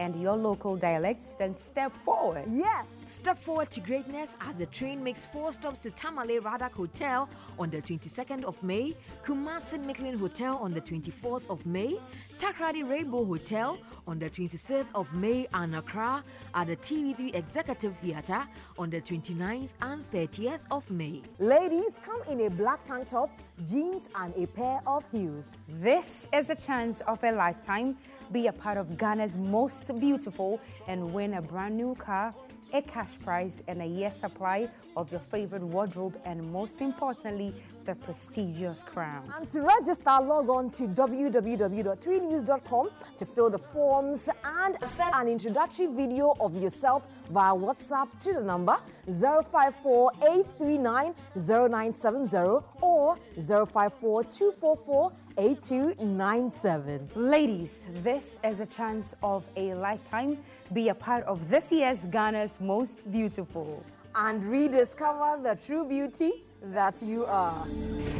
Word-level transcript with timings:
and 0.00 0.16
your 0.16 0.34
local 0.34 0.76
dialects, 0.76 1.34
then 1.34 1.54
step 1.54 1.92
forward. 2.04 2.44
Yes. 2.48 2.86
Step 3.08 3.38
forward 3.38 3.70
to 3.70 3.80
greatness 3.80 4.34
as 4.40 4.54
the 4.56 4.64
train 4.66 5.04
makes 5.04 5.26
four 5.26 5.52
stops 5.52 5.78
to 5.80 5.90
Tamale 5.90 6.38
Radak 6.38 6.72
Hotel 6.72 7.28
on 7.58 7.68
the 7.68 7.82
22nd 7.82 8.44
of 8.44 8.60
May, 8.62 8.96
Kumasi 9.24 9.84
Miklin 9.84 10.18
Hotel 10.18 10.56
on 10.56 10.72
the 10.72 10.80
24th 10.80 11.42
of 11.50 11.66
May, 11.66 11.98
Takoradi 12.38 12.88
Rainbow 12.88 13.24
Hotel 13.26 13.76
on 14.06 14.18
the 14.18 14.30
26th 14.30 14.86
of 14.94 15.12
May, 15.12 15.46
and 15.52 15.76
Accra 15.76 16.24
at 16.54 16.68
the 16.68 16.76
TV3 16.76 17.34
Executive 17.34 17.94
Theatre 17.98 18.44
on 18.78 18.88
the 18.88 19.02
29th 19.02 19.68
and 19.82 20.10
30th 20.12 20.60
of 20.70 20.90
May. 20.90 21.20
Ladies, 21.38 21.98
come 22.06 22.22
in 22.30 22.46
a 22.46 22.50
black 22.50 22.84
tank 22.84 23.10
top, 23.10 23.30
jeans, 23.68 24.08
and 24.14 24.32
a 24.36 24.46
pair 24.46 24.80
of 24.86 25.04
heels. 25.12 25.56
This 25.68 26.26
is 26.32 26.48
a 26.48 26.54
chance 26.54 27.02
of 27.02 27.22
a 27.22 27.32
lifetime. 27.32 27.98
Be 28.32 28.46
a 28.46 28.52
part 28.52 28.78
of 28.78 28.96
Ghana's 28.96 29.36
most 29.36 29.90
beautiful 29.98 30.60
and 30.86 31.12
win 31.12 31.34
a 31.34 31.42
brand 31.42 31.76
new 31.76 31.96
car, 31.96 32.32
a 32.72 32.80
cash 32.80 33.18
prize, 33.18 33.60
and 33.66 33.82
a 33.82 33.86
year 33.86 34.12
supply 34.12 34.68
of 34.96 35.10
your 35.10 35.20
favorite 35.20 35.62
wardrobe, 35.62 36.16
and 36.24 36.52
most 36.52 36.80
importantly, 36.80 37.52
the 37.86 37.96
prestigious 37.96 38.84
crown. 38.84 39.24
And 39.36 39.50
to 39.50 39.62
register, 39.62 40.04
log 40.04 40.48
on 40.48 40.70
to 40.70 40.84
www.3news.com 40.84 42.90
to 43.18 43.26
fill 43.26 43.50
the 43.50 43.58
forms 43.58 44.28
and 44.44 44.76
send 44.84 45.12
an 45.14 45.26
introductory 45.26 45.88
video 45.88 46.36
of 46.38 46.54
yourself 46.54 47.08
via 47.30 47.52
WhatsApp 47.52 48.16
to 48.20 48.34
the 48.34 48.42
number 48.42 48.76
054 49.06 50.12
839 50.22 51.14
0970 51.34 52.60
or 52.80 53.16
054 53.36 54.24
244 54.24 55.12
8297. 55.40 57.08
Ladies, 57.14 57.86
this 58.02 58.40
is 58.44 58.60
a 58.60 58.66
chance 58.66 59.14
of 59.22 59.42
a 59.56 59.72
lifetime. 59.72 60.36
Be 60.74 60.90
a 60.90 60.94
part 60.94 61.24
of 61.24 61.48
this 61.48 61.72
year's 61.72 62.04
Ghana's 62.04 62.60
most 62.60 63.10
beautiful. 63.10 63.82
And 64.14 64.44
rediscover 64.44 65.42
the 65.42 65.56
true 65.64 65.88
beauty 65.88 66.32
that 66.64 67.00
you 67.00 67.24
are. 67.24 67.66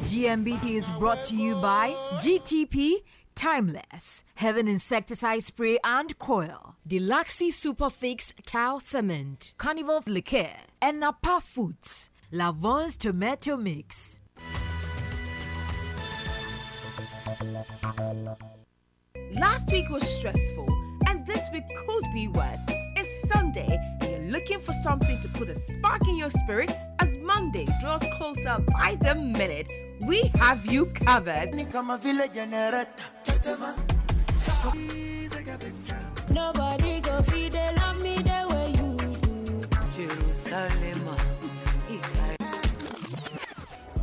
GMBT 0.04 0.76
is 0.76 0.90
brought 0.98 1.22
to 1.24 1.36
you 1.36 1.56
by 1.56 1.94
GTP 2.22 3.02
Timeless, 3.34 4.24
Heaven 4.36 4.66
Insecticide 4.66 5.44
Spray 5.44 5.78
and 5.84 6.18
Coil, 6.18 6.76
Deluxy 6.88 7.52
Super 7.52 7.90
Fix 7.90 8.32
Tile 8.46 8.80
Cement, 8.80 9.52
Carnival 9.58 10.02
Liqueur, 10.06 10.56
and 10.80 11.00
Napa 11.00 11.42
Foods, 11.42 12.08
Lavon's 12.32 12.96
Tomato 12.96 13.58
Mix. 13.58 14.19
Last 19.34 19.70
week 19.70 19.88
was 19.90 20.02
stressful, 20.18 20.68
and 21.08 21.26
this 21.26 21.48
week 21.52 21.64
could 21.86 22.04
be 22.14 22.28
worse. 22.28 22.60
It's 22.96 23.28
Sunday, 23.28 23.78
and 24.00 24.10
you're 24.10 24.32
looking 24.32 24.60
for 24.60 24.72
something 24.82 25.20
to 25.20 25.28
put 25.28 25.48
a 25.48 25.54
spark 25.54 26.06
in 26.08 26.16
your 26.16 26.30
spirit 26.30 26.70
as 26.98 27.18
Monday 27.18 27.66
draws 27.80 28.02
closer 28.16 28.58
by 28.72 28.96
the 29.00 29.14
minute. 29.14 29.70
We 30.06 30.30
have 30.36 30.64
you 30.66 30.86
covered. 30.86 31.54
Nobody 36.30 37.00
go 37.00 37.22
feed 37.22 37.52
they 37.52 37.74
love 37.76 38.00
me 38.00 38.16
the 38.16 38.46
way 38.50 38.70
you 38.72 38.96
do. 38.96 40.89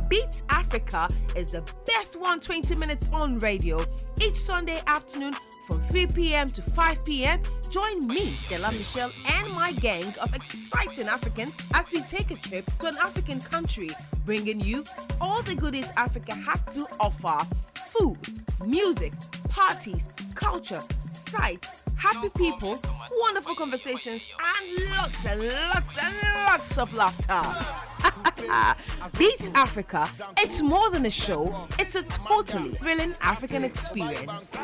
Beats 0.08 0.42
Africa 0.48 1.08
is 1.36 1.52
the 1.52 1.60
best 1.86 2.14
120 2.16 2.74
minutes 2.76 3.10
on 3.12 3.38
radio 3.38 3.78
each 4.22 4.36
Sunday 4.36 4.80
afternoon 4.86 5.34
from 5.66 5.82
3 5.84 6.06
p.m. 6.06 6.46
to 6.48 6.62
5 6.62 7.04
p.m. 7.04 7.42
Join 7.70 8.06
me, 8.06 8.38
Della 8.48 8.72
Michelle, 8.72 9.12
and 9.26 9.52
my 9.52 9.72
gang 9.72 10.14
of 10.18 10.34
exciting 10.34 11.08
Africans 11.08 11.52
as 11.74 11.90
we 11.90 12.00
take 12.02 12.30
a 12.30 12.36
trip 12.36 12.70
to 12.78 12.86
an 12.86 12.96
African 12.96 13.40
country, 13.40 13.90
bringing 14.24 14.60
you 14.60 14.82
all 15.20 15.42
the 15.42 15.54
goodies 15.54 15.88
Africa 15.96 16.34
has 16.34 16.62
to 16.74 16.86
offer 16.98 17.46
food, 17.88 18.18
music, 18.64 19.12
parties, 19.50 20.08
culture, 20.34 20.82
sights, 21.10 21.68
happy 21.98 22.28
people, 22.30 22.80
wonderful 23.20 23.54
conversations, 23.54 24.24
and 24.56 24.90
lots 24.90 25.26
and 25.26 25.48
lots 25.48 25.98
and 25.98 26.16
lots 26.46 26.78
of 26.78 26.94
laughter. 26.94 27.42
Beats 29.18 29.50
Africa, 29.54 30.08
it's 30.38 30.62
more 30.62 30.90
than 30.90 31.06
a 31.06 31.10
show, 31.10 31.66
it's 31.78 31.96
a 31.96 32.02
totally 32.04 32.74
thrilling 32.74 33.14
African 33.20 33.64
experience. 33.64 34.56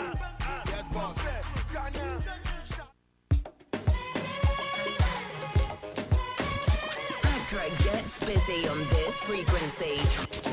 Accra 7.23 7.69
gets 7.83 8.19
busy 8.21 8.69
on 8.69 8.79
this 8.89 9.15
frequency. 9.15 9.97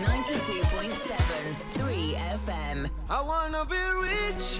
92.7 0.02 1.56
3 1.72 2.16
FM. 2.16 2.90
I 3.10 3.22
wanna 3.22 3.66
be 3.66 3.76
rich. 3.76 4.60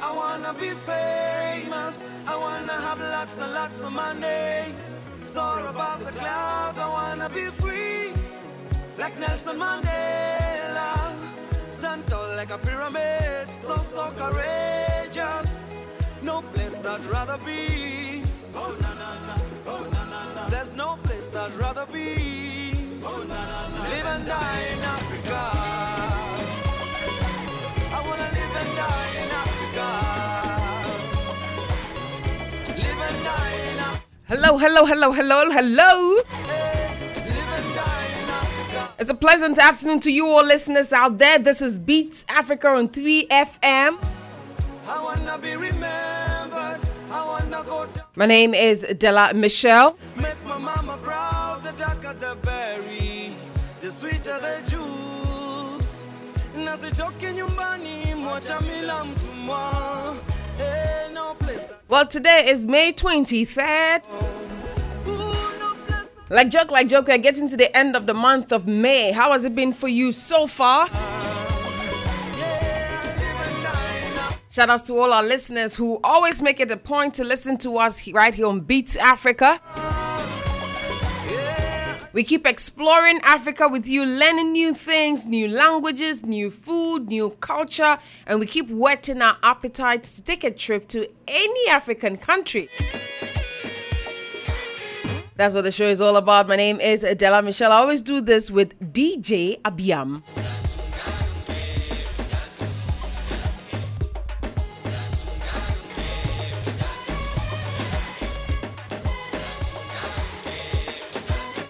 I 0.00 0.10
wanna 0.14 0.52
be 0.54 0.70
famous. 0.70 2.02
I 2.26 2.36
wanna 2.36 2.72
have 2.72 3.00
lots 3.00 3.38
and 3.40 3.52
lots 3.52 3.80
of 3.82 3.92
money. 3.92 4.74
Soar 5.18 5.66
above 5.66 6.04
the 6.04 6.12
clouds. 6.12 6.78
I 6.78 6.88
wanna 6.88 7.28
be 7.28 7.46
free. 7.46 8.12
Like 8.98 9.18
Nelson 9.18 9.58
Mandela. 9.58 11.14
Stand 11.72 12.06
tall 12.06 12.28
like 12.36 12.50
a 12.50 12.58
pyramid. 12.58 13.50
So, 13.50 13.76
so 13.76 14.12
courageous. 14.16 15.70
No 16.22 16.42
place 16.52 16.84
I'd 16.84 17.04
rather 17.06 17.38
be. 17.44 18.22
Oh, 18.54 18.76
na, 18.80 18.90
na, 19.00 19.10
na. 19.26 19.34
Oh, 19.66 19.82
na, 19.92 20.04
na, 20.12 20.34
na. 20.34 20.48
There's 20.48 20.74
no 20.76 20.98
place 21.04 21.34
I'd 21.34 21.52
rather 21.54 21.86
be. 21.86 22.72
Oh, 23.02 23.24
na, 23.28 23.40
na, 23.50 23.68
na. 23.68 23.90
Live 23.90 24.06
and 24.06 24.26
die 24.26 24.62
in 24.72 24.78
Africa. 24.80 25.63
Hello, 34.36 34.58
hello, 34.58 34.84
hello, 34.84 35.12
hello, 35.12 35.48
hello. 35.48 36.14
Live 36.16 36.50
and 37.56 37.74
die 37.76 38.06
in 38.20 38.28
Africa. 38.28 38.94
It's 38.98 39.08
a 39.08 39.14
pleasant 39.14 39.60
afternoon 39.60 40.00
to 40.00 40.10
you 40.10 40.26
all 40.26 40.44
listeners 40.44 40.92
out 40.92 41.18
there. 41.18 41.38
This 41.38 41.62
is 41.62 41.78
Beats 41.78 42.24
Africa 42.28 42.66
on 42.70 42.88
3FM. 42.88 43.96
I 44.88 45.02
wanna 45.04 45.38
be 45.38 45.54
remembered. 45.54 46.80
I 47.12 47.24
wanna 47.24 47.62
go 47.62 47.86
down. 47.86 48.06
My 48.16 48.26
name 48.26 48.54
is 48.54 48.84
Della 48.98 49.32
Michelle. 49.34 49.96
Make 50.16 50.44
my 50.44 50.58
mama 50.58 50.98
proud. 51.00 51.62
The 51.62 51.70
darker 51.78 52.14
the 52.14 52.36
berry, 52.42 53.36
the 53.82 53.92
Well, 61.86 62.06
today 62.06 62.46
is 62.48 62.66
May 62.66 62.94
23rd. 62.94 64.08
Ooh, 65.06 65.58
no 65.58 65.74
place. 65.86 66.08
Like 66.30 66.48
joke, 66.48 66.70
like 66.70 66.88
joke, 66.88 67.08
we're 67.08 67.18
getting 67.18 67.46
to 67.48 67.58
the 67.58 67.76
end 67.76 67.94
of 67.94 68.06
the 68.06 68.14
month 68.14 68.52
of 68.52 68.66
May. 68.66 69.12
How 69.12 69.32
has 69.32 69.44
it 69.44 69.54
been 69.54 69.74
for 69.74 69.88
you 69.88 70.10
so 70.10 70.46
far? 70.46 70.88
Shout 74.50 74.70
outs 74.70 74.84
to 74.84 74.94
all 74.94 75.12
our 75.12 75.22
listeners 75.22 75.76
who 75.76 76.00
always 76.02 76.40
make 76.40 76.58
it 76.58 76.70
a 76.70 76.76
point 76.78 77.12
to 77.14 77.24
listen 77.24 77.58
to 77.58 77.76
us 77.76 78.08
right 78.12 78.34
here 78.34 78.46
on 78.46 78.60
Beats 78.60 78.96
Africa. 78.96 79.60
We 82.14 82.22
keep 82.22 82.46
exploring 82.46 83.18
Africa 83.24 83.66
with 83.66 83.88
you, 83.88 84.04
learning 84.04 84.52
new 84.52 84.72
things, 84.72 85.26
new 85.26 85.48
languages, 85.48 86.24
new 86.24 86.48
food, 86.48 87.08
new 87.08 87.30
culture, 87.40 87.98
and 88.28 88.38
we 88.38 88.46
keep 88.46 88.70
whetting 88.70 89.20
our 89.20 89.36
appetites 89.42 90.14
to 90.14 90.22
take 90.22 90.44
a 90.44 90.52
trip 90.52 90.86
to 90.90 91.08
any 91.26 91.68
African 91.68 92.16
country. 92.16 92.70
That's 95.34 95.54
what 95.54 95.62
the 95.62 95.72
show 95.72 95.88
is 95.88 96.00
all 96.00 96.14
about. 96.14 96.46
My 96.46 96.54
name 96.54 96.78
is 96.78 97.02
Adela 97.02 97.42
Michelle. 97.42 97.72
I 97.72 97.78
always 97.78 98.00
do 98.00 98.20
this 98.20 98.48
with 98.48 98.78
DJ 98.92 99.60
Abiam. 99.62 100.22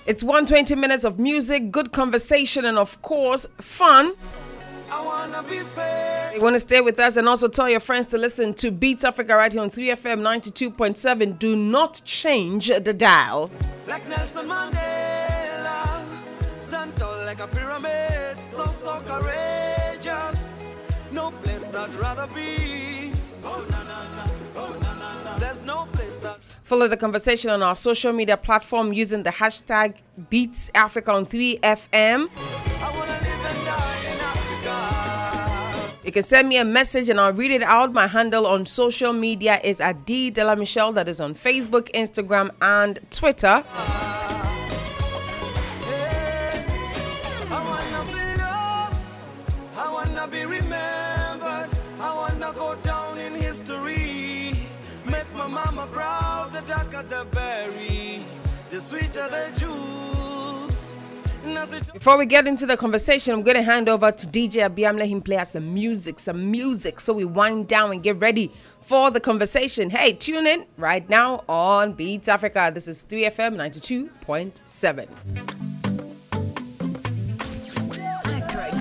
It's 0.06 0.22
120 0.22 0.74
minutes 0.74 1.04
of 1.04 1.18
music, 1.18 1.70
good 1.70 1.90
conversation, 1.92 2.66
and 2.66 2.76
of 2.76 3.00
course, 3.00 3.46
fun. 3.58 4.12
I 4.90 5.02
wanna 5.02 5.42
be 5.48 5.58
fair. 5.60 6.32
You 6.34 6.42
want 6.42 6.54
to 6.54 6.60
stay 6.60 6.82
with 6.82 6.98
us 7.00 7.16
and 7.16 7.26
also 7.26 7.48
tell 7.48 7.70
your 7.70 7.80
friends 7.80 8.06
to 8.08 8.18
listen 8.18 8.52
to 8.54 8.70
Beats 8.70 9.02
Africa 9.02 9.34
right 9.34 9.50
here 9.50 9.62
on 9.62 9.70
3FM 9.70 10.20
92.7. 10.20 11.38
Do 11.38 11.56
not 11.56 12.02
change 12.04 12.66
the 12.68 12.92
dial. 12.92 13.50
like 13.88 14.06
Nelson 14.08 14.46
Mandela. 14.46 16.04
Stand 16.60 16.94
tall 16.96 17.24
like 17.24 17.40
a 17.40 17.46
pyramid, 17.46 18.38
so 18.38 18.66
so 18.66 19.00
courageous. 19.06 20.60
No 21.12 21.30
place 21.30 21.74
I'd 21.74 21.94
rather 21.94 22.26
be. 22.34 22.83
Follow 26.64 26.88
the 26.88 26.96
conversation 26.96 27.50
on 27.50 27.62
our 27.62 27.76
social 27.76 28.10
media 28.10 28.38
platform 28.38 28.94
using 28.94 29.22
the 29.22 29.28
hashtag 29.28 29.96
Beats 30.30 30.70
Africa 30.74 31.12
on 31.12 31.26
3FM. 31.26 32.30
You 36.02 36.12
can 36.12 36.22
send 36.22 36.48
me 36.48 36.56
a 36.56 36.64
message 36.64 37.10
and 37.10 37.20
I'll 37.20 37.34
read 37.34 37.50
it 37.50 37.62
out. 37.62 37.92
My 37.92 38.06
handle 38.06 38.46
on 38.46 38.64
social 38.64 39.12
media 39.12 39.60
is 39.62 39.78
at 39.78 40.06
D 40.06 40.30
Della 40.30 40.56
Michelle. 40.56 40.92
That 40.92 41.06
is 41.06 41.20
on 41.20 41.34
Facebook, 41.34 41.92
Instagram, 41.92 42.50
and 42.62 42.98
Twitter. 43.10 43.62
Before 61.92 62.18
we 62.18 62.26
get 62.26 62.46
into 62.46 62.66
the 62.66 62.76
conversation, 62.76 63.32
I'm 63.32 63.42
going 63.42 63.56
to 63.56 63.62
hand 63.62 63.88
over 63.88 64.12
to 64.12 64.26
DJ 64.26 64.68
Abiam, 64.68 64.98
let 64.98 65.08
him 65.08 65.22
play 65.22 65.36
us 65.36 65.52
some 65.52 65.72
music, 65.72 66.18
some 66.18 66.50
music, 66.50 67.00
so 67.00 67.12
we 67.12 67.24
wind 67.24 67.68
down 67.68 67.92
and 67.92 68.02
get 68.02 68.20
ready 68.20 68.52
for 68.80 69.10
the 69.10 69.20
conversation. 69.20 69.90
Hey, 69.90 70.12
tune 70.12 70.46
in 70.46 70.66
right 70.76 71.08
now 71.08 71.44
on 71.48 71.94
Beats 71.94 72.28
Africa. 72.28 72.70
This 72.74 72.88
is 72.88 73.04
3FM 73.08 73.56
92.7. 73.56 75.08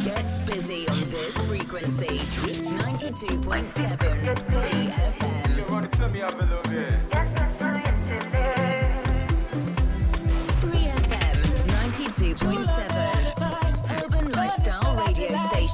gets 0.04 0.40
busy 0.40 0.88
on 0.90 1.10
this 1.10 1.34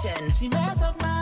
frequency 0.02 0.10
92.7 0.10 0.30
3FM. 0.30 0.36
She 0.36 0.50
mess 0.50 0.82
up 0.82 1.02
my 1.02 1.19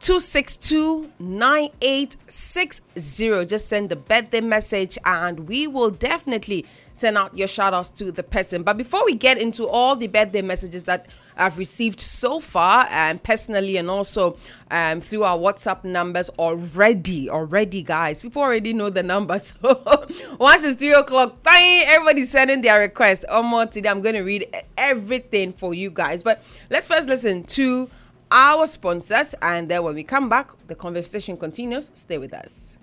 262 0.00 1.12
9860. 1.18 3.44
Just 3.44 3.68
send 3.68 3.90
the 3.90 3.96
birthday 3.96 4.40
message 4.40 4.96
and 5.04 5.46
we 5.46 5.66
will 5.66 5.90
definitely 5.90 6.64
send 6.94 7.18
out 7.18 7.36
your 7.36 7.46
shout 7.46 7.74
outs 7.74 7.90
to 7.90 8.10
the 8.10 8.22
person. 8.22 8.62
But 8.62 8.78
before 8.78 9.04
we 9.04 9.14
get 9.14 9.36
into 9.36 9.68
all 9.68 9.96
the 9.96 10.06
birthday 10.06 10.40
messages 10.40 10.84
that 10.84 11.08
I've 11.36 11.58
received 11.58 12.00
so 12.00 12.40
far, 12.40 12.86
and 12.90 13.22
personally, 13.22 13.76
and 13.76 13.90
also 13.90 14.38
um, 14.70 15.02
through 15.02 15.24
our 15.24 15.36
WhatsApp 15.36 15.84
numbers 15.84 16.30
already, 16.30 17.28
already, 17.28 17.82
guys, 17.82 18.22
people 18.22 18.40
already 18.42 18.72
know 18.72 18.88
the 18.90 19.02
numbers. 19.02 19.54
So 19.70 20.06
once 20.38 20.64
it's 20.64 20.80
three 20.80 20.92
o'clock, 20.92 21.42
bang, 21.42 21.84
everybody's 21.86 22.30
sending 22.30 22.62
their 22.62 22.80
request. 22.80 23.24
More 23.30 23.66
today, 23.66 23.88
I'm 23.88 24.00
going 24.00 24.14
to 24.14 24.22
read 24.22 24.46
everything 24.76 25.52
for 25.52 25.74
you 25.74 25.90
guys. 25.90 26.22
But 26.22 26.42
let's 26.70 26.86
first 26.86 27.08
listen 27.08 27.42
to 27.44 27.90
our 28.30 28.66
sponsors, 28.66 29.34
and 29.42 29.68
then 29.68 29.82
when 29.82 29.94
we 29.94 30.04
come 30.04 30.28
back, 30.28 30.50
the 30.66 30.74
conversation 30.74 31.36
continues. 31.36 31.90
Stay 31.94 32.18
with 32.18 32.32
us. 32.32 32.78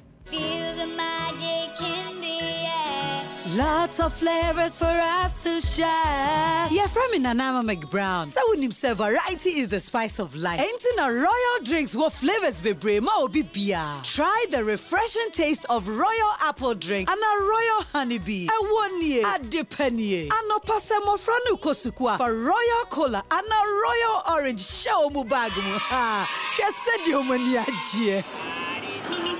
Lots 3.57 3.99
of 3.99 4.13
flavors 4.13 4.77
for 4.77 4.85
us 4.85 5.41
to 5.41 5.59
share. 5.59 6.67
Yeah, 6.69 6.85
from 6.85 7.09
me 7.09 7.17
Nana 7.17 7.45
Ama 7.45 7.73
McBrown. 7.73 8.27
So 8.27 8.39
when 8.51 8.61
him 8.61 8.71
variety 8.71 9.61
is 9.61 9.69
the 9.69 9.79
spice 9.79 10.19
of 10.19 10.35
life. 10.35 10.59
Ain't 10.59 10.83
a 10.99 11.11
royal 11.11 11.57
drinks 11.63 11.95
what 11.95 12.13
flavors 12.13 12.61
be 12.61 12.73
brave 12.73 13.01
ma 13.01 13.13
obi 13.17 13.41
bia. 13.41 13.99
Try 14.03 14.45
the 14.51 14.63
refreshing 14.63 15.31
taste 15.31 15.65
of 15.71 15.87
royal 15.87 16.33
apple 16.39 16.75
drink 16.75 17.09
and 17.09 17.19
a 17.19 17.41
royal 17.41 17.81
honeybee. 17.93 18.47
I 18.47 18.59
want 18.61 19.03
ye 19.03 19.21
a 19.21 19.39
depenie. 19.39 20.29
And 20.31 20.49
no 20.49 20.59
passe 20.59 20.93
mo 21.03 21.17
franu 21.17 21.59
kosukwa 21.59 22.17
for 22.17 22.31
royal 22.37 22.85
cola 22.91 23.23
and 23.31 23.47
a 23.47 23.61
royal 23.85 24.37
orange 24.37 24.61
show 24.61 25.09
mu 25.09 25.23
bag 25.23 25.51
mu. 25.55 25.79
Ha. 25.89 26.29
She 26.53 26.63
said 26.85 27.07
you. 27.07 28.66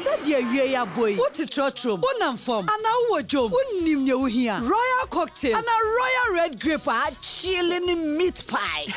Sɛdeɛ 0.08 0.52
wie 0.52 0.62
yɛ 0.74 0.86
abɔ 0.86 1.10
yi 1.12 1.18
wote 1.18 1.44
trɔtrom 1.52 2.02
wonam 2.02 2.38
fam 2.38 2.66
anaa 2.66 2.98
wowɔ 3.10 3.22
dwom 3.28 3.52
wonnim 3.52 4.00
nea 4.06 4.16
wohia 4.16 4.62
royal 4.62 5.08
cocktail 5.10 5.56
anaa 5.58 5.80
royal 6.00 6.34
red 6.36 6.60
grape 6.60 6.88
a 6.88 6.92
akyele 7.12 7.80
ne 7.86 7.96
meat 7.96 8.44
pie 8.48 8.86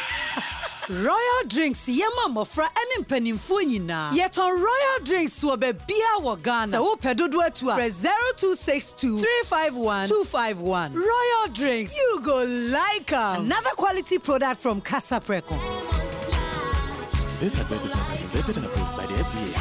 Royal 0.90 1.42
drinks 1.46 1.86
yɛma 1.86 2.26
mmɔfra 2.34 2.66
ne 2.88 3.04
mpanimfoɔ 3.04 3.62
nyinaa. 3.62 4.10
Yɛtɔn 4.10 4.58
royal 4.58 4.98
drinks 5.04 5.38
wɔ 5.40 5.56
baabiara 5.60 6.18
wɔ 6.20 6.42
Ghana. 6.42 6.76
Sɛ 6.78 6.80
wopɛ 6.84 7.14
dodoɔ 7.16 7.46
atu 7.46 7.70
a, 7.70 7.76
frɛ 7.78 7.92
0262 8.40 9.20
351 9.20 10.08
251. 10.08 10.92
Royal 10.94 11.46
drinks, 11.52 11.94
you 11.96 12.20
go 12.24 12.42
like 12.44 13.12
'em. 13.12 13.44
Another 13.44 13.70
quality 13.70 14.18
product 14.18 14.60
from 14.60 14.82
Kasapreko. 14.82 15.56
This 17.38 17.56
advertisement 17.56 18.08
is 18.10 18.22
vetted 18.22 18.56
and 18.56 18.66
approved 18.66 18.96
by 18.96 19.06
the 19.06 19.14
FDA. 19.14 19.59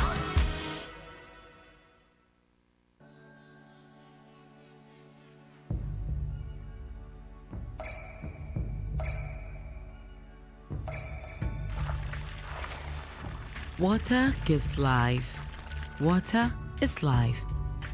Water 13.80 14.34
gives 14.44 14.78
life. 14.78 15.40
Water 16.02 16.52
is 16.82 17.02
life. 17.02 17.46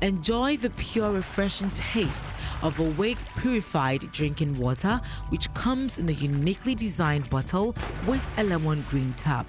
Enjoy 0.02 0.58
the 0.58 0.72
pure, 0.72 1.12
refreshing 1.12 1.70
taste 1.76 2.34
of 2.64 2.80
Awake 2.80 3.20
Purified 3.38 4.12
Drinking 4.12 4.58
Water, 4.58 5.00
which 5.30 5.54
comes 5.54 6.00
in 6.00 6.10
a 6.10 6.14
uniquely 6.14 6.74
designed 6.74 7.30
bottle 7.30 7.76
with 8.08 8.28
a 8.38 8.44
lemon 8.44 8.84
green 8.90 9.14
tap. 9.16 9.46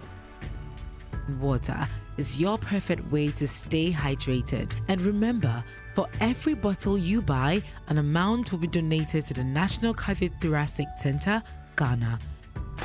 Water 1.40 1.88
is 2.18 2.38
your 2.38 2.58
perfect 2.58 3.10
way 3.10 3.30
to 3.30 3.48
stay 3.48 3.90
hydrated. 3.90 4.72
And 4.88 5.00
remember, 5.00 5.64
for 5.94 6.06
every 6.20 6.52
bottle 6.52 6.98
you 6.98 7.22
buy, 7.22 7.62
an 7.88 7.96
amount 7.96 8.52
will 8.52 8.58
be 8.58 8.66
donated 8.66 9.24
to 9.24 9.32
the 9.32 9.44
National 9.44 9.94
Cardiothoracic 9.94 10.98
Center, 10.98 11.42
Ghana. 11.76 12.18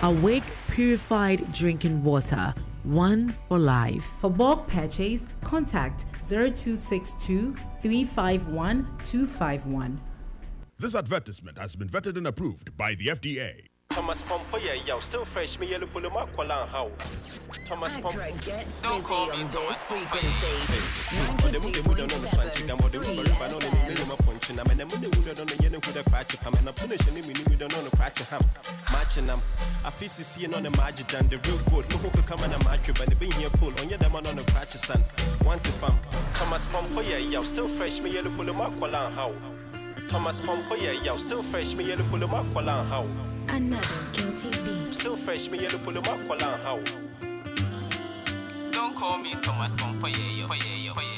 Awake 0.04 0.46
Purified 0.70 1.52
Drinking 1.52 2.02
Water, 2.02 2.56
one 2.84 3.32
for 3.48 3.58
life. 3.58 4.04
For 4.20 4.30
bulk 4.30 4.68
purchase, 4.68 5.28
contact 5.44 6.06
0262 6.22 7.56
351 7.82 8.84
251. 9.04 10.02
This 10.78 10.96
advertisement 10.96 11.58
has 11.58 11.76
been 11.76 11.88
vetted 11.88 12.18
and 12.18 12.28
approved 12.28 12.76
by 12.76 12.96
the 12.96 13.08
FDA. 13.08 13.71
Thomas 13.92 14.24
Pompoya, 14.24 14.88
yo, 14.88 15.00
still 15.00 15.26
fresh, 15.26 15.60
me 15.60 15.68
yellow 15.68 15.86
pull 15.88 16.06
up 16.06 16.14
how. 16.70 16.90
Thomas 17.66 17.98
Accra 17.98 18.32
gets 18.44 18.80
busy 18.80 19.14
on 19.14 19.50
this 19.50 19.76
frequency. 19.84 21.52
The 21.52 21.60
movie 21.60 21.82
would 21.82 22.00
on 22.00 22.08
the 22.08 22.28
sun, 22.28 22.50
chicken, 22.52 22.72
or 22.72 22.90
the 22.90 23.00
river, 23.00 23.24
but 23.38 23.54
only 23.54 23.70
minimum 23.88 24.18
punching. 24.18 24.60
I 24.60 24.64
mean, 24.64 24.78
the 24.78 24.86
money 24.86 25.08
would 25.08 25.40
on 25.40 25.48
the 25.48 25.58
yellow 25.62 25.80
with 25.80 25.96
a 25.96 26.10
crack 26.10 26.32
ham, 26.32 26.54
and 26.58 26.70
a 26.70 26.74
punish 26.74 27.08
any 27.10 27.22
minute 27.22 27.48
we 27.50 27.56
don't 27.56 27.72
know 27.74 27.84
the 27.84 27.96
crack 27.96 28.18
ham. 28.18 28.42
Matching 28.92 29.28
them. 29.28 29.42
I 29.84 29.90
feel 29.90 30.10
seeing 30.10 30.54
on 30.54 30.64
the 30.64 30.72
magic 30.72 31.14
and 31.14 31.30
the 31.30 31.38
real 31.38 31.60
good. 31.70 31.90
No 31.90 31.98
hope 31.98 32.26
come 32.26 32.44
and 32.44 32.54
a 32.54 32.64
match 32.64 32.88
you, 32.88 32.94
but 32.94 33.08
they 33.08 33.16
been 33.16 33.32
here 33.32 33.50
pull 33.52 33.78
on 33.80 33.90
your 33.90 33.98
demon 33.98 34.26
on 34.26 34.36
the 34.36 34.44
crack 34.52 34.72
sun. 34.72 35.04
Once 35.44 35.68
if 35.68 35.84
I'm 35.84 35.98
Thomas 36.34 36.68
Pompoya, 36.68 37.20
yo, 37.32 37.44
still 37.44 37.68
fresh, 37.68 38.00
me 38.00 38.12
yellow 38.12 38.32
pull 38.32 38.50
up 38.50 38.80
how. 39.14 39.34
Thomas 40.12 40.42
Pompoya, 40.42 41.02
yo, 41.06 41.16
still 41.16 41.42
fresh, 41.42 41.74
me 41.74 41.86
yellow 41.86 42.04
pull 42.04 42.22
up 42.22 42.54
how. 42.54 43.08
Another 43.48 43.88
guilty 44.12 44.50
beat. 44.66 44.94
Still 44.94 45.16
fresh, 45.16 45.50
me 45.50 45.60
yellow 45.60 45.78
pull 45.78 45.98
up 45.98 46.06
how. 46.06 46.82
Don't 48.72 48.94
call 48.94 49.20
me 49.20 49.34
Thomas 49.42 49.72
Pompoye. 49.82 50.32
3FM 50.52 51.11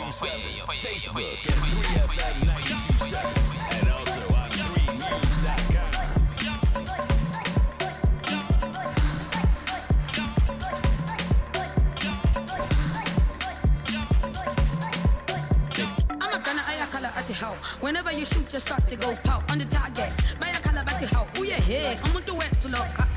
I'm 0.00 0.06
at 0.06 0.14
3FM 0.14 0.68
927, 2.46 3.72
and 3.72 3.88
how. 17.38 17.54
Whenever 17.80 18.12
you 18.12 18.24
shoot, 18.24 18.48
just 18.48 18.68
shot 18.68 18.92
it 18.92 19.00
goes 19.00 19.20
pow 19.20 19.42
on 19.50 19.58
the 19.58 19.64
target. 19.64 20.12
Buy 20.40 20.48
a 20.48 20.60
calabash 20.60 21.10
how. 21.10 21.24
Who 21.36 21.44
you 21.44 21.54
here? 21.54 21.96
I'm 22.04 22.16
on 22.16 22.22
the 22.24 22.34
to 22.60 22.68
look. 22.68 23.07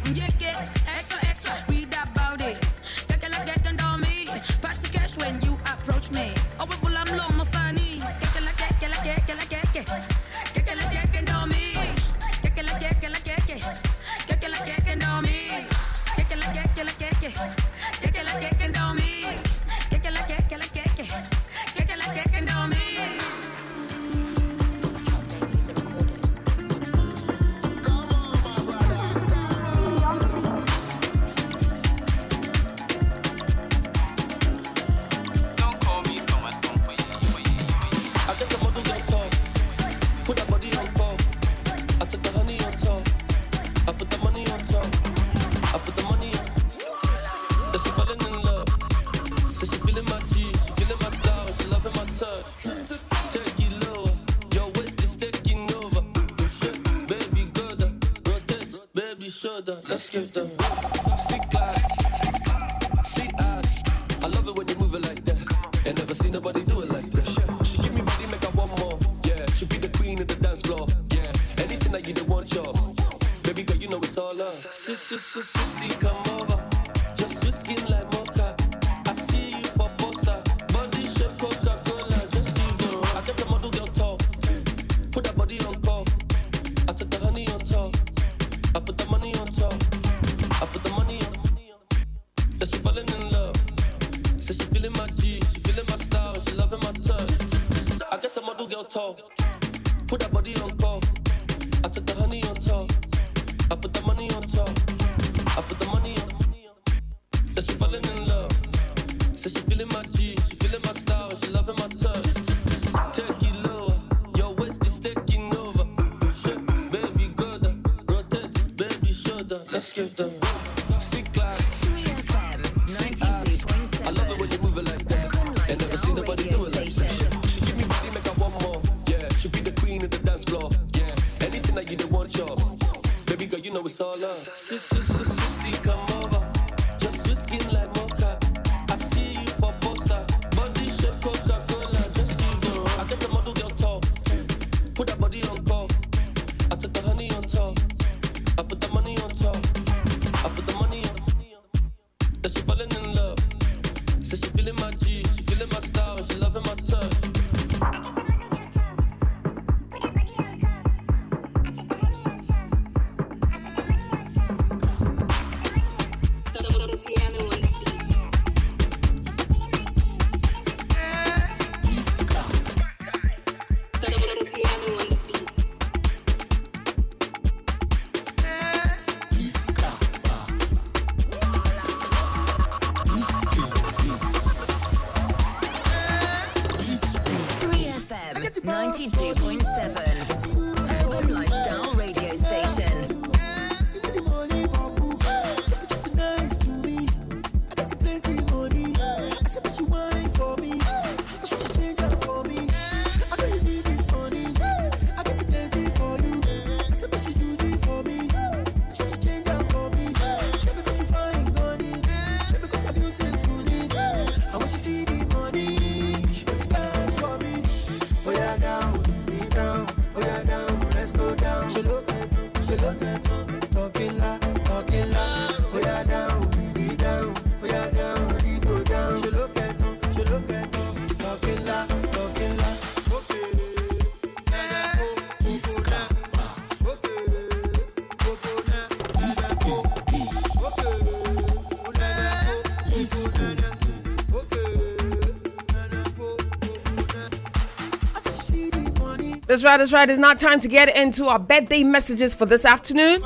that's 249.62 249.72
right, 249.72 249.78
that's 249.78 249.92
right. 249.92 250.10
It's 250.10 250.20
not 250.20 250.40
time 250.40 250.60
to 250.62 250.68
get 250.68 250.96
into 250.98 251.28
our 251.28 251.38
birthday 251.38 251.84
messages 251.84 252.34
for 252.34 252.48
this 252.48 252.66
afternoon. 252.66 253.22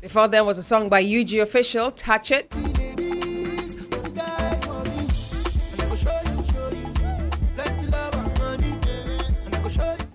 Before 0.00 0.26
then 0.26 0.44
was 0.44 0.58
a 0.58 0.62
song 0.62 0.88
by 0.88 1.00
UG 1.00 1.34
Official, 1.34 1.92
Touch 1.92 2.32
It. 2.32 2.52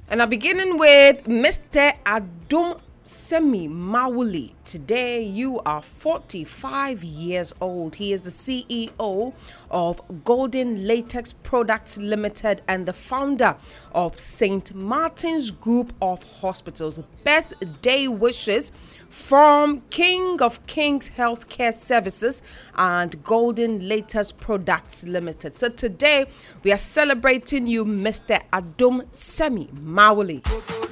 And 0.10 0.22
I'm 0.22 0.30
beginning 0.30 0.78
with 0.78 1.24
Mr. 1.24 1.94
Adum 2.06 2.80
Semi 3.06 3.70
Mawuli. 3.70 4.63
Today, 4.74 5.22
you 5.22 5.60
are 5.68 5.84
45 5.84 7.04
years 7.04 7.54
old. 7.62 7.94
He 7.94 8.12
is 8.12 8.24
the 8.24 8.32
CEO 8.32 9.32
of 9.70 10.02
Golden 10.24 10.88
Latex 10.88 11.32
Products 11.32 12.00
Limited 12.00 12.64
and 12.68 12.88
the 12.88 12.92
founder 12.92 13.56
of 13.92 14.18
St. 14.18 14.74
Martin's 14.74 15.52
Group 15.52 15.94
of 16.02 16.24
Hospitals. 16.24 17.00
Best 17.24 17.54
day 17.84 18.08
wishes 18.08 18.72
from 19.10 19.84
King 19.92 20.42
of 20.42 20.66
Kings 20.66 21.12
Healthcare 21.16 21.72
Services 21.72 22.42
and 22.74 23.24
Golden 23.24 23.88
Latex 23.88 24.32
Products 24.32 25.04
Limited. 25.04 25.56
So 25.56 25.70
today 25.70 26.26
we 26.64 26.72
are 26.72 26.80
celebrating 26.80 27.68
you, 27.68 27.86
Mr. 27.86 28.42
Adum 28.52 29.06
Semi 29.12 29.68
Mawuli. 29.68 30.83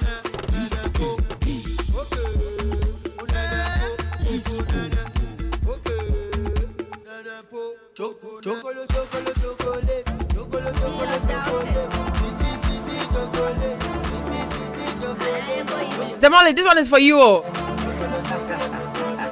Zamali, 16.18 16.54
this 16.54 16.64
one 16.64 16.78
is 16.78 16.88
for 16.88 16.98
you. 16.98 17.18
oh. 17.20 17.44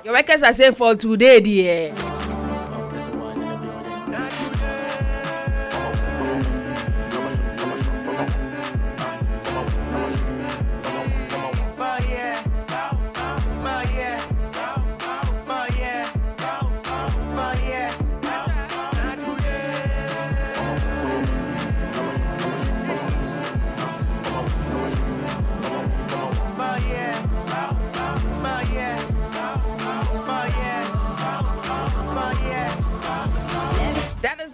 Your 0.04 0.14
records 0.14 0.42
are 0.42 0.52
saying 0.52 0.74
for 0.74 0.94
today, 0.94 1.40
dear. 1.40 2.09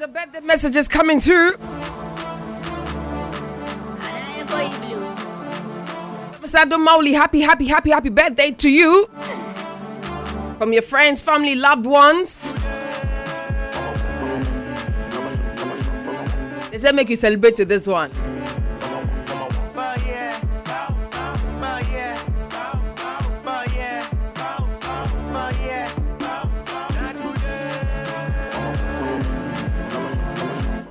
The 0.06 0.12
birthday 0.12 0.40
messages 0.40 0.88
coming 0.88 1.20
through. 1.20 1.52
Mr. 6.42 6.54
Adam 6.54 6.84
Mauli, 6.84 7.12
happy, 7.12 7.40
happy, 7.40 7.66
happy, 7.66 7.90
happy 7.90 8.10
birthday 8.10 8.52
to 8.52 8.68
you. 8.68 9.10
From 10.58 10.72
your 10.72 10.82
friends, 10.82 11.20
family, 11.20 11.54
loved 11.56 11.86
ones. 11.86 12.40
Does 16.70 16.82
that 16.82 16.94
make 16.94 17.08
you 17.08 17.16
celebrate 17.16 17.58
with 17.58 17.68
this 17.68 17.86
one. 17.88 18.10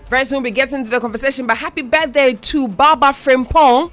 Very 0.09 0.25
soon 0.25 0.43
we 0.43 0.51
get 0.51 0.71
into 0.71 0.91
the 0.91 0.99
conversation, 0.99 1.47
but 1.47 1.57
happy 1.57 1.81
birthday 1.81 2.33
to 2.33 2.67
Baba 2.67 3.07
Frimpong. 3.07 3.91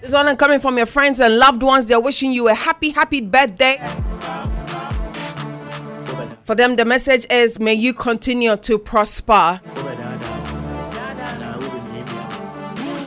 This 0.00 0.12
one 0.12 0.36
coming 0.36 0.58
from 0.58 0.76
your 0.76 0.86
friends 0.86 1.20
and 1.20 1.38
loved 1.38 1.62
ones. 1.62 1.86
They're 1.86 2.00
wishing 2.00 2.32
you 2.32 2.48
a 2.48 2.54
happy, 2.54 2.90
happy 2.90 3.20
birthday. 3.20 3.76
For 6.42 6.54
them, 6.54 6.76
the 6.76 6.84
message 6.84 7.26
is 7.30 7.60
may 7.60 7.74
you 7.74 7.92
continue 7.92 8.56
to 8.56 8.78
prosper. 8.78 9.60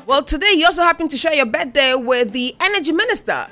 Well, 0.06 0.24
today 0.24 0.54
you 0.54 0.65
also 0.65 0.84
happen 0.84 1.08
to 1.08 1.17
share 1.17 1.34
your 1.34 1.45
birthday 1.45 1.95
with 1.95 2.32
the 2.32 2.56
energy 2.60 2.91
minister. 2.91 3.47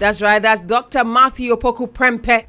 That's 0.00 0.22
right, 0.22 0.40
that's 0.40 0.62
Dr. 0.62 1.04
Matthew 1.04 1.54
Opoku 1.54 1.86
Prempeh. 1.86 2.46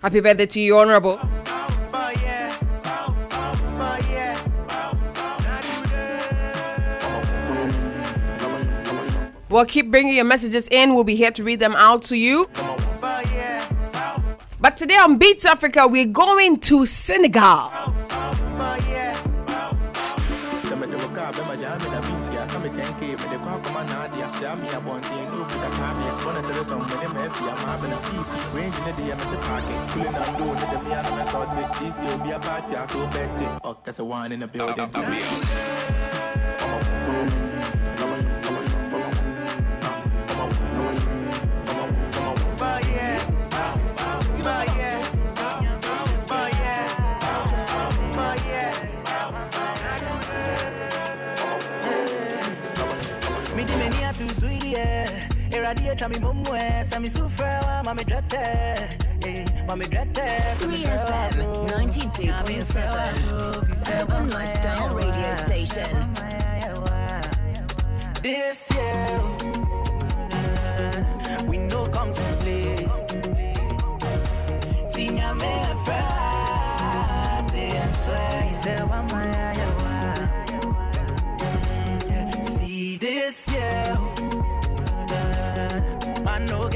Happy 0.00 0.20
birthday 0.20 0.46
to 0.46 0.58
you, 0.58 0.78
Honorable. 0.78 1.20
Well, 9.50 9.66
keep 9.66 9.90
bringing 9.90 10.14
your 10.14 10.24
messages 10.24 10.66
in. 10.68 10.94
We'll 10.94 11.04
be 11.04 11.14
here 11.14 11.30
to 11.32 11.44
read 11.44 11.60
them 11.60 11.76
out 11.76 12.04
to 12.04 12.16
you. 12.16 12.48
But 14.58 14.78
today 14.78 14.96
on 14.96 15.18
Beats 15.18 15.44
Africa, 15.44 15.86
we're 15.86 16.06
going 16.06 16.60
to 16.60 16.86
Senegal. 16.86 17.97
Oh, 33.64 33.76
that's 33.84 33.98
a 33.98 34.04
one 34.04 34.32
in 34.32 34.40
the 34.40 34.46
building. 34.48 35.77
Me 55.88 55.96
sa 56.84 57.00
mi 57.00 57.08
sufre 57.08 57.48
wa 57.64 57.80
mami 57.82 58.04
drete. 58.04 58.36
Eh, 59.24 59.40
mami 59.66 59.86
drete. 59.88 60.20
3FM 60.60 61.48
92.7 61.64 63.96
Urban 63.98 64.28
Lifestyle 64.28 64.90
Radio 64.94 65.36
Station. 65.46 66.12
This 68.22 68.68
year, 68.74 68.87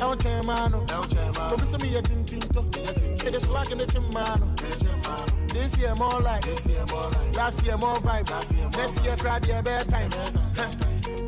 El 0.00 0.16
me 1.78 1.96
a. 1.96 2.02
Say 3.18 3.30
the 3.30 3.40
swag 3.40 3.70
in 3.72 3.78
the 3.78 3.86
chimano. 3.86 4.46
This 5.52 5.76
year 5.78 5.94
more 5.96 6.20
like, 6.20 6.46
last 7.36 7.64
year 7.66 7.76
more 7.76 7.94
vibes. 7.96 8.76
Next 8.76 9.04
year, 9.04 9.16
try 9.16 9.38
the 9.38 9.62
bedtime. 9.62 10.10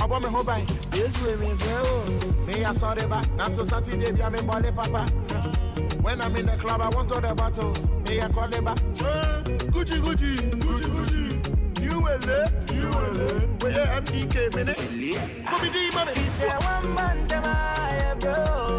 I 0.01 0.07
want 0.07 0.25
me 0.25 0.31
home 0.31 0.47
by 0.47 0.65
this 0.91 1.23
way, 1.23 1.37
me. 1.37 1.49
Me, 2.47 2.65
I 2.65 2.73
saw 2.73 2.95
the 2.95 3.07
back. 3.07 3.31
Now, 3.35 3.49
so 3.49 3.65
Saturday, 3.65 4.13
be 4.13 4.21
a 4.21 4.31
me 4.31 4.41
body 4.43 4.71
papa. 4.73 5.20
When 6.03 6.21
I'm 6.21 6.35
in 6.37 6.47
the 6.47 6.57
club, 6.57 6.81
I 6.81 6.89
want 6.89 7.13
all 7.13 7.21
the 7.21 7.35
bottles. 7.35 7.89
Me, 8.09 8.21
I 8.21 8.29
call 8.29 8.53
it 8.53 8.65
back. 8.65 8.79
Eh, 8.79 9.43
Gucci, 9.71 10.01
Gucci, 10.01 10.37
Gucci, 10.59 10.91
Gucci. 10.97 11.83
You 11.83 12.01
will 12.01 12.19
live, 12.21 12.53
you 12.73 12.89
will 12.89 13.13
live. 13.13 13.63
Where 13.63 13.87
MDK, 14.01 14.55
minute. 14.55 15.45
Bobby 15.45 15.71
D, 15.71 15.91
mommy. 15.95 16.13
He 16.15 16.29
said, 16.29 16.59
"One 16.63 16.95
man, 16.95 17.27
them 17.27 17.43
I 17.45 18.15
bro. 18.19 18.70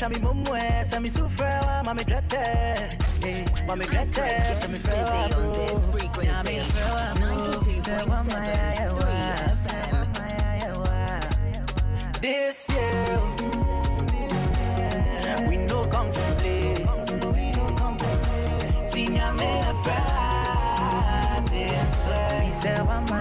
Irradiate 0.00 0.22
me 0.22 0.28
mumwe, 0.28 0.60
send 0.84 1.02
me 1.02 1.10
sufre, 1.10 1.60
wa 1.66 1.82
mami 1.84 2.04
drete. 2.04 2.36
Eh, 3.22 3.44
mami 3.66 3.84
drete, 3.84 4.56
send 4.58 4.72
me 4.72 4.78
Busy 4.78 5.34
on 5.34 5.52
this 5.52 5.86
frequency. 5.92 6.60
92.7 7.20 8.20
3FM. 10.14 11.20
This 12.22 12.68
year, 12.70 13.20
we 15.46 15.56
no 15.58 15.84
come 15.84 16.10
to 16.10 16.20
play. 16.38 16.74
Tinya 18.90 19.32
me 19.38 19.50
a 19.60 19.74
Friday, 19.84 21.68
so 22.02 22.12
we 22.40 22.50
say 22.52 22.80
wa 22.82 23.00
my 23.10 23.19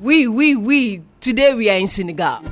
We, 0.00 0.28
we, 0.28 0.54
we. 0.54 1.02
Today 1.18 1.54
we 1.54 1.70
are 1.70 1.78
in 1.78 1.86
Senegal. 1.86 2.42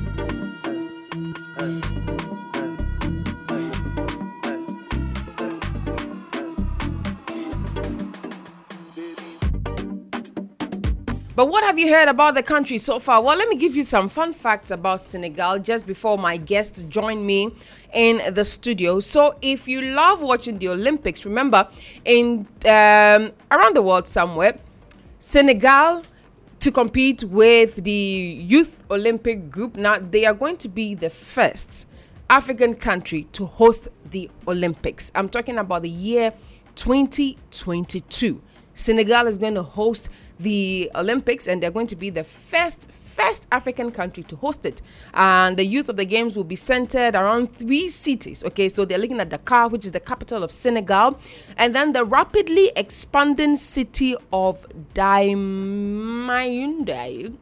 What 11.64 11.68
have 11.68 11.78
you 11.78 11.94
heard 11.94 12.08
about 12.08 12.34
the 12.34 12.42
country 12.42 12.76
so 12.76 12.98
far? 12.98 13.22
Well, 13.22 13.38
let 13.38 13.48
me 13.48 13.56
give 13.56 13.74
you 13.74 13.84
some 13.84 14.10
fun 14.10 14.34
facts 14.34 14.70
about 14.70 15.00
Senegal 15.00 15.58
just 15.60 15.86
before 15.86 16.18
my 16.18 16.36
guests 16.36 16.82
join 16.84 17.24
me 17.24 17.54
in 17.94 18.34
the 18.34 18.44
studio. 18.44 19.00
So, 19.00 19.38
if 19.40 19.66
you 19.66 19.80
love 19.80 20.20
watching 20.20 20.58
the 20.58 20.68
Olympics, 20.68 21.24
remember 21.24 21.66
in 22.04 22.46
um, 22.66 23.32
around 23.50 23.76
the 23.76 23.80
world 23.80 24.06
somewhere, 24.06 24.58
Senegal 25.20 26.04
to 26.60 26.70
compete 26.70 27.24
with 27.24 27.82
the 27.82 27.90
Youth 28.46 28.84
Olympic 28.90 29.48
group. 29.48 29.76
Now, 29.76 29.96
they 29.98 30.26
are 30.26 30.34
going 30.34 30.58
to 30.58 30.68
be 30.68 30.94
the 30.94 31.08
first 31.08 31.86
African 32.28 32.74
country 32.74 33.22
to 33.32 33.46
host 33.46 33.88
the 34.04 34.30
Olympics. 34.46 35.10
I'm 35.14 35.30
talking 35.30 35.56
about 35.56 35.80
the 35.80 35.88
year 35.88 36.34
2022. 36.74 38.42
Senegal 38.74 39.28
is 39.28 39.38
going 39.38 39.54
to 39.54 39.62
host 39.62 40.10
the 40.40 40.90
Olympics 40.94 41.46
and 41.46 41.62
they're 41.62 41.70
going 41.70 41.86
to 41.86 41.96
be 41.96 42.10
the 42.10 42.24
first 42.24 42.88
first 43.14 43.46
African 43.52 43.92
country 43.92 44.24
to 44.24 44.36
host 44.36 44.66
it. 44.66 44.82
And 45.14 45.56
the 45.56 45.64
youth 45.64 45.88
of 45.88 45.96
the 45.96 46.04
games 46.04 46.36
will 46.36 46.44
be 46.44 46.56
centered 46.56 47.14
around 47.14 47.56
three 47.56 47.88
cities. 47.88 48.44
Okay, 48.44 48.68
so 48.68 48.84
they're 48.84 48.98
looking 48.98 49.20
at 49.20 49.30
Dakar, 49.30 49.68
which 49.68 49.86
is 49.86 49.92
the 49.92 50.00
capital 50.00 50.42
of 50.42 50.50
Senegal, 50.50 51.18
and 51.56 51.72
then 51.74 51.92
the 51.92 52.04
rapidly 52.04 52.72
expanding 52.76 53.56
city 53.56 54.14
of 54.32 54.66
Diamniadio. 54.94 57.34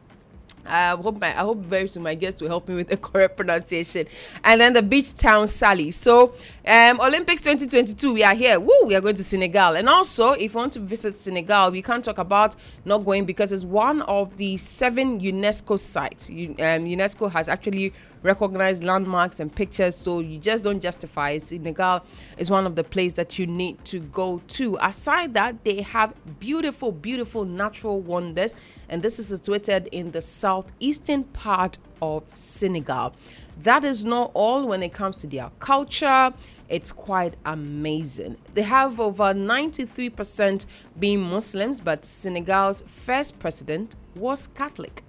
I 0.65 0.91
hope 0.95 1.19
my, 1.19 1.27
I 1.27 1.41
hope 1.41 1.59
very 1.59 1.87
soon 1.87 2.03
my 2.03 2.15
guests 2.15 2.41
will 2.41 2.49
help 2.49 2.67
me 2.67 2.75
with 2.75 2.87
the 2.87 2.97
correct 3.07 3.37
pronunciation. 3.37 4.05
And 4.43 4.61
then 4.61 4.73
the 4.73 4.81
beach 4.81 5.15
town 5.15 5.47
Saly. 5.47 5.91
So 5.91 6.33
um, 6.65 6.99
Olympics 7.01 7.41
2022, 7.41 8.13
we 8.13 8.23
are 8.23 8.33
here. 8.33 8.59
Woo, 8.59 8.85
we 8.85 8.95
are 8.95 9.01
going 9.01 9.15
to 9.15 9.23
Senegal. 9.23 9.75
And 9.75 9.89
also, 9.89 10.31
if 10.31 10.53
you 10.53 10.59
want 10.59 10.73
to 10.73 10.79
visit 10.79 11.15
Senegal, 11.17 11.71
we 11.71 11.81
can't 11.81 12.03
talk 12.03 12.17
about 12.17 12.55
not 12.85 12.99
going 12.99 13.25
because 13.25 13.51
it's 13.51 13.65
one 13.65 14.01
of 14.03 14.37
the 14.37 14.57
seven 14.57 15.19
UNESCO 15.19 15.79
sites. 15.79 16.29
Um, 16.29 16.85
UNESCO 16.85 17.31
has 17.31 17.47
actually 17.49 17.93
recognized 18.23 18.83
landmarks 18.83 19.39
and 19.39 19.53
pictures, 19.53 19.95
so 19.95 20.19
you 20.19 20.39
just 20.39 20.63
don't 20.63 20.81
justify. 20.81 21.37
Senegal 21.37 22.03
is 22.37 22.49
one 22.49 22.65
of 22.65 22.75
the 22.75 22.83
places 22.83 23.15
that 23.15 23.37
you 23.37 23.45
need 23.45 23.83
to 23.85 23.99
go 23.99 24.41
to. 24.47 24.77
Aside 24.81 25.33
that, 25.35 25.63
they 25.63 25.81
have 25.81 26.13
beautiful, 26.39 26.91
beautiful 26.91 27.45
natural 27.45 27.99
wonders, 27.99 28.55
and 28.89 29.03
this 29.03 29.19
is 29.19 29.27
situated 29.27 29.87
in 29.91 30.11
the 30.11 30.21
southeastern 30.21 31.25
part 31.25 31.77
of 32.01 32.23
Senegal. 32.33 33.13
That 33.61 33.83
is 33.83 34.03
not 34.03 34.31
all 34.33 34.67
when 34.67 34.81
it 34.81 34.93
comes 34.93 35.17
to 35.17 35.27
their 35.27 35.51
culture. 35.59 36.33
It's 36.69 36.91
quite 36.91 37.35
amazing. 37.45 38.37
They 38.53 38.63
have 38.63 38.99
over 38.99 39.33
93% 39.33 40.65
being 40.99 41.21
Muslims, 41.21 41.79
but 41.79 42.03
Senegal's 42.03 42.81
first 42.87 43.37
president 43.37 43.95
was 44.15 44.47
Catholic. 44.47 45.03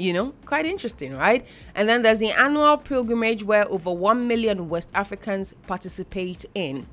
You 0.00 0.14
know, 0.14 0.32
quite 0.46 0.64
interesting, 0.64 1.14
right? 1.14 1.46
And 1.74 1.86
then 1.86 2.00
there's 2.00 2.20
the 2.20 2.30
annual 2.30 2.78
pilgrimage 2.78 3.44
where 3.44 3.70
over 3.70 3.92
1 3.92 4.26
million 4.26 4.70
West 4.70 4.88
Africans 4.94 5.52
participate 5.66 6.46
in. 6.54 6.86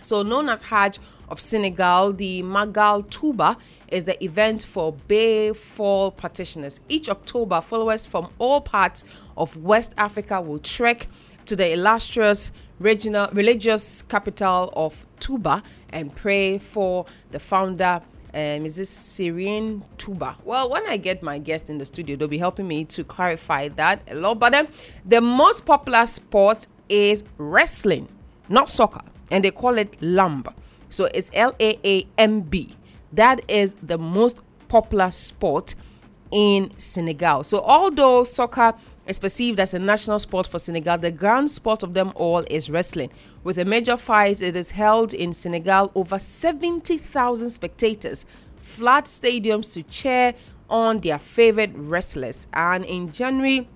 So, 0.00 0.22
known 0.22 0.48
as 0.48 0.62
Hajj 0.62 0.98
of 1.28 1.40
Senegal, 1.40 2.14
the 2.14 2.42
Magal 2.42 3.06
Touba 3.08 3.58
is 3.88 4.04
the 4.04 4.22
event 4.24 4.62
for 4.62 4.94
Baye 5.08 5.52
Fall 5.52 6.10
practitioners. 6.10 6.80
Each 6.88 7.10
October, 7.10 7.60
followers 7.60 8.06
from 8.06 8.30
all 8.38 8.62
parts 8.62 9.04
of 9.36 9.54
West 9.58 9.92
Africa 9.98 10.40
will 10.40 10.60
trek 10.60 11.06
to 11.44 11.54
the 11.54 11.70
illustrious 11.72 12.50
regional 12.78 13.28
religious 13.34 14.00
capital 14.00 14.72
of 14.74 15.04
Tuba 15.20 15.62
and 15.90 16.16
pray 16.16 16.56
for 16.56 17.04
the 17.28 17.40
founder 17.40 18.00
um, 18.34 18.66
is 18.66 18.76
this 18.76 19.16
tuba? 19.96 20.36
Well, 20.44 20.70
when 20.70 20.86
I 20.86 20.96
get 20.96 21.22
my 21.22 21.38
guest 21.38 21.70
in 21.70 21.78
the 21.78 21.86
studio, 21.86 22.16
they'll 22.16 22.28
be 22.28 22.38
helping 22.38 22.68
me 22.68 22.84
to 22.86 23.04
clarify 23.04 23.68
that 23.68 24.02
a 24.10 24.14
lot. 24.14 24.38
But 24.38 24.52
then 24.52 24.68
the 25.04 25.20
most 25.20 25.64
popular 25.64 26.06
sport 26.06 26.66
is 26.88 27.24
wrestling, 27.38 28.08
not 28.48 28.68
soccer, 28.68 29.02
and 29.30 29.44
they 29.44 29.50
call 29.50 29.78
it 29.78 30.00
laamb. 30.00 30.52
So 30.90 31.06
it's 31.14 31.30
L 31.34 31.54
A 31.60 31.78
A 31.84 32.06
M 32.16 32.40
B. 32.40 32.76
That 33.12 33.42
is 33.48 33.74
the 33.82 33.98
most 33.98 34.40
popular 34.68 35.10
sport 35.10 35.74
in 36.30 36.70
Senegal. 36.78 37.44
So 37.44 37.60
although 37.60 38.24
soccer 38.24 38.74
is 39.08 39.18
perceived 39.18 39.58
as 39.58 39.74
a 39.74 39.78
national 39.78 40.18
sport 40.18 40.46
for 40.46 40.58
Senegal, 40.58 40.98
the 40.98 41.10
grand 41.10 41.50
sport 41.50 41.82
of 41.82 41.94
them 41.94 42.12
all 42.14 42.44
is 42.50 42.68
wrestling. 42.68 43.10
With 43.42 43.58
a 43.58 43.64
major 43.64 43.96
fight, 43.96 44.42
it 44.42 44.54
is 44.54 44.72
held 44.72 45.14
in 45.14 45.32
Senegal, 45.32 45.90
over 45.94 46.18
70,000 46.18 47.50
spectators, 47.50 48.26
flat 48.60 49.06
stadiums 49.06 49.72
to 49.72 49.82
cheer 49.82 50.34
on 50.68 51.00
their 51.00 51.18
favorite 51.18 51.72
wrestlers. 51.74 52.46
And 52.52 52.84
in 52.84 53.10
January 53.10 53.66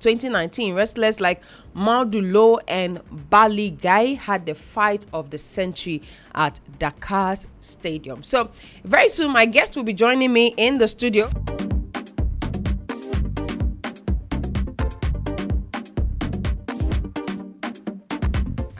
2019, 0.00 0.74
wrestlers 0.74 1.18
like 1.18 1.42
Maldulo 1.74 2.60
and 2.68 3.00
Bali 3.30 3.70
Guy 3.70 4.14
had 4.14 4.44
the 4.44 4.54
fight 4.54 5.06
of 5.14 5.30
the 5.30 5.38
century 5.38 6.02
at 6.34 6.60
Dakar's 6.78 7.46
Stadium. 7.60 8.22
So, 8.22 8.50
very 8.84 9.08
soon, 9.08 9.32
my 9.32 9.46
guest 9.46 9.76
will 9.76 9.82
be 9.84 9.94
joining 9.94 10.32
me 10.32 10.54
in 10.56 10.78
the 10.78 10.88
studio. 10.88 11.30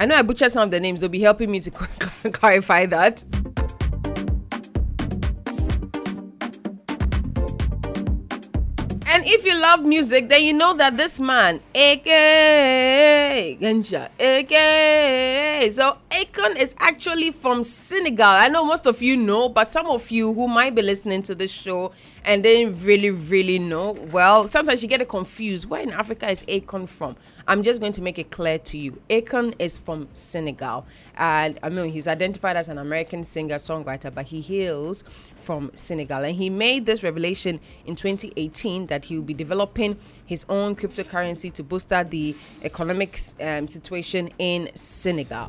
I 0.01 0.07
know 0.07 0.15
I 0.15 0.23
butchered 0.23 0.53
some 0.53 0.63
of 0.63 0.71
the 0.71 0.79
names. 0.79 1.01
They'll 1.01 1.11
be 1.11 1.21
helping 1.21 1.51
me 1.51 1.59
to 1.61 1.71
clarify 2.33 2.87
that. 2.87 3.25
And 9.11 9.27
if 9.27 9.45
you 9.45 9.59
love 9.61 9.83
music, 9.85 10.29
then 10.29 10.45
you 10.45 10.53
know 10.53 10.75
that 10.75 10.97
this 10.97 11.19
man, 11.19 11.61
aka 11.75 13.59
Ganja, 13.61 14.09
aka 14.21 15.69
so 15.71 15.99
Akon 16.11 16.55
is 16.57 16.77
actually 16.79 17.33
from 17.33 17.65
Senegal. 17.65 18.27
I 18.27 18.49
know 18.49 18.65
most 18.65 18.87
of 18.87 19.03
you 19.03 19.17
know, 19.17 19.49
but 19.49 19.67
some 19.67 19.87
of 19.87 20.09
you 20.13 20.33
who 20.33 20.47
might 20.47 20.77
be 20.77 20.83
listening 20.83 21.23
to 21.23 21.35
this 21.35 21.51
show 21.51 21.91
and 22.25 22.45
didn't 22.45 22.85
really, 22.85 23.11
really 23.11 23.59
know, 23.59 23.93
well, 24.13 24.49
sometimes 24.49 24.83
you 24.83 24.89
get 24.89 25.01
it 25.01 25.09
confused. 25.09 25.69
Where 25.69 25.81
in 25.81 25.91
Africa 25.91 26.31
is 26.31 26.45
Akon 26.45 26.89
from? 26.89 27.17
I'm 27.49 27.63
just 27.63 27.81
going 27.81 27.93
to 27.93 28.03
make 28.03 28.19
it 28.19 28.31
clear 28.31 28.59
to 28.59 28.77
you. 28.77 29.01
Akon 29.09 29.55
is 29.59 29.79
from 29.79 30.07
Senegal. 30.13 30.87
And 31.17 31.59
I 31.63 31.71
mean, 31.71 31.89
he's 31.89 32.07
identified 32.07 32.59
as 32.59 32.69
an 32.69 32.77
American 32.77 33.25
singer 33.25 33.55
songwriter, 33.55 34.15
but 34.15 34.27
he 34.27 34.43
hails 34.43 35.03
from 35.35 35.71
Senegal. 35.73 36.25
And 36.25 36.37
he 36.37 36.51
made 36.51 36.85
this 36.85 37.03
revelation 37.03 37.59
in 37.87 37.97
2018 37.97 38.89
that 38.89 39.07
he 39.07 39.17
will 39.17 39.25
be 39.25 39.33
developing 39.33 39.99
his 40.27 40.45
own 40.51 40.77
cryptocurrency 40.77 41.51
to 41.55 41.63
bolster 41.63 42.05
the 42.05 42.37
economic 42.63 43.19
um, 43.41 43.67
situation 43.67 44.29
in 44.39 44.69
Senegal. 44.75 45.49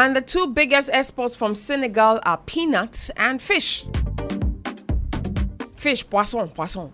And 0.00 0.16
the 0.16 0.22
two 0.22 0.46
biggest 0.46 0.88
exports 0.94 1.36
from 1.36 1.54
Senegal 1.54 2.20
are 2.22 2.38
peanuts 2.38 3.10
and 3.18 3.40
fish. 3.40 3.84
Fish, 5.76 6.08
poisson, 6.08 6.48
poisson. 6.48 6.90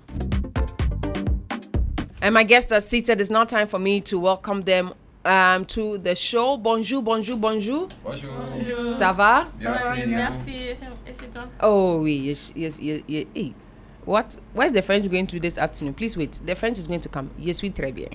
And 2.20 2.34
my 2.34 2.42
guests 2.42 2.72
are 2.72 2.80
seated. 2.80 3.20
It's 3.20 3.30
now 3.30 3.44
time 3.44 3.68
for 3.68 3.78
me 3.78 4.00
to 4.00 4.18
welcome 4.18 4.62
them 4.62 4.92
um, 5.24 5.66
to 5.66 5.98
the 5.98 6.16
show. 6.16 6.56
Bonjour, 6.56 7.00
bonjour, 7.00 7.36
bonjour. 7.36 7.88
Bonjour. 8.02 8.32
Ça 8.88 9.12
va? 9.14 9.46
Ça 9.62 9.70
va, 9.70 9.94
Merci. 10.04 10.74
Merci. 11.06 11.22
Et 11.22 11.28
toi? 11.32 11.44
Oh, 11.62 11.98
oui, 12.00 12.16
yes, 12.24 12.52
yes, 12.56 12.80
yes, 12.80 13.04
yes. 13.06 13.52
Hey, 14.06 14.12
what? 14.12 14.36
Where's 14.52 14.72
the 14.72 14.82
French 14.82 15.10
going 15.10 15.26
to 15.28 15.40
this 15.40 15.58
afternoon? 15.58 15.94
Please 15.94 16.16
wait. 16.16 16.38
The 16.44 16.54
French 16.54 16.78
is 16.78 16.86
going 16.86 17.00
to 17.00 17.08
come. 17.08 17.30
Yes, 17.36 17.60
oui, 17.60 17.72
très 17.72 17.92
bien. 17.92 18.10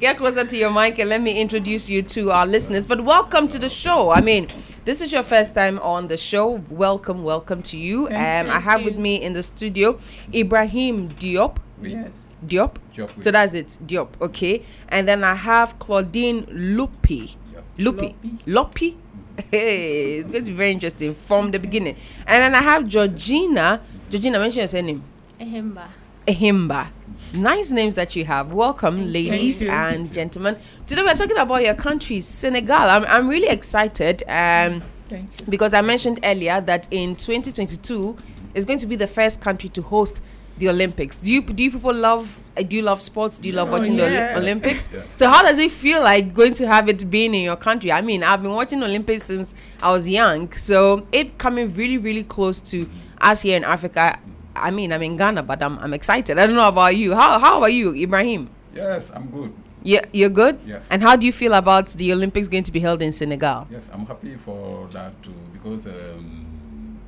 Get 0.00 0.16
closer 0.16 0.44
to 0.44 0.56
your 0.56 0.70
mic 0.70 0.98
and 0.98 1.10
let 1.10 1.20
me 1.20 1.38
introduce 1.38 1.90
you 1.90 2.02
to 2.02 2.30
our 2.30 2.46
listeners. 2.46 2.86
But 2.86 3.04
welcome 3.04 3.48
to 3.48 3.58
the 3.58 3.68
show. 3.68 4.10
I 4.10 4.22
mean, 4.22 4.48
this 4.86 5.02
is 5.02 5.12
your 5.12 5.22
first 5.22 5.54
time 5.54 5.78
on 5.80 6.08
the 6.08 6.16
show. 6.16 6.62
Welcome, 6.70 7.22
welcome 7.22 7.62
to 7.64 7.76
you. 7.76 8.08
Thank 8.08 8.48
um, 8.48 8.56
I 8.56 8.60
have 8.60 8.80
you. 8.80 8.86
with 8.86 8.96
me 8.98 9.20
in 9.20 9.34
the 9.34 9.42
studio 9.42 10.00
Ibrahim 10.34 11.10
Diop. 11.10 11.58
Yes. 11.82 12.34
Diop. 12.46 12.76
Diop. 12.94 13.22
So 13.22 13.30
that's 13.30 13.52
it, 13.52 13.76
Diop. 13.86 14.08
Okay. 14.22 14.62
And 14.88 15.06
then 15.06 15.22
I 15.22 15.34
have 15.34 15.78
Claudine 15.78 16.46
Lupi. 16.46 17.36
Lupi. 17.76 18.14
Lopi. 18.46 18.96
Hey, 19.50 20.18
it's 20.18 20.28
going 20.28 20.44
to 20.44 20.50
be 20.52 20.56
very 20.56 20.70
interesting 20.70 21.12
from 21.12 21.50
the 21.50 21.58
beginning. 21.58 21.96
And 22.24 22.40
then 22.40 22.54
I 22.54 22.62
have 22.62 22.86
Georgina. 22.86 23.82
Georgina, 24.10 24.38
mention 24.38 24.60
your 24.60 24.68
surname. 24.68 25.02
Ehemba. 25.40 25.88
Ehimba. 26.26 26.88
Nice 27.34 27.70
names 27.72 27.94
that 27.96 28.14
you 28.16 28.24
have. 28.24 28.52
Welcome, 28.52 29.12
ladies 29.12 29.60
you. 29.62 29.70
and 29.70 30.12
gentlemen. 30.12 30.56
Today 30.86 31.02
we're 31.02 31.14
talking 31.14 31.36
about 31.36 31.64
your 31.64 31.74
country, 31.74 32.20
Senegal. 32.20 32.76
I'm, 32.76 33.04
I'm 33.06 33.28
really 33.28 33.48
excited 33.48 34.22
um, 34.28 34.82
Thank 35.08 35.48
because 35.50 35.74
I 35.74 35.80
mentioned 35.82 36.20
earlier 36.24 36.60
that 36.62 36.88
in 36.90 37.16
2022 37.16 38.16
it's 38.54 38.64
going 38.64 38.78
to 38.78 38.86
be 38.86 38.96
the 38.96 39.06
first 39.08 39.40
country 39.40 39.68
to 39.70 39.82
host 39.82 40.22
the 40.58 40.68
Olympics. 40.68 41.18
Do 41.18 41.32
you 41.32 41.42
do 41.42 41.64
you 41.64 41.70
people 41.72 41.92
love 41.92 42.40
uh, 42.56 42.62
do 42.62 42.76
you 42.76 42.82
love 42.82 43.02
sports? 43.02 43.40
Do 43.40 43.48
you 43.48 43.54
love 43.56 43.68
Oh, 43.68 43.72
watching 43.72 43.96
the 43.96 44.04
Oli- 44.04 44.12
yes. 44.12 44.36
Olympics? 44.38 44.88
Yes. 44.92 45.08
So 45.16 45.28
how 45.28 45.42
does 45.42 45.58
it 45.58 45.72
feel 45.72 46.00
like 46.00 46.32
going 46.32 46.54
to 46.54 46.66
have 46.68 46.88
it 46.88 47.10
being 47.10 47.34
in 47.34 47.42
your 47.42 47.56
country? 47.56 47.90
I 47.90 48.00
mean, 48.00 48.22
I've 48.22 48.40
been 48.42 48.52
watching 48.52 48.80
Olympics 48.84 49.24
since 49.24 49.56
I 49.82 49.90
was 49.90 50.08
young, 50.08 50.52
so 50.52 51.04
it 51.10 51.36
coming 51.38 51.74
really 51.74 51.98
really 51.98 52.22
close 52.22 52.60
to 52.70 52.88
us 53.24 53.42
here 53.42 53.56
in 53.56 53.64
Africa. 53.64 54.18
I 54.54 54.70
mean, 54.70 54.92
I'm 54.92 55.02
in 55.02 55.16
Ghana, 55.16 55.42
but 55.42 55.62
I'm, 55.62 55.78
I'm 55.80 55.92
excited. 55.94 56.38
I 56.38 56.46
don't 56.46 56.54
know 56.54 56.68
about 56.68 56.94
you. 56.96 57.14
How 57.14 57.38
how 57.38 57.58
about 57.58 57.72
you, 57.72 57.94
Ibrahim? 57.94 58.50
Yes, 58.74 59.10
I'm 59.14 59.26
good. 59.30 59.52
Yeah, 59.82 60.04
you're 60.12 60.30
good. 60.30 60.58
Yes. 60.66 60.86
And 60.90 61.02
how 61.02 61.16
do 61.16 61.26
you 61.26 61.32
feel 61.32 61.52
about 61.54 61.88
the 61.88 62.12
Olympics 62.12 62.48
going 62.48 62.64
to 62.64 62.72
be 62.72 62.80
held 62.80 63.02
in 63.02 63.12
Senegal? 63.12 63.66
Yes, 63.70 63.90
I'm 63.92 64.06
happy 64.06 64.36
for 64.36 64.86
that 64.92 65.12
too 65.22 65.34
because 65.52 65.86
um, 65.86 66.98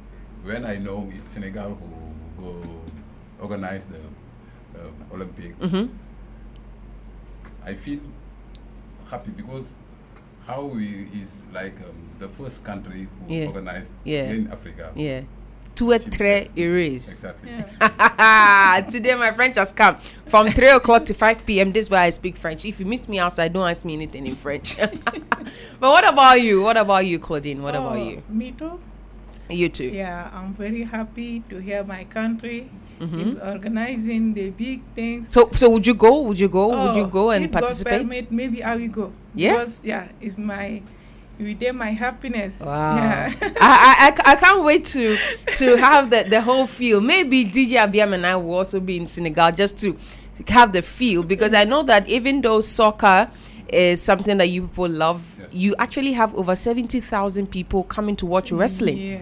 when 0.44 0.64
I 0.66 0.76
know 0.76 1.08
it's 1.14 1.24
Senegal 1.30 1.78
who 1.80 2.42
go 2.42 2.52
organize 3.40 3.84
the 3.86 4.00
um, 4.80 4.92
Olympic, 5.12 5.58
Mhm. 5.60 5.88
I 7.64 7.74
feel 7.74 8.00
happy 9.10 9.30
because 9.30 9.74
how 10.46 10.62
we 10.66 11.06
is 11.14 11.32
like 11.52 11.74
um, 11.82 11.96
the 12.18 12.28
first 12.28 12.62
country 12.62 13.08
who 13.26 13.34
Yeah. 13.34 13.46
organized 13.46 13.90
Yeah. 14.04 14.30
in 14.30 14.50
Africa. 14.52 14.92
Yeah. 14.94 15.22
Tout 15.76 15.92
est 15.92 16.10
très 16.10 16.48
erased. 16.56 17.10
Exactly. 17.12 17.52
Today 18.88 19.14
my 19.14 19.30
French 19.32 19.56
has 19.56 19.72
come 19.72 19.96
from 20.26 20.50
three 20.50 20.68
o'clock 20.68 21.04
to 21.04 21.12
five 21.14 21.44
p.m. 21.44 21.70
This 21.72 21.86
is 21.86 21.90
why 21.90 22.04
I 22.04 22.10
speak 22.10 22.36
French. 22.36 22.64
If 22.64 22.80
you 22.80 22.86
meet 22.86 23.08
me 23.08 23.18
outside, 23.18 23.52
don't 23.52 23.68
ask 23.68 23.84
me 23.84 23.92
anything 23.92 24.26
in 24.26 24.36
French. 24.36 24.76
but 25.80 25.90
what 25.94 26.08
about 26.08 26.40
you? 26.40 26.62
What 26.62 26.76
about 26.78 27.04
you, 27.06 27.18
Claudine? 27.18 27.62
What 27.62 27.74
about 27.74 27.96
Oh, 27.96 28.08
you? 28.08 28.22
Me 28.28 28.52
too. 28.52 28.80
You 29.50 29.68
too. 29.68 29.84
Yeah, 29.92 30.30
I'm 30.32 30.54
very 30.54 30.82
happy 30.82 31.40
to 31.50 31.58
hear 31.58 31.84
my 31.84 32.04
country 32.04 32.70
Mhm. 32.98 33.20
is 33.28 33.34
organizing 33.44 34.32
the 34.32 34.48
big 34.56 34.80
things. 34.96 35.28
So, 35.28 35.50
so 35.52 35.68
would 35.68 35.86
you 35.86 35.92
go? 35.94 36.22
Would 36.22 36.40
you 36.40 36.48
go? 36.48 36.68
would 36.72 36.96
you 36.96 37.04
Oh, 37.04 37.06
go 37.06 37.30
and 37.30 37.44
if 37.44 37.50
God 37.52 37.60
participate? 37.60 38.00
permit, 38.08 38.32
maybe 38.32 38.64
I 38.64 38.74
will 38.76 38.88
go. 38.88 39.12
Yeah? 39.34 39.52
Because, 39.52 39.82
yeah, 39.84 40.08
it's 40.22 40.38
my, 40.38 40.80
within 41.38 41.76
my 41.76 41.90
happiness. 41.92 42.60
Wow. 42.60 42.96
Yeah. 42.96 43.32
I, 43.42 43.52
I, 43.60 44.30
I, 44.30 44.32
I 44.32 44.36
can't 44.36 44.64
wait 44.64 44.84
to 44.86 45.16
to 45.56 45.76
have 45.76 46.10
the, 46.10 46.24
the 46.28 46.40
whole 46.40 46.66
feel. 46.66 47.00
Maybe 47.00 47.44
DJ 47.44 47.72
Abiam 47.72 48.12
and 48.14 48.26
I 48.26 48.36
will 48.36 48.54
also 48.54 48.80
be 48.80 48.96
in 48.96 49.06
Senegal 49.06 49.52
just 49.52 49.78
to 49.80 49.96
have 50.48 50.72
the 50.72 50.82
feel 50.82 51.22
because 51.22 51.54
I 51.54 51.64
know 51.64 51.82
that 51.84 52.08
even 52.08 52.40
though 52.40 52.60
soccer 52.60 53.30
is 53.68 54.00
something 54.00 54.36
that 54.38 54.48
you 54.48 54.62
people 54.62 54.88
love, 54.88 55.24
you 55.50 55.74
actually 55.78 56.12
have 56.12 56.34
over 56.34 56.54
70,000 56.54 57.46
people 57.50 57.84
coming 57.84 58.16
to 58.16 58.26
watch 58.26 58.52
wrestling. 58.52 58.98
Yeah. 58.98 59.20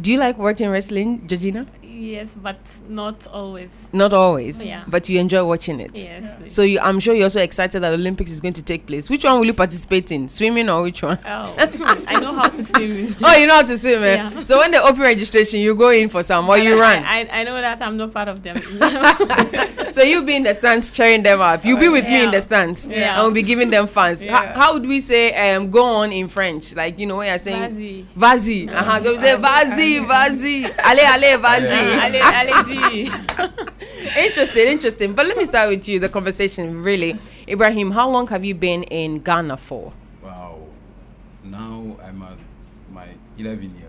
Do 0.00 0.12
you 0.12 0.18
like 0.18 0.38
watching 0.38 0.68
wrestling, 0.70 1.26
Georgina? 1.28 1.66
Yes, 2.04 2.34
but 2.34 2.56
not 2.88 3.26
always. 3.28 3.88
Not 3.92 4.12
always, 4.12 4.62
Yeah. 4.64 4.84
but 4.86 5.08
you 5.08 5.18
enjoy 5.18 5.44
watching 5.44 5.80
it. 5.80 5.98
Yes. 6.04 6.36
Yeah. 6.40 6.48
So 6.48 6.62
you, 6.62 6.78
I'm 6.80 7.00
sure 7.00 7.14
you're 7.14 7.24
also 7.24 7.40
excited 7.40 7.80
that 7.80 7.92
Olympics 7.92 8.30
is 8.30 8.40
going 8.40 8.54
to 8.54 8.62
take 8.62 8.86
place. 8.86 9.08
Which 9.08 9.24
one 9.24 9.38
will 9.38 9.46
you 9.46 9.54
participate 9.54 10.10
in? 10.12 10.28
Swimming 10.28 10.68
or 10.68 10.82
which 10.82 11.02
one? 11.02 11.18
Oh, 11.24 11.54
I 12.06 12.20
know 12.20 12.34
how 12.34 12.48
to 12.48 12.62
swim. 12.62 13.16
oh, 13.24 13.36
you 13.36 13.46
know 13.46 13.54
how 13.54 13.62
to 13.62 13.78
swim, 13.78 14.02
eh? 14.02 14.14
Yeah. 14.16 14.40
So 14.44 14.58
when 14.58 14.70
they 14.70 14.78
open 14.78 15.00
registration, 15.00 15.60
you 15.60 15.74
go 15.74 15.90
in 15.90 16.08
for 16.08 16.22
some 16.22 16.44
or 16.44 16.56
But 16.56 16.62
you 16.64 16.76
I, 16.76 16.80
run. 16.80 17.04
I, 17.04 17.28
I 17.40 17.44
know 17.44 17.60
that 17.60 17.80
I'm 17.80 17.96
not 17.96 18.12
part 18.12 18.28
of 18.28 18.42
them. 18.42 18.58
so 19.92 20.02
you 20.02 20.22
be 20.22 20.36
in 20.36 20.42
the 20.42 20.54
stands 20.54 20.90
cheering 20.90 21.22
them 21.22 21.40
up. 21.40 21.64
You 21.64 21.78
be 21.78 21.88
with 21.88 22.06
me 22.06 22.24
in 22.24 22.30
the 22.30 22.40
stands. 22.40 22.86
Yeah. 22.86 23.14
And 23.14 23.22
we'll 23.24 23.32
be 23.32 23.42
giving 23.42 23.70
them 23.70 23.86
fans. 23.86 24.22
Ho- 24.22 24.28
Yeah. 24.30 24.54
how 24.54 24.74
would 24.74 24.86
we 24.86 25.00
say 25.00 25.32
um, 25.54 25.70
go 25.70 25.84
on 25.84 26.12
in 26.12 26.28
French? 26.28 26.74
Like, 26.74 26.98
you 26.98 27.06
know, 27.06 27.16
when 27.18 27.28
you're 27.28 27.38
saying 27.38 27.62
Vas-y. 27.62 28.04
Vas-y. 28.16 28.68
Uh-huh. 28.72 29.00
So 29.00 29.12
we 29.12 29.18
say 29.18 29.36
vas-y, 29.36 29.98
vas-y. 30.00 30.64
Allez, 30.78 31.04
allez, 31.06 31.36
vas-y. 31.40 31.93
Allez, 32.00 32.22
allez-y. 32.22 33.10
interesting, 34.24 34.68
interesting. 34.68 35.14
But 35.14 35.26
let 35.26 35.36
me 35.36 35.44
start 35.44 35.70
with 35.70 35.88
you, 35.88 35.98
the 35.98 36.08
conversation, 36.08 36.82
really. 36.82 37.18
Ibrahim, 37.48 37.90
how 37.90 38.08
long 38.10 38.26
have 38.28 38.44
you 38.44 38.54
been 38.54 38.82
in 38.84 39.20
Ghana 39.20 39.56
for? 39.56 39.92
Wow. 40.22 40.58
Now 41.42 41.96
I'm 42.04 42.22
at 42.22 42.38
my 42.92 43.08
11 43.38 43.62
year. 43.76 43.88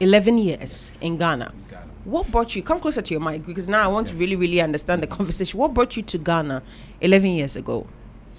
11 0.00 0.38
years 0.38 0.92
in 1.00 1.16
Ghana. 1.18 1.52
Ghana. 1.70 1.86
What 2.04 2.30
brought 2.30 2.56
you? 2.56 2.62
Come 2.62 2.80
closer 2.80 3.02
to 3.02 3.14
your 3.14 3.20
mic 3.20 3.44
because 3.46 3.68
now 3.68 3.82
I 3.82 3.88
want 3.88 4.06
to 4.08 4.14
really, 4.14 4.36
really 4.36 4.60
understand 4.60 5.02
the 5.02 5.06
conversation. 5.06 5.58
What 5.60 5.74
brought 5.74 5.96
you 5.96 6.02
to 6.02 6.18
Ghana 6.18 6.62
11 7.02 7.30
years 7.30 7.56
ago? 7.56 7.86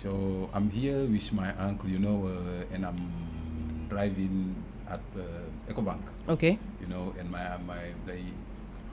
So 0.02 0.50
I'm 0.54 0.70
here 0.72 1.06
with 1.06 1.32
my 1.32 1.54
uncle, 1.58 1.88
you 1.88 2.00
know, 2.00 2.26
uh, 2.26 2.74
and 2.74 2.84
I'm 2.84 3.88
driving 3.88 4.56
at 4.90 5.00
uh, 5.16 5.72
EcoBank. 5.72 6.02
Okay. 6.28 6.58
You 6.82 6.88
know, 6.88 7.14
and 7.20 7.30
my 7.30 7.58
my 7.68 7.94
they 8.08 8.24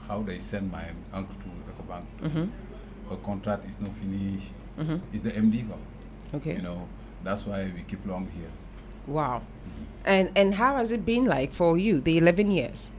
how 0.09 0.23
they 0.23 0.39
send 0.39 0.71
my 0.71 0.83
uncle 1.13 1.35
to 1.35 1.49
EcoBank. 1.71 2.03
Mhm. 2.23 2.49
A 3.11 3.15
contract 3.17 3.65
is 3.69 3.75
not 3.79 3.91
finished. 4.01 4.51
Mhm. 4.77 4.99
It's 5.13 5.23
the 5.23 5.31
MD 5.31 5.61
go. 5.61 5.77
Okay. 6.37 6.55
You 6.55 6.61
know, 6.61 6.87
that's 7.23 7.45
why 7.45 7.71
we 7.75 7.83
keep 7.87 8.05
long 8.05 8.27
here. 8.35 8.51
Wow. 9.07 9.41
And 10.05 10.29
and 10.35 10.55
how 10.55 10.75
has 10.77 10.91
it 10.91 11.05
been 11.05 11.25
like 11.25 11.53
for 11.53 11.77
you, 11.77 12.01
the 12.01 12.17
11 12.17 12.51
years? 12.51 12.91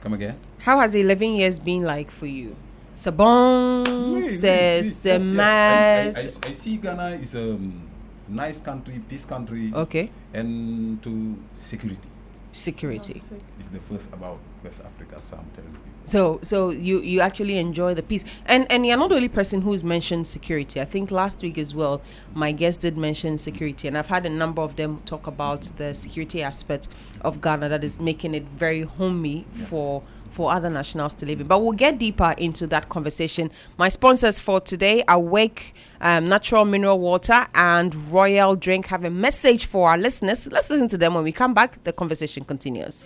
Come 0.00 0.14
again? 0.14 0.36
How 0.60 0.78
has 0.78 0.92
the 0.92 1.00
11 1.00 1.34
years 1.34 1.58
been 1.58 1.82
like 1.82 2.10
for 2.10 2.26
you? 2.26 2.54
C'est 2.94 3.14
bon, 3.14 3.84
Oui, 3.86 4.14
oui, 4.16 4.22
c'est 4.22 4.80
oui, 4.82 4.88
yes, 4.88 5.04
yes. 5.04 6.16
I. 6.16 6.20
I, 6.20 6.24
I, 6.26 6.50
I 6.50 6.52
see 6.52 6.76
Ghana 6.78 7.10
is 7.22 7.34
a 7.36 7.54
um, 7.54 7.82
nice 8.28 8.60
country, 8.60 9.00
peace 9.08 9.24
country. 9.24 9.70
Okay. 9.72 10.10
And 10.34 11.00
to 11.02 11.36
security. 11.54 12.08
Security. 12.52 13.14
It's 13.14 13.68
the 13.68 13.78
first 13.88 14.12
about 14.12 14.38
West 14.64 14.80
Africa, 14.84 15.22
so 15.22 15.36
I'm 15.36 15.46
telling 15.54 15.72
you. 15.72 15.87
So 16.08 16.40
so 16.42 16.70
you 16.70 17.00
you 17.00 17.20
actually 17.20 17.58
enjoy 17.58 17.92
the 17.92 18.02
peace. 18.02 18.24
And 18.46 18.66
and 18.72 18.86
you're 18.86 18.96
not 18.96 19.10
the 19.10 19.16
only 19.16 19.28
person 19.28 19.60
who's 19.60 19.84
mentioned 19.84 20.26
security. 20.26 20.80
I 20.80 20.86
think 20.86 21.10
last 21.10 21.42
week 21.42 21.58
as 21.58 21.74
well, 21.74 22.00
my 22.34 22.50
guest 22.50 22.80
did 22.80 22.96
mention 22.96 23.36
security 23.36 23.88
and 23.88 23.98
I've 23.98 24.08
had 24.08 24.24
a 24.24 24.30
number 24.30 24.62
of 24.62 24.76
them 24.76 25.02
talk 25.04 25.26
about 25.26 25.68
the 25.76 25.94
security 25.94 26.42
aspect 26.42 26.88
of 27.20 27.42
Ghana 27.42 27.68
that 27.68 27.84
is 27.84 28.00
making 28.00 28.34
it 28.34 28.44
very 28.44 28.82
homey 28.82 29.44
for 29.52 30.02
for 30.30 30.50
other 30.50 30.70
nationals 30.70 31.12
to 31.14 31.26
live 31.26 31.42
in. 31.42 31.46
But 31.46 31.62
we'll 31.62 31.72
get 31.72 31.98
deeper 31.98 32.34
into 32.38 32.66
that 32.68 32.88
conversation. 32.88 33.50
My 33.76 33.90
sponsors 33.90 34.40
for 34.40 34.60
today, 34.60 35.04
Awake 35.08 35.74
um, 36.00 36.28
Natural 36.28 36.64
Mineral 36.64 36.98
Water 36.98 37.46
and 37.54 37.94
Royal 38.10 38.56
Drink, 38.56 38.86
have 38.86 39.04
a 39.04 39.10
message 39.10 39.66
for 39.66 39.90
our 39.90 39.98
listeners. 39.98 40.48
Let's 40.50 40.70
listen 40.70 40.88
to 40.88 40.96
them 40.98 41.14
when 41.14 41.24
we 41.24 41.32
come 41.32 41.52
back. 41.52 41.82
The 41.84 41.92
conversation 41.92 42.44
continues. 42.44 43.04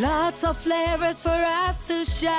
Lots 0.00 0.42
of 0.42 0.56
flavors 0.56 1.20
for 1.20 1.28
us 1.28 1.86
to 1.86 2.04
share. 2.04 2.30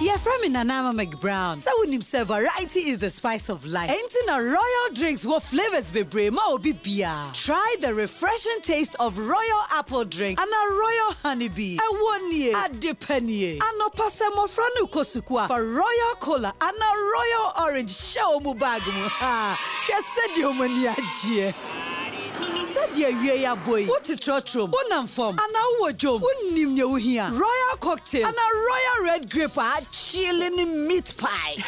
Yeah, 0.00 0.16
from 0.16 0.42
in 0.44 0.54
Anama 0.54 0.98
McBrown. 0.98 1.58
So 1.58 1.70
when 1.80 1.92
him 1.92 2.00
say 2.00 2.24
variety 2.24 2.88
is 2.88 2.98
the 2.98 3.10
spice 3.10 3.50
of 3.50 3.66
life. 3.66 3.90
In 3.90 4.28
a 4.30 4.42
royal 4.42 4.88
drinks 4.94 5.22
what 5.26 5.42
flavors 5.42 5.90
be 5.90 6.04
brema 6.04 6.38
or 6.48 6.58
be 6.58 6.72
beer. 6.72 7.14
Try 7.34 7.76
the 7.80 7.92
refreshing 7.92 8.60
taste 8.62 8.96
of 8.98 9.18
royal 9.18 9.62
apple 9.70 10.06
drink 10.06 10.40
and 10.40 10.48
a 10.48 10.72
royal 10.72 11.12
honeybee. 11.22 11.76
A 11.76 11.94
one 12.04 12.32
year, 12.32 12.56
a 12.56 12.68
depenie. 12.70 13.60
And 13.62 13.82
a 13.86 13.90
passe 13.90 14.22
mo 14.34 14.46
franu 14.46 14.88
kosukwa 14.88 15.48
for 15.48 15.62
royal 15.62 16.14
cola 16.18 16.54
and 16.62 16.76
a 16.76 16.92
royal 17.14 17.68
orange 17.68 17.94
show 17.94 18.40
mu 18.40 18.54
bag 18.54 18.80
mu. 18.86 19.08
Ha, 19.20 19.58
she 19.84 19.92
said 19.92 20.36
you 20.38 20.48
ajie. 20.48 21.99
Sɛdeɛ 22.74 23.20
wie 23.20 23.34
yɛ 23.42 23.56
abɔ 23.56 23.80
yi 23.80 23.86
wote 23.88 24.14
trɔtrom 24.16 24.70
wonam 24.72 25.08
fam 25.08 25.36
anaa 25.36 25.66
wowɔ 25.80 25.92
dwom 25.98 26.20
wonnim 26.22 26.74
nea 26.74 26.86
wohia 26.86 27.30
royal 27.30 27.76
cocktail. 27.80 28.26
Anaa 28.26 28.50
royal 28.68 29.04
red 29.04 29.30
grape 29.30 29.56
a 29.56 29.60
akyele 29.80 30.50
ne 30.56 30.64
meat 30.64 31.14
pie. 31.16 31.56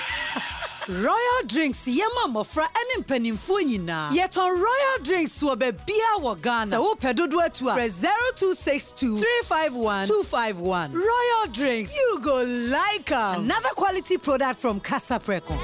Royal 0.89 1.43
drinks 1.47 1.85
yɛma 1.87 2.27
mmɔfra 2.27 2.67
ne 2.89 3.03
mpanimfoɔ 3.03 3.63
nyinaa 3.63 4.11
yɛtɔn 4.11 4.51
royal 4.51 4.99
drinks 5.05 5.39
wɔ 5.41 5.57
baabia 5.57 6.19
wɔ 6.19 6.41
ghana. 6.41 6.77
Sɛ 6.77 6.83
wopɛ 6.97 7.15
dodoɔ 7.15 7.45
atu 7.47 7.69
a. 7.71 7.77
Frɛ 7.77 7.89
0262 8.35 9.19
351 9.21 10.09
251 10.09 10.93
royal 10.93 11.47
drinks. 11.53 11.95
You 11.95 12.19
go 12.23 12.43
like 12.43 13.13
am 13.13 13.45
another 13.45 13.69
quality 13.71 14.17
product 14.19 14.59
from 14.59 14.81
Kasapreko. 14.81 15.57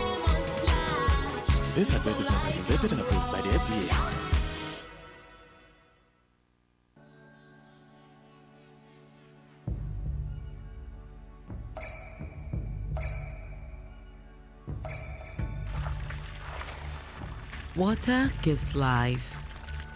This 1.74 1.93
advertisement 1.95 2.45
is 2.47 2.57
vetted 2.59 2.93
and 2.93 3.01
approved 3.01 3.32
by 3.32 3.41
the 3.41 3.59
FDA. 3.59 3.98
Water 17.79 18.29
gives 18.43 18.74
life. 18.74 19.37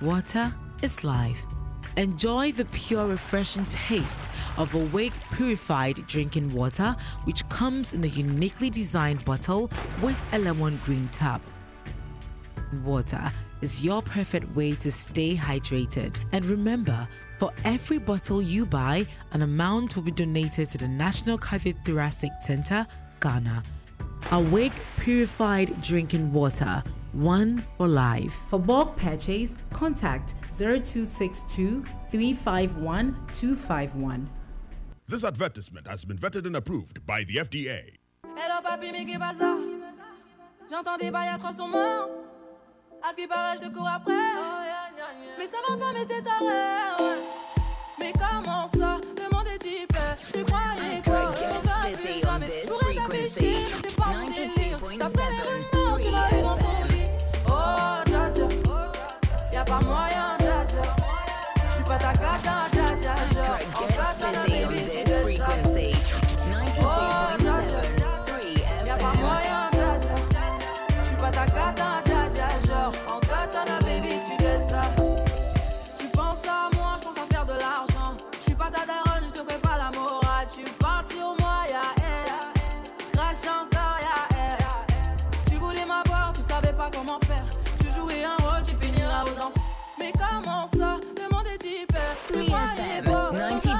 Water 0.00 0.54
is 0.82 1.02
life. 1.02 1.44
Enjoy 1.96 2.52
the 2.52 2.64
pure, 2.66 3.06
refreshing 3.06 3.66
taste 3.66 4.30
of 4.56 4.72
Awake 4.72 5.12
purified 5.32 6.06
drinking 6.06 6.54
water, 6.54 6.94
which 7.24 7.46
comes 7.48 7.92
in 7.92 8.04
a 8.04 8.06
uniquely 8.06 8.70
designed 8.70 9.24
bottle 9.24 9.68
with 10.00 10.22
a 10.32 10.38
lemon 10.38 10.80
green 10.84 11.08
tap. 11.10 11.42
Water 12.84 13.32
is 13.62 13.84
your 13.84 14.00
perfect 14.00 14.54
way 14.54 14.76
to 14.76 14.92
stay 14.92 15.34
hydrated. 15.34 16.14
And 16.30 16.46
remember, 16.46 17.08
for 17.40 17.52
every 17.64 17.98
bottle 17.98 18.40
you 18.40 18.64
buy, 18.64 19.04
an 19.32 19.42
amount 19.42 19.96
will 19.96 20.04
be 20.04 20.12
donated 20.12 20.70
to 20.70 20.78
the 20.78 20.86
National 20.86 21.36
Cardiothoracic 21.36 22.42
Center, 22.42 22.86
Ghana. 23.18 23.64
Awake 24.30 24.72
purified 25.00 25.82
drinking 25.82 26.32
water, 26.32 26.84
one 27.14 27.60
for 27.76 27.86
life. 27.88 28.32
For 28.48 28.58
bulk 28.58 28.96
purchase, 28.96 29.56
contact 29.72 30.34
0262 30.50 31.84
351 32.10 33.16
251. 33.32 34.28
This 35.08 35.24
advertisement 35.24 35.86
has 35.86 36.04
been 36.04 36.16
vetted 36.16 36.46
and 36.46 36.56
approved 36.56 37.04
by 37.06 37.24
the 37.24 37.36
FDA. 37.36 37.98
Hello 38.24 38.62
papi, 38.62 38.92
mais 38.92 39.04
qu'est 39.04 39.18
pas 39.18 39.34
ça 39.38 39.56
J'entends 40.70 40.96
des 40.96 41.10
bails 41.10 41.28
à 41.28 41.38
300 41.38 41.68
morts. 41.68 42.08
À 43.02 43.10
ce 43.10 43.16
qui 43.16 43.26
paraît, 43.26 43.56
je 43.56 43.68
te 43.68 43.74
cours 43.74 43.88
après. 43.88 44.12
Mais 45.38 45.46
ça 45.46 45.58
va 45.68 45.76
pas, 45.76 45.92
mais 45.92 46.06
t'es 46.06 46.22
taré. 46.22 47.20
Mais 48.00 48.12
comment 48.12 48.66
ça 48.68 49.00
Le 49.18 49.34
monde 49.34 49.46
est 49.54 49.58
type. 49.58 49.92
Tu 50.32 50.44
croyais 50.44 51.02
quoi 51.04 51.32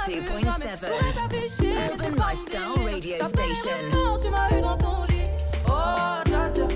92.7. 0.09 0.45
jamais. 0.45 0.71
Je 0.73 0.87
pourrais 0.87 1.13
t'afficher, 1.15 1.49
mais 1.61 1.75
c'est 1.75 1.93
Urban 1.93 2.05
pas 2.05 2.11
mon 2.11 2.29
Lifestyle 2.29 2.61
délire. 2.77 2.93
Radio 2.93 3.15
T'as 3.19 3.29
fait 3.43 3.49
les 3.49 3.55
Station. 3.55 3.77
rumeurs, 3.93 4.19
tu 4.23 4.29
m'as 4.31 4.59
eu 4.59 4.61
dans 4.61 4.77
ton 4.79 5.05
lit. 5.05 5.31
Oh, 5.69 5.71
dja 6.27 6.51
dja. 6.53 6.67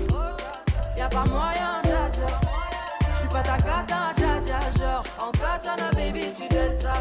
Y'a 0.97 1.07
pas 1.09 1.25
moyen, 1.25 1.81
dja 1.83 2.09
dja. 2.11 2.25
J'suis 3.15 3.27
pas 3.27 3.41
ta 3.41 3.57
cata, 3.57 4.13
dja 4.15 4.41
dja. 4.41 4.59
Genre, 4.79 5.03
en 5.19 5.31
katana, 5.31 5.89
baby, 5.95 6.31
tu 6.33 6.47
t'aides 6.47 6.81
ça. 6.81 6.93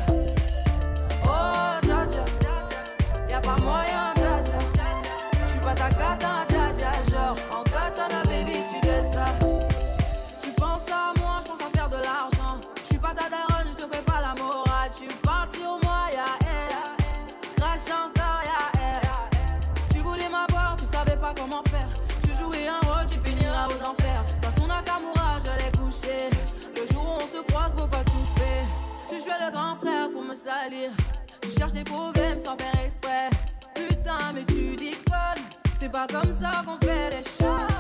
Oh, 1.24 1.79
dja 1.83 2.07
dja. 2.11 2.24
Y'a 3.29 3.41
pas 3.41 3.57
moyen, 3.62 4.12
dja 4.16 4.43
dja. 4.45 4.59
J'suis 5.47 5.61
pas 5.61 5.74
ta 5.74 5.89
cata, 5.91 6.45
dja 6.49 6.56
le 29.47 29.53
grand 29.53 29.77
frère 29.77 30.11
pour 30.11 30.23
me 30.23 30.35
salir. 30.35 30.91
Tu 31.41 31.51
cherches 31.51 31.73
des 31.73 31.85
problèmes 31.85 32.39
sans 32.39 32.57
faire 32.57 32.85
exprès. 32.85 33.31
Putain, 33.75 34.33
mais 34.35 34.45
tu 34.45 34.77
déconnes. 34.77 35.45
C'est 35.79 35.91
pas 35.91 36.07
comme 36.07 36.33
ça 36.33 36.63
qu'on 36.65 36.79
fait 36.85 37.11
les 37.11 37.23
choses. 37.23 37.77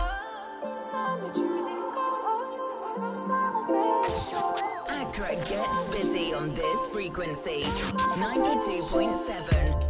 Putain, 0.60 1.08
mais 1.22 1.32
tu 1.32 1.40
déconnes. 1.40 2.56
C'est 2.60 2.80
pas 2.82 2.94
comme 2.96 3.18
ça 3.26 3.40
qu'on 3.52 3.64
fait 3.66 3.98
les 4.04 4.16
choses. 4.30 4.62
Accra 5.00 5.30
gets 5.48 5.82
busy 5.90 6.34
on 6.34 6.48
this 6.54 6.80
frequency. 6.92 7.64
92.7 8.18 9.16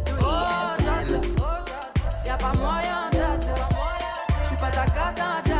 3 0.05 0.77
FM. 0.79 1.21
Y'a 2.25 2.37
pas 2.37 2.53
moyen, 2.57 3.09
dja 3.11 3.37
dja. 3.39 3.55
gata, 4.59 5.13
dja 5.15 5.41
dja, 5.45 5.56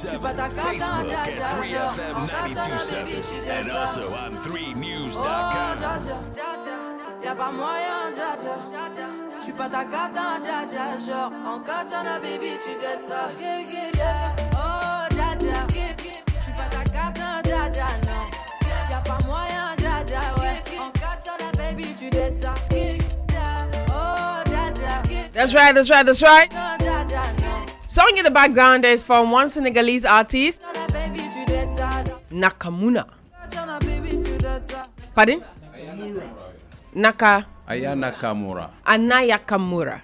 927, 0.00 0.56
Facebook 0.56 1.12
at 1.12 1.34
3FM 1.60 2.26
927, 2.26 3.48
and 3.48 3.70
also 3.70 4.14
on 4.14 4.36
3news.com. 4.36 5.76
Y'a 7.22 7.34
pas 7.34 7.52
moyen, 7.52 8.10
dja 8.14 8.34
dja. 8.36 8.56
J'suis 9.42 9.52
pas 9.52 9.68
ta 9.68 9.84
cata, 9.84 10.38
dja 10.40 10.64
dja, 10.66 10.96
genre 10.96 11.32
en 11.46 11.58
katana, 11.60 12.18
baby, 12.18 12.56
tu 12.64 12.72
dettes 12.80 13.04
ça. 13.06 13.28
Oh, 14.54 15.06
dja 15.10 15.34
dja. 15.38 15.66
J'suis 16.40 16.52
pas 16.52 16.68
ta 16.70 16.82
cata, 16.84 17.42
dja 17.42 17.68
dja, 17.68 17.86
non. 18.06 18.24
Y'a 18.90 19.00
pas 19.04 19.18
moyen, 19.26 19.76
dja 19.76 20.02
dja, 20.06 20.20
ouais. 20.40 20.62
En 20.80 20.90
katana, 20.92 21.50
baby, 21.58 21.94
tu 21.94 22.08
dettes 22.08 22.38
ça. 22.38 22.54
Oh, 23.88 24.42
dja 24.46 24.70
dja. 24.72 25.02
That's 25.32 25.52
right, 25.54 25.74
that's 25.74 25.90
right, 25.90 26.06
that's 26.06 26.22
right. 26.22 26.50
Dja 27.90 27.96
dja. 27.96 28.02
Song 28.02 28.16
in 28.18 28.24
the 28.24 28.30
background 28.30 28.84
is 28.84 29.02
from 29.02 29.30
one 29.32 29.48
Senegalese 29.48 30.04
artist, 30.04 30.62
Baby, 30.92 31.18
tu 31.18 31.44
dettes. 31.46 31.76
Nakamuna. 32.30 33.04
Katana, 33.42 33.78
baby, 33.80 34.10
tu 34.22 34.38
dettes 34.38 34.70
ça. 34.70 34.86
Pardon? 35.14 35.40
Naka 36.94 37.46
Aya 37.68 37.94
Nakamura. 37.94 38.70
Anaya 38.86 39.38
Kamura. 39.38 40.00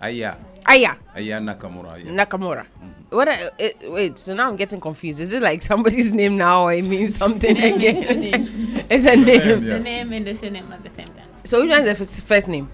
Aya. 0.00 0.36
Aya 0.66 0.96
Aya 1.14 1.38
Nakamura. 1.40 1.98
Yes. 1.98 2.06
Nakamura. 2.08 2.64
Mm-hmm. 2.64 3.16
What? 3.16 3.28
I, 3.28 3.50
it, 3.58 3.76
eh, 3.82 3.88
wait. 3.88 4.18
So 4.18 4.34
now 4.34 4.48
I'm 4.48 4.56
getting 4.56 4.80
confused. 4.80 5.20
Is 5.20 5.32
it 5.32 5.42
like 5.42 5.62
somebody's 5.62 6.12
name 6.12 6.36
now, 6.36 6.64
or 6.64 6.72
it 6.72 6.84
means 6.84 7.16
something 7.16 7.54
Name, 7.54 7.74
again? 7.76 7.96
it's 7.98 8.10
a 8.10 8.14
name. 8.14 8.86
it's 8.90 9.06
a 9.06 9.16
name. 9.56 9.64
The 9.64 9.78
name 9.80 10.12
and 10.12 10.26
the 10.26 10.34
surname 10.34 10.72
at 10.72 10.82
the 10.82 10.90
same 10.90 11.08
time. 11.08 11.26
So 11.44 11.60
which 11.62 11.70
one 11.70 11.80
is 11.82 11.88
the 11.88 11.94
first, 11.94 12.24
first 12.24 12.48
name? 12.48 12.68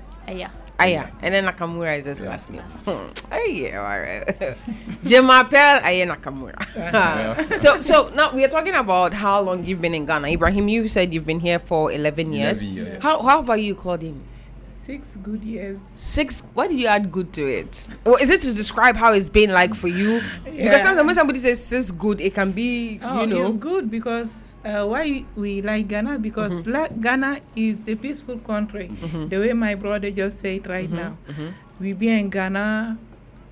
Uh, 0.79 0.85
yeah. 0.85 1.11
And 1.23 1.33
then 1.35 1.47
Nakamura 1.47 1.99
is 1.99 2.05
his 2.05 2.21
last 2.21 2.51
name. 2.51 2.63
Hmm. 2.87 3.09
Oh 3.33 3.45
yeah, 3.45 3.81
all 3.81 3.99
right. 3.99 4.57
Je 5.05 5.21
m'appelle 5.21 5.83
Aya 5.83 6.07
Nakamura. 6.07 6.55
so, 7.61 7.81
so 7.81 8.09
now 8.15 8.35
we 8.35 8.45
are 8.45 8.49
talking 8.49 8.75
about 8.75 9.15
how 9.15 9.41
long 9.41 9.65
you've 9.65 9.81
been 9.81 9.95
in 9.95 10.05
Ghana. 10.07 10.29
Ibrahim, 10.29 10.69
you 10.69 10.87
said 10.89 11.13
you've 11.15 11.27
been 11.27 11.41
here 11.41 11.59
for 11.59 11.91
11 11.91 12.33
years. 12.33 12.63
11 12.63 12.77
years. 12.77 13.03
How, 13.03 13.23
how 13.23 13.41
about 13.41 13.61
you, 13.63 13.75
Claudine? 13.75 14.21
Six 14.87 15.17
good 15.21 15.43
years. 15.43 15.81
Six. 15.97 16.47
Why 16.55 16.69
did 16.69 16.79
you 16.79 16.87
add 16.87 17.11
good 17.11 17.33
to 17.33 17.45
it? 17.45 17.89
Or 18.05 18.21
is 18.23 18.31
it 18.31 18.41
to 18.43 18.55
describe 18.55 18.95
how 18.95 19.13
it's 19.13 19.29
been 19.29 19.51
like 19.51 19.75
for 19.75 19.89
you? 19.89 20.23
Because 20.45 20.83
sometimes 20.83 21.05
when 21.07 21.15
somebody 21.17 21.41
says 21.41 21.59
six 21.65 21.91
good, 21.91 22.21
it 22.21 22.35
can 22.37 22.53
be 22.53 23.01
Oh, 23.03 23.23
you 23.23 23.27
know. 23.27 23.47
it's 23.49 23.57
good 23.57 23.91
because 23.91 24.59
uh, 24.65 24.87
why 24.87 25.25
we 25.35 25.61
like 25.61 25.89
Ghana 25.89 26.21
because 26.21 26.63
Mhm. 26.63 26.73
la- 26.73 26.95
Ghana 27.03 27.41
is 27.57 27.83
the 27.83 27.97
peaceful 27.97 28.39
country. 28.39 28.87
Mhm. 29.03 29.29
The 29.29 29.39
way 29.43 29.53
my 29.55 29.75
brother 29.75 30.13
just 30.13 30.39
said 30.39 30.69
right 30.71 30.89
Mhm, 30.89 30.95
now, 31.03 31.19
mhm. 31.29 31.51
we 31.81 31.93
be 31.93 32.07
in 32.09 32.31
Ghana, 32.31 32.97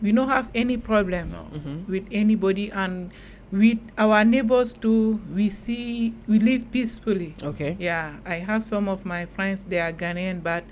we 0.00 0.12
don't 0.12 0.28
have 0.30 0.48
any 0.54 0.76
problem 0.78 1.34
Mhm. 1.34 1.88
with 1.90 2.06
anybody, 2.12 2.70
and 2.70 3.10
with 3.50 3.78
our 3.98 4.22
neighbors 4.24 4.70
too, 4.72 5.18
we 5.34 5.50
see 5.50 6.14
we 6.30 6.38
live 6.38 6.70
peacefully. 6.70 7.34
Okay. 7.42 7.74
Yeah, 7.78 8.22
I 8.24 8.38
have 8.38 8.62
some 8.62 8.86
of 8.88 9.02
my 9.04 9.26
friends 9.26 9.64
they 9.66 9.80
are 9.82 9.90
Ghanaian, 9.92 10.44
but. 10.46 10.62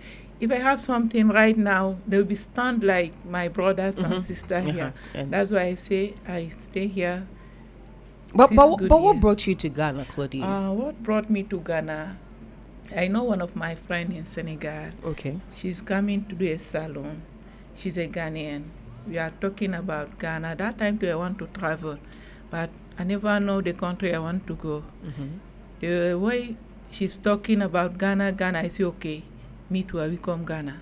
If 0.42 0.50
I 0.50 0.56
have 0.56 0.80
something 0.80 1.28
right 1.28 1.56
now, 1.56 1.98
they'll 2.08 2.24
be 2.24 2.34
stunned 2.34 2.82
like 2.82 3.12
my 3.24 3.46
brothers 3.46 3.94
Mhm. 3.96 4.04
and 4.10 4.26
sisters 4.26 4.68
Uh-huh, 4.68 4.72
here. 4.78 4.92
and- 5.14 5.30
That's 5.32 5.52
why 5.52 5.62
I 5.72 5.74
say 5.76 6.14
I 6.26 6.48
stay 6.48 6.88
here 6.88 7.22
But 8.34 8.48
Six 8.48 8.56
but, 8.56 8.76
good 8.78 8.88
but 8.88 9.00
what 9.02 9.20
brought 9.20 9.46
you 9.46 9.54
to 9.54 9.68
Ghana, 9.68 10.06
Claudine? 10.06 10.42
Uh, 10.42 10.72
what 10.72 11.02
brought 11.02 11.28
me 11.28 11.42
to 11.44 11.60
Ghana? 11.60 12.16
I 12.96 13.06
know 13.08 13.24
one 13.24 13.42
of 13.42 13.54
my 13.54 13.74
friends 13.74 14.16
in 14.16 14.24
Senegal. 14.24 14.90
Okay. 15.04 15.34
She's 15.58 15.82
coming 15.82 16.24
to 16.30 16.34
do 16.34 16.46
a 16.46 16.58
salon. 16.58 17.20
She's 17.76 17.98
a 17.98 18.08
Ghanaian. 18.08 18.62
We 19.06 19.18
are 19.18 19.32
talking 19.38 19.74
about 19.74 20.18
Ghana. 20.18 20.56
That 20.56 20.78
time 20.78 20.96
too, 20.98 21.08
I 21.10 21.14
want 21.14 21.38
to 21.40 21.46
travel, 21.58 21.98
but 22.50 22.70
I 22.98 23.04
never 23.04 23.38
know 23.38 23.60
the 23.60 23.74
country 23.74 24.14
I 24.14 24.18
want 24.18 24.46
to 24.46 24.54
go. 24.54 24.82
Mhm. 25.04 25.28
The 25.80 26.14
way 26.18 26.56
she's 26.90 27.18
talking 27.18 27.60
about 27.60 27.98
Ghana, 27.98 28.32
Ghana, 28.32 28.60
I 28.60 28.68
say 28.68 28.84
okay, 28.84 29.24
me 29.72 29.86
will 29.90 30.16
come 30.18 30.44
Ghana. 30.44 30.80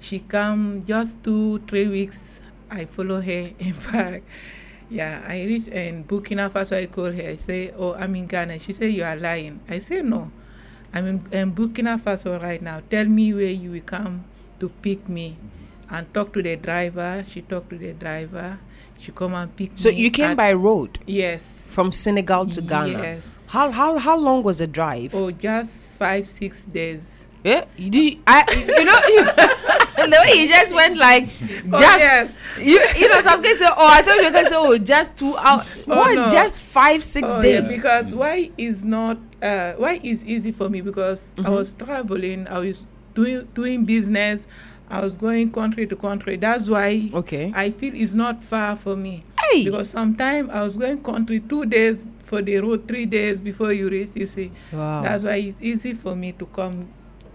She 0.00 0.18
come 0.18 0.82
just 0.84 1.22
two, 1.22 1.60
three 1.68 1.86
weeks. 1.86 2.40
I 2.70 2.84
follow 2.84 3.20
her 3.20 3.50
in 3.58 3.74
back. 3.92 4.22
Yeah, 4.90 5.22
I 5.26 5.44
reach 5.44 5.68
in 5.68 6.04
Burkina 6.04 6.50
Faso. 6.50 6.76
I 6.76 6.86
call 6.86 7.12
her. 7.12 7.28
I 7.28 7.36
say, 7.36 7.72
"Oh, 7.78 7.94
I'm 7.94 8.14
in 8.16 8.26
Ghana." 8.26 8.58
She 8.58 8.72
say, 8.72 8.90
"You 8.90 9.04
are 9.04 9.16
lying." 9.16 9.60
I 9.68 9.78
say, 9.78 10.02
"No, 10.02 10.30
I'm 10.92 11.06
in, 11.06 11.26
in 11.32 11.52
Burkina 11.54 11.98
Faso 11.98 12.40
right 12.42 12.60
now. 12.60 12.82
Tell 12.90 13.06
me 13.06 13.32
where 13.32 13.50
you 13.50 13.70
will 13.70 13.86
come 13.86 14.24
to 14.60 14.68
pick 14.68 15.08
me." 15.08 15.36
Mm-hmm. 15.38 15.94
And 15.94 16.12
talk 16.12 16.32
to 16.34 16.42
the 16.42 16.56
driver. 16.56 17.24
She 17.30 17.42
talked 17.42 17.70
to 17.70 17.78
the 17.78 17.92
driver. 17.92 18.58
She 18.98 19.12
come 19.12 19.34
and 19.34 19.54
pick 19.54 19.72
So 19.76 19.90
me. 19.90 19.94
So 19.94 20.00
you 20.00 20.10
came 20.10 20.34
by 20.34 20.52
road? 20.52 20.98
Yes. 21.06 21.68
From 21.70 21.92
Senegal 21.92 22.46
to 22.46 22.60
Ghana. 22.60 23.02
Yes. 23.02 23.44
How 23.48 23.70
how 23.70 23.98
how 23.98 24.16
long 24.16 24.42
was 24.42 24.58
the 24.58 24.66
drive? 24.66 25.14
Oh, 25.14 25.30
just 25.30 25.96
five 25.98 26.26
six 26.26 26.62
days. 26.62 27.23
Yeah, 27.44 27.64
you 27.76 27.90
did. 27.90 28.18
I 28.26 28.42
you 28.50 28.84
know 28.84 28.98
you, 29.06 29.24
the 30.10 30.24
way 30.26 30.42
you 30.42 30.48
just 30.48 30.74
went 30.74 30.96
like 30.96 31.28
Oh, 31.72 31.78
just 31.78 31.98
yes. 31.98 32.30
you 32.56 32.80
you 32.96 33.08
know. 33.08 33.20
So 33.20 33.30
I 33.30 33.36
was 33.36 33.40
gonna 33.40 33.54
say, 33.56 33.66
oh, 33.68 33.88
I 33.92 34.00
thought 34.02 34.16
you 34.16 34.24
were 34.24 34.30
gonna 34.30 34.48
say, 34.48 34.56
oh, 34.56 34.78
just 34.78 35.16
two 35.16 35.36
hours. 35.36 35.66
Oh, 35.86 35.96
what? 35.96 36.14
no. 36.14 36.30
Just 36.30 36.60
five 36.62 37.04
six 37.04 37.34
Oh, 37.34 37.42
days? 37.42 37.62
yeah, 37.62 37.68
because 37.68 38.14
why 38.14 38.50
is 38.56 38.82
not 38.84 39.18
uh, 39.42 39.72
why 39.74 40.00
is 40.02 40.24
easy 40.24 40.52
for 40.52 40.70
me 40.70 40.80
because 40.80 41.32
I 41.38 41.42
Mhm. 41.42 41.52
was 41.52 41.72
traveling, 41.72 42.48
I 42.48 42.60
was 42.60 42.86
doing 43.14 43.46
doing 43.54 43.84
business, 43.84 44.48
I 44.88 45.00
was 45.04 45.16
going 45.16 45.52
country 45.52 45.86
to 45.86 45.96
country. 45.96 46.36
That's 46.36 46.68
why 46.70 47.10
okay. 47.12 47.52
I 47.54 47.70
feel 47.70 47.94
it's 47.94 48.14
not 48.14 48.42
far 48.42 48.74
for 48.76 48.96
me. 48.96 49.22
Hey. 49.50 49.64
Because 49.64 49.90
sometimes 49.90 50.48
I 50.50 50.62
was 50.64 50.78
going 50.78 51.02
country 51.02 51.40
two 51.40 51.66
days 51.66 52.06
for 52.22 52.40
the 52.40 52.56
road, 52.58 52.88
three 52.88 53.04
days 53.04 53.38
before 53.38 53.72
you 53.74 53.90
reach. 53.90 54.12
You 54.14 54.26
see, 54.26 54.50
Wow. 54.72 55.02
that's 55.02 55.24
why 55.24 55.36
it's 55.36 55.58
easy 55.60 55.92
for 55.92 56.16
me 56.16 56.32
to 56.32 56.46
come. 56.46 56.88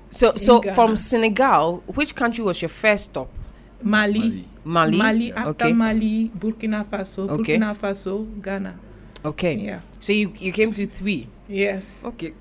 So 0.09 0.35
so 0.35 0.61
from 0.73 0.95
Senegal, 0.95 1.83
which 1.93 2.15
country 2.15 2.43
was 2.43 2.61
your 2.61 2.69
first 2.69 3.05
stop? 3.05 3.29
Mali, 3.81 4.45
Mali. 4.63 4.97
Mali 4.97 5.33
after 5.33 5.65
Okay. 5.65 5.73
Mali, 5.73 6.31
Burkina 6.37 6.83
Faso, 6.85 7.29
Okay. 7.29 7.57
Burkina 7.57 7.75
Faso, 7.77 8.41
Ghana. 8.41 8.77
Okay. 9.23 9.55
Yeah. 9.55 9.79
So 9.99 10.11
you 10.13 10.33
you 10.39 10.51
came 10.51 10.71
to 10.73 10.85
three. 10.85 11.27
Yes. 11.47 12.01
Okay. 12.03 12.33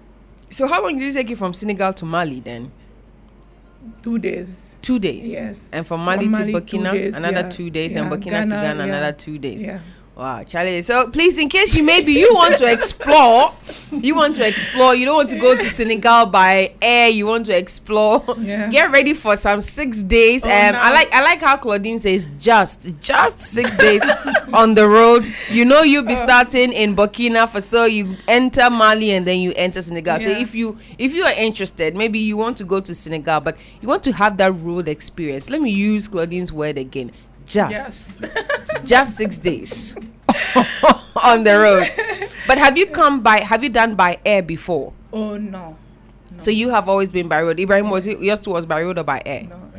So 0.50 0.66
how 0.66 0.82
long 0.82 0.98
did 0.98 1.08
it 1.08 1.12
take 1.14 1.28
you 1.30 1.36
from 1.36 1.52
Senegal 1.54 1.92
to 1.94 2.04
Mali 2.04 2.40
then? 2.40 2.72
Two 4.02 4.18
days. 4.18 4.56
Two 4.80 4.98
days. 4.98 5.28
Yes. 5.30 5.68
And 5.72 5.86
from 5.86 6.00
Mali, 6.04 6.24
From 6.24 6.32
Mali, 6.32 6.52
to 6.52 6.60
two 6.60 6.78
Burkina, 6.78 6.92
days, 6.92 7.14
another 7.14 7.40
yeah. 7.40 7.48
two 7.50 7.70
days, 7.70 7.94
and 7.96 8.04
Yeah, 8.10 8.16
Burkina 8.16 8.20
to 8.20 8.30
Ghana, 8.30 8.48
Ghana, 8.62 8.86
yeah. 8.86 8.96
another 8.96 9.12
two 9.12 9.38
days. 9.38 9.66
Yeah. 9.66 9.80
Wow, 10.18 10.42
Charlie. 10.42 10.82
So 10.82 11.08
please, 11.10 11.38
in 11.38 11.48
case 11.48 11.76
you 11.76 11.84
maybe 11.84 12.12
you 12.12 12.34
want 12.34 12.56
to 12.56 12.68
explore, 12.68 13.54
you 13.92 14.16
want 14.16 14.34
to 14.34 14.44
explore, 14.44 14.92
you 14.96 15.06
don't 15.06 15.14
want 15.14 15.28
to 15.28 15.38
go 15.38 15.54
to 15.54 15.70
Senegal 15.70 16.26
by 16.26 16.74
air, 16.82 17.08
you 17.08 17.24
want 17.24 17.46
to 17.46 17.56
explore. 17.56 18.24
Yeah. 18.36 18.68
Get 18.68 18.90
ready 18.90 19.14
for 19.14 19.36
some 19.36 19.60
six 19.60 20.02
days. 20.02 20.44
Oh, 20.44 20.50
um, 20.50 20.72
no. 20.72 20.80
I 20.80 20.90
like 20.92 21.14
I 21.14 21.22
like 21.22 21.40
how 21.40 21.56
Claudine 21.56 22.00
says 22.00 22.28
just 22.40 22.92
just 23.00 23.40
six 23.40 23.76
days 23.76 24.02
on 24.52 24.74
the 24.74 24.88
road. 24.88 25.24
You 25.50 25.64
know 25.64 25.82
you'll 25.82 26.02
be 26.02 26.14
Oh. 26.14 26.24
starting 26.24 26.72
in 26.72 26.96
Burkina 26.96 27.46
Faso, 27.46 27.88
you 27.88 28.16
enter 28.26 28.68
Mali, 28.70 29.12
and 29.12 29.24
then 29.24 29.38
you 29.38 29.52
enter 29.54 29.80
Senegal. 29.82 30.18
So 30.18 30.30
if 30.30 30.52
you 30.52 30.78
if 30.98 31.14
you 31.14 31.22
are 31.22 31.32
interested, 31.34 31.94
maybe 31.94 32.18
you 32.18 32.36
want 32.36 32.56
to 32.56 32.64
go 32.64 32.80
to 32.80 32.92
Senegal, 32.92 33.40
but 33.40 33.56
you 33.80 33.86
want 33.86 34.02
to 34.02 34.12
have 34.14 34.36
that 34.38 34.50
road 34.50 34.88
experience. 34.88 35.48
Let 35.48 35.60
me 35.60 35.70
use 35.70 36.08
Claudine's 36.08 36.52
word 36.52 36.76
again. 36.76 37.12
Just 37.48 38.22
just 38.84 39.16
six 39.16 39.38
days 39.38 39.96
on 41.16 41.44
the 41.44 41.58
road. 41.58 41.88
But 42.46 42.58
have 42.58 42.76
you 42.76 42.86
come 42.86 43.22
by? 43.22 43.40
Have 43.40 43.62
you 43.64 43.70
done 43.70 43.94
by 43.94 44.18
air 44.24 44.42
before? 44.42 44.92
Oh 45.12 45.36
no. 45.36 45.76
So 46.38 46.50
you 46.50 46.68
have 46.70 46.88
always 46.88 47.10
been 47.10 47.26
by 47.28 47.42
road. 47.42 47.58
Ibrahim 47.58 47.90
was 47.90 48.06
it 48.06 48.20
yours 48.20 48.40
too 48.40 48.50
was 48.50 48.66
by 48.66 48.82
road 48.82 48.98
or 48.98 49.04
by 49.04 49.22
air? 49.24 49.44
No, 49.44 49.70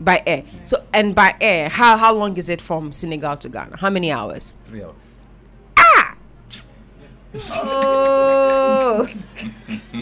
By 0.00 0.22
air. 0.26 0.44
So 0.64 0.82
and 0.94 1.14
by 1.14 1.34
air, 1.40 1.68
how 1.68 1.96
how 1.96 2.14
long 2.14 2.36
is 2.36 2.48
it 2.48 2.62
from 2.62 2.92
Senegal 2.92 3.36
to 3.38 3.48
Ghana? 3.48 3.76
How 3.78 3.90
many 3.90 4.12
hours? 4.12 4.54
Three 4.64 4.82
hours. 4.84 4.94
Ah. 5.76 6.16
Oh. 7.52 9.08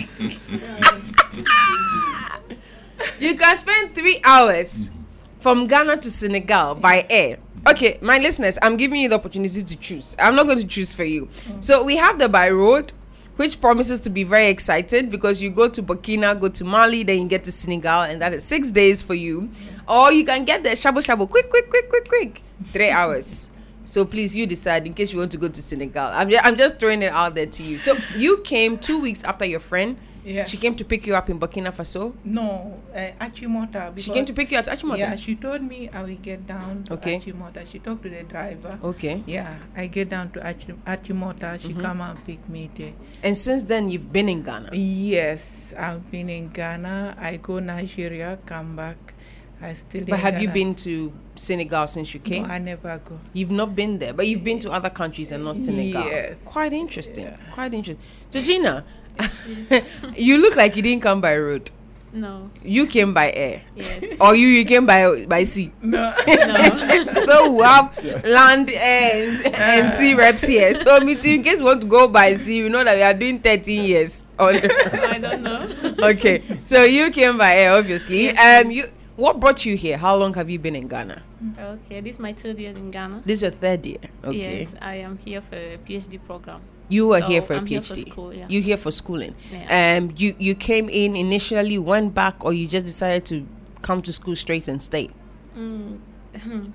you 3.21 3.37
can 3.37 3.57
spend 3.57 3.95
three 3.95 4.21
hours 4.25 4.91
from 5.39 5.67
Ghana 5.67 5.99
to 5.99 6.11
Senegal 6.11 6.75
by 6.75 7.07
air. 7.09 7.39
Okay, 7.69 7.99
my 8.01 8.19
listeners, 8.19 8.59
I'm 8.63 8.77
giving 8.77 9.01
you 9.01 9.09
the 9.09 9.17
opportunity 9.17 9.63
to 9.63 9.77
choose. 9.77 10.17
I'm 10.19 10.35
not 10.35 10.47
going 10.47 10.59
to 10.59 10.67
choose 10.67 10.93
for 10.93 11.05
you. 11.05 11.27
Mm. 11.27 11.65
So 11.65 11.83
we 11.83 11.97
have 11.97 12.19
the 12.19 12.29
by 12.29 12.51
road, 12.51 12.93
which 13.37 13.61
promises 13.61 14.01
to 14.03 14.11
be 14.11 14.25
very 14.25 14.49
exciting 14.49 15.11
because 15.11 15.41
you 15.41 15.51
go 15.51 15.69
to 15.69 15.83
Burkina, 15.83 16.39
go 16.41 16.49
to 16.49 16.65
Mali, 16.65 17.03
then 17.03 17.23
you 17.23 17.29
get 17.29 17.45
to 17.45 17.53
Senegal, 17.53 18.03
and 18.03 18.23
that 18.23 18.33
is 18.33 18.45
six 18.45 18.71
days 18.71 19.03
for 19.03 19.15
you. 19.15 19.51
Or 19.89 20.13
you 20.13 20.25
can 20.25 20.45
get 20.45 20.63
the 20.63 20.71
shabu 20.71 21.05
shabu 21.05 21.29
quick, 21.29 21.51
quick, 21.51 21.69
quick, 21.69 21.89
quick, 21.89 22.09
quick, 22.09 22.43
three 22.73 22.91
hours. 22.91 23.51
So 23.85 24.05
please, 24.05 24.37
you 24.37 24.47
decide 24.47 24.87
in 24.87 24.93
case 24.93 25.13
you 25.13 25.19
want 25.19 25.31
to 25.33 25.39
go 25.39 25.49
to 25.49 25.63
Senegal. 25.63 26.09
I'm 26.09 26.29
just, 26.29 26.45
I'm 26.45 26.57
just 26.57 26.79
throwing 26.79 27.03
it 27.03 27.13
out 27.13 27.35
there 27.35 27.47
to 27.47 27.63
you. 27.63 27.79
So 27.79 27.97
you 28.15 28.39
came 28.39 28.77
two 28.77 29.01
weeks 29.01 29.25
after 29.25 29.45
your 29.45 29.61
friend. 29.61 29.97
Yeah. 30.25 30.45
She 30.45 30.57
came 30.57 30.75
to 30.75 30.85
pick 30.85 31.07
you 31.07 31.15
up 31.15 31.31
in 31.31 31.39
Burkina 31.39 31.73
Faso. 31.73 32.13
No, 32.25 32.81
uh, 32.95 32.99
Achimota. 33.25 33.97
She 33.99 34.11
came 34.11 34.25
to 34.25 34.33
pick 34.33 34.51
you 34.51 34.59
at 34.59 34.67
Achimota? 34.67 34.99
Yeah, 34.99 35.17
she 35.17 35.37
told 35.37 35.63
me 35.63 35.89
I 35.93 36.03
will 36.03 36.17
get 36.17 36.47
down 36.47 36.85
to 36.85 36.95
Okay. 36.95 37.19
Achimota. 37.19 37.67
She 37.67 37.79
talked 37.79 38.03
to 38.03 38.11
the 38.11 38.23
driver. 38.25 38.79
Okay. 38.83 39.23
Yeah, 39.27 39.57
I 39.77 39.87
get 39.87 40.11
down 40.11 40.31
to 40.33 40.47
Achi- 40.47 40.75
Achimota. 40.87 41.61
She 41.61 41.73
Mhm. 41.75 41.81
come 41.81 42.01
and 42.01 42.25
pick 42.27 42.47
me 42.49 42.71
there. 42.77 42.93
And 43.23 43.37
since 43.37 43.65
then, 43.65 43.89
you've 43.89 44.13
been 44.13 44.29
in 44.29 44.43
Ghana. 44.43 44.71
Yes, 44.75 45.73
I've 45.79 46.11
been 46.11 46.29
in 46.29 46.49
Ghana. 46.49 47.17
I 47.19 47.37
go 47.37 47.59
Nigeria, 47.61 48.39
come 48.47 48.77
back. 48.77 49.15
I 49.61 49.75
still. 49.75 50.05
But 50.05 50.21
have 50.21 50.41
you 50.41 50.49
been 50.49 50.75
to 50.87 51.13
Senegal 51.35 51.89
since 51.89 52.15
you 52.15 52.21
came? 52.21 52.45
No, 52.45 52.49
I 52.55 52.59
never 52.59 53.01
go. 53.05 53.19
You've 53.33 53.51
not 53.51 53.75
been 53.75 53.99
there, 53.99 54.13
but 54.13 54.27
you've 54.29 54.45
been 54.45 54.61
to 54.61 54.71
other 54.71 54.91
countries 54.91 55.33
and 55.33 55.43
not 55.45 55.57
Senegal. 55.57 56.05
Yes. 56.05 56.45
Quite 56.45 56.73
interesting. 56.73 57.29
Quite 57.53 57.75
interesting. 57.75 58.05
Georgina, 58.33 58.85
you 60.17 60.39
look 60.39 60.57
like 60.57 60.77
you 60.77 60.83
didn't 60.83 61.03
come 61.03 61.21
by 61.21 61.37
road. 61.37 61.71
No. 62.13 62.51
You 62.65 62.87
came 62.87 63.13
by 63.13 63.31
air. 63.33 63.63
Yes. 63.77 64.15
Or 64.21 64.35
you, 64.35 64.49
you 64.49 64.65
came 64.65 64.87
by 64.87 65.27
by 65.27 65.45
sea. 65.45 65.73
No. 65.83 66.15
no. 66.27 67.25
so 67.25 67.53
we 67.53 67.63
have 67.63 67.93
land 68.25 68.71
air, 68.71 69.37
and, 69.45 69.55
and 69.55 69.93
sea 69.93 70.15
reps 70.15 70.47
here. 70.47 70.73
So 70.75 71.01
me 71.01 71.15
too, 71.17 71.31
in 71.31 71.43
case 71.43 71.59
you 71.59 71.65
want 71.67 71.83
to 71.83 71.87
go 71.87 72.09
by 72.09 72.35
sea, 72.37 72.57
you 72.57 72.71
know 72.71 72.83
that 72.83 72.97
we 72.97 73.03
are 73.03 73.13
doing 73.15 73.39
13 73.41 73.85
years. 73.85 74.25
on- 74.39 74.57
I 74.57 75.19
don't 75.19 75.43
know. 75.43 75.69
okay. 76.09 76.43
So 76.63 76.83
you 76.83 77.11
came 77.11 77.37
by 77.37 77.55
air, 77.57 77.73
obviously. 77.75 78.25
Yes, 78.33 78.65
um 78.65 78.71
you 78.73 78.85
what 79.19 79.41
brought 79.41 79.67
you 79.67 79.77
here? 79.77 79.99
How 79.99 80.15
long 80.15 80.33
have 80.35 80.49
you 80.49 80.61
been 80.61 80.77
in 80.77 80.87
Ghana? 80.87 81.23
Okay, 81.59 82.01
this 82.01 82.15
is 82.15 82.21
my 82.21 82.33
third 82.33 82.57
year 82.57 82.71
in 82.71 82.91
Ghana. 82.93 83.23
This 83.25 83.39
is 83.39 83.43
your 83.43 83.51
third 83.51 83.85
year. 83.85 83.99
Okay. 84.25 84.61
Yes, 84.61 84.75
I 84.81 84.95
am 84.97 85.19
here 85.19 85.41
for 85.43 85.57
a 85.57 85.77
PhD 85.79 86.25
program. 86.25 86.61
You 86.89 87.09
were 87.09 87.21
So 87.21 87.27
here 87.27 87.43
for 87.43 87.55
a 87.55 87.57
I'm 87.57 87.65
PhD. 87.67 87.69
Here 87.69 87.83
for 87.83 87.97
school, 87.97 88.33
yeah. 88.33 88.47
You 88.49 88.63
here 88.63 88.77
for 88.77 88.93
schooling. 88.93 89.35
Yeah. 89.53 89.97
Um, 89.99 90.15
you 90.17 90.37
you 90.39 90.55
came 90.55 90.89
in 90.89 91.17
initially, 91.17 91.79
went 91.79 92.15
back, 92.15 92.45
or 92.45 92.53
you 92.53 92.69
just 92.69 92.87
decided 92.87 93.25
to 93.27 93.45
come 93.83 94.03
to 94.03 94.13
school 94.13 94.37
straight 94.37 94.69
and 94.69 94.81
stay. 94.81 95.11
Mm. 95.57 95.99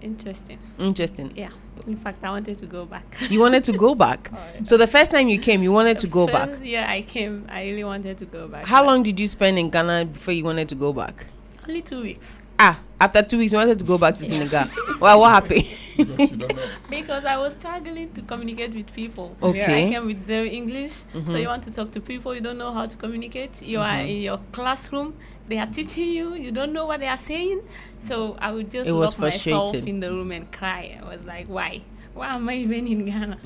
Interesting. 0.00 0.58
Interesting. 0.78 1.32
Yeah. 1.36 1.50
In 1.86 1.96
fact, 1.96 2.22
I 2.24 2.30
wanted 2.30 2.58
to 2.58 2.66
go 2.66 2.84
back. 2.86 3.04
You 3.30 3.40
wanted 3.40 3.64
to 3.64 3.72
go 3.72 3.94
back. 3.94 4.30
So 4.64 4.76
the 4.76 4.86
first 4.86 5.10
time 5.10 5.28
you 5.28 5.38
came, 5.38 5.62
you 5.62 5.72
wanted 5.72 5.98
to 6.00 6.06
go 6.06 6.26
back. 6.26 6.48
First 6.50 6.64
year 6.64 6.84
I 6.88 7.02
came, 7.02 7.46
I 7.48 7.64
really 7.64 7.84
wanted 7.84 8.18
to 8.18 8.24
go 8.24 8.48
back. 8.48 8.66
How 8.66 8.84
long 8.84 9.02
did 9.02 9.18
you 9.20 9.28
spend 9.28 9.58
in 9.58 9.70
Ghana 9.70 10.06
before 10.06 10.34
you 10.34 10.44
wanted 10.44 10.68
to 10.70 10.74
go 10.74 10.92
back? 10.92 11.26
Only 11.68 11.82
two 11.82 12.02
weeks. 12.02 12.38
Ah, 12.58 12.80
after 13.00 13.22
two 13.22 13.38
weeks, 13.38 13.52
you 13.52 13.58
wanted 13.58 13.78
to 13.78 13.84
go 13.84 13.98
back 13.98 14.14
to 14.16 14.24
Senegal. 14.26 14.64
well, 15.00 15.20
what 15.20 15.30
happened? 15.30 15.64
Because 16.88 17.24
I 17.24 17.36
was 17.36 17.54
struggling 17.54 18.12
to 18.12 18.22
communicate 18.22 18.72
with 18.74 18.92
people. 18.94 19.36
Okay. 19.42 19.86
I 19.88 19.90
came 19.90 20.06
with 20.06 20.18
zero 20.20 20.44
English. 20.44 20.92
So 21.12 21.18
Mhm. 21.20 21.40
you 21.42 21.48
want 21.48 21.64
to 21.64 21.72
talk 21.72 21.90
to 21.92 22.00
people, 22.00 22.34
you 22.34 22.40
don't 22.40 22.58
know 22.58 22.72
how 22.72 22.86
to 22.86 22.96
communicate. 22.96 23.62
You 23.62 23.80
are 23.80 23.98
Mhm. 23.98 24.08
in 24.10 24.22
your 24.22 24.38
classroom, 24.52 25.14
they 25.48 25.58
are 25.58 25.66
teaching 25.66 26.10
you, 26.10 26.34
you 26.34 26.50
don't 26.52 26.72
know 26.72 26.86
what 26.86 27.00
they 27.00 27.08
are 27.08 27.16
saying. 27.16 27.60
So 27.98 28.36
I 28.40 28.52
would 28.52 28.70
just 28.70 28.88
It 28.88 28.92
was 28.92 29.12
lock 29.18 29.20
myself 29.20 29.74
in 29.74 30.00
the 30.00 30.10
room 30.12 30.30
and 30.30 30.50
cry. 30.52 30.98
I 31.02 31.04
was 31.04 31.24
like, 31.24 31.46
why? 31.48 31.82
Why 32.14 32.34
am 32.34 32.48
I 32.48 32.54
even 32.54 32.86
in 32.86 33.04
Ghana? 33.06 33.38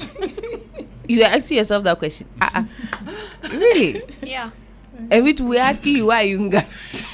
you 1.08 1.18
were 1.18 1.24
asking 1.24 1.56
yourself 1.58 1.84
that 1.84 1.98
question. 1.98 2.26
Ah. 2.40 2.66
really? 3.50 4.02
yeah. 4.22 4.50
And 5.10 5.24
we 5.24 5.32
we 5.34 5.58
asking 5.58 5.96
you 5.96 6.06
why 6.06 6.22
you 6.22 6.38
in 6.38 6.50
Ghana. 6.50 6.66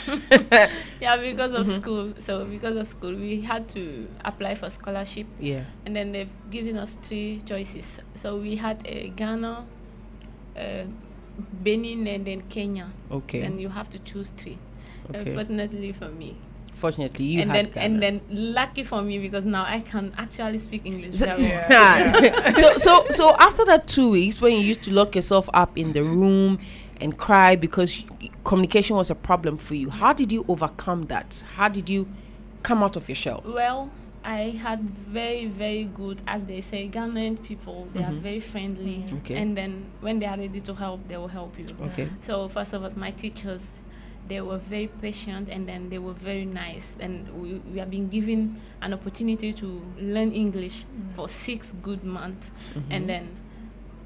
Yeah, 1.01 1.15
because 1.21 1.53
of 1.53 1.67
Mhm. 1.67 1.77
school. 1.81 2.13
So 2.19 2.45
because 2.45 2.77
of 2.77 2.89
school, 2.89 3.15
we 3.15 3.41
had 3.41 3.69
to 3.71 4.09
apply 4.25 4.55
for 4.57 4.69
scholarship. 4.71 5.27
Yeah. 5.39 5.65
And 5.87 5.95
then 5.95 6.11
they've 6.13 6.31
given 6.51 6.77
us 6.77 6.97
three 6.97 7.41
choices. 7.47 8.01
So 8.15 8.37
we 8.37 8.57
had 8.57 8.83
uh, 8.87 9.09
Ghana, 9.15 9.65
uh, 10.57 10.61
Benin, 11.63 12.07
and 12.09 12.25
then 12.27 12.43
Kenya. 12.43 12.89
Okay. 13.11 13.43
And 13.43 13.61
you 13.61 13.69
have 13.69 13.89
to 13.91 13.99
choose 14.01 14.31
three. 14.31 14.59
Okay. 15.11 15.21
Unfortunately 15.31 15.93
for 15.93 16.09
me. 16.09 16.35
Fortunately, 16.75 17.25
you 17.25 17.41
and 17.43 17.51
then 17.51 17.65
Ghana. 17.71 17.81
and 17.87 18.03
then 18.03 18.21
lucky 18.31 18.85
for 18.85 19.03
me 19.03 19.19
because 19.19 19.45
now 19.45 19.65
I 19.67 19.81
can 19.81 20.13
actually 20.17 20.59
speak 20.59 20.83
English 20.87 21.19
So, 21.19 21.27
very 21.27 21.43
well. 21.43 22.55
so 22.63 22.77
so 22.79 23.07
so 23.11 23.35
after 23.39 23.65
that 23.67 23.87
two 23.89 24.11
weeks 24.11 24.41
when 24.41 24.53
you 24.55 24.61
used 24.61 24.83
to 24.85 24.93
lock 24.93 25.15
yourself 25.17 25.49
up 25.55 25.77
in 25.77 25.93
the 25.93 26.05
room 26.05 26.59
and 27.01 27.17
cry 27.17 27.57
because 27.57 28.05
communication 28.45 28.97
was 28.97 29.11
a 29.11 29.15
problem 29.15 29.57
for 29.59 29.75
you 29.75 29.89
how 29.91 30.13
did 30.13 30.31
you 30.33 30.45
overcome 30.49 31.07
that 31.07 31.43
how 31.57 31.69
did 31.69 31.89
you 31.89 32.07
come 32.63 32.83
out 32.83 32.97
of 32.97 33.09
your 33.09 33.17
shell 33.17 33.43
Well, 33.47 33.91
I 34.25 34.51
had 34.51 34.81
very, 34.81 35.47
very 35.47 35.85
good, 35.85 36.21
as 36.27 36.43
they 36.45 36.61
say, 36.61 36.89
Ghanaian 36.89 37.41
people. 37.43 37.89
They 37.95 38.03
are 38.03 38.11
Mhm. 38.13 38.21
very 38.21 38.41
friendly. 38.41 39.05
Okay. 39.19 39.37
And 39.37 39.57
then 39.57 39.91
when 40.01 40.19
they 40.19 40.27
are 40.27 40.37
ready 40.37 40.61
to 40.61 40.75
help, 40.75 41.07
they 41.09 41.17
will 41.17 41.29
help 41.29 41.57
you. 41.59 41.67
Okay. 41.89 42.09
So 42.21 42.47
first 42.49 42.75
of 42.75 42.83
all, 42.83 42.91
my 42.97 43.13
teachers, 43.13 43.69
they 44.27 44.41
were 44.43 44.59
very 44.59 44.89
patient 45.01 45.49
and 45.49 45.67
then 45.67 45.89
they 45.89 45.99
were 45.99 46.13
very 46.13 46.45
nice. 46.45 46.95
And 47.01 47.29
we, 47.41 47.55
we 47.73 47.79
have 47.79 47.91
been 47.91 48.09
given 48.09 48.61
an 48.83 48.93
opportunity 48.93 49.53
to 49.55 49.83
learn 49.99 50.33
English 50.33 50.85
for 51.15 51.27
six 51.29 51.75
good 51.81 52.03
months. 52.05 52.51
Mhm. 52.75 52.83
And 52.91 53.09
then 53.09 53.25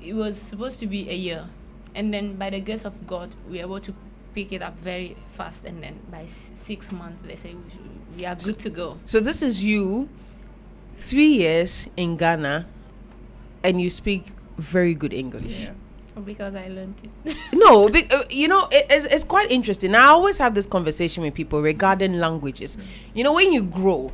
it 0.00 0.14
was 0.14 0.36
supposed 0.38 0.78
to 0.80 0.86
be 0.86 1.08
a 1.08 1.16
year. 1.16 1.46
And 1.94 2.12
then 2.12 2.36
by 2.36 2.50
the 2.50 2.60
grace 2.60 2.84
of 2.84 3.06
God, 3.06 3.34
we 3.48 3.58
were 3.58 3.64
able 3.64 3.80
to 3.80 3.94
pick 4.34 4.52
it 4.52 4.62
up 4.62 4.78
very 4.78 5.16
fast. 5.34 5.64
And 5.64 5.82
then 5.82 6.00
by 6.10 6.26
six 6.26 6.90
months, 6.92 7.22
they 7.26 7.36
say 7.36 7.54
we, 7.54 7.70
should, 7.70 8.16
we 8.16 8.26
are 8.26 8.34
good 8.34 8.58
to 8.60 8.70
go. 8.70 8.96
so 9.04 9.20
this 9.20 9.42
is 9.42 9.62
you 9.62 10.08
three 10.96 11.26
years 11.26 11.88
in 11.96 12.16
ghana 12.16 12.66
and 13.64 13.80
you 13.80 13.90
speak 13.90 14.32
very 14.58 14.94
good 14.94 15.12
english 15.12 15.58
Yeah. 15.60 15.72
Because 16.26 16.54
I 16.54 16.68
learned 16.68 16.96
it. 17.24 17.36
no, 17.54 17.88
be, 17.88 18.06
uh, 18.10 18.24
you 18.28 18.46
know, 18.46 18.68
it, 18.70 18.84
it's, 18.90 19.06
it's 19.06 19.24
quite 19.24 19.50
interesting. 19.50 19.94
I 19.94 20.08
always 20.08 20.36
have 20.36 20.54
this 20.54 20.66
conversation 20.66 21.22
with 21.22 21.32
people 21.32 21.62
regarding 21.62 22.18
languages. 22.18 22.76
You 23.14 23.24
know, 23.24 23.32
when 23.32 23.50
you 23.50 23.62
grow, 23.62 24.12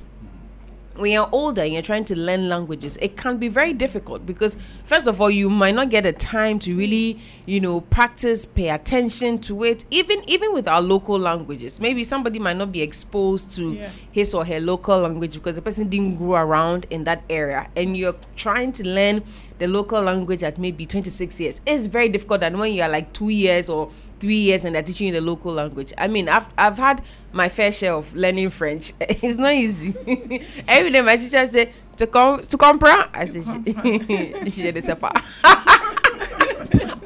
when 0.99 1.13
you're 1.13 1.29
older 1.33 1.63
and 1.63 1.73
you're 1.73 1.83
trying 1.83 2.05
to 2.07 2.17
learn 2.17 2.49
languages, 2.49 2.99
it 3.01 3.17
can 3.17 3.39
be 3.39 3.49
very 3.49 3.73
difficult 3.73 4.27
because, 4.27 4.57
first 4.85 5.07
of 5.07 5.21
all, 5.21 5.31
you 5.31 5.49
might 5.49 5.75
not 5.75 5.91
get 5.91 6.03
the 6.03 6.13
time 6.13 6.59
to 6.61 6.75
really, 6.77 7.19
you 7.47 7.61
know, 7.61 7.81
practice, 7.81 8.45
pay 8.45 8.69
attention 8.71 9.39
to 9.39 9.65
it. 9.65 9.85
Even 9.91 10.21
even 10.29 10.53
with 10.53 10.67
our 10.69 10.81
local 10.83 11.19
languages, 11.19 11.81
maybe 11.81 12.05
somebody 12.05 12.39
might 12.39 12.57
not 12.57 12.73
be 12.73 12.83
exposed 12.83 13.53
to 13.57 13.75
Yeah. 13.75 13.91
his 14.11 14.35
or 14.35 14.45
her 14.45 14.61
local 14.61 14.99
language 14.99 15.35
because 15.35 15.55
the 15.55 15.63
person 15.63 15.89
didn't 15.89 16.17
grow 16.17 16.35
around 16.37 16.87
in 16.91 17.05
that 17.05 17.23
area, 17.31 17.69
and 17.77 17.97
you're 17.97 18.17
trying 18.37 18.73
to 18.73 18.87
learn 18.87 19.23
the 19.59 19.67
local 19.67 20.01
language 20.01 20.43
at 20.43 20.59
maybe 20.59 20.87
26 20.87 21.41
years. 21.41 21.61
It's 21.67 21.87
very 21.87 22.09
difficult 22.09 22.41
than 22.41 22.59
when 22.59 22.73
you 22.73 22.83
are 22.83 22.89
like 22.89 23.13
two 23.13 23.29
years 23.29 23.69
or 23.69 23.91
three 24.21 24.37
years 24.37 24.65
and 24.65 24.75
they're 24.75 24.83
teaching 24.83 25.09
you 25.09 25.13
the 25.13 25.21
local 25.21 25.53
language. 25.53 25.93
I 25.99 26.09
mean, 26.09 26.29
I've 26.29 26.49
I've 26.57 26.79
had 26.79 27.03
my 27.33 27.49
fair 27.49 27.73
share 27.73 27.95
of 27.95 28.15
learning 28.15 28.51
French. 28.51 28.93
It's 29.01 29.39
not 29.39 29.53
easy. 29.53 29.95
Every 30.69 30.91
day 30.91 31.01
my 31.03 31.17
teacher 31.17 31.47
say 31.47 31.73
to 31.97 32.07
come 32.07 32.43
to 32.43 32.57
comprend. 32.57 33.09
I 33.15 33.25
say 33.27 33.41
ne 33.41 34.81
sais 34.81 34.99
pas. 34.99 35.13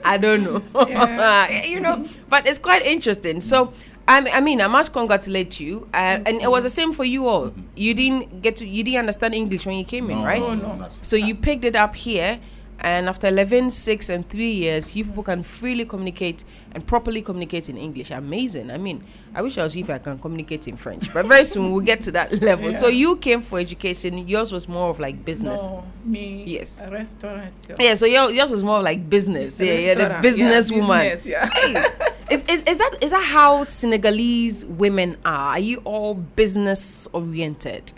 I 0.04 0.18
don't 0.18 0.42
know. 0.42 0.62
you 1.64 1.80
know, 1.80 2.04
but 2.28 2.46
it's 2.46 2.58
quite 2.58 2.82
interesting. 2.82 3.40
So. 3.40 3.72
I, 4.08 4.28
I 4.30 4.40
mean, 4.40 4.60
I 4.60 4.66
must 4.66 4.92
congratulate 4.92 5.60
you, 5.60 5.88
uh, 5.94 6.20
and 6.26 6.40
it 6.40 6.50
was 6.50 6.64
the 6.64 6.70
same 6.70 6.92
for 6.92 7.04
you 7.04 7.28
all. 7.28 7.52
You 7.74 7.94
didn't 7.94 8.42
get 8.42 8.56
to, 8.56 8.66
you 8.66 8.82
didn't 8.82 9.00
understand 9.00 9.34
English 9.34 9.64
when 9.64 9.76
you 9.76 9.84
came 9.84 10.10
in, 10.10 10.22
right? 10.22 10.40
no, 10.40 10.54
no, 10.54 10.88
So 11.02 11.16
you 11.16 11.34
picked 11.34 11.64
it 11.64 11.76
up 11.76 11.94
here, 11.94 12.40
and 12.82 13.08
after 13.08 13.28
11, 13.28 13.70
6, 13.70 14.08
and 14.08 14.28
3 14.28 14.50
years, 14.50 14.96
you 14.96 15.04
people 15.04 15.22
can 15.22 15.42
freely 15.44 15.84
communicate 15.84 16.44
and 16.72 16.84
properly 16.84 17.22
communicate 17.22 17.68
in 17.68 17.76
English. 17.76 18.10
Amazing. 18.10 18.70
I 18.70 18.78
mean, 18.78 19.04
I 19.34 19.40
wish 19.40 19.56
I 19.56 19.62
was 19.62 19.76
if 19.76 19.88
I 19.88 19.98
can 19.98 20.18
communicate 20.18 20.66
in 20.66 20.76
French, 20.76 21.12
but 21.14 21.26
very 21.26 21.44
soon 21.44 21.70
we'll 21.70 21.84
get 21.84 22.00
to 22.02 22.12
that 22.12 22.42
level. 22.42 22.72
So 22.72 22.88
you 22.88 23.16
came 23.16 23.40
for 23.40 23.60
education, 23.60 24.26
yours 24.26 24.52
was 24.52 24.68
more 24.68 24.90
of 24.90 24.98
like 24.98 25.24
business. 25.24 25.64
No, 25.64 25.84
me. 26.04 26.44
Yes. 26.44 26.80
A 26.82 26.90
restaurant. 26.90 27.54
Yeah, 27.78 27.94
so 27.94 28.06
your, 28.06 28.30
yours 28.30 28.50
was 28.50 28.64
more 28.64 28.78
of 28.78 28.84
like 28.84 29.08
business. 29.08 29.60
Yeah, 29.60 29.74
yeah, 29.74 29.94
the 29.94 30.20
business 30.20 30.70
yeah, 30.70 30.78
woman. 30.78 31.00
business, 31.02 31.26
yeah. 31.26 32.08
Is, 32.30 32.42
is, 32.48 32.62
is 32.62 32.78
that 32.78 32.98
is 33.02 33.10
that 33.10 33.24
how 33.24 33.62
Senegalese 33.62 34.64
women 34.64 35.16
are? 35.24 35.50
Are 35.50 35.58
you 35.58 35.82
all 35.84 36.14
business 36.14 37.06
oriented? 37.12 37.92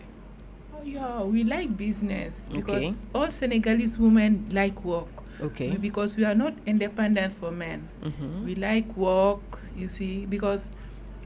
Yeah, 0.85 1.23
we 1.23 1.45
like 1.45 1.77
business 1.77 2.45
because 2.53 2.85
Okay. 2.85 2.95
all 3.15 3.31
Senegalese 3.31 3.99
women 3.99 4.47
like 4.53 4.85
work. 4.85 5.09
Okay. 5.41 5.77
Because 5.81 6.17
we 6.17 6.25
are 6.25 6.35
not 6.37 6.55
independent 6.67 7.33
for 7.35 7.51
men. 7.51 7.89
Mhm. 8.05 8.45
We 8.45 8.55
like 8.55 8.87
work, 8.97 9.65
you 9.77 9.89
see, 9.89 10.27
because 10.27 10.71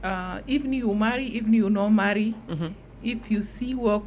uh, 0.01 0.39
even 0.47 0.71
you 0.73 0.93
marry, 0.95 1.25
even 1.27 1.53
you 1.53 1.69
not 1.69 1.89
marry, 1.91 2.33
Mhm. 2.47 2.73
if 3.03 3.29
you 3.29 3.41
see 3.43 3.75
work 3.75 4.03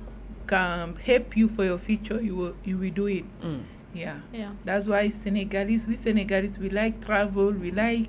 can 0.48 0.96
help 0.96 1.36
you 1.36 1.46
for 1.48 1.64
your 1.64 1.78
future, 1.78 2.18
you 2.20 2.34
will 2.34 2.54
you 2.64 2.78
will 2.80 2.90
do 2.90 3.06
it. 3.06 3.24
Mm. 3.44 3.62
Yeah. 3.94 4.18
Yeah. 4.32 4.56
That's 4.64 4.88
why 4.88 5.08
Senegalese, 5.12 5.86
we 5.86 5.94
Senegalese, 6.00 6.58
we 6.58 6.70
like 6.72 7.04
travel, 7.04 7.52
we 7.52 7.70
like, 7.70 8.08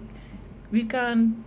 we 0.71 0.87
can, 0.87 1.43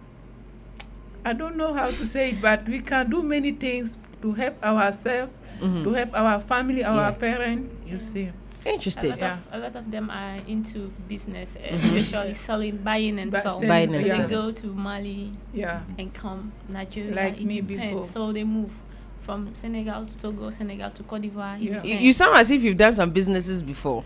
I 1.25 1.33
don't 1.33 1.57
know 1.57 1.73
how 1.73 1.89
to 1.91 2.05
say 2.07 2.31
it, 2.37 2.41
but 2.45 2.69
we 2.69 2.81
can 2.85 3.09
do 3.11 3.23
many 3.25 3.51
things 3.53 3.97
to 4.23 4.33
help 4.37 4.61
ourselves, 4.63 5.33
Mhm. 5.61 5.85
to 5.85 5.93
help 5.93 6.15
our 6.15 6.41
family, 6.41 6.85
our 6.85 6.97
Yeah. 6.97 7.11
parents, 7.13 7.75
you 7.87 7.99
see. 7.99 8.29
Interesting. 8.65 9.13
A 9.13 9.17
lot, 9.17 9.31
of, 9.33 9.39
a 9.53 9.59
lot 9.61 9.77
of 9.77 9.91
them 9.93 10.11
are 10.11 10.39
into 10.49 10.91
business, 11.09 11.57
Mhm. 11.57 11.75
especially 11.75 12.35
selling, 12.35 12.77
buying 12.79 13.19
and 13.21 13.33
selling. 13.33 13.69
Buying 13.69 13.95
and 13.95 14.05
they 14.07 14.27
go 14.27 14.51
to 14.51 14.67
Mali 14.67 15.33
Yeah. 15.55 15.83
and 15.99 16.13
come 16.13 16.51
Nigeria. 16.69 17.15
Like 17.15 17.41
it 17.41 17.45
me 17.47 17.61
depends. 17.61 17.83
before. 17.93 18.05
So 18.05 18.33
they 18.33 18.43
move 18.43 18.73
from 19.21 19.51
Senegal 19.55 20.05
to 20.07 20.17
Togo, 20.17 20.51
Senegal 20.51 20.91
to 20.91 21.03
Cote 21.05 21.23
d'Ivoire. 21.23 21.59
Yeah. 21.61 21.83
You, 21.85 21.99
you 21.99 22.13
sound 22.13 22.37
as 22.39 22.51
if 22.51 22.63
you've 22.65 22.77
done 22.77 22.93
some 22.93 23.11
businesses 23.11 23.63
before. 23.63 24.03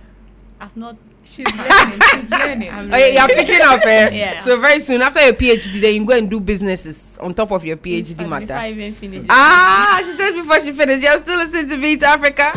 I've 0.60 0.76
not. 0.76 0.96
She's 1.24 1.46
learning. 1.56 2.00
She's 2.10 2.30
learning. 2.42 2.70
I'm 2.70 2.92
Oh, 2.92 2.96
yeah, 2.96 3.06
you're 3.06 3.28
picking 3.36 3.60
up, 3.62 3.80
eh? 3.86 4.10
Yeah. 4.10 4.36
So 4.36 4.60
very 4.60 4.80
soon 4.80 5.00
after 5.00 5.20
your 5.24 5.32
PhD, 5.34 5.80
then 5.80 5.94
you 5.94 6.04
go 6.04 6.16
and 6.16 6.28
do 6.28 6.40
businesses 6.40 7.18
on 7.20 7.32
top 7.34 7.50
of 7.52 7.64
your 7.64 7.76
PhD 7.76 8.16
Before- 8.16 8.26
matter. 8.28 8.46
Before 8.46 8.58
I 8.58 8.70
even 8.70 8.94
finish. 8.94 9.24
Ah, 9.28 10.02
she 10.04 10.16
said 10.16 10.32
before 10.32 10.60
she 10.60 10.72
finished, 10.72 11.02
you're 11.02 11.16
still 11.18 11.38
listening 11.38 11.68
to 11.68 11.76
Beat 11.78 12.02
Africa. 12.02 12.52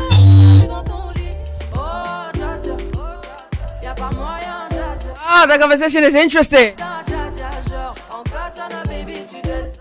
Oh, 1.76 2.32
dja 2.34 2.60
dja. 2.62 2.76
Y'a 3.84 3.94
pas 3.94 4.12
moyen, 4.14 4.70
dja 4.70 4.98
dja. 5.00 5.14
Oh, 5.26 5.46
the 5.48 5.58
conversation 5.60 6.04
is 6.04 6.16
interesting. 6.16 6.74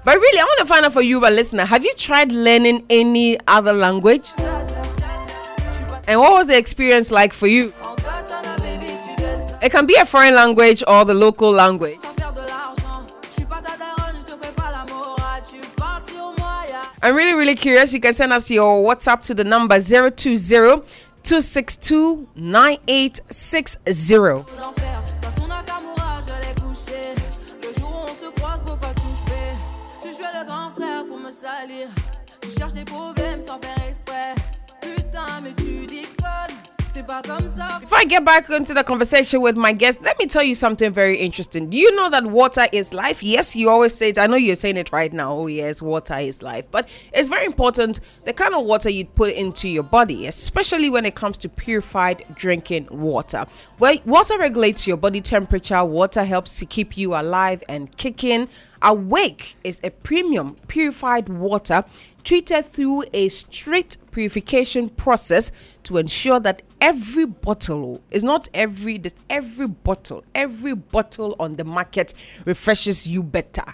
But 0.05 0.17
really, 0.17 0.39
I 0.41 0.45
want 0.45 0.59
to 0.61 0.67
find 0.67 0.85
out 0.85 0.93
for 0.93 1.03
you, 1.03 1.25
a 1.25 1.31
listener, 1.31 1.65
have 1.65 1.85
you 1.85 1.95
tried 1.95 2.33
learning 2.33 2.85
any 2.91 3.39
other 3.47 3.73
language? 3.73 4.29
And 6.09 6.19
what 6.19 6.33
was 6.33 6.49
the 6.49 6.59
experience 6.59 7.13
like 7.13 7.33
for 7.33 7.47
you? 7.47 7.73
It 9.63 9.71
can 9.71 9.87
be 9.87 9.95
a 9.95 10.05
foreign 10.05 10.35
language 10.35 10.83
or 10.89 11.05
the 11.05 11.15
local 11.15 11.53
language. 11.53 12.01
Sans 12.03 12.15
faire 12.15 12.33
de 12.33 12.41
l'argent. 12.41 13.07
J'suis 13.31 13.45
pas 13.45 13.61
ta 13.63 13.77
daronne, 13.77 14.17
j'te 14.21 14.35
fais 14.45 14.53
pas 14.57 14.73
la 14.73 14.85
morale. 14.93 15.43
Tu 15.49 15.61
parles 15.77 16.03
sur 16.05 16.35
moi, 16.39 16.65
y'a. 16.69 16.81
I'm 17.01 17.15
really, 17.15 17.33
really 17.33 17.55
curious. 17.55 17.93
You 17.93 18.01
can 18.01 18.13
send 18.13 18.33
us 18.33 18.51
your 18.51 18.83
WhatsApp 18.83 19.23
to 19.23 19.35
the 19.35 19.45
number 19.45 19.79
020 19.79 20.17
262 21.23 22.27
9860. 22.35 24.25
aux 24.27 24.61
enfers. 24.61 25.03
Dans 25.23 25.31
son 25.41 25.47
Nakamura, 25.47 26.19
je 26.27 26.35
l'ai 26.45 26.55
couché. 26.61 27.15
Le 27.63 27.73
jour 27.79 27.93
où 27.93 28.11
on 28.11 28.15
se 28.27 28.31
croise, 28.41 28.61
faut 28.67 28.75
pas 28.75 28.95
tout 28.97 29.17
faire. 29.29 29.57
Tu 30.03 30.09
jouais 30.09 30.33
le 30.41 30.45
grand 30.45 30.71
frère 30.73 31.07
pour 31.07 31.19
me 31.19 31.31
salir. 31.31 31.87
Tu 32.41 32.51
cherches 32.59 32.75
des 32.75 32.85
problèmes 32.85 33.41
sans 33.41 33.61
faire 33.61 33.81
exprès. 33.89 34.35
Putain, 34.81 35.41
mais 35.41 35.55
tu 35.55 35.72
Before 36.95 37.99
I 37.99 38.05
get 38.07 38.23
back 38.23 38.51
into 38.51 38.75
the 38.75 38.85
conversation 38.85 39.41
with 39.41 39.57
my 39.57 39.73
guest, 39.73 40.03
let 40.03 40.19
me 40.19 40.27
tell 40.27 40.43
you 40.43 40.55
something 40.55 40.93
very 40.93 41.17
interesting. 41.19 41.71
Do 41.71 41.79
you 41.79 41.95
know 41.97 42.11
that 42.11 42.27
water 42.27 42.67
is 42.71 42.93
life? 42.93 43.23
Yes, 43.23 43.57
you 43.57 43.71
always 43.71 43.95
say 43.95 44.11
it. 44.11 44.19
I 44.19 44.27
know 44.27 44.37
you're 44.37 44.57
saying 44.57 44.77
it 44.77 44.93
right 44.93 45.11
now. 45.11 45.33
Oh, 45.33 45.47
yes, 45.47 45.81
water 45.81 46.19
is 46.19 46.43
life. 46.43 46.71
But 46.71 46.91
it's 47.15 47.31
very 47.31 47.47
important 47.47 48.01
the 48.25 48.35
kind 48.35 48.55
of 48.55 48.67
water 48.67 48.91
you 48.91 49.07
put 49.07 49.33
into 49.33 49.71
your 49.71 49.85
body, 49.85 50.27
especially 50.27 50.91
when 50.91 51.07
it 51.07 51.15
comes 51.15 51.39
to 51.39 51.49
purified 51.49 52.27
drinking 52.35 52.89
water. 52.91 53.47
Well, 53.79 53.97
water 54.05 54.37
regulates 54.39 54.87
your 54.87 54.99
body 54.99 55.23
temperature, 55.23 55.83
water 55.85 56.25
helps 56.25 56.59
to 56.59 56.67
keep 56.67 56.99
you 56.99 57.15
alive 57.15 57.63
and 57.71 57.97
kicking. 57.97 58.51
Awake 58.83 59.55
is 59.63 59.81
a 59.85 59.91
premium 59.91 60.57
purified 60.67 61.29
water 61.29 61.85
treated 62.25 62.65
through 62.65 63.05
a 63.13 63.29
strict 63.29 63.99
purification 64.11 64.89
process 64.89 65.53
to 65.85 65.99
ensure 65.99 66.41
that 66.41 66.63
every 66.83 67.25
bottle 67.25 67.85
oh, 67.85 68.01
is 68.11 68.25
not 68.25 68.49
every 68.53 68.99
this 68.99 69.15
every 69.31 69.69
bottle 69.69 70.25
every 70.35 70.75
bottle 70.75 71.37
on 71.39 71.55
the 71.55 71.63
market 71.65 72.13
refreshes 72.45 73.07
you 73.07 73.23
better 73.23 73.65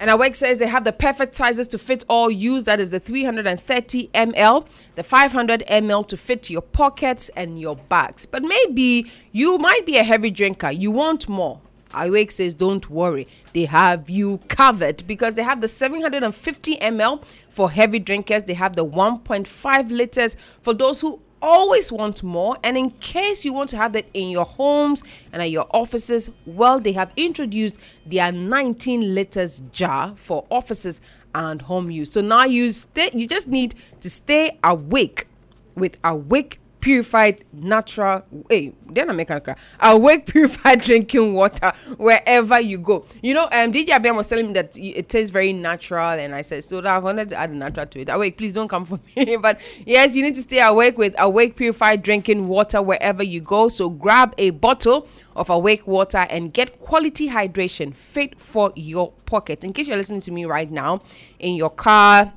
And 0.00 0.10
Awake 0.10 0.34
says 0.34 0.58
they 0.58 0.66
have 0.66 0.82
the 0.82 0.92
perfect 0.92 1.36
sizes 1.36 1.68
to 1.68 1.78
fit 1.78 2.02
all 2.08 2.28
use. 2.28 2.64
That 2.64 2.80
is 2.80 2.90
the 2.90 2.98
330 2.98 4.08
ml, 4.08 4.66
the 4.96 5.04
500 5.04 5.62
ml 5.68 6.08
to 6.08 6.16
fit 6.16 6.50
your 6.50 6.60
pockets 6.60 7.28
and 7.36 7.60
your 7.60 7.76
bags. 7.76 8.26
But 8.26 8.42
maybe 8.42 9.08
you 9.30 9.58
might 9.58 9.86
be 9.86 9.98
a 9.98 10.02
heavy 10.02 10.32
drinker. 10.32 10.72
You 10.72 10.90
want 10.90 11.28
more. 11.28 11.60
Awake 11.94 12.30
says, 12.30 12.54
don't 12.54 12.88
worry. 12.90 13.28
They 13.52 13.64
have 13.66 14.08
you 14.08 14.38
covered 14.48 15.06
because 15.06 15.34
they 15.34 15.42
have 15.42 15.60
the 15.60 15.68
750 15.68 16.76
ml 16.76 17.22
for 17.48 17.70
heavy 17.70 17.98
drinkers. 17.98 18.44
They 18.44 18.54
have 18.54 18.76
the 18.76 18.84
1.5 18.84 19.90
liters 19.90 20.36
for 20.60 20.74
those 20.74 21.00
who 21.00 21.20
always 21.42 21.90
want 21.90 22.22
more 22.22 22.56
and 22.62 22.78
in 22.78 22.88
case 22.90 23.44
you 23.44 23.52
want 23.52 23.68
to 23.68 23.76
have 23.76 23.92
that 23.92 24.06
in 24.14 24.30
your 24.30 24.44
homes 24.44 25.02
and 25.32 25.42
at 25.42 25.50
your 25.50 25.66
offices 25.72 26.30
well 26.46 26.78
they 26.78 26.92
have 26.92 27.10
introduced 27.16 27.78
their 28.06 28.30
19 28.30 29.12
liters 29.12 29.60
jar 29.72 30.14
for 30.14 30.46
offices 30.50 31.00
and 31.34 31.62
home 31.62 31.90
use 31.90 32.12
so 32.12 32.20
now 32.20 32.44
you 32.44 32.70
stay 32.70 33.10
you 33.12 33.26
just 33.26 33.48
need 33.48 33.74
to 34.00 34.08
stay 34.08 34.56
awake 34.62 35.26
with 35.74 35.98
awake 36.04 36.60
purified 36.82 37.44
natural 37.52 38.24
hey 38.50 38.72
then 38.90 39.08
i 39.08 39.12
make 39.12 39.30
a 39.30 39.40
cry. 39.40 39.54
Awake 39.80 40.26
purified 40.26 40.80
drinking 40.82 41.32
water 41.32 41.72
wherever 41.96 42.60
you 42.60 42.76
go. 42.76 43.06
You 43.22 43.34
know 43.34 43.44
um 43.44 43.72
dj 43.72 43.86
Abiam 43.86 44.16
was 44.16 44.26
telling 44.26 44.48
me 44.48 44.52
that 44.54 44.76
it 44.76 45.08
tastes 45.08 45.30
very 45.30 45.52
natural 45.52 46.10
and 46.10 46.34
i 46.34 46.42
said 46.42 46.64
so 46.64 46.80
that 46.80 46.92
i 46.92 46.98
wanted 46.98 47.30
to 47.30 47.36
add 47.36 47.54
natural 47.54 47.86
to 47.86 48.00
it. 48.00 48.08
Awake 48.10 48.36
please 48.36 48.52
don't 48.52 48.68
come 48.68 48.84
for 48.84 48.98
me. 49.16 49.36
But 49.40 49.60
yes 49.86 50.14
you 50.14 50.22
need 50.22 50.34
to 50.34 50.42
stay 50.42 50.60
awake 50.60 50.98
with 50.98 51.14
awake 51.18 51.56
purified 51.56 52.02
drinking 52.02 52.48
water 52.48 52.82
wherever 52.82 53.22
you 53.22 53.40
go. 53.40 53.68
So 53.68 53.88
grab 53.88 54.34
a 54.36 54.50
bottle 54.50 55.06
of 55.36 55.48
awake 55.48 55.86
water 55.86 56.26
and 56.28 56.52
get 56.52 56.80
quality 56.80 57.28
hydration 57.28 57.94
fit 57.94 58.38
for 58.40 58.72
your 58.74 59.12
pocket. 59.24 59.64
In 59.64 59.72
case 59.72 59.86
you're 59.88 59.96
listening 59.96 60.20
to 60.22 60.32
me 60.32 60.44
right 60.44 60.70
now 60.70 61.00
in 61.38 61.54
your 61.54 61.70
car 61.70 62.32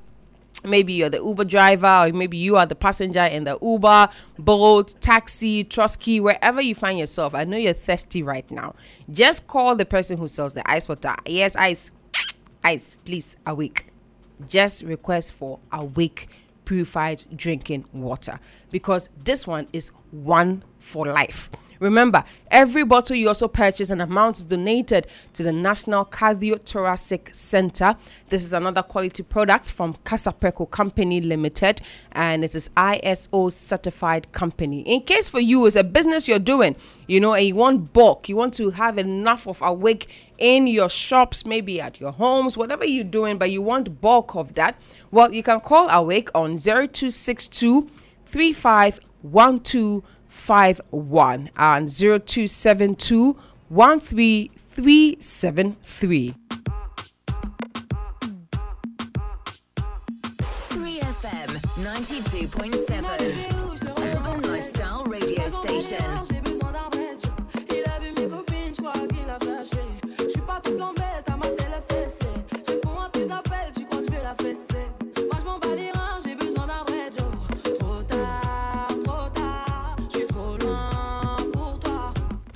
maybe 0.64 0.94
you're 0.94 1.10
the 1.10 1.18
Uber 1.18 1.46
driver, 1.46 2.06
or 2.06 2.14
maybe 2.14 2.38
you 2.38 2.56
are 2.56 2.66
the 2.66 2.76
passenger 2.76 3.24
in 3.24 3.44
the 3.44 3.58
Uber, 3.62 4.10
Bolt, 4.40 4.96
taxi, 5.02 5.64
Trusky, 5.64 6.22
wherever 6.22 6.62
you 6.62 6.76
find 6.76 6.98
yourself. 7.00 7.36
I 7.36 7.44
know 7.44 7.58
you're 7.58 7.74
thirsty 7.74 8.24
right 8.24 8.50
now. 8.50 8.76
Just 9.12 9.48
call 9.48 9.76
the 9.76 9.86
person 9.86 10.18
who 10.18 10.28
sells 10.28 10.54
the 10.54 10.70
ice 10.70 10.88
water. 10.88 11.16
Yes, 11.26 11.56
ice, 11.56 11.92
ice, 12.64 12.98
please, 13.06 13.36
awake. 13.46 13.88
Just 14.48 14.84
request 14.84 15.34
for 15.34 15.60
awake 15.72 16.30
purified 16.66 17.24
drinking 17.36 17.86
water 17.94 18.40
because 18.72 19.10
this 19.24 19.48
one 19.48 19.68
is 19.72 19.92
one 20.12 20.64
for 20.80 21.06
life. 21.06 21.50
Remember, 21.80 22.24
every 22.52 22.84
bottle 22.84 23.16
you 23.16 23.28
also 23.28 23.48
purchase, 23.48 23.90
an 23.90 24.02
amount 24.02 24.38
is 24.40 24.46
donated 24.46 25.08
to 25.34 25.44
the 25.44 25.52
National 25.52 26.06
Cardiothoracic 26.06 27.36
Center. 27.36 27.96
This 28.30 28.44
is 28.44 28.54
another 28.54 28.84
quality 28.84 29.24
product 29.24 29.72
from 29.72 29.96
Kasapreko 30.06 30.70
Company 30.70 31.22
Limited, 31.22 31.82
and 32.12 32.44
it 32.44 32.56
is 32.56 32.70
ISO 32.78 33.52
certified 33.52 34.32
company. 34.32 34.82
In 34.82 35.02
case 35.02 35.30
for 35.30 35.40
you, 35.40 35.66
it's 35.66 35.76
a 35.76 35.84
business 35.84 36.28
you're 36.28 36.40
doing, 36.40 36.76
you 37.08 37.20
know, 37.20 37.34
and 37.34 37.46
you 37.46 37.56
want 37.56 37.94
bulk, 37.94 38.30
you 38.30 38.36
want 38.36 38.54
to 38.56 38.70
have 38.72 38.98
enough 38.98 39.48
of 39.48 39.62
awake 39.62 40.10
in 40.38 40.68
your 40.68 40.90
shops, 40.90 41.46
maybe 41.46 41.80
at 41.80 42.00
your 42.00 42.12
homes, 42.12 42.58
whatever 42.58 42.86
you're 42.86 43.04
doing, 43.04 43.38
but 43.38 43.52
you 43.52 43.62
want 43.62 44.02
bulk 44.02 44.36
of 44.36 44.54
that. 44.56 44.76
Well, 45.12 45.34
you 45.34 45.44
can 45.44 45.60
call 45.62 45.88
Awake 45.90 46.30
on 46.36 46.58
0262 46.58 47.90
351251 50.36 51.50
and 51.56 51.90
0272 51.90 53.38
13373. 53.70 56.36
3FM 60.70 61.50
92.7. 61.82 62.95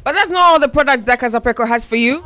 But 0.10 0.16
that's 0.16 0.32
not 0.32 0.42
all 0.42 0.60
the 0.60 0.68
products 0.68 1.04
that 1.04 1.20
Kasapreko 1.20 1.68
has 1.68 1.86
for 1.86 1.96
you. 1.96 2.26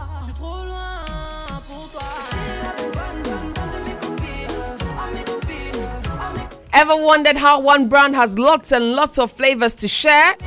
Ever 6.71 6.95
wondered 6.95 7.36
how 7.36 7.59
one 7.59 7.89
brand 7.89 8.15
has 8.15 8.38
lots 8.39 8.71
and 8.71 8.93
lots 8.93 9.19
of 9.19 9.34
flavors 9.34 9.75
to 9.75 9.89
share? 9.89 10.38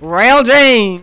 Royal 0.00 0.44
Drain. 0.44 1.02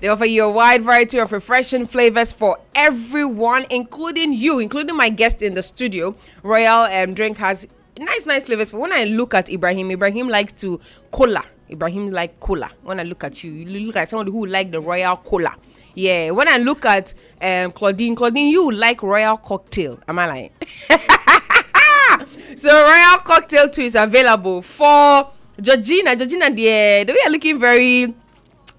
They 0.00 0.06
offer 0.06 0.24
you 0.24 0.44
a 0.44 0.52
wide 0.52 0.82
variety 0.82 1.18
of 1.18 1.32
refreshing 1.32 1.86
flavors 1.86 2.32
for 2.32 2.60
everyone, 2.72 3.66
including 3.68 4.32
you, 4.32 4.60
including 4.60 4.94
my 4.94 5.08
guest 5.08 5.42
in 5.42 5.54
the 5.54 5.62
studio. 5.64 6.14
Royal 6.44 6.82
um, 6.82 7.14
Drink 7.14 7.38
has 7.38 7.66
nice, 7.98 8.26
nice 8.26 8.44
flavors. 8.44 8.70
But 8.70 8.80
when 8.80 8.92
I 8.92 9.02
look 9.02 9.34
at 9.34 9.50
Ibrahim, 9.50 9.90
Ibrahim 9.90 10.28
likes 10.28 10.52
to 10.62 10.78
cola. 11.10 11.44
Ibrahim 11.70 12.10
like 12.10 12.40
cola. 12.40 12.70
When 12.82 13.00
I 13.00 13.02
look 13.02 13.24
at 13.24 13.42
you, 13.44 13.50
you 13.50 13.86
look 13.86 13.96
at 13.96 14.08
somebody 14.10 14.30
who 14.30 14.46
like 14.46 14.70
the 14.70 14.80
Royal 14.80 15.16
Cola. 15.16 15.54
Yeah. 15.94 16.30
When 16.30 16.48
I 16.48 16.58
look 16.58 16.84
at 16.84 17.12
um, 17.40 17.72
Claudine, 17.72 18.14
Claudine, 18.14 18.48
you 18.48 18.70
like 18.70 19.02
Royal 19.02 19.36
Cocktail. 19.36 19.98
Am 20.06 20.18
I 20.18 20.26
lying? 20.26 20.50
so 22.56 22.70
Royal 22.70 23.18
Cocktail 23.18 23.68
too 23.68 23.82
is 23.82 23.94
available 23.94 24.62
for 24.62 25.30
Georgina. 25.60 26.16
Georgina, 26.16 26.50
the 26.50 26.64
way 26.64 27.04
you're 27.06 27.30
looking 27.32 27.58
very 27.58 28.14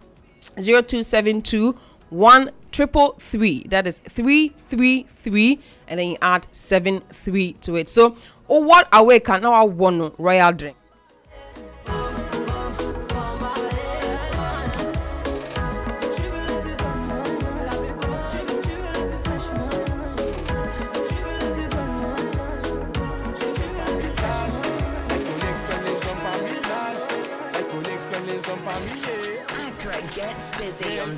0272 0.57 1.77
1 2.09 2.51
triple 2.77 3.17
three. 3.19 3.65
That 3.69 3.87
is 3.87 3.99
three 3.99 4.51
three 4.69 5.05
three, 5.05 5.61
and 5.89 5.99
then 5.99 6.11
you 6.11 6.19
add 6.21 6.47
seven 6.53 7.01
three 7.11 7.55
to 7.63 7.77
it. 7.77 7.89
So, 7.89 8.17
oh, 8.49 8.61
what 8.61 8.87
away 8.93 9.21
can 9.21 9.43
now 9.43 9.65
one 9.65 10.13
royal 10.19 10.53
drink? 10.53 10.77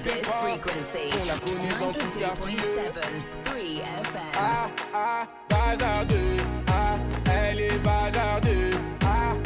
This 0.08 0.26
frequency. 0.40 1.10
92.7 1.10 3.22
3 3.44 3.80
FM. 3.80 4.32
Ah, 4.34 4.70
ah. 4.94 5.28
Ah, 6.70 6.98
elle 7.26 7.60
est. 7.60 7.80
Ah. 9.02 9.36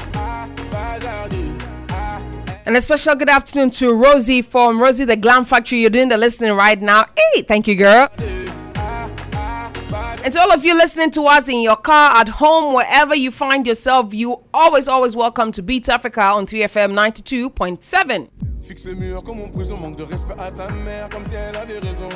Ah. 1.91 2.23
And 2.65 2.77
a 2.77 2.81
special 2.81 3.17
good 3.17 3.29
afternoon 3.29 3.71
to 3.71 3.93
Rosie 3.93 4.43
from 4.43 4.81
Rosie 4.81 5.05
the 5.05 5.17
Glam 5.17 5.45
Factory. 5.45 5.81
You're 5.81 5.91
doing 5.91 6.09
the 6.09 6.19
listening 6.19 6.53
right 6.53 6.81
now. 6.81 7.07
Hey, 7.35 7.43
thank 7.43 7.67
you, 7.67 7.75
girl. 7.75 8.09
And 10.25 10.33
to 10.35 10.41
all 10.41 10.53
of 10.53 10.65
you 10.65 10.77
listening 10.77 11.11
to 11.13 11.23
us 11.23 11.49
in 11.49 11.63
your 11.63 11.75
car, 11.75 12.17
at 12.17 12.29
home, 12.29 12.75
wherever 12.75 13.13
you 13.13 13.33
find 13.33 13.67
yourself, 13.67 14.15
you 14.15 14.41
always, 14.55 14.87
always 14.87 15.17
welcome 15.17 15.51
to 15.51 15.63
Beat 15.63 15.89
Africa 15.89 16.23
on 16.23 16.47
3FM 16.47 16.93
92.7. 16.95 18.29
Fixe 18.63 18.85
les 18.85 18.95
murs 18.95 19.25
comme 19.25 19.41
en 19.41 19.49
prison, 19.49 19.77
manque 19.77 19.97
de 19.97 20.05
respect 20.05 20.39
à 20.39 20.49
sa 20.53 20.71
mère, 20.71 21.09
comme 21.11 21.27
si 21.27 21.35
elle 21.35 21.57
avait 21.57 21.81
raison. 21.81 22.09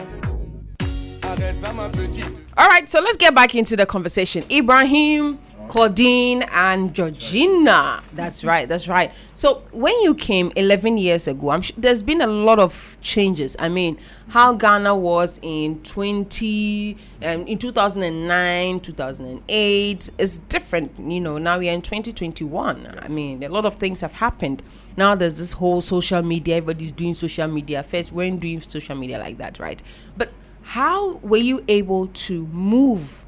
Arrête 1.25 1.59
ça, 1.59 1.73
ma 1.73 1.89
petite. 1.89 2.31
All 2.57 2.69
right, 2.69 2.89
so 2.89 3.01
let's 3.01 3.17
get 3.19 3.35
back 3.35 3.57
into 3.57 3.75
the 3.75 3.85
conversation. 3.85 4.45
Ibrahim, 4.53 5.39
Claudine, 5.69 6.43
and 6.53 6.95
Georgina. 6.95 8.03
That's 8.15 8.45
right, 8.45 8.69
that's 8.69 8.89
right. 8.89 9.13
So 9.35 9.63
when 9.73 10.01
you 10.03 10.15
came 10.15 10.53
11 10.57 10.99
years 10.99 11.29
ago, 11.29 11.61
there's 11.77 12.03
been 12.03 12.21
a 12.21 12.27
lot 12.27 12.59
of 12.59 12.97
changes. 13.01 13.57
I 13.59 13.69
mean, 13.69 13.99
how 14.29 14.53
Ghana 14.55 14.97
was 14.97 15.39
in 15.43 15.83
20, 15.83 16.97
um, 17.23 17.47
in 17.47 17.59
2009, 17.59 18.81
2008 18.81 20.11
is 20.19 20.39
different. 20.39 20.99
You 20.99 21.21
know, 21.21 21.39
now 21.39 21.59
we 21.59 21.69
are 21.69 21.75
in 21.75 21.83
2021. 21.83 22.99
I 23.01 23.09
mean, 23.09 23.43
a 23.43 23.49
lot 23.49 23.65
of 23.65 23.75
things 23.75 24.01
have 24.01 24.15
happened. 24.15 24.63
Now 24.97 25.15
there's 25.15 25.39
this 25.39 25.53
whole 25.55 25.81
social 25.81 26.23
media. 26.23 26.57
Everybody's 26.57 26.93
doing 26.93 27.15
social 27.15 27.49
media. 27.49 27.83
First, 27.83 28.13
we 28.13 28.29
weren't 28.29 28.41
doing 28.41 28.61
social 28.61 28.97
media 28.97 29.19
like 29.19 29.39
that, 29.39 29.59
right? 29.59 29.83
But 30.17 30.31
how 30.63 31.17
were 31.19 31.37
you 31.37 31.65
able 31.69 32.09
to 32.09 32.47
move 32.47 33.26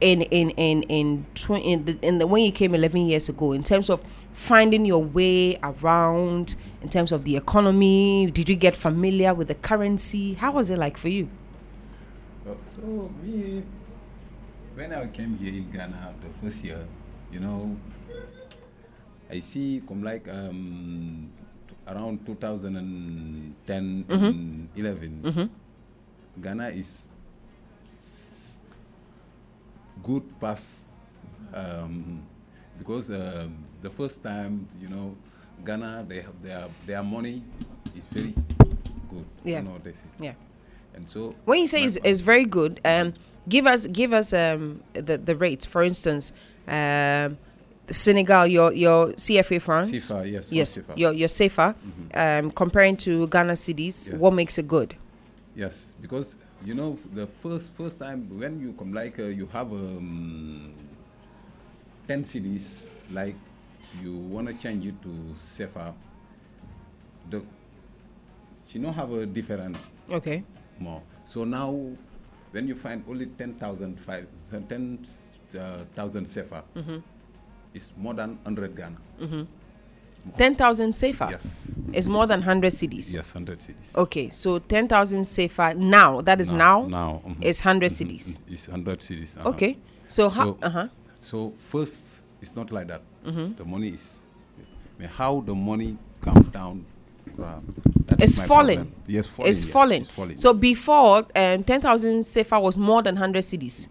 in 0.00 0.22
in 0.22 0.50
in 0.50 0.82
in, 0.84 1.26
tw- 1.34 1.50
in, 1.52 1.84
the, 1.86 1.98
in 2.02 2.18
the 2.18 2.26
when 2.26 2.42
you 2.42 2.52
came 2.52 2.74
11 2.74 3.08
years 3.08 3.28
ago 3.28 3.52
in 3.52 3.62
terms 3.62 3.88
of 3.88 4.02
finding 4.32 4.84
your 4.84 5.02
way 5.02 5.56
around 5.62 6.56
in 6.82 6.88
terms 6.90 7.12
of 7.12 7.24
the 7.24 7.36
economy 7.36 8.30
did 8.30 8.48
you 8.48 8.56
get 8.56 8.76
familiar 8.76 9.32
with 9.32 9.48
the 9.48 9.54
currency 9.54 10.34
how 10.34 10.52
was 10.52 10.68
it 10.70 10.78
like 10.78 10.96
for 10.98 11.08
you 11.08 11.28
so 12.44 13.10
me, 13.24 13.62
when 14.74 14.92
I 14.92 15.06
came 15.08 15.36
here 15.38 15.52
in 15.54 15.70
Ghana 15.72 16.14
the 16.22 16.28
first 16.46 16.62
year, 16.62 16.86
you 17.32 17.40
know, 17.40 17.74
I 19.28 19.40
see 19.40 19.82
come 19.88 20.04
like 20.04 20.28
um, 20.28 21.28
around 21.88 22.24
2010 22.26 24.04
Mhm. 24.04 24.28
and 24.28 24.68
11, 24.76 25.22
Mhm. 25.24 25.48
Ghana 26.42 26.68
is 26.68 27.06
good 30.02 30.22
pass 30.40 30.82
um, 31.54 32.22
because 32.78 33.10
um, 33.10 33.56
the 33.82 33.90
first 33.90 34.22
time 34.22 34.68
you 34.80 34.88
know 34.88 35.16
Ghana 35.64 36.04
they 36.08 36.20
have 36.22 36.42
their 36.42 36.68
their 36.86 37.02
money 37.02 37.42
is 37.96 38.04
very 38.12 38.34
good. 39.10 39.24
Yeah. 39.44 39.58
You 39.58 39.64
know 39.64 39.78
they 39.82 39.92
say. 39.92 40.06
Yeah. 40.20 40.34
And 40.94 41.08
so 41.08 41.34
when 41.44 41.60
you 41.60 41.66
say 41.66 41.84
it's, 41.84 41.98
it's 42.04 42.20
very 42.20 42.44
good 42.46 42.80
um 42.84 43.12
give 43.48 43.66
us 43.66 43.86
give 43.86 44.12
us 44.12 44.32
um 44.32 44.82
the 44.94 45.18
the 45.18 45.36
rates 45.36 45.64
for 45.66 45.82
instance 45.82 46.32
um 46.68 47.38
Senegal, 47.88 48.48
your 48.48 48.72
your 48.72 49.12
CFA 49.12 49.62
franc, 49.62 49.88
CFA, 49.94 50.28
yes, 50.32 50.48
yes, 50.50 50.76
CFA. 50.76 50.98
your 50.98 51.12
your 51.12 51.28
CFA, 51.28 51.76
um, 52.14 52.50
comparing 52.50 52.96
to 52.96 53.28
Ghana 53.28 53.52
cedis, 53.52 54.08
Yes. 54.08 54.18
what 54.18 54.32
makes 54.34 54.58
it 54.58 54.66
good? 54.66 54.96
Yes, 55.54 55.94
because 56.00 56.36
you 56.66 56.74
know 56.74 56.98
the 57.14 57.28
first 57.42 57.70
first 57.78 58.00
time 58.00 58.26
when 58.42 58.58
you 58.60 58.72
come 58.72 58.92
like 58.92 59.20
uh, 59.20 59.30
you 59.30 59.46
have 59.52 59.70
um, 59.70 60.74
10 62.08 62.24
cedis 62.24 62.88
like 63.12 63.36
you 64.02 64.16
want 64.34 64.48
to 64.48 64.54
change 64.54 64.84
it 64.84 65.00
to 65.00 65.08
CFA 65.46 65.94
the 67.30 67.40
she 68.66 68.80
don't 68.80 68.94
have 68.94 69.12
a 69.12 69.24
different 69.26 69.76
okay 70.10 70.42
more 70.80 71.00
so 71.24 71.44
now 71.44 71.70
when 72.50 72.66
you 72.66 72.74
find 72.74 73.04
only 73.08 73.26
10,000 73.26 73.98
10,000 74.50 75.06
uh, 75.54 75.84
mm 76.74 76.82
-hmm. 76.82 77.02
it's 77.74 77.92
more 77.96 78.14
than 78.14 78.38
100 78.44 78.74
Ghana 78.74 78.98
mm 79.22 79.28
-hmm. 79.30 79.46
10,000 80.38 80.90
CFA? 80.92 81.30
Yes. 81.30 81.68
It's 81.92 82.06
more 82.08 82.26
than 82.26 82.40
100 82.40 82.72
cedis? 82.72 83.14
Yes, 83.14 83.34
100 83.34 83.60
cedis. 83.60 83.94
Okay, 83.96 84.30
so 84.30 84.58
10,000 84.58 85.22
CFA 85.22 85.76
now, 85.76 86.20
that 86.22 86.40
is 86.40 86.50
now? 86.50 86.82
Now. 86.82 86.88
now 86.88 87.22
mm 87.24 87.34
-hmm. 87.34 87.44
It's 87.44 87.60
100 87.64 87.90
mm-hmm, 87.92 88.04
cedis? 88.04 88.26
Mm-hmm, 88.38 88.52
it's 88.52 88.68
100 88.68 89.00
cedis. 89.00 89.36
Uh 89.36 89.42
-huh. 89.42 89.50
Okay, 89.50 89.76
so, 90.08 90.30
so 90.30 90.58
Uh-huh. 90.62 90.88
So, 91.20 91.52
first, 91.56 92.04
it's 92.42 92.54
not 92.56 92.70
like 92.70 92.86
that. 92.86 93.02
Mm 93.24 93.32
-hmm. 93.34 93.56
The 93.56 93.64
money 93.64 93.88
is. 93.88 94.20
I 94.96 95.02
mean, 95.02 95.10
how 95.18 95.42
the 95.44 95.54
money 95.54 95.96
come 96.20 96.42
down 96.52 96.84
uh, 97.38 97.60
it's, 98.18 98.38
falling. 98.38 98.92
Yes, 99.06 99.26
falling, 99.26 99.50
it's 99.50 99.64
falling. 99.64 100.02
It's 100.02 100.10
falling. 100.10 100.36
So 100.36 100.54
before, 100.54 101.18
um, 101.34 101.64
10,000 101.64 102.20
CFA 102.22 102.62
was 102.62 102.78
more 102.78 103.02
than 103.02 103.14
100 103.14 103.44
cedis. 103.44 103.88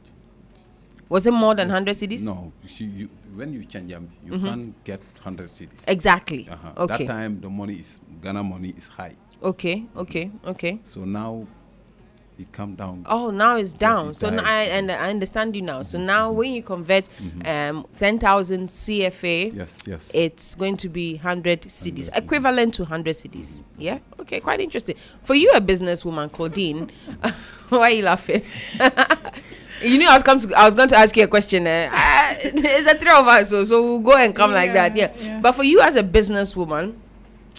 Was 1.09 1.27
it 1.27 1.31
more 1.31 1.53
than 1.55 1.67
yes. 1.67 1.73
100 1.73 1.95
cedis? 1.95 2.23
No. 2.25 2.51
You, 2.77 3.09
when 3.35 3.53
you 3.53 3.63
change 3.65 3.89
them, 3.91 4.09
you 4.25 4.33
Mhm. 4.33 4.43
can't 4.45 4.83
get 4.83 5.01
hundred 5.21 5.49
cedis. 5.51 5.79
Exactly. 5.87 6.47
Uh-huh. 6.49 6.73
Okay. 6.77 7.05
That 7.05 7.07
time, 7.13 7.41
the 7.41 7.49
money 7.49 7.75
is 7.75 7.99
Ghana 8.21 8.43
money 8.43 8.73
is 8.77 8.87
high. 8.87 9.15
Okay. 9.43 9.85
Okay. 9.95 10.31
Okay. 10.45 10.79
So 10.85 11.03
now, 11.05 11.45
it 12.37 12.51
come 12.51 12.75
down. 12.75 13.05
Oh, 13.07 13.29
now 13.31 13.55
it's 13.55 13.71
down. 13.73 14.09
it's 14.09 14.19
so 14.19 14.29
now. 14.29 14.43
I 14.45 14.63
and 14.63 14.91
I 14.91 15.09
understand 15.09 15.55
you 15.55 15.61
now. 15.61 15.83
So 15.83 15.97
now 15.97 16.31
when 16.33 16.51
you 16.53 16.61
convert 16.63 17.07
um, 17.45 17.85
ten 17.95 18.19
thousand 18.19 18.67
CFA, 18.69 19.47
Mm-hmm. 19.51 19.57
Yes, 19.59 19.79
yes. 19.87 20.11
it's 20.13 20.55
going 20.55 20.75
to 20.77 20.89
be 20.89 21.15
hundred 21.15 21.61
cedis, 21.61 22.09
equivalent 22.15 22.73
to 22.75 22.85
hundred 22.85 23.15
cedis. 23.15 23.61
Yeah. 23.77 23.99
Okay. 24.19 24.39
Quite 24.41 24.59
interesting. 24.59 24.95
For 25.23 25.35
you, 25.35 25.49
a 25.55 25.61
businesswoman, 25.61 26.29
Claudine, 26.31 26.91
why 27.69 27.79
are 27.79 27.89
you 27.91 28.03
laughing? 28.03 28.41
you 29.85 29.97
knew 29.97 30.07
I 30.07 30.13
was 30.13 30.23
come 30.23 30.39
to. 30.39 30.53
I 30.53 30.65
was 30.65 30.75
going 30.75 30.89
to 30.89 30.97
ask 30.97 31.15
you 31.15 31.23
a 31.23 31.27
question. 31.27 31.67
Uh, 31.67 31.89
ah, 31.93 32.35
it's 32.39 32.91
the 32.91 32.97
three 32.99 33.11
of 33.11 33.27
us, 33.27 33.49
so 33.49 33.63
so 33.63 33.81
we'll 33.81 33.99
go 34.01 34.15
and 34.15 34.35
come 34.35 34.51
like 34.51 34.73
that. 34.73 34.95
Yeah. 34.95 35.11
Yeah, 35.15 35.23
yeah. 35.25 35.39
But 35.41 35.53
for 35.53 35.63
you 35.63 35.81
as 35.81 35.95
a 35.95 36.03
businesswoman, 36.03 36.95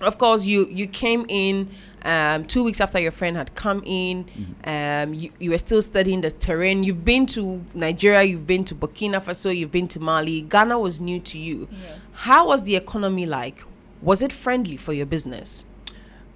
of 0.02 0.18
course 0.18 0.44
you 0.44 0.66
you 0.70 0.86
came 0.86 1.24
in 1.28 1.68
um, 2.02 2.44
two 2.44 2.62
weeks 2.62 2.80
after 2.80 3.00
your 3.00 3.10
friend 3.10 3.36
had 3.36 3.54
come 3.56 3.82
in 3.84 4.26
um, 4.64 5.12
you, 5.12 5.30
you 5.40 5.50
were 5.50 5.58
still 5.58 5.82
studying 5.82 6.20
the 6.20 6.30
terrain 6.30 6.84
you've 6.84 7.04
been 7.04 7.26
to 7.26 7.64
nigeria 7.74 8.22
you've 8.22 8.46
been 8.46 8.64
to 8.64 8.74
burkina 8.74 9.20
faso 9.20 9.54
you've 9.54 9.72
been 9.72 9.88
to 9.88 9.98
mali 9.98 10.42
ghana 10.42 10.78
was 10.78 11.00
new 11.00 11.18
to 11.18 11.38
you 11.38 11.66
how 12.12 12.46
was 12.46 12.62
the 12.62 12.76
economy 12.76 13.26
like 13.26 13.64
was 14.02 14.22
it 14.22 14.32
friendly 14.32 14.76
for 14.76 14.92
your 14.92 15.06
business 15.06 15.64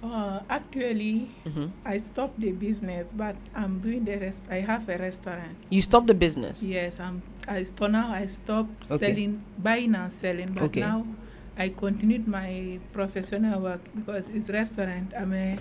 Uh, 0.03 0.39
actually, 0.49 1.29
Mhm. 1.45 1.69
I 1.85 1.97
stopped 1.97 2.39
the 2.41 2.51
business, 2.51 3.13
but 3.13 3.35
I'm 3.53 3.77
doing 3.79 4.03
the 4.03 4.17
rest. 4.17 4.47
I 4.49 4.61
have 4.65 4.89
a 4.89 4.97
restaurant. 4.97 5.53
you 5.69 5.81
stopped 5.81 6.07
the 6.07 6.15
business 6.17 6.65
Yes, 6.65 6.99
I'm. 6.99 7.21
I, 7.47 7.63
for 7.65 7.87
now, 7.87 8.09
I 8.11 8.25
stopped 8.25 8.89
Okay. 8.89 8.97
selling, 9.13 9.41
buying 9.61 9.93
and 9.93 10.11
selling. 10.11 10.53
But 10.53 10.63
Okay. 10.73 10.81
now, 10.81 11.05
I 11.57 11.69
continued 11.69 12.27
my 12.27 12.79
professional 12.91 13.61
work 13.61 13.81
because 13.93 14.27
it's 14.29 14.49
restaurant. 14.49 15.13
I'm 15.13 15.33
a. 15.33 15.59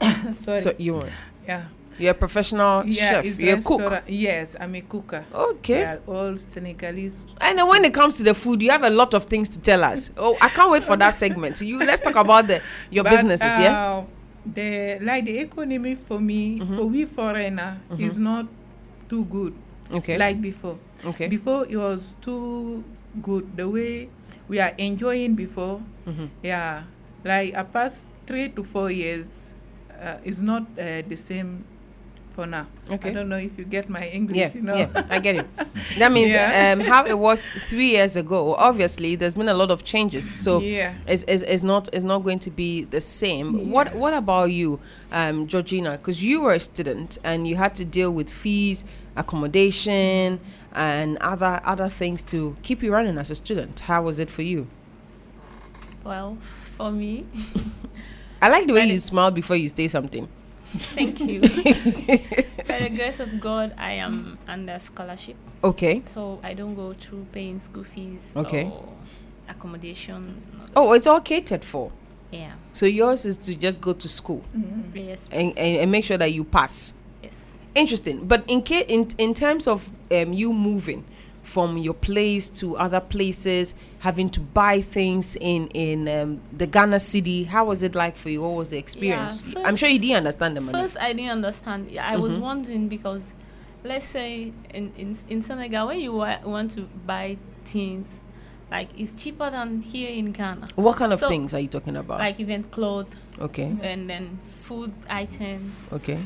sorry. 0.46 0.60
so 0.60 0.72
you 0.78 0.94
were 0.94 1.10
Yeah. 1.46 1.66
You're 2.00 2.12
a 2.12 2.14
professional 2.14 2.84
Yeah, 2.86 3.22
chef 3.22 3.40
you're 3.40 3.58
a 3.58 3.62
cook 3.62 4.02
Yes, 4.08 4.56
I'm 4.58 4.74
a 4.74 4.80
cooker. 4.80 5.24
Okay. 5.34 5.80
Yeah, 5.80 5.96
all 6.06 6.36
Senegalese. 6.36 7.26
and 7.40 7.58
then 7.58 7.66
when 7.68 7.84
it 7.84 7.92
comes 7.94 8.16
to 8.18 8.22
the 8.22 8.34
food 8.34 8.62
you 8.62 8.70
have 8.70 8.82
a 8.84 8.90
lot 8.90 9.14
of 9.14 9.24
things 9.24 9.48
to 9.50 9.60
tell 9.60 9.84
us 9.84 10.10
oh 10.16 10.36
i 10.40 10.48
can't 10.48 10.70
wait 10.70 10.82
for 10.82 10.96
that 10.96 11.14
segment 11.14 11.60
you 11.60 11.78
let's 11.78 12.00
talk 12.00 12.16
about 12.16 12.46
the 12.48 12.60
your 12.90 13.04
But, 13.04 13.10
businesses 13.10 13.58
yeah 13.58 13.98
uh, 13.98 14.04
The 14.54 14.98
like 15.04 15.26
the 15.28 15.36
economy 15.44 15.96
for 15.96 16.18
me 16.18 16.60
for 16.76 16.86
we 16.88 17.04
foreigner 17.04 17.76
is 17.98 18.16
Mhm. 18.16 18.22
not 18.24 18.46
too 19.08 19.24
good. 19.28 19.52
Okay. 19.92 20.16
Like 20.16 20.40
before. 20.40 20.78
Okay. 21.04 21.28
Before 21.28 21.66
it 21.68 21.76
was 21.76 22.16
too 22.24 22.80
good 23.20 23.44
the 23.52 23.68
way 23.68 24.08
we 24.48 24.56
are 24.64 24.72
enjoying 24.80 25.34
before. 25.36 25.84
Mhm. 26.08 26.32
Yeah. 26.40 26.88
Like 27.20 27.52
a 27.52 27.64
past 27.68 28.08
three 28.24 28.48
to 28.56 28.64
four 28.64 28.88
years 28.88 29.52
uh, 29.92 30.24
is 30.24 30.40
not 30.40 30.62
uh, 30.80 31.04
the 31.04 31.20
same 31.20 31.68
for 32.30 32.46
now. 32.46 32.66
Okay. 32.90 33.10
I 33.10 33.12
don't 33.12 33.28
know 33.28 33.36
if 33.36 33.58
you 33.58 33.64
get 33.64 33.88
my 33.88 34.06
English. 34.08 34.36
Yeah, 34.38 34.50
you 34.54 34.62
know. 34.62 34.76
yeah, 34.76 35.06
I 35.10 35.18
get 35.20 35.36
it. 35.36 35.46
That 35.98 36.12
means 36.16 36.32
Yeah. 36.32 36.72
um, 36.72 36.80
how 36.80 37.04
it 37.06 37.18
was 37.18 37.42
three 37.68 37.90
years 37.90 38.16
ago. 38.16 38.54
Obviously, 38.54 39.16
there's 39.16 39.34
been 39.34 39.48
a 39.48 39.54
lot 39.54 39.70
of 39.70 39.84
changes, 39.84 40.28
so 40.28 40.60
Yeah. 40.60 40.94
it's, 41.06 41.24
it's, 41.28 41.42
it's 41.42 41.62
not 41.62 41.88
it's 41.92 42.04
not 42.04 42.20
going 42.20 42.38
to 42.40 42.50
be 42.50 42.84
the 42.84 43.00
same. 43.00 43.70
What 43.70 43.94
what 43.94 44.14
about 44.14 44.50
you, 44.52 44.80
um, 45.12 45.46
Georgina? 45.46 45.92
Because 45.92 46.22
you 46.22 46.40
were 46.40 46.54
a 46.54 46.60
student 46.60 47.18
and 47.24 47.46
you 47.46 47.56
had 47.56 47.74
to 47.76 47.84
deal 47.84 48.10
with 48.12 48.30
fees, 48.30 48.84
accommodation, 49.16 50.40
and 50.72 51.16
other 51.18 51.60
other 51.64 51.88
things 51.88 52.22
to 52.24 52.56
keep 52.62 52.82
you 52.82 52.92
running 52.92 53.18
as 53.18 53.30
a 53.30 53.34
student. 53.34 53.80
How 53.80 54.02
was 54.02 54.18
it 54.18 54.30
for 54.30 54.42
you? 54.42 54.66
Well, 56.04 56.36
for 56.40 56.90
me, 56.90 57.24
I 58.42 58.48
like 58.48 58.66
the 58.66 58.72
way 58.72 58.80
But 58.86 58.88
you 58.92 58.98
smile 58.98 59.30
before 59.30 59.56
you 59.56 59.68
say 59.68 59.88
something. 59.88 60.28
Thank 60.94 61.20
you. 61.20 61.40
By 62.68 62.80
the 62.80 62.90
grace 62.94 63.20
of 63.20 63.40
God, 63.40 63.74
I 63.76 63.92
am 63.92 64.38
under 64.46 64.78
scholarship. 64.78 65.36
Okay. 65.64 66.02
So 66.06 66.40
I 66.42 66.54
don't 66.54 66.74
go 66.74 66.92
through 66.94 67.26
paying 67.32 67.58
school 67.58 67.84
fees 67.84 68.32
Okay. 68.36 68.64
or 68.64 68.88
accommodation. 69.48 70.40
Oh, 70.76 70.92
it's 70.92 71.06
all 71.06 71.20
catered 71.20 71.64
for. 71.64 71.90
Yeah. 72.30 72.52
So 72.72 72.86
yours 72.86 73.26
is 73.26 73.36
to 73.38 73.54
just 73.54 73.80
go 73.80 73.92
to 73.92 74.08
school. 74.08 74.44
Yes. 74.94 75.28
and, 75.32 75.48
and, 75.58 75.76
and 75.78 75.90
make 75.92 76.04
sure 76.04 76.16
that 76.18 76.32
you 76.32 76.44
pass. 76.44 76.92
Yes. 77.22 77.56
Interesting. 77.74 78.26
But 78.26 78.44
in 78.46 78.62
ca- 78.62 78.84
in 78.86 79.08
in 79.18 79.34
terms 79.34 79.66
of 79.66 79.90
um, 80.12 80.32
you 80.32 80.52
moving 80.52 81.04
from 81.42 81.76
your 81.76 81.94
place 81.94 82.48
to 82.48 82.76
other 82.76 83.00
places, 83.00 83.74
having 84.00 84.30
to 84.30 84.40
buy 84.40 84.80
things 84.80 85.36
in 85.36 85.66
in 85.68 86.08
um, 86.08 86.40
the 86.52 86.66
Ghana 86.66 86.98
city, 86.98 87.44
how 87.44 87.64
was 87.66 87.82
it 87.82 87.94
like 87.94 88.16
for 88.16 88.30
you? 88.30 88.40
What 88.40 88.54
was 88.54 88.68
the 88.70 88.78
experience? 88.78 89.42
Yeah, 89.46 89.62
I'm 89.66 89.76
sure 89.76 89.88
you 89.88 89.98
didn't 89.98 90.16
understand 90.18 90.56
the 90.56 90.60
money. 90.60 90.78
First, 90.78 90.96
I 90.98 91.12
didn't 91.12 91.30
understand. 91.32 91.90
Yeah, 91.90 92.06
I 92.08 92.16
was 92.16 92.36
Mhm. 92.36 92.40
wondering 92.40 92.88
because, 92.88 93.36
let's 93.84 94.06
say 94.06 94.52
in, 94.74 94.92
in, 94.96 95.16
in 95.28 95.42
Senegal, 95.42 95.86
when 95.88 96.00
you 96.00 96.12
wa- 96.14 96.38
want 96.44 96.70
to 96.72 96.82
buy 97.06 97.36
things, 97.64 98.18
like 98.70 98.88
it's 98.96 99.12
cheaper 99.22 99.50
than 99.50 99.82
here 99.82 100.10
in 100.10 100.32
Ghana. 100.32 100.68
what 100.76 100.96
kind 100.96 101.12
of 101.12 101.20
So, 101.20 101.28
things 101.28 101.52
are 101.54 101.60
you 101.60 101.68
talking 101.68 101.96
about? 101.96 102.20
Like 102.20 102.40
even 102.40 102.62
clothes. 102.64 103.12
Okay. 103.38 103.76
And 103.82 104.08
then 104.08 104.38
food 104.62 104.92
items. 105.08 105.76
Okay. 105.92 106.18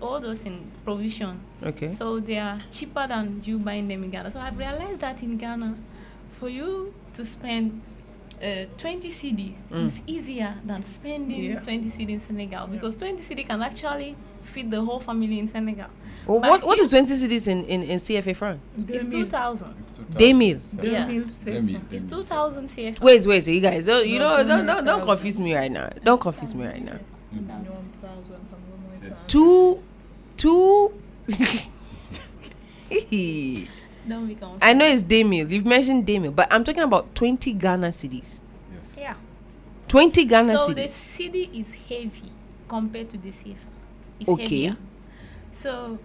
All 0.00 0.20
those 0.20 0.46
in 0.46 0.70
provision. 0.84 1.40
Okay. 1.62 1.92
So 1.92 2.18
they 2.20 2.38
are 2.38 2.58
cheaper 2.70 3.06
than 3.06 3.42
you 3.44 3.58
buying 3.58 3.88
them 3.88 4.04
in 4.04 4.10
Ghana. 4.10 4.30
So 4.30 4.40
I've 4.40 4.56
realized 4.56 5.00
that 5.00 5.22
in 5.22 5.36
Ghana, 5.36 5.74
for 6.38 6.48
you 6.48 6.94
to 7.14 7.24
spend 7.24 7.80
uh, 8.42 8.64
20 8.78 9.10
cedi 9.10 9.54
Mm. 9.70 9.88
is 9.88 10.00
easier 10.06 10.54
than 10.66 10.82
spending 10.82 11.44
Yeah. 11.44 11.60
20 11.60 11.90
cedi 11.90 12.10
in 12.10 12.18
Senegal 12.20 12.66
because 12.66 12.96
20 12.96 13.22
cedi 13.22 13.46
can 13.46 13.62
actually 13.62 14.16
feed 14.42 14.70
the 14.70 14.80
whole 14.80 15.00
family 15.00 15.38
in 15.38 15.46
Senegal. 15.46 15.88
Well, 16.26 16.40
what 16.40 16.62
what 16.64 16.78
here- 16.78 16.84
is 16.84 16.90
20 16.90 17.12
cedis 17.14 17.48
in, 17.48 17.64
in, 17.66 17.82
in 17.82 17.98
CFA 17.98 18.34
franc? 18.34 18.60
It's 18.88 19.06
2,000. 19.06 19.74
Day 20.16 20.32
meal. 20.32 20.58
Yeah. 20.82 21.06
Demi- 21.44 21.80
It's 21.90 22.04
2,000 22.10 22.66
CFA. 22.68 23.00
Wait, 23.00 23.26
wait, 23.26 23.46
you 23.46 23.60
guys, 23.60 23.84
don't, 23.86 24.06
you 24.08 24.18
No, 24.18 24.38
know, 24.38 24.48
don't, 24.48 24.66
don't, 24.66 24.84
don't 24.84 25.04
confuse 25.04 25.38
me 25.38 25.54
right 25.54 25.70
now. 25.70 25.90
Don't 26.02 26.20
confuse 26.20 26.54
me 26.54 26.64
right 26.66 26.82
now. 26.84 26.98
Two, 29.26 29.82
two. 30.36 30.92
Don't 34.10 34.26
be 34.26 34.34
confused. 34.34 34.62
I 34.62 34.72
know 34.72 34.86
it's 34.86 35.02
day 35.02 35.24
meal. 35.24 35.50
You've 35.50 35.66
mentioned 35.66 36.06
day 36.06 36.18
meal, 36.18 36.32
but 36.32 36.48
I'm 36.52 36.64
talking 36.64 36.82
about 36.82 37.14
20 37.14 37.52
Ghana 37.54 37.88
cedis. 37.88 38.40
Yeah. 38.98 39.14
20 39.88 40.24
Ghana 40.26 40.52
cedis. 40.54 40.66
so 40.66 40.72
the 40.74 40.82
cedis. 40.82 41.30
cedi 41.32 41.60
is 41.60 41.74
heavy 41.74 42.32
compared 42.68 43.08
to 43.10 43.18
the 43.18 43.30
CFA. 43.30 43.56
It's 44.20 44.28
Okay. 44.28 44.42
heavier. 44.42 44.76
So 45.52 45.98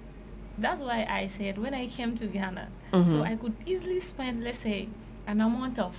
that's 0.57 0.81
why 0.81 1.05
I 1.09 1.27
said 1.27 1.57
when 1.57 1.73
I 1.73 1.87
came 1.87 2.15
to 2.17 2.27
Ghana, 2.27 2.67
so 2.91 2.97
Mhm. 2.97 3.21
I 3.31 3.35
could 3.35 3.53
easily 3.65 3.99
spend, 3.99 4.43
let's 4.43 4.59
say, 4.59 4.87
an 5.27 5.41
amount 5.41 5.79
of, 5.79 5.95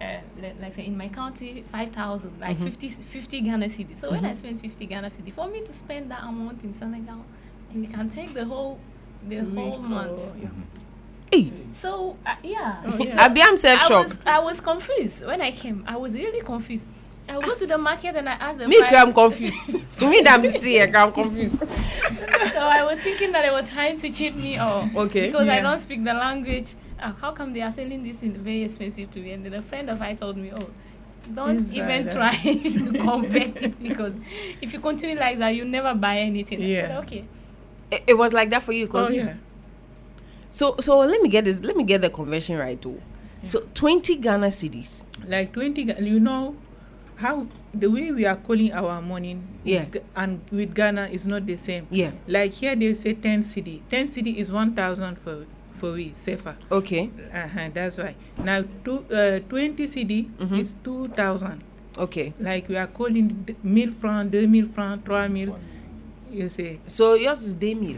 uh, 0.00 0.04
le- 0.40 0.54
like 0.62 0.74
say 0.74 0.86
in 0.86 0.96
my 0.96 1.08
county, 1.08 1.62
5,000, 1.70 2.32
like 2.40 2.56
Mhm. 2.58 2.64
50, 2.64 2.88
50 2.88 3.40
Ghana 3.40 3.66
cedi. 3.66 3.94
So 3.98 4.10
when 4.10 4.24
I 4.24 4.30
Mhm. 4.32 4.36
spend 4.36 4.60
50 4.60 4.86
Ghana 4.86 5.08
cedi, 5.08 5.32
for 5.32 5.46
me 5.48 5.60
to 5.62 5.72
spend 5.72 6.10
that 6.10 6.22
amount 6.24 6.62
in 6.64 6.72
Senegal, 6.74 7.24
it 7.74 7.92
can 7.92 8.08
take 8.08 8.32
the 8.34 8.44
whole, 8.44 8.78
the 9.28 9.38
whole 9.44 9.78
month. 9.80 10.32
yeah. 10.42 10.48
Hey. 11.32 11.52
So 11.72 12.16
uh, 12.26 12.34
yeah, 12.42 12.82
Oh, 12.84 12.96
yeah. 13.04 13.24
Abi, 13.24 13.42
I'm 13.42 13.56
self-shocked. 13.56 14.08
was, 14.10 14.18
I 14.26 14.38
was 14.38 14.60
confused 14.60 15.24
when 15.26 15.40
I 15.40 15.50
came. 15.50 15.82
I 15.86 15.96
was 15.96 16.14
really 16.14 16.42
confused. 16.42 16.86
I 17.28 17.40
go 17.40 17.54
to 17.54 17.66
the 17.66 17.78
market 17.78 18.14
and 18.16 18.28
I 18.28 18.32
asked 18.32 18.58
them. 18.58 18.68
Me, 18.68 18.80
I'm 18.82 19.12
confused. 19.12 19.74
to 19.98 20.10
me, 20.10 20.20
I'm 20.26 20.42
sitting 20.42 20.62
here, 20.62 20.90
I'm 20.94 21.12
confused. 21.12 21.58
so 21.60 22.60
I 22.60 22.84
was 22.84 22.98
thinking 23.00 23.32
that 23.32 23.42
they 23.42 23.50
were 23.50 23.62
trying 23.62 23.96
to 23.98 24.10
cheat 24.10 24.36
me 24.36 24.60
or 24.60 24.88
Okay. 24.94 25.28
because 25.28 25.48
I 25.48 25.60
don't 25.60 25.78
speak 25.78 26.04
the 26.04 26.12
language. 26.12 26.74
Uh, 27.00 27.12
how 27.20 27.32
come 27.32 27.52
they 27.52 27.62
are 27.62 27.70
selling 27.72 28.02
this 28.02 28.22
in 28.22 28.34
very 28.34 28.64
expensive 28.64 29.10
to 29.12 29.20
me? 29.20 29.32
And 29.32 29.44
then 29.44 29.54
a 29.54 29.62
friend 29.62 29.88
of 29.88 29.98
mine 30.00 30.16
told 30.16 30.36
me, 30.36 30.52
oh. 30.54 30.68
Don't 31.34 31.58
Inside, 31.58 31.76
even 32.02 32.12
try 32.12 32.34
to 32.42 32.92
convert 32.98 33.62
it 33.62 33.80
because 33.80 34.12
if 34.60 34.72
you 34.72 34.80
continue 34.80 35.16
like 35.16 35.38
that, 35.38 35.50
you 35.50 35.64
never 35.64 35.94
buy 35.94 36.18
anything. 36.18 36.58
Said, 36.58 36.68
Yeah. 36.68 36.98
okay. 36.98 37.24
It, 37.92 38.02
it 38.08 38.18
was 38.18 38.32
like 38.32 38.50
that 38.50 38.62
for 38.64 38.72
you, 38.72 38.88
Oh 38.92 39.08
yeah. 39.08 39.34
So, 40.52 40.76
so 40.80 40.98
let 40.98 41.22
me 41.22 41.30
get 41.30 41.44
this. 41.46 41.62
Let 41.64 41.76
me 41.78 41.82
get 41.84 42.02
the 42.02 42.10
conversion 42.10 42.58
right, 42.58 42.80
too. 42.80 43.00
So, 43.42 43.60
20 43.72 44.16
Ghana 44.16 44.48
cedis. 44.48 45.04
Like 45.26 45.52
20, 45.54 45.94
you 46.04 46.20
know 46.20 46.54
how 47.16 47.46
the 47.72 47.88
way 47.88 48.10
we 48.12 48.26
are 48.26 48.36
calling 48.36 48.70
our 48.72 49.00
money 49.00 49.38
Yeah. 49.64 49.86
Ga- 49.86 50.02
and 50.14 50.40
with 50.52 50.74
Ghana 50.74 51.08
is 51.08 51.24
not 51.24 51.46
the 51.46 51.56
same. 51.56 51.86
Yeah. 51.90 52.10
Like 52.28 52.52
here 52.52 52.76
they 52.76 52.92
say 52.92 53.14
10 53.14 53.42
cedi. 53.42 53.80
10 53.88 54.08
cedi 54.08 54.36
is 54.36 54.52
1,000 54.52 55.16
for 55.24 55.46
for 55.80 55.92
we, 55.92 56.10
CFA. 56.10 56.54
Okay. 56.70 57.10
Uh-huh, 57.32 57.70
that's 57.72 57.96
why. 57.96 58.14
Now 58.44 58.62
two, 58.84 59.06
uh, 59.10 59.40
20 59.48 59.86
cedi 59.88 60.28
Mhm. 60.38 60.58
is 60.60 60.76
2,000. 60.84 61.64
Okay. 61.96 62.34
Like 62.38 62.68
we 62.68 62.76
are 62.76 62.86
calling 62.86 63.28
d- 63.46 63.56
1000 63.62 63.92
francs, 64.00 64.30
2000 64.32 64.68
francs, 64.74 65.04
3000. 65.06 65.54
You 66.30 66.48
say. 66.48 66.78
So, 66.86 67.14
yours 67.14 67.42
is 67.42 67.54
day 67.54 67.74
meal? 67.74 67.96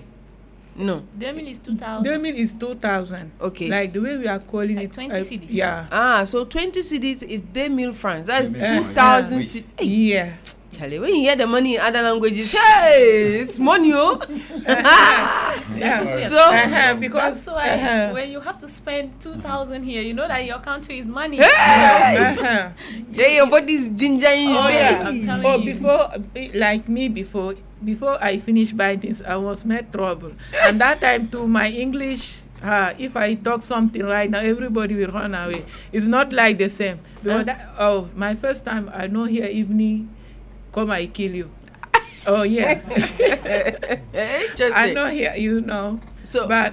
No. 0.77 1.03
Demil 1.17 1.49
is 1.49 1.59
2000. 1.59 2.05
2000 2.05 2.35
is 2.37 2.53
2,000. 2.55 3.33
Okay. 3.41 3.69
Like 3.69 3.93
the 3.93 4.01
way 4.01 4.17
we 4.17 4.27
are 4.27 4.39
calling 4.41 4.77
Like 4.77 4.87
it. 4.87 4.93
20 4.93 5.11
uh, 5.13 5.19
cedis. 5.19 5.47
Yeah. 5.51 5.87
Ah, 5.91 6.25
so 6.25 6.45
20 6.45 6.81
cedis 6.81 7.23
is 7.23 7.43
day 7.43 7.69
meal 7.69 7.93
francs. 7.93 8.27
That's 8.27 8.49
Uh, 8.49 8.83
2,000 8.83 9.37
yeah. 9.37 9.43
cedis. 9.43 9.65
Yeah. 9.81 10.33
Charlie, 10.75 10.99
when 10.99 11.15
you 11.15 11.21
hear 11.21 11.37
the 11.37 11.47
money 11.47 11.77
in 11.77 11.81
other 11.81 12.03
languages, 12.03 12.51
hey, 12.53 13.39
it's 13.43 13.59
money, 13.61 13.93
oh. 13.95 14.21
Yeah. 14.67 16.17
so 16.17 16.37
Uh-huh, 16.37 16.95
because 16.95 17.45
That's 17.45 17.55
why 17.55 17.71
uh-huh. 17.71 18.13
when 18.13 18.31
you 18.33 18.41
have 18.41 18.59
to 18.59 18.69
spend 18.69 19.21
two 19.21 19.35
thousand 19.35 19.85
here, 19.85 20.03
you 20.03 20.15
know 20.15 20.27
that 20.27 20.45
your 20.45 20.59
country 20.59 20.99
is 20.99 21.07
money. 21.07 21.37
Hey! 21.37 22.17
Uh-huh. 22.19 22.71
yeah, 23.13 23.29
your 23.29 23.47
body's 23.47 23.89
ginger 23.91 24.35
you. 24.35 24.51
Oh 24.51 24.69
yeah. 24.69 25.05
I'm 25.07 25.25
telling 25.25 25.47
oh, 25.47 25.59
you. 25.59 25.75
before 25.75 26.11
like 26.55 26.89
me 26.89 27.09
before 27.09 27.55
before 27.85 28.17
I 28.23 28.39
finish 28.39 28.73
buying 28.73 29.01
things, 29.01 29.23
I 29.23 29.37
was 29.37 29.65
met 29.65 29.93
trouble, 29.93 30.33
and 30.67 30.81
that 30.81 31.01
time 31.01 31.29
too, 31.29 31.47
my 31.47 31.69
English. 31.69 32.41
Uh, 32.65 32.95
if 32.97 33.13
I 33.15 33.35
talk 33.37 33.61
something 33.63 34.01
right 34.01 34.31
now, 34.31 34.41
everybody 34.41 34.95
will 34.97 35.13
run 35.13 35.35
away. 35.37 35.69
It's 35.93 36.07
not 36.09 36.33
like 36.33 36.57
the 36.57 36.69
same. 36.73 36.97
Because 37.21 37.45
that, 37.45 37.61
oh, 37.79 38.09
my 38.17 38.33
first 38.35 38.65
time 38.65 38.89
I 38.89 39.05
know 39.07 39.25
here 39.29 39.45
evening, 39.45 40.09
come 40.73 40.89
I 40.91 41.05
kill 41.07 41.35
you. 41.35 41.51
Oh 42.27 42.41
yeah. 42.41 42.81
I 44.73 44.93
know 44.97 45.09
here, 45.13 45.35
you 45.37 45.61
know. 45.61 46.01
So, 46.25 46.49
but 46.49 46.73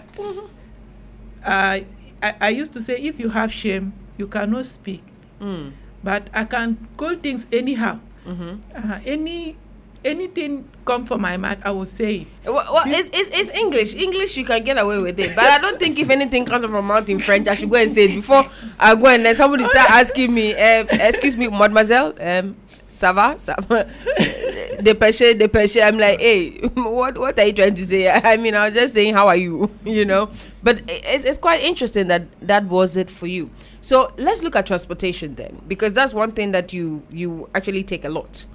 uh, 1.44 1.80
I, 2.24 2.36
I 2.40 2.50
used 2.50 2.74
to 2.74 2.82
say, 2.82 2.96
if 2.98 3.20
you 3.20 3.30
have 3.30 3.52
shame, 3.52 3.94
you 4.18 4.28
cannot 4.28 4.66
speak. 4.66 5.04
Mm. 5.42 5.74
But 6.04 6.30
I 6.34 6.46
can 6.46 6.78
call 6.98 7.16
things 7.16 7.48
anyhow. 7.52 8.00
Mhm. 8.26 8.62
Uh, 8.74 9.00
any 9.04 9.58
anything 10.04 10.68
come 10.86 11.06
from 11.06 11.22
my 11.22 11.38
mouth, 11.38 11.58
I 11.64 11.72
will 11.72 11.86
say 11.86 12.28
it. 12.44 12.50
Well, 12.50 12.66
well 12.74 12.84
it's, 12.86 13.10
it's, 13.14 13.30
it's 13.38 13.50
English. 13.58 13.96
English, 13.96 14.36
you 14.38 14.46
can 14.46 14.64
get 14.64 14.78
away 14.78 15.00
with 15.00 15.20
it. 15.20 15.36
But 15.36 15.46
I 15.46 15.60
don't 15.60 15.80
think 15.80 16.00
if 16.00 16.10
anything 16.10 16.46
comes 16.46 16.64
from 16.64 16.72
my 16.72 16.82
mouth 16.82 17.10
in 17.10 17.20
French, 17.20 17.48
I 17.48 17.56
should 17.56 17.70
go 17.70 17.78
and 17.78 17.92
say 17.92 18.06
it 18.06 18.16
before 18.16 18.46
I 18.80 18.96
go 18.96 19.08
and 19.08 19.26
then 19.26 19.36
somebody 19.36 19.64
start 19.66 19.90
asking 20.02 20.34
me, 20.34 20.54
um, 20.56 20.88
excuse 20.92 21.38
me, 21.38 21.48
mademoiselle, 21.48 22.14
um, 22.20 22.56
ça 22.94 23.14
va? 23.14 23.36
Ça 23.38 23.56
va? 23.70 23.86
Dépêché, 24.82 25.36
dépêché. 25.38 25.82
I'm 25.82 25.98
like, 25.98 26.20
hey, 26.20 26.60
what, 26.76 27.18
what 27.18 27.40
are 27.40 27.46
you 27.46 27.54
trying 27.54 27.76
to 27.76 27.86
say? 27.86 28.10
I 28.10 28.38
mean, 28.38 28.56
I 28.56 28.66
was 28.70 28.74
just 28.74 28.94
saying, 28.94 29.14
how 29.14 29.28
are 29.28 29.36
you? 29.36 29.70
You 29.86 30.06
know? 30.06 30.30
But 30.64 30.82
it's, 30.88 31.24
it's 31.26 31.38
quite 31.38 31.62
interesting 31.62 32.08
that 32.08 32.24
that 32.42 32.66
was 32.66 32.98
it 32.98 33.10
for 33.10 33.28
you. 33.28 33.50
So 33.82 34.12
let's 34.18 34.44
look 34.44 34.56
at 34.56 34.66
transportation 34.68 35.36
then, 35.36 35.62
because 35.68 35.94
that's 35.94 36.14
one 36.14 36.32
thing 36.32 36.52
that 36.52 36.72
you 36.74 37.02
you 37.12 37.50
actually 37.56 37.84
take 37.84 38.06
a 38.06 38.10
lot 38.10 38.28
s- 38.30 38.46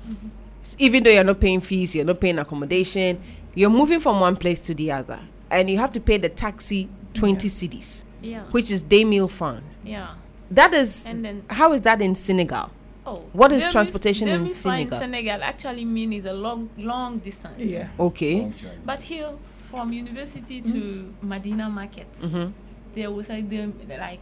even 0.78 1.02
though 1.02 1.10
you're 1.10 1.24
not 1.24 1.38
paying 1.40 1.60
fees, 1.60 1.94
you're 1.94 2.04
not 2.04 2.20
paying 2.20 2.38
accommodation, 2.38 3.20
you're 3.54 3.70
moving 3.70 4.00
from 4.00 4.20
one 4.20 4.36
place 4.36 4.60
to 4.60 4.74
the 4.74 4.90
other, 4.90 5.20
and 5.50 5.70
you 5.70 5.78
have 5.78 5.92
to 5.92 6.00
pay 6.00 6.16
the 6.18 6.28
taxi 6.28 6.88
20 7.14 7.48
cedis, 7.48 8.04
Yeah. 8.22 8.42
which 8.50 8.70
is 8.70 8.82
day 8.82 9.04
meal 9.04 9.28
fund. 9.28 9.62
Yeah. 9.84 10.14
That 10.50 10.74
is, 10.74 11.06
And 11.06 11.24
then- 11.24 11.42
how 11.50 11.72
is 11.72 11.82
that 11.82 12.00
in 12.02 12.14
Senegal? 12.14 12.70
Oh, 13.06 13.24
What 13.32 13.52
is 13.52 13.62
demi- 13.62 13.72
transportation 13.72 14.26
in 14.28 14.38
demi-fly 14.38 14.78
Senegal? 14.78 14.98
Senegal 14.98 15.42
actually 15.42 15.84
mean 15.84 16.12
is 16.12 16.24
a 16.24 16.32
long, 16.32 16.68
long 16.76 17.18
distance. 17.18 17.62
Yeah. 17.64 17.88
Okay. 17.98 18.50
But 18.84 19.02
here, 19.02 19.30
from 19.70 19.92
university 19.92 20.60
to 20.60 21.12
Madina 21.24 21.70
Market, 21.70 22.12
Mhm. 22.20 22.52
there 22.94 23.10
was 23.10 23.28
like 23.28 23.48
the 23.48 23.68
like 23.98 24.18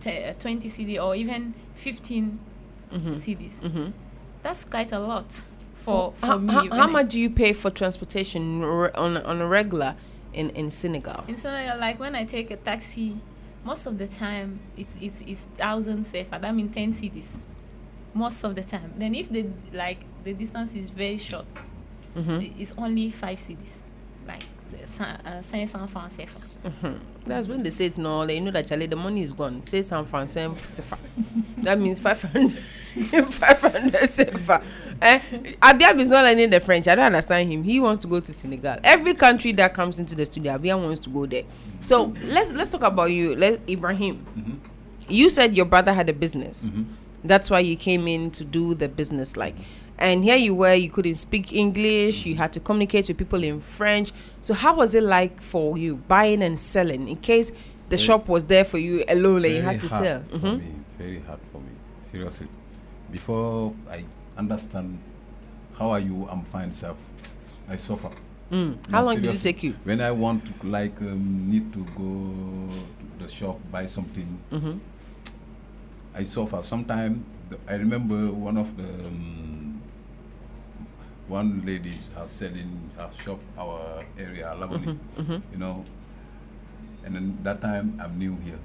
te- 0.00 0.24
uh, 0.24 0.32
20 0.38 0.68
cedi 0.68 1.02
or 1.02 1.14
even 1.14 1.54
15 1.74 2.38
Mhm. 2.92 3.14
cedis. 3.14 3.60
Mhm. 3.62 3.92
That's 4.42 4.64
quite 4.64 4.92
a 4.92 4.98
lot 4.98 5.42
for 5.82 6.12
for 6.14 6.26
how, 6.26 6.38
me. 6.38 6.52
how, 6.52 6.68
how 6.70 6.86
much 6.86 7.08
do 7.10 7.20
you 7.20 7.30
pay 7.30 7.52
for 7.52 7.70
transportation 7.70 8.62
on, 8.64 9.16
a- 9.16 9.22
on 9.22 9.40
a 9.40 9.46
regular 9.48 9.94
in, 10.32 10.50
in 10.50 10.70
Senegal? 10.70 11.24
In 11.28 11.36
Senegal, 11.36 11.78
like 11.78 11.98
when 12.00 12.14
I 12.14 12.24
take 12.24 12.50
a 12.50 12.56
taxi, 12.56 13.16
most 13.64 13.86
of 13.86 13.98
the 13.98 14.06
time 14.06 14.60
it's 14.76 14.96
it's 15.00 15.20
it's 15.26 15.44
thousand 15.56 16.04
CFA. 16.04 16.40
That 16.40 16.54
means 16.54 16.74
ten 16.74 16.92
cedis. 16.92 17.38
Most 18.14 18.44
of 18.44 18.54
the 18.54 18.62
time. 18.64 18.92
Then 18.96 19.14
if 19.14 19.28
the 19.30 19.46
like 19.72 20.00
the 20.24 20.32
distance 20.34 20.74
is 20.74 20.90
very 20.90 21.16
short, 21.18 21.46
Mhm. 22.16 22.52
it's 22.58 22.74
only 22.76 23.10
five 23.10 23.38
cedis, 23.38 23.78
like 24.26 24.42
500 24.72 25.88
francs 25.90 26.16
CFA. 26.16 26.58
Mhm. 26.82 26.98
That's 27.24 27.46
when 27.46 27.62
they 27.62 27.70
say 27.70 27.86
it's 27.86 27.98
no, 27.98 28.22
you 28.24 28.40
know 28.40 28.50
that 28.50 28.66
Charlie, 28.66 28.86
the 28.86 28.96
money 28.96 29.22
is 29.22 29.32
gone. 29.32 29.62
Say 29.62 29.82
San 29.82 30.04
Francisco, 30.06 30.56
that 31.58 31.78
means 31.78 32.00
500, 32.00 32.52
500 32.94 33.92
CFA. 34.10 34.62
Eh? 35.00 35.20
Abiam 35.62 36.00
is 36.00 36.08
not 36.08 36.24
learning 36.24 36.50
the 36.50 36.60
French. 36.60 36.88
I 36.88 36.94
don't 36.94 37.06
understand 37.06 37.52
him. 37.52 37.62
He 37.62 37.78
wants 37.80 38.00
to 38.02 38.08
go 38.08 38.20
to 38.20 38.32
Senegal. 38.32 38.76
Every 38.84 39.14
country 39.14 39.52
that 39.52 39.74
comes 39.74 39.98
into 40.00 40.14
the 40.14 40.24
studio, 40.26 40.56
Abiam 40.58 40.82
wants 40.84 41.00
to 41.00 41.10
go 41.10 41.26
there. 41.26 41.44
So 41.80 42.12
let's 42.22 42.52
let's 42.52 42.70
talk 42.70 42.82
about 42.82 43.10
you. 43.12 43.36
Let 43.36 43.60
Ibrahim. 43.68 44.60
You 45.08 45.30
said 45.30 45.54
your 45.54 45.66
brother 45.66 45.92
had 45.92 46.08
a 46.08 46.12
business. 46.12 46.68
That's 47.24 47.50
why 47.50 47.60
you 47.60 47.76
came 47.76 48.08
in 48.08 48.30
to 48.32 48.44
do 48.44 48.74
the 48.74 48.88
business 48.88 49.36
like. 49.36 49.54
And 49.98 50.24
here 50.24 50.36
you 50.36 50.54
were, 50.54 50.74
you 50.74 50.90
couldn't 50.90 51.14
speak 51.16 51.52
English, 51.52 52.26
you 52.26 52.34
had 52.34 52.52
to 52.54 52.60
communicate 52.60 53.08
with 53.08 53.18
people 53.18 53.42
in 53.44 53.60
French. 53.60 54.12
So 54.40 54.52
how 54.54 54.74
was 54.76 54.94
it 54.94 55.02
like 55.04 55.40
for 55.40 55.78
you 55.78 55.96
buying 56.08 56.42
and 56.42 56.58
selling 56.58 57.08
in 57.08 57.16
case 57.16 57.50
the 57.50 57.96
Very- 57.96 57.98
shop 58.06 58.28
was 58.28 58.44
there 58.44 58.64
for 58.64 58.78
you 58.78 59.04
alone 59.08 59.44
and 59.44 59.54
you 59.54 59.62
had 59.62 59.80
to 59.80 59.88
hard 59.88 60.04
sell? 60.04 60.24
For 60.30 60.38
Mhm. 60.38 60.58
me, 60.58 60.72
very 60.98 61.20
hard 61.20 61.38
for 61.52 61.58
me. 61.58 61.70
Seriously. 62.10 62.48
Before 63.12 63.74
I 63.90 64.04
understand 64.36 64.98
how 65.78 65.90
are 65.90 66.00
you, 66.00 66.26
I'm 66.30 66.42
fine, 66.44 66.72
self. 66.72 66.96
I 67.68 67.76
suffer. 67.76 68.10
Mm. 68.50 68.76
How 68.90 69.02
long 69.04 69.16
did 69.20 69.34
it 69.34 69.40
take 69.40 69.62
you? 69.62 69.74
When 69.84 70.00
I 70.00 70.10
want 70.10 70.44
to 70.44 70.66
like 70.66 71.00
um, 71.00 71.48
need 71.50 71.72
to 71.72 71.84
go 71.96 72.04
to 73.18 73.24
the 73.24 73.30
shop 73.30 73.58
buy 73.70 73.86
something, 73.86 74.26
Mhm. 74.50 74.78
I 76.14 76.24
suffer. 76.24 76.60
Sometimes 76.62 77.24
I 77.68 77.74
remember 77.76 78.30
one 78.32 78.56
of 78.58 78.76
the 78.76 78.84
um, 79.06 79.41
one 81.28 81.62
lady 81.64 81.94
has 82.16 82.30
selling 82.30 82.90
a 82.98 83.08
shop 83.22 83.40
our 83.58 84.04
area, 84.18 84.54
Lavoni, 84.58 84.86
Mhm, 84.86 84.98
mhm. 85.18 85.42
you 85.52 85.58
know. 85.58 85.84
And 87.04 87.14
then 87.14 87.38
that 87.42 87.60
time 87.60 87.98
I'm 88.02 88.18
new 88.18 88.36
here, 88.44 88.58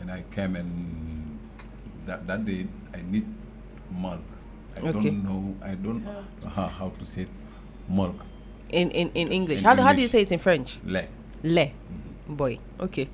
and 0.00 0.10
I 0.10 0.22
came 0.30 0.56
and 0.56 1.38
that 2.06 2.26
that 2.26 2.44
day 2.44 2.66
I 2.94 3.00
need 3.02 3.26
milk. 3.90 4.22
I 4.76 4.80
Okay. 4.80 4.92
don't 4.92 5.24
know. 5.24 5.54
I 5.62 5.74
don't 5.74 6.02
know 6.04 6.24
how, 6.48 6.66
how 6.66 6.88
to 6.90 7.04
say 7.06 7.26
milk. 7.88 8.16
In, 8.70 8.90
in, 8.90 9.10
in 9.14 9.28
English. 9.30 9.58
In 9.60 9.64
how, 9.64 9.74
do- 9.74 9.82
how 9.82 9.92
do 9.92 10.00
you 10.00 10.08
say 10.08 10.22
it 10.22 10.32
in 10.32 10.38
French? 10.38 10.78
Le. 10.84 11.04
Le. 11.44 11.72
Boy. 12.28 12.58
Okay. 12.80 13.08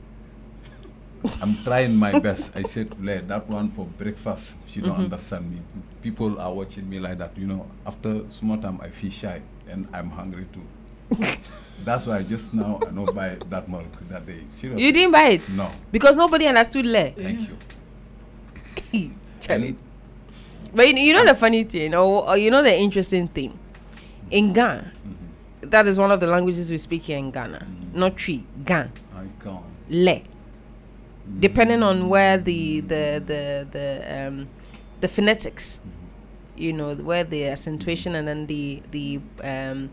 I'm 1.40 1.62
trying 1.64 1.96
my 1.96 2.18
best. 2.18 2.52
I 2.54 2.62
said, 2.62 2.94
Le, 3.02 3.20
that 3.22 3.48
one 3.48 3.70
for 3.70 3.84
breakfast. 3.86 4.54
She 4.66 4.80
don't 4.80 4.96
Mhm. 4.98 5.04
understand 5.04 5.50
me. 5.50 5.58
People 6.02 6.38
are 6.40 6.52
watching 6.52 6.88
me 6.88 6.98
like 7.00 7.18
that. 7.18 7.36
You 7.36 7.46
know, 7.46 7.66
after 7.86 8.22
small 8.30 8.56
time, 8.58 8.78
I 8.80 8.88
feel 8.88 9.10
shy 9.10 9.40
and 9.68 9.86
I'm 9.92 10.10
hungry 10.10 10.46
too. 10.52 10.62
That's 11.84 12.06
why 12.06 12.22
just 12.22 12.52
now 12.54 12.78
I 12.86 12.90
don't 12.90 13.14
buy 13.14 13.36
that 13.50 13.68
milk 13.68 13.86
that 14.10 14.26
day. 14.26 14.44
Seriously. 14.52 14.84
You 14.84 14.92
didn't 14.92 15.12
buy 15.12 15.28
it? 15.28 15.48
No. 15.50 15.70
Because 15.92 16.16
nobody 16.16 16.46
understood 16.46 16.86
Le. 16.86 17.10
Thank 17.12 17.48
you. 18.92 19.10
Charlie. 19.40 19.76
But 20.74 20.88
you, 20.88 20.94
you 20.96 21.12
know 21.12 21.24
the 21.24 21.34
funny 21.34 21.64
thing, 21.64 21.94
or, 21.94 22.24
or 22.24 22.30
uh, 22.30 22.34
you 22.34 22.50
know 22.50 22.62
the 22.62 22.74
interesting 22.76 23.28
thing? 23.28 23.58
In 24.30 24.46
mm-hmm. 24.46 24.52
Ghana, 24.54 24.92
mm-hmm. 25.06 25.70
that 25.70 25.86
is 25.86 25.98
one 25.98 26.10
of 26.10 26.20
the 26.20 26.26
languages 26.26 26.70
we 26.70 26.78
speak 26.78 27.02
here 27.04 27.18
in 27.18 27.30
Ghana. 27.30 27.58
Mm-hmm. 27.64 27.98
Not 27.98 28.16
tree, 28.16 28.44
Ghana. 28.64 28.90
I 29.16 29.42
can't. 29.42 29.64
Le. 29.88 30.20
Depending 31.40 31.82
on 31.82 32.08
where 32.08 32.38
the 32.38 32.80
the 32.80 33.22
the 33.24 33.66
the 33.70 34.26
um 34.26 34.48
the 35.00 35.08
phonetics, 35.08 35.80
you 36.56 36.72
know, 36.72 36.94
where 36.94 37.22
the 37.24 37.46
accentuation 37.46 38.14
and 38.14 38.26
then 38.26 38.46
the 38.46 38.82
the 38.90 39.20
um 39.44 39.90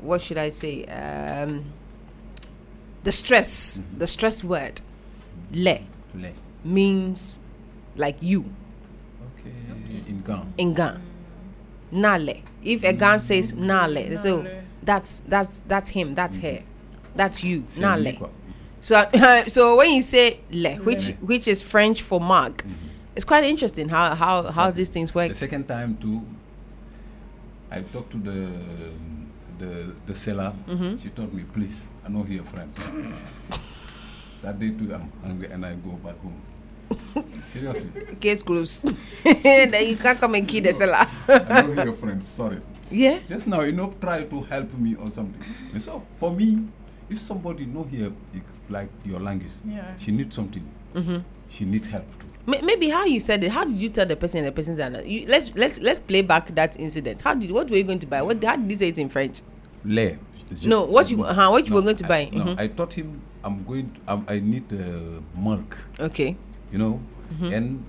what 0.00 0.20
should 0.20 0.36
I 0.38 0.50
say? 0.50 0.84
Um 0.86 1.72
the 3.04 3.12
stress, 3.12 3.82
the 3.96 4.06
stress 4.06 4.42
word, 4.42 4.80
le, 5.52 5.80
Le. 6.14 6.32
means 6.64 7.38
like 7.96 8.16
you 8.20 8.44
Okay. 9.38 9.52
In 10.08 10.20
Ghana. 10.22 10.46
in 10.58 10.74
Gan. 10.74 11.02
Nale. 11.92 12.42
If 12.62 12.82
a 12.82 12.92
Gan 12.92 13.18
says 13.18 13.52
Nale, 13.52 14.16
so 14.16 14.46
that's 14.82 15.22
that's 15.28 15.60
that's 15.68 15.90
him, 15.90 16.14
that's 16.14 16.38
her, 16.38 16.62
that's 17.14 17.44
you, 17.44 17.64
Same 17.68 18.02
Nale. 18.02 18.30
So 18.84 19.00
so 19.48 19.76
when 19.80 19.96
you 19.96 20.02
say 20.02 20.40
Le, 20.52 20.76
which 20.84 21.16
which 21.24 21.48
is 21.48 21.62
French 21.62 22.02
for 22.02 22.20
mug, 22.20 22.60
it's 23.16 23.24
quite 23.24 23.44
interesting 23.44 23.88
how 23.88 24.14
how 24.14 24.52
how 24.52 24.70
these 24.70 24.90
things 24.90 25.14
work. 25.14 25.32
The 25.32 25.40
second 25.48 25.64
time 25.64 25.96
too, 25.96 26.20
I 27.72 27.80
talked 27.80 28.12
to 28.12 28.18
the 28.20 28.52
the 29.56 29.96
the 30.04 30.14
seller. 30.14 30.52
Mhm. 30.68 31.00
She 31.00 31.08
told 31.08 31.32
me, 31.32 31.48
please, 31.48 31.88
I 32.04 32.12
know 32.12 32.28
here 32.28 32.44
French. 32.44 32.76
that 34.44 34.60
day 34.60 34.68
too, 34.76 34.92
I'm 34.92 35.08
hungry 35.24 35.48
and 35.48 35.64
I 35.64 35.80
go 35.80 35.96
back 36.04 36.20
home. 36.20 36.36
Seriously. 37.56 37.88
Case 38.20 38.42
closed. 38.44 38.92
then 39.24 39.88
you 39.88 39.96
can't 39.96 40.20
come 40.20 40.34
and 40.36 40.44
kill 40.46 40.60
the 40.60 40.76
seller. 40.76 41.08
I 41.26 41.62
know 41.62 41.72
here 41.72 41.92
French. 41.96 42.24
Sorry. 42.28 42.60
Yeah. 42.90 43.24
Just 43.26 43.46
now, 43.46 43.62
you 43.64 43.72
know, 43.72 43.94
try 43.96 44.24
to 44.28 44.42
help 44.42 44.68
me 44.76 44.92
or 44.94 45.08
something. 45.10 45.40
And 45.72 45.80
so 45.80 46.04
for 46.20 46.30
me, 46.36 46.68
if 47.08 47.16
somebody 47.24 47.64
know 47.64 47.84
here 47.84 48.12
like 48.68 48.88
your 49.04 49.20
language, 49.20 49.52
Yeah. 49.66 49.96
she 49.96 50.10
needs 50.12 50.34
something. 50.34 50.64
Mhm. 50.94 51.22
She 51.48 51.64
need 51.64 51.86
help 51.86 52.04
too. 52.20 52.26
Maybe 52.62 52.88
how 52.90 53.04
you 53.04 53.20
said 53.20 53.42
it. 53.42 53.50
How 53.52 53.64
did 53.64 53.76
you 53.78 53.88
tell 53.88 54.06
the 54.06 54.16
person 54.16 54.38
and 54.38 54.46
the 54.48 54.52
person's 54.52 54.78
an- 54.78 55.02
you, 55.06 55.24
let's 55.26 55.54
let's 55.54 55.80
let's 55.80 56.00
play 56.00 56.20
back 56.22 56.54
that 56.54 56.78
incident. 56.78 57.22
How 57.22 57.34
did 57.34 57.50
what 57.50 57.70
were 57.70 57.76
you 57.76 57.84
going 57.84 58.00
to 58.00 58.06
buy? 58.06 58.20
What 58.22 58.42
how 58.44 58.56
did 58.56 58.70
you 58.70 58.76
say 58.76 58.88
it 58.88 58.98
in 58.98 59.08
French? 59.08 59.40
Le. 59.84 60.18
No, 60.62 60.84
what 60.84 61.10
you 61.10 61.22
uh, 61.24 61.50
what 61.50 61.66
you 61.68 61.74
were 61.74 61.82
going 61.82 61.96
to 61.96 62.06
buy? 62.06 62.28
No, 62.32 62.44
Mhm. 62.44 62.60
I 62.60 62.68
taught 62.68 62.92
him 62.92 63.20
I'm 63.42 63.64
going. 63.64 63.90
To, 63.92 64.12
um, 64.12 64.24
I 64.28 64.40
need 64.40 64.70
uh, 64.72 65.20
milk. 65.38 65.76
Okay. 66.00 66.36
You 66.72 66.78
know, 66.78 67.00
Mhm. 67.40 67.52
and 67.56 67.84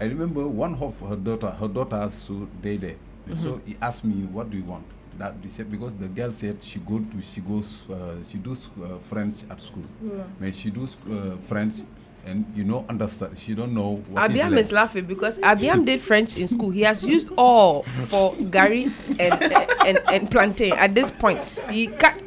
I 0.00 0.04
remember 0.04 0.46
one 0.46 0.74
of 0.74 0.98
her 1.00 1.16
daughter, 1.16 1.48
her 1.50 1.68
daughters, 1.68 2.14
so 2.26 2.48
they 2.62 2.76
there. 2.76 2.96
So 3.42 3.54
Mhm. 3.56 3.60
he 3.66 3.76
asked 3.82 4.04
me, 4.04 4.24
"What 4.32 4.50
do 4.50 4.56
you 4.56 4.64
want?" 4.64 4.84
That 5.18 5.42
they 5.42 5.48
said 5.48 5.70
because 5.70 5.92
the 5.98 6.08
girl 6.08 6.32
said 6.32 6.58
she 6.62 6.78
go 6.80 6.98
to 6.98 7.22
she 7.22 7.40
goes 7.40 7.68
uh, 7.90 8.16
she 8.30 8.38
does 8.38 8.66
uh, 8.82 8.98
French 9.08 9.34
at 9.50 9.60
school. 9.60 9.82
School. 9.84 10.24
When 10.38 10.52
she 10.52 10.70
does 10.70 10.96
uh, 11.10 11.36
French, 11.46 11.74
and 12.26 12.44
you 12.54 12.64
know 12.64 12.84
understand, 12.88 13.38
she 13.38 13.54
don't 13.54 13.72
know 13.72 14.02
what 14.08 14.30
Abiam 14.30 14.50
le. 14.50 14.58
is 14.58 14.72
laughing 14.72 15.06
because 15.06 15.38
Abiam 15.38 15.84
did 15.84 16.00
French 16.00 16.36
in 16.36 16.46
school. 16.48 16.70
He 16.70 16.82
has 16.82 17.04
used 17.04 17.30
all 17.38 17.84
for 18.08 18.34
gari 18.34 18.92
and, 19.18 19.52
and, 19.86 20.00
and 20.12 20.30
plantain 20.30 20.72
at 20.74 20.94
this 20.94 21.10
point. 21.10 21.58
He 21.70 21.86
can't 21.86 22.22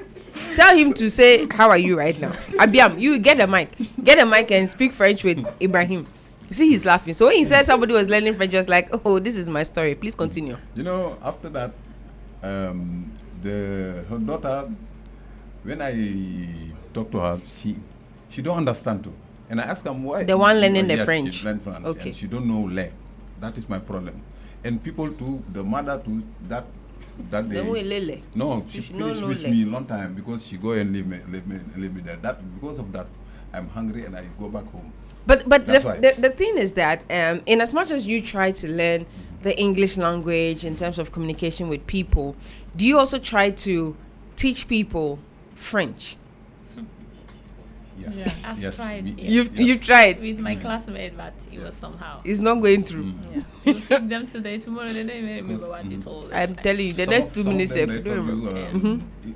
tell 0.56 0.76
him 0.76 0.94
to 0.94 1.10
say, 1.10 1.48
How 1.52 1.70
are 1.70 1.78
you 1.78 1.98
right 1.98 2.20
now? 2.20 2.32
Abiam, 2.64 3.00
you 3.00 3.20
get 3.20 3.40
a 3.40 3.48
mic. 3.48 3.72
Get 4.04 4.20
a 4.20 4.26
mic 4.26 4.52
and 4.52 4.70
speak 4.70 4.94
French 4.94 5.24
with 5.24 5.46
Ibrahim. 5.62 6.08
See, 6.52 6.70
he's 6.70 6.86
laughing. 6.86 7.14
So 7.14 7.28
when 7.28 7.36
he 7.36 7.46
said 7.46 7.66
somebody 7.66 7.94
was 7.94 8.10
learning 8.10 8.34
French, 8.36 8.52
he 8.52 8.58
was 8.58 8.70
like, 8.70 8.90
Oh, 9.06 9.20
this 9.20 9.36
is 9.36 9.50
my 9.50 9.64
story. 9.64 9.96
Please 9.96 10.16
continue. 10.16 10.58
You 10.76 10.84
know, 10.84 11.18
after 11.22 11.50
that, 11.50 11.74
um, 12.44 13.12
the 13.42 14.04
her 14.10 14.18
daughter, 14.18 14.70
when 15.64 15.82
I 15.82 15.94
talk 16.94 17.12
to 17.12 17.20
her, 17.20 17.40
she 17.48 17.78
she 18.30 18.42
don't 18.42 18.58
understand 18.58 19.04
too. 19.04 19.14
And 19.50 19.60
I 19.60 19.64
ask 19.64 19.84
her 19.86 19.94
why. 19.94 20.24
The 20.24 20.38
one 20.38 20.60
learning 20.62 20.88
the 20.88 20.96
yes, 20.98 21.06
French. 21.06 21.34
She 21.36 21.46
learn 21.46 21.60
French. 21.60 21.86
Okay. 21.86 22.10
And 22.10 22.16
she 22.16 22.28
don't 22.28 22.48
know 22.48 22.62
le. 22.62 22.90
That 23.40 23.58
is 23.58 23.68
my 23.68 23.80
problem. 23.80 24.22
And 24.64 24.84
people 24.84 25.12
too, 25.14 25.44
the 25.52 25.64
mother 25.64 26.02
too, 26.04 26.22
that 26.48 26.66
that 27.32 27.44
The 27.50 27.50
they. 27.50 27.70
way 27.70 27.84
lele. 27.84 28.22
No, 28.36 28.64
she 28.68 28.80
know 28.80 29.08
finished 29.08 29.22
no 29.22 29.28
with 29.28 29.42
le. 29.42 29.50
me 29.50 29.66
long 29.66 29.86
time 29.86 30.14
because 30.14 30.46
she 30.46 30.58
go 30.58 30.72
and 30.72 30.94
leave 30.94 31.08
me, 31.08 31.20
leave 31.30 31.48
me, 31.48 31.60
leave 31.76 31.94
me 31.96 32.02
there. 32.02 32.18
That 32.18 32.40
because 32.60 32.80
of 32.80 32.92
that, 32.94 33.08
I'm 33.54 33.68
hungry 33.70 34.06
and 34.06 34.16
I 34.16 34.26
go 34.40 34.50
back 34.50 34.66
home. 34.72 34.92
But 35.26 35.48
but 35.48 35.66
the, 35.68 35.80
the, 35.80 36.22
the 36.22 36.30
thing 36.30 36.58
is 36.58 36.74
that 36.74 37.02
um, 37.10 37.42
in 37.46 37.62
as 37.62 37.74
much 37.74 37.92
as 37.92 38.06
you 38.06 38.22
try 38.22 38.52
to 38.52 38.68
learn 38.68 39.06
the 39.42 39.58
English 39.60 39.98
language 39.98 40.66
in 40.66 40.76
terms 40.76 41.00
of 41.00 41.12
communication 41.12 41.70
with 41.70 41.86
people, 41.88 42.36
do 42.76 42.86
you 42.86 42.98
also 43.00 43.18
try 43.20 43.50
to 43.52 43.96
teach 44.36 44.68
people 44.68 45.20
French? 45.56 46.18
Yes. 48.00 48.16
Yeah, 48.16 48.50
I've 48.50 48.60
Yes, 48.64 48.76
tried. 48.78 49.06
yes. 49.08 49.16
You've- 49.20 49.64
you've 49.64 49.84
tried? 49.84 50.22
with 50.22 50.40
my 50.40 50.56
Mm. 50.56 50.62
classmate, 50.62 51.18
but 51.18 51.34
it 51.52 51.60
was 51.62 51.74
somehow. 51.74 52.22
It's 52.24 52.40
not 52.40 52.62
going 52.62 52.84
through. 52.84 53.14
Yeah. 53.36 53.74
you 53.74 53.80
take 53.82 54.08
them 54.08 54.26
today, 54.26 54.58
tomorrow 54.58 54.88
they 54.94 55.04
don't 55.04 55.18
even 55.18 55.36
remember 55.48 55.68
what 55.70 55.90
you 55.92 55.98
told 55.98 56.30
them. 56.32 56.38
I'm 56.40 56.56
telling 56.56 56.88
you, 56.88 56.94
the 56.94 57.04
Some 57.06 57.14
next 57.14 57.34
two 57.34 57.44
minutes, 57.44 57.74
them 57.74 57.90
if 57.90 57.96
you 57.96 58.02
they 58.02 58.10
don't 58.10 58.26
remember. 58.28 58.70
um, 58.74 59.04
i- 59.28 59.34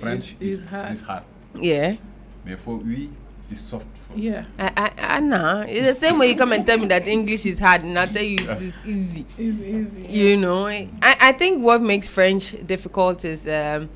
French 0.00 0.34
It's- 0.40 0.58
is, 0.60 0.64
hard. 0.66 0.92
is 0.92 1.00
hard. 1.02 1.22
Yeah. 1.54 1.96
Mais 2.44 2.56
for 2.58 2.76
we, 2.78 3.10
it's 3.50 3.60
soft. 3.60 3.86
Yeah. 4.14 4.44
I, 4.58 4.72
I, 4.76 5.16
I 5.16 5.20
know. 5.20 5.64
It's 5.68 6.00
the 6.00 6.08
same 6.08 6.18
way 6.18 6.28
you 6.30 6.36
come 6.36 6.52
and 6.52 6.66
tell 6.66 6.78
me 6.78 6.86
that 6.86 7.06
English 7.06 7.46
is 7.46 7.58
hard, 7.58 7.82
and 7.82 7.98
I 7.98 8.06
tell 8.06 8.22
you 8.22 8.36
it's, 8.40 8.60
it's 8.60 8.86
easy. 8.86 9.26
It's 9.38 9.60
easy. 9.60 10.02
You 10.02 10.36
know, 10.36 10.66
I, 10.66 10.88
I 11.02 11.32
think 11.32 11.62
what 11.62 11.80
makes 11.80 12.08
French 12.08 12.54
difficult 12.66 13.24
is 13.24 13.46
um, 13.46 13.88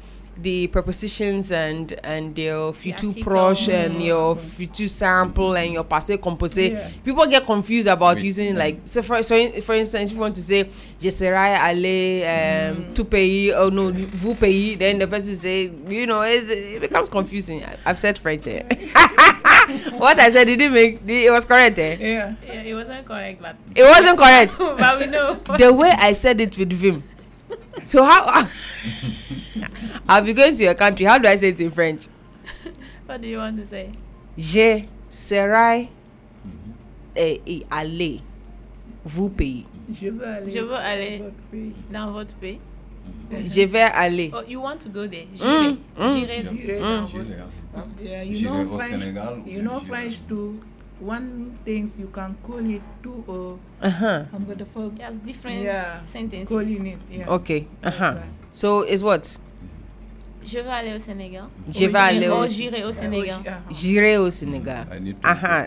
the 0.42 0.66
prepositions 0.68 1.50
and 1.52 1.92
and 2.02 2.36
your 2.38 2.72
future 2.72 3.06
proche 3.22 3.68
and 3.68 4.02
your 4.02 4.34
future 4.36 4.88
simple 4.88 5.54
and 5.56 5.72
your 5.72 5.84
passé 5.84 6.18
composé. 6.18 6.70
Yeah. 6.72 6.90
People 7.04 7.26
get 7.26 7.44
confused 7.44 7.88
about 7.88 8.16
Wait, 8.16 8.24
using 8.24 8.54
like 8.56 8.80
so 8.84 9.02
for 9.02 9.22
so 9.22 9.36
in- 9.36 9.60
for 9.62 9.74
instance 9.74 10.10
if 10.10 10.16
you 10.16 10.20
want 10.20 10.34
to 10.34 10.42
say 10.42 10.68
je 11.00 11.10
serai 11.10 11.54
allé 11.56 12.24
um, 12.24 12.94
tout 12.94 13.04
pays 13.08 13.52
or 13.54 13.70
no 13.70 13.90
vous 13.92 14.34
pays 14.34 14.76
then 14.78 14.98
the 14.98 15.06
person 15.06 15.28
will 15.30 15.36
say 15.36 15.70
you 15.88 16.06
know 16.06 16.22
it, 16.22 16.48
it 16.50 16.80
becomes 16.80 17.08
confusing. 17.08 17.62
I, 17.64 17.76
I've 17.86 17.98
said 17.98 18.18
French. 18.18 18.46
Eh? 18.46 18.62
what 19.98 20.18
I 20.18 20.30
said 20.30 20.46
didn't 20.46 20.72
make 20.72 21.00
it 21.06 21.30
was 21.30 21.44
correct. 21.44 21.78
Eh? 21.78 21.96
Yeah. 22.00 22.34
Yeah, 22.46 22.62
it 22.62 22.74
wasn't 22.74 23.06
correct, 23.06 23.40
but 23.40 23.56
It 23.74 23.84
wasn't 23.84 24.18
correct. 24.18 24.56
but 24.58 24.98
we 24.98 25.06
know. 25.06 25.34
the 25.58 25.72
way 25.72 25.92
I 25.98 26.12
said 26.12 26.40
it 26.40 26.56
with 26.58 26.72
Vim. 26.72 27.02
So 27.84 28.02
how 28.02 28.48
I'll 30.08 30.22
be 30.24 30.32
going 30.32 30.54
to 30.54 30.62
your 30.62 30.74
country. 30.74 31.04
How 31.06 31.18
do 31.18 31.28
I 31.28 31.36
say 31.36 31.48
it 31.50 31.60
in 31.60 31.70
French? 31.70 32.08
what 33.06 33.20
do 33.20 33.28
you 33.28 33.38
want 33.38 33.56
to 33.58 33.66
say? 33.66 33.90
Je 34.36 34.86
serai 35.10 35.88
eh, 37.16 37.38
eh, 37.46 37.62
allé 37.70 38.20
vous 39.04 39.30
pays. 39.30 39.64
Je 40.00 40.08
veux 40.08 40.26
aller. 40.26 40.50
Je 40.50 40.58
veux 40.60 40.74
aller 40.74 41.18
dans 41.18 41.24
votre 41.24 41.36
pays. 41.50 41.72
dans 41.92 42.12
votre 42.12 42.34
pays. 42.36 42.58
Je 43.30 43.62
vais 43.66 43.82
aller. 43.82 44.30
Oh, 44.34 44.42
you 44.48 44.60
want 44.60 44.78
to 44.80 44.88
go 44.88 45.06
there? 45.06 45.26
Mm, 45.26 45.36
J'irai. 45.36 45.76
mm. 45.98 46.14
J'irai 46.14 46.42
J'irai 46.42 46.80
Mm. 46.80 46.82
dans 46.82 47.06
votre- 47.06 48.02
Yeah, 48.02 48.22
you 48.22 48.36
J'irai 48.36 48.64
know 48.64 48.78
French. 48.78 49.02
You 49.46 49.58
ou 49.58 49.62
know 49.62 49.78
j'irai- 49.80 49.86
French 49.86 50.14
too. 50.28 50.58
One 51.00 51.58
things 51.64 51.98
you 51.98 52.06
can 52.06 52.36
call 52.42 52.58
it 52.70 52.80
two 53.02 53.24
or 53.26 53.58
Uh-huh. 53.82 54.24
I'm 54.32 54.44
gonna 54.46 54.64
fall. 54.64 54.92
Yes, 54.98 55.18
different 55.18 55.62
yeah. 55.62 56.02
sentences. 56.04 56.48
Calling 56.48 56.86
it. 56.86 56.98
Yeah. 57.10 57.28
Okay. 57.34 57.66
Uh-huh. 57.82 58.18
So 58.52 58.80
it's 58.82 59.02
what? 59.02 59.36
Je 60.44 60.58
vais 60.60 60.70
aller 60.70 60.94
au 60.94 60.98
Sénégal. 60.98 61.44
Je 61.74 61.86
Ou 61.86 61.90
vais 61.92 61.98
aller 61.98 62.28
oh, 62.28 62.44
au 62.44 62.46
j'irai 62.46 62.84
au 62.84 62.92
Sénégal. 62.92 63.40
J'irai 63.70 64.18
au 64.18 64.30
Sénégal. 64.30 64.86
I 64.92 65.00
need 65.00 65.20
to 65.20 65.28
Uh-huh. 65.28 65.66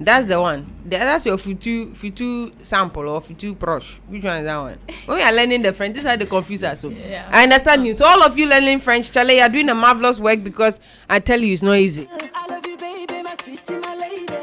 That's 0.00 0.26
the 0.26 0.40
one. 0.40 0.66
Th- 0.88 1.00
That's 1.00 1.24
your 1.26 1.38
future 1.38 1.86
future 1.94 2.50
simple 2.60 3.08
or 3.08 3.20
future 3.22 3.52
proche. 3.54 4.00
Which 4.08 4.24
one 4.24 4.38
is 4.40 4.44
that 4.44 4.58
one? 4.58 4.76
when 5.06 5.16
we 5.18 5.22
are 5.22 5.32
learning 5.32 5.62
the 5.62 5.72
French, 5.72 5.94
this 5.94 6.02
is 6.04 6.10
how 6.10 6.16
they 6.16 6.26
confuse 6.26 6.64
us. 6.64 6.80
So 6.80 6.88
Yeah. 6.90 7.28
I 7.30 7.44
understand 7.44 7.86
you. 7.86 7.94
So 7.94 8.04
all 8.04 8.22
of 8.24 8.36
you 8.36 8.48
learning 8.48 8.80
French, 8.80 9.10
Charlie, 9.12 9.36
you 9.36 9.42
are 9.42 9.48
doing 9.48 9.68
a 9.68 9.74
marvelous 9.74 10.18
work 10.18 10.42
because 10.42 10.80
I 11.08 11.20
tell 11.20 11.40
you 11.40 11.52
it's 11.52 11.62
not 11.62 11.76
easy. 11.78 12.08
I 12.34 12.46
love 12.52 12.66
you, 12.66 12.76
baby, 12.76 13.22
my 13.22 13.34
sweetie, 13.42 13.74
my 13.80 13.94
lady. 13.94 14.34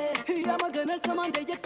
You 0.89 0.95
are 0.95 0.97
my 0.97 1.01
girl, 1.05 1.05
someone 1.05 1.31
they 1.31 1.45
just. 1.45 1.63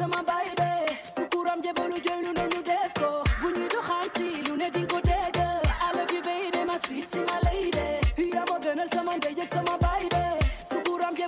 Sukuram 1.16 1.64
je 1.64 1.72
bolu 1.74 1.98
joinu 2.04 2.34
no 2.36 2.44
ñu 2.50 2.62
def 2.64 2.94
ko. 2.96 3.24
Bu 3.42 3.48
ñu 3.54 3.70
do 3.70 3.80
xansi 3.82 4.50
lu 4.50 4.58
ne 4.58 4.70
ding 4.70 4.86
ko 4.86 5.00
dégg. 5.00 5.38
I 5.40 5.92
love 5.96 6.12
you, 6.12 6.22
baby, 6.22 6.58
my 6.68 6.78
sweetie, 6.86 7.20
my 7.20 7.40
lady. 7.46 7.80
You 8.18 8.38
are 8.38 8.46
my 8.50 8.60
girl, 8.60 8.86
someone 8.92 9.20
they 9.22 9.34
just 9.34 9.56
my 9.56 9.78
baby. 9.78 10.46
Sukuram 10.70 11.16
je 11.16 11.24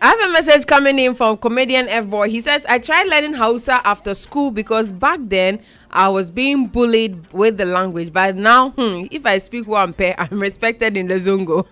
I 0.00 0.06
have 0.06 0.20
a 0.20 0.32
message 0.32 0.66
coming 0.66 0.96
in 1.00 1.16
from 1.16 1.36
comedian 1.36 1.88
F 1.88 2.06
Boy. 2.06 2.28
He 2.30 2.40
says, 2.40 2.64
I 2.66 2.78
tried 2.78 3.08
learning 3.08 3.32
Hausa 3.34 3.80
after 3.84 4.14
school 4.14 4.52
because 4.52 4.92
back 4.92 5.18
then 5.22 5.58
I 5.90 6.10
was 6.10 6.30
being 6.30 6.68
bullied 6.68 7.32
with 7.32 7.56
the 7.58 7.64
language. 7.64 8.12
But 8.12 8.36
now, 8.36 8.70
hmm, 8.70 9.06
if 9.10 9.26
I 9.26 9.38
speak 9.38 9.66
one 9.66 9.94
pair, 9.94 10.14
I'm 10.16 10.38
respected 10.38 10.96
in 10.96 11.08
the 11.08 11.14
Zongo. 11.14 11.66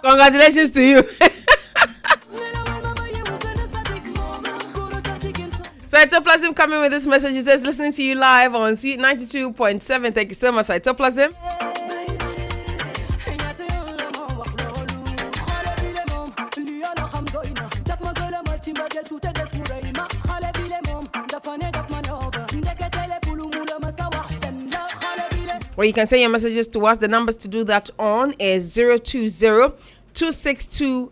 Congratulations 0.00 0.70
to 0.72 0.82
you. 0.84 1.02
Cytoplasm 5.90 6.54
coming 6.54 6.78
with 6.78 6.92
this 6.92 7.04
message. 7.04 7.32
He 7.32 7.42
says, 7.42 7.64
listening 7.64 7.90
to 7.90 8.02
you 8.04 8.14
live 8.14 8.54
on 8.54 8.76
C- 8.76 8.96
92.7. 8.96 10.14
Thank 10.14 10.28
you 10.28 10.36
so 10.36 10.52
much, 10.52 10.66
Cytoplasm. 10.66 11.34
Or 25.76 25.84
you 25.84 25.92
can 25.92 26.06
send 26.06 26.20
your 26.20 26.30
messages 26.30 26.68
to 26.68 26.86
us. 26.86 26.98
The 26.98 27.08
numbers 27.08 27.34
to 27.36 27.48
do 27.48 27.64
that 27.64 27.90
on 27.98 28.32
is 28.38 28.72
020 28.76 29.28
262 29.28 31.10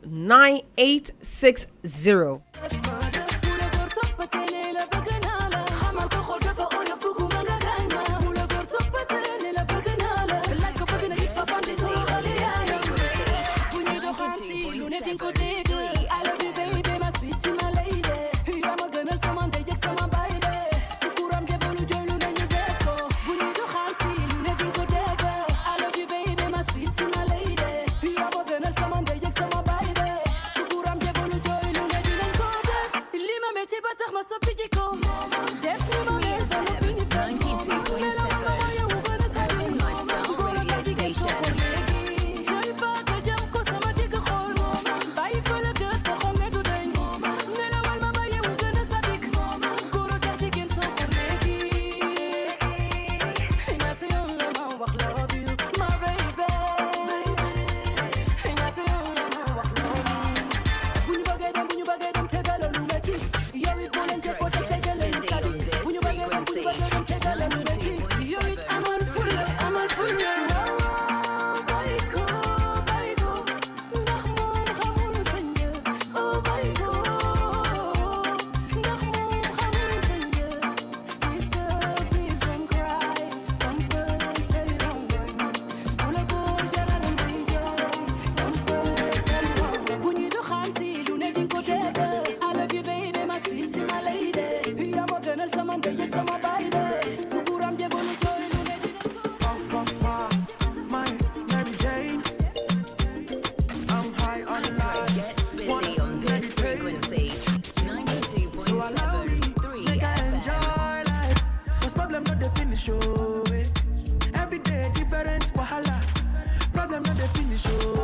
finish, 117.35 117.63
oh. 117.67 117.98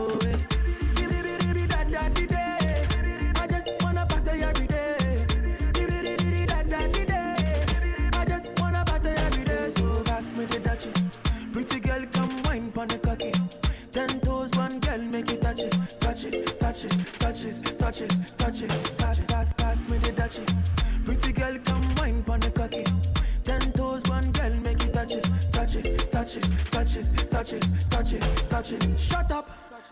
Touch 28.64 28.72
it. 28.72 28.98
Shut 28.98 29.30
up 29.30 29.50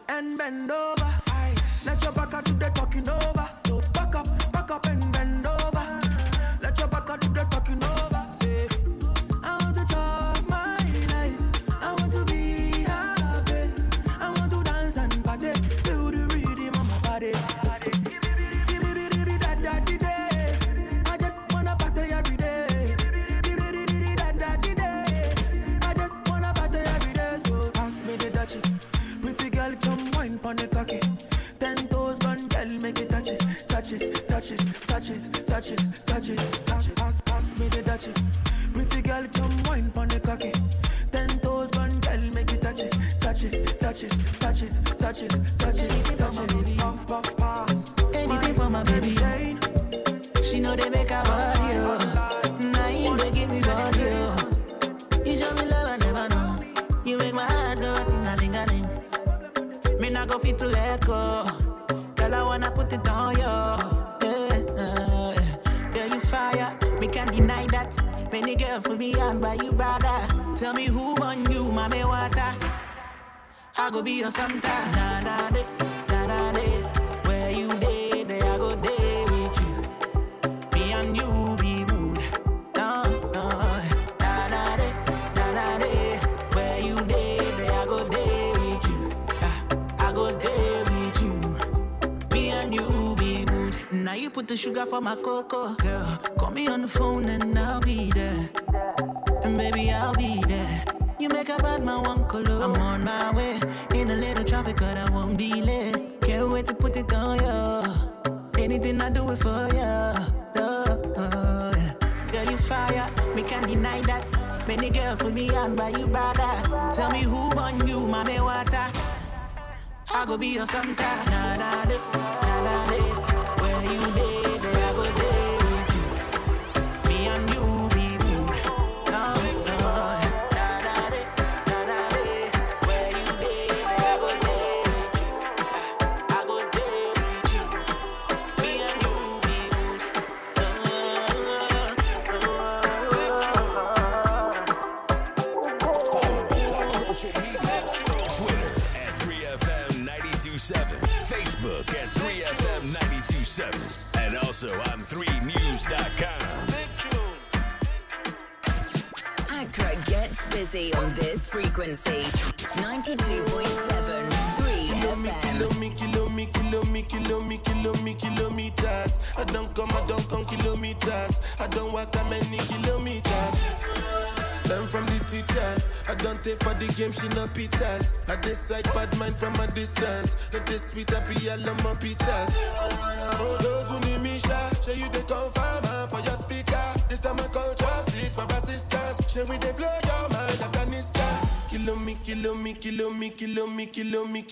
and 0.08 0.38
bend 0.38 0.70
over. 0.70 1.21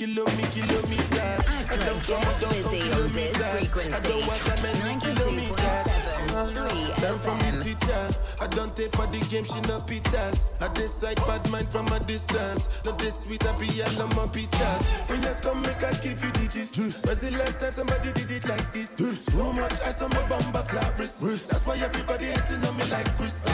Me, 0.01 0.07
kilo 0.07 0.25
me, 0.25 0.45
kilometers. 0.55 1.45
I 1.69 1.77
don't 1.77 2.07
come, 2.07 2.23
I 2.23 2.41
don't 2.41 2.53
come 2.53 2.73
Busy 2.73 2.93
on 2.93 3.13
this. 3.13 3.37
I 3.93 4.01
don't 4.01 4.27
walk 4.27 4.51
that 7.91 8.11
many 8.11 8.11
kilometers. 8.11 8.11
Learn 8.11 8.13
from 8.13 8.21
the 8.21 8.21
teacher. 8.21 8.21
I 8.41 8.47
don't 8.47 8.77
take 8.77 8.97
for 8.97 9.07
the 9.07 9.19
game, 9.31 9.45
she 9.45 9.61
no 9.69 9.81
pitas. 9.81 10.45
I 10.61 10.73
decide 10.73 11.17
bad 11.27 11.51
mind 11.51 11.71
from 11.71 11.87
a 11.89 12.01
distance. 12.01 12.69
Not 12.85 12.99
this 12.99 13.21
sweet, 13.21 13.47
I 13.47 13.53
be 13.59 13.83
all 13.83 14.03
on 14.03 14.09
my 14.11 14.27
pitas. 14.33 14.87
When 15.09 15.23
you 15.23 15.35
come, 15.43 15.63
make 15.63 15.83
I 15.83 15.93
give 16.03 16.23
you 16.25 16.31
digits. 16.33 16.77
When's 16.77 17.21
the 17.21 17.31
last 17.39 17.61
time 17.61 17.73
somebody 17.73 18.13
did 18.13 18.31
it 18.31 18.49
like 18.49 18.73
this? 18.73 18.97
Too 18.97 19.53
much 19.53 19.81
ice 19.83 20.03
on 20.03 20.11
my 20.11 20.29
bumper 20.29 20.65
clap 20.69 20.99
wrist. 20.99 21.21
That's 21.51 21.67
why 21.67 21.77
everybody 21.77 22.27
hating 22.27 22.65
on 22.67 22.77
me 22.77 22.85
like 22.91 23.09
Chris. 23.17 23.45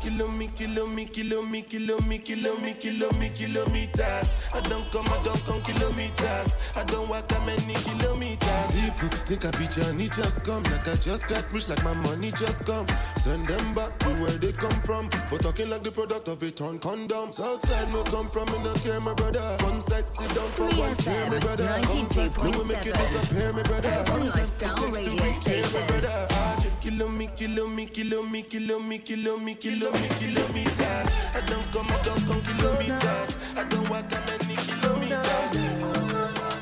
Kilo 0.00 0.28
me, 0.28 0.48
kilo 0.48 0.86
me, 0.86 1.04
kilo 1.04 1.42
me, 1.42 1.62
kilo 1.62 2.00
me, 2.00 2.18
kilo 2.18 2.56
me, 2.58 2.74
kilo 2.74 3.10
me, 3.12 3.30
kilometers. 3.30 4.28
I 4.54 4.60
don't 4.68 4.84
come, 4.90 5.06
I 5.08 5.22
don't 5.24 5.44
come 5.44 5.60
kilometers. 5.60 6.54
I 6.76 6.84
don't 6.84 7.08
walk 7.08 7.28
that 7.28 7.44
many 7.46 7.74
kilometers. 7.84 8.70
People 9.00 9.08
think 9.24 9.44
I 9.44 9.88
and 9.88 10.00
it 10.00 10.12
just 10.12 10.44
come. 10.44 10.62
Like 10.64 10.88
I 10.88 10.94
just 10.96 11.28
got 11.28 11.52
rich, 11.52 11.68
like 11.68 11.82
my 11.84 11.94
money 11.94 12.32
just 12.32 12.66
come. 12.66 12.86
Send 13.22 13.46
them 13.46 13.74
back 13.80 13.98
to 13.98 14.08
where 14.20 14.38
they 14.44 14.52
come 14.52 14.78
from. 14.82 15.08
For 15.28 15.38
talking 15.38 15.70
like 15.70 15.82
the 15.82 15.90
product 15.90 16.28
of 16.28 16.42
a 16.42 16.50
torn 16.50 16.78
condom. 16.78 17.32
Southside 17.32 17.92
no 17.92 18.02
come 18.04 18.28
from, 18.28 18.46
me 18.52 18.58
no 18.64 18.72
care, 18.74 19.00
my 19.00 19.14
brother. 19.14 19.56
One 19.64 19.80
side 19.80 20.04
sit 20.14 20.28
down 20.36 20.50
for 20.56 20.68
one 20.84 20.96
chair, 20.96 21.30
my 21.30 21.38
brother. 21.38 21.68
Come 21.88 22.50
no 22.50 22.58
we 22.58 22.64
make 22.68 22.86
it 22.86 22.94
disappear, 22.94 23.52
my 23.52 23.62
brother. 23.62 23.92
Urban 24.00 24.28
Lifestyle 24.28 24.76
Takes 24.76 24.90
to 24.90 24.96
Radio 24.96 25.12
reach 25.24 25.44
here, 25.48 25.62
my 25.62 25.70
Station. 25.70 26.04
Ah, 26.30 26.66
Kilo 26.80 27.08
me, 27.08 27.26
kilo 27.36 27.68
me, 27.68 27.86
kilo 27.86 28.22
me, 28.22 28.42
kilo 28.42 28.78
me, 28.80 28.98
kilo 28.98 29.36
me, 29.38 29.54
kilo 29.54 29.90
me, 29.92 30.08
kilometers. 30.20 31.08
I 31.38 31.40
don't 31.46 31.66
come, 31.72 31.88
I 31.88 31.98
don't 32.04 32.22
come 32.28 32.42
kilometers. 32.48 33.30
I 33.56 33.64
don't 33.64 33.88
walk 33.88 34.08
that 34.10 34.22
many 34.28 34.56
kilometers. 34.68 35.52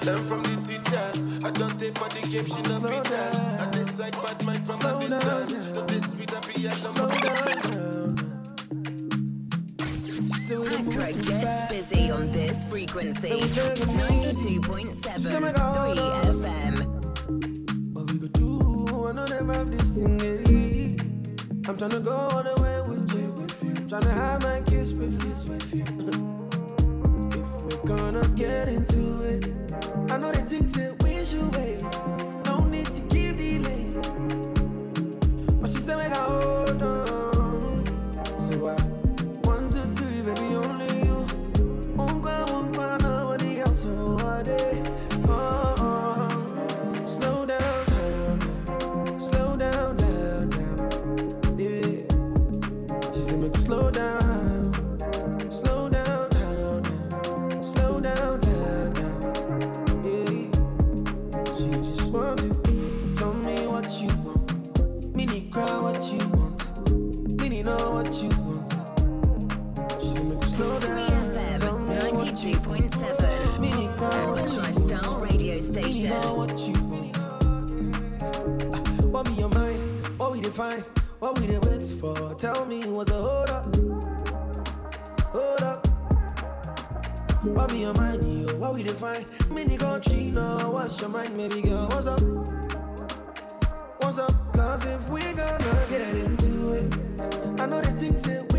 Learn 0.07 0.25
from 0.25 0.43
the. 0.43 0.58
I 1.45 1.51
don't 1.51 1.79
take 1.79 1.97
for 1.99 2.09
the 2.09 2.21
game, 2.31 2.47
she 2.47 2.63
no 2.63 2.79
pitas. 2.81 3.61
I 3.61 3.71
decide 3.71 4.13
bad 4.13 4.45
mind 4.47 4.67
from 4.67 4.81
a 4.81 4.99
distance. 5.01 5.53
But 5.75 5.89
this 5.89 6.05
sweet, 6.13 6.35
I 6.35 6.41
be 6.47 6.69
all 6.69 6.87
on 6.89 7.09
my 7.09 7.19
Accra 10.79 11.13
gets 11.13 11.71
busy 11.71 12.11
on 12.11 12.31
this 12.31 12.65
frequency. 12.65 13.41
92.7 13.41 15.21
3 15.23 15.39
FM. 16.33 16.75
Ooh, 18.41 19.09
I 19.09 19.13
know 19.13 19.27
them 19.27 19.49
have 19.49 19.71
this 19.71 19.91
thing, 19.91 20.21
eh. 20.23 20.45
I'm 21.69 21.77
tryna 21.77 22.03
go 22.03 22.13
all 22.13 22.43
the 22.43 22.55
way 22.63 22.81
with 22.89 23.13
you. 23.15 23.29
Tryna 23.87 24.15
have 24.15 24.43
my 24.43 24.61
kiss 24.63 24.93
with 24.93 25.23
you. 25.25 25.35
if 27.39 27.49
we're 27.63 27.83
gonna 27.85 28.27
get 28.35 28.69
into 28.69 29.23
it, 29.23 29.45
I 30.11 30.17
know 30.17 30.33
they 30.33 30.43
think 30.43 30.98
away. 31.41 31.79
No 32.47 32.65
need 32.65 32.87
to 32.87 33.01
give 33.15 33.37
delaying. 33.37 33.93
But 35.61 35.71
she 35.71 35.81
said, 35.81 35.97
we 35.97 36.05
got 36.09 36.29
hold 36.29 36.83
on. 36.83 37.18
Mind? 80.57 80.85
What 81.19 81.39
we 81.39 81.47
dey 81.47 81.59
wait 81.59 81.83
for? 82.01 82.35
Tell 82.35 82.65
me 82.67 82.85
what's 82.85 83.11
the 83.11 83.19
hold 83.19 83.51
up? 83.51 83.77
Hold 85.33 85.63
up. 85.63 85.87
What 87.45 87.69
be 87.71 87.79
your 87.79 87.95
mind, 87.95 88.49
yo? 88.51 88.57
What 88.57 88.75
we 88.75 88.83
define? 88.83 89.25
Mini 89.51 89.77
country, 89.77 90.31
no. 90.31 90.57
What's 90.73 91.01
your 91.01 91.11
mind, 91.11 91.37
baby 91.37 91.63
girl? 91.63 91.87
What's 91.89 92.07
up? 92.07 92.21
What's 94.01 94.19
up? 94.19 94.33
Cause 94.55 94.85
if 94.87 95.09
we 95.11 95.21
gonna 95.21 95.87
get 95.91 96.15
into 96.15 96.73
it, 96.73 96.95
I 97.61 97.67
know 97.67 97.81
the 97.81 97.93
things 97.93 98.23
that 98.23 98.53
we 98.53 98.58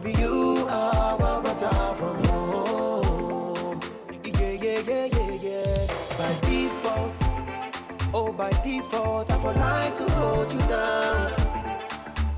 baby, 0.00 0.20
you 0.20 0.66
are 0.68 1.16
what 1.18 1.42
but 1.42 1.62
I'm 1.62 1.96
from 1.96 2.24
home. 2.24 3.80
Yeah, 4.24 4.52
yeah, 4.52 4.80
yeah, 4.86 5.06
yeah, 5.06 5.32
yeah. 5.42 5.86
By 6.18 6.34
default, 6.46 7.12
oh, 8.14 8.32
by 8.32 8.50
default, 8.62 9.30
I 9.30 9.38
for 9.38 9.52
like 9.52 9.96
to 9.96 10.10
hold 10.12 10.52
you 10.52 10.60
down. 10.60 11.32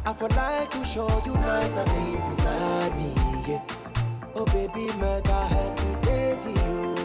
I 0.06 0.12
for 0.12 0.28
like 0.28 0.70
to 0.70 0.84
show 0.84 1.22
you 1.24 1.34
nicer 1.34 1.84
things 1.84 2.24
inside 2.24 2.96
me, 2.96 3.12
yeah. 3.48 3.62
Oh, 4.34 4.44
baby, 4.46 4.86
make 4.98 5.28
I 5.28 5.46
hesitate 5.46 6.56
you. 6.56 6.99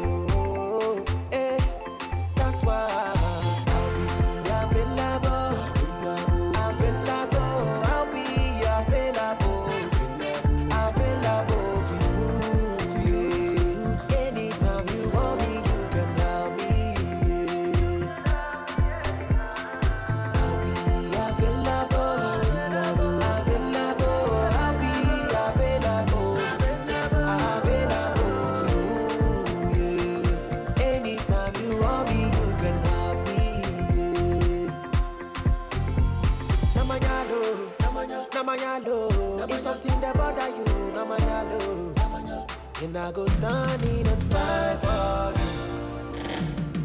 And 42.86 42.96
I 43.00 43.12
go 43.12 43.26
standing 43.26 44.08
and 44.08 44.24
fight 44.26 44.78
for 44.84 45.34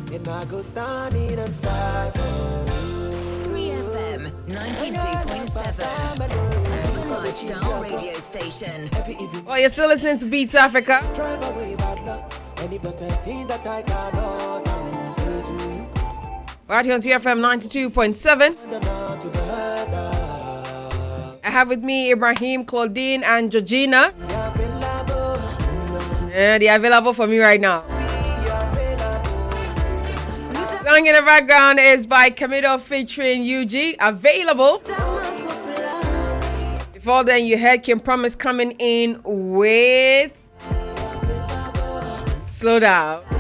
you. 0.08 0.16
And 0.16 0.26
I 0.26 0.44
go 0.46 0.62
standing 0.62 1.38
and 1.38 1.54
fight 1.56 2.12
for 2.14 2.20
you. 2.70 3.52
3FM 3.52 4.32
92.7 4.48 6.24
Urban 6.24 7.10
Lifestyle 7.10 7.82
Radio 7.82 8.14
Station. 8.14 8.88
Well, 9.44 9.58
you're 9.58 9.68
still 9.68 9.88
listening 9.88 10.16
to 10.20 10.26
Beats 10.26 10.54
Africa. 10.54 11.02
Drive 11.14 11.42
away 11.54 11.74
bad 11.76 12.02
luck. 12.06 12.32
And 12.62 12.72
if 12.72 12.80
there's 12.80 13.02
anything 13.02 13.46
that 13.48 13.66
I 13.66 13.82
cannot 13.82 14.64
do, 14.64 14.70
say 15.20 15.42
to 15.42 15.52
you, 15.68 15.86
Right 16.66 16.86
here 16.86 16.94
on 16.94 17.02
3FM 17.02 17.40
92.7. 17.92 18.56
I 21.44 21.50
have 21.50 21.68
with 21.68 21.84
me 21.84 22.10
Ibrahim, 22.10 22.64
Claudine, 22.64 23.22
and 23.22 23.52
Georgina. 23.52 24.14
Eh, 26.40 26.54
and 26.54 26.62
they're 26.62 26.74
available 26.74 27.12
for 27.12 27.26
me 27.26 27.38
right 27.38 27.60
now. 27.60 27.82
Song 30.82 31.06
in 31.06 31.14
the 31.14 31.22
background 31.22 31.78
is 31.78 32.06
by 32.06 32.30
Camilo 32.30 32.80
featuring 32.80 33.42
UG. 33.42 33.96
Available. 34.00 34.78
Before 36.94 37.24
then, 37.24 37.44
you 37.44 37.58
heard 37.58 37.82
Kim 37.82 38.00
Promise 38.00 38.36
coming 38.36 38.70
in 38.78 39.20
with 39.22 40.34
Slow 42.46 42.80
Down. 42.80 43.39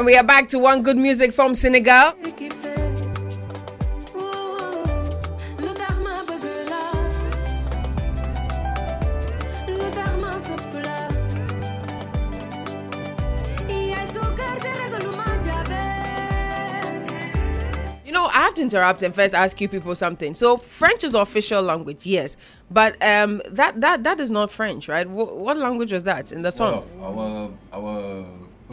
And 0.00 0.06
we 0.06 0.16
are 0.16 0.22
back 0.22 0.48
to 0.48 0.58
one 0.58 0.82
good 0.82 0.96
music 0.96 1.30
from 1.30 1.52
Senegal. 1.52 2.14
You 18.02 18.12
know, 18.12 18.24
I 18.24 18.30
have 18.32 18.54
to 18.54 18.62
interrupt 18.62 19.02
and 19.02 19.14
first 19.14 19.34
ask 19.34 19.60
you 19.60 19.68
people 19.68 19.94
something. 19.94 20.32
So 20.32 20.56
French 20.56 21.04
is 21.04 21.14
official 21.14 21.60
language, 21.60 22.06
yes, 22.06 22.38
but 22.70 22.96
um, 23.02 23.42
that 23.50 23.78
that 23.82 24.04
that 24.04 24.18
is 24.18 24.30
not 24.30 24.50
French, 24.50 24.88
right? 24.88 25.06
Wh- 25.06 25.36
what 25.36 25.58
language 25.58 25.92
was 25.92 26.04
that 26.04 26.32
in 26.32 26.40
the 26.40 26.50
song? 26.52 26.84
Our 27.02 27.50
our 27.74 28.24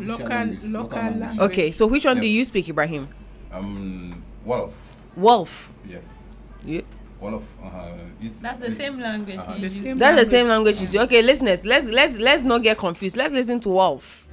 Local- 0.06 0.28
language, 0.28 0.64
local 0.64 1.00
language. 1.00 1.40
Okay, 1.40 1.72
so 1.72 1.88
which 1.88 2.06
one 2.06 2.20
do 2.20 2.28
you 2.28 2.46
speak, 2.46 2.70
Ibrahim? 2.70 3.08
Um, 3.52 4.24
Wolof. 4.46 4.72
Wolf. 5.16 5.72
Yes. 5.88 6.04
Yeah. 6.66 6.82
Wolof. 7.22 7.44
Uh, 7.64 7.92
is 8.22 8.36
That's 8.36 8.60
the 8.60 8.72
same 8.72 9.00
language 9.00 9.40
Uh-huh. 9.40 9.56
you 9.58 9.68
use. 9.70 9.98
That's 9.98 10.20
the 10.20 10.26
same 10.26 10.48
language 10.48 10.76
you 10.78 10.88
use. 10.88 10.96
Okay, 10.96 11.22
listeners, 11.22 11.66
let's 11.66 11.88
let's 11.88 12.18
let's 12.20 12.44
not 12.44 12.62
get 12.64 12.78
confused. 12.78 13.18
Let's 13.18 13.34
listen 13.34 13.60
to 13.62 13.70
Wolf. 13.70 14.28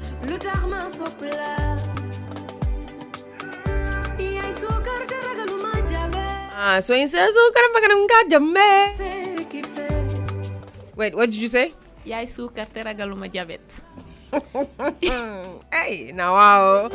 Ah, 6.57 6.81
so 6.81 6.95
he 6.95 7.07
says, 7.07 7.35
"Oh, 7.37 7.51
cara, 7.53 7.69
cara, 7.69 7.95
nunca 7.95 8.19
jamé." 8.31 8.95
Wait, 10.97 11.13
what 11.15 11.29
did 11.31 11.37
you 11.41 11.49
say? 11.49 11.75
Yaay 12.07 12.25
suukar 12.29 12.69
te 12.73 12.81
ragaluma 12.83 13.29
jabet. 13.29 13.61
hey, 15.73 16.11
now 16.15 16.35
wow. 16.35 16.89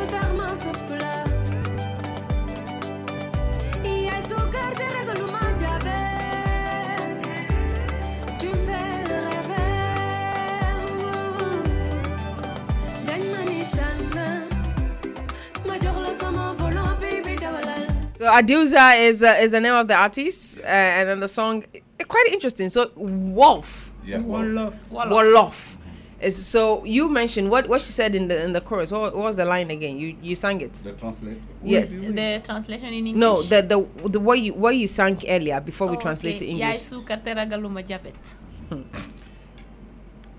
So 18.16 18.26
Adiouza 18.26 18.99
is 18.99 19.24
uh, 19.24 19.38
is 19.40 19.52
the 19.52 19.61
name 19.61 19.74
of 19.74 19.88
the 19.88 19.95
artist, 19.95 20.60
uh, 20.60 20.64
and 20.66 21.07
then 21.07 21.20
the 21.22 21.28
song 21.30 21.64
eh, 21.74 22.03
quite 22.03 22.28
interesting. 22.34 22.68
So 22.70 22.91
Wolf, 22.98 23.94
Yeah, 24.03 24.18
Wolof. 24.18 24.74
Wolof. 24.91 25.78
Is 26.22 26.46
so 26.46 26.84
you 26.84 27.08
mentioned 27.08 27.50
what 27.50 27.70
what 27.70 27.80
she 27.82 27.91
said 27.94 28.14
in 28.14 28.28
the 28.28 28.44
in 28.44 28.52
the 28.52 28.60
chorus. 28.60 28.91
What, 28.91 29.16
what 29.16 29.24
was 29.24 29.36
the 29.38 29.46
line 29.46 29.72
again? 29.72 29.98
You 29.98 30.18
you 30.22 30.36
sang 30.36 30.60
it. 30.60 30.74
The 30.74 30.91
translation. 30.94 31.41
Yes. 31.64 31.94
The 31.94 32.41
translation 32.44 32.88
in 32.88 33.08
English. 33.08 33.16
No, 33.16 33.41
the 33.41 33.62
the 33.62 34.10
the 34.10 34.20
what 34.20 34.38
you 34.40 34.54
what 34.54 34.76
you 34.76 34.88
sang 34.88 35.18
earlier 35.28 35.62
before 35.62 35.88
we 35.88 35.96
Oh, 35.96 36.00
translate 36.02 36.36
okay. 36.36 36.46
to 36.46 36.52
English. 36.52 36.68
Yai 36.68 36.78
su 36.78 37.02
katera 37.04 37.46
galuma 37.50 37.82
jabet. 37.82 38.36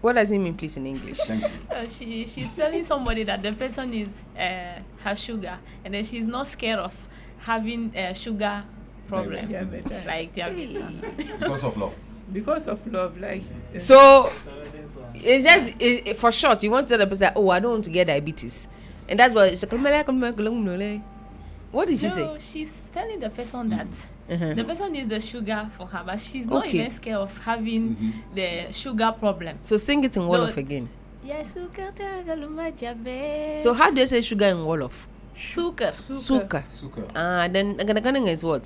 What 0.02 0.14
does 0.14 0.30
it 0.30 0.38
mean, 0.38 0.54
please, 0.54 0.76
in 0.78 0.86
English? 0.86 1.18
Thank 1.18 1.42
you. 1.42 1.48
Uh, 1.70 1.86
she 1.86 2.24
she's 2.26 2.50
telling 2.52 2.82
somebody 2.84 3.22
that 3.24 3.42
the 3.42 3.52
person 3.52 3.92
is 3.92 4.22
uh, 4.36 4.80
has 5.04 5.22
sugar 5.22 5.58
and 5.84 5.92
then 5.92 6.04
she's 6.04 6.26
not 6.26 6.46
scared 6.46 6.78
of 6.78 6.94
having 7.38 7.92
a 7.94 8.14
sugar 8.14 8.64
problem 9.08 9.46
Diabetes. 9.50 10.06
like 10.06 10.32
diabetes. 10.34 10.82
Because 11.38 11.64
of 11.64 11.76
love. 11.76 11.94
Because 12.32 12.68
of 12.68 12.84
love, 12.92 13.18
like. 13.18 13.42
uh, 13.74 13.78
So 13.78 14.30
it's 15.14 15.44
just 15.44 15.74
it, 15.80 16.08
it- 16.08 16.16
for 16.16 16.30
short. 16.32 16.62
You 16.62 16.70
want 16.70 16.86
to 16.88 16.96
tell 16.96 16.98
the 16.98 17.06
person, 17.06 17.32
"Oh, 17.36 17.50
I 17.50 17.58
don't 17.58 17.72
want 17.72 17.84
to 17.84 17.90
get 17.90 18.06
diabetes," 18.06 18.68
and 19.08 19.18
that's 19.18 19.34
what. 19.34 19.50
What 21.72 21.86
did 21.86 22.00
she 22.00 22.08
no, 22.08 22.12
say? 22.14 22.36
she's 22.40 22.72
telling 22.92 23.20
the 23.20 23.30
person 23.30 23.68
that 23.70 23.86
Uh-huh. 24.28 24.54
the 24.54 24.64
person 24.64 24.90
needs 24.92 25.08
the 25.08 25.20
sugar 25.20 25.70
for 25.76 25.86
her, 25.86 26.02
but 26.04 26.18
she's 26.18 26.46
not 26.46 26.66
Okay. 26.66 26.78
even 26.78 26.90
scared 26.90 27.18
of 27.18 27.38
having 27.44 27.94
the 28.34 28.72
sugar 28.72 29.12
problem. 29.12 29.56
So 29.62 29.76
sing 29.76 30.02
it 30.02 30.16
in 30.16 30.22
No. 30.26 30.30
Wolof 30.30 30.56
again. 30.56 30.88
Yai 31.24 31.42
su 31.44 31.68
katera 31.72 32.24
galuma. 32.26 33.60
So 33.62 33.72
how 33.72 33.90
do 33.92 34.00
you 34.00 34.06
say 34.08 34.20
sugar 34.20 34.46
in 34.46 34.56
Wolof? 34.58 35.06
Sugar. 35.34 35.92
Suka. 35.92 36.64
Suka. 36.80 37.02
Ah, 37.14 37.46
then 37.46 37.76
Naganaganang 37.76 38.26
is 38.28 38.42
what? 38.42 38.64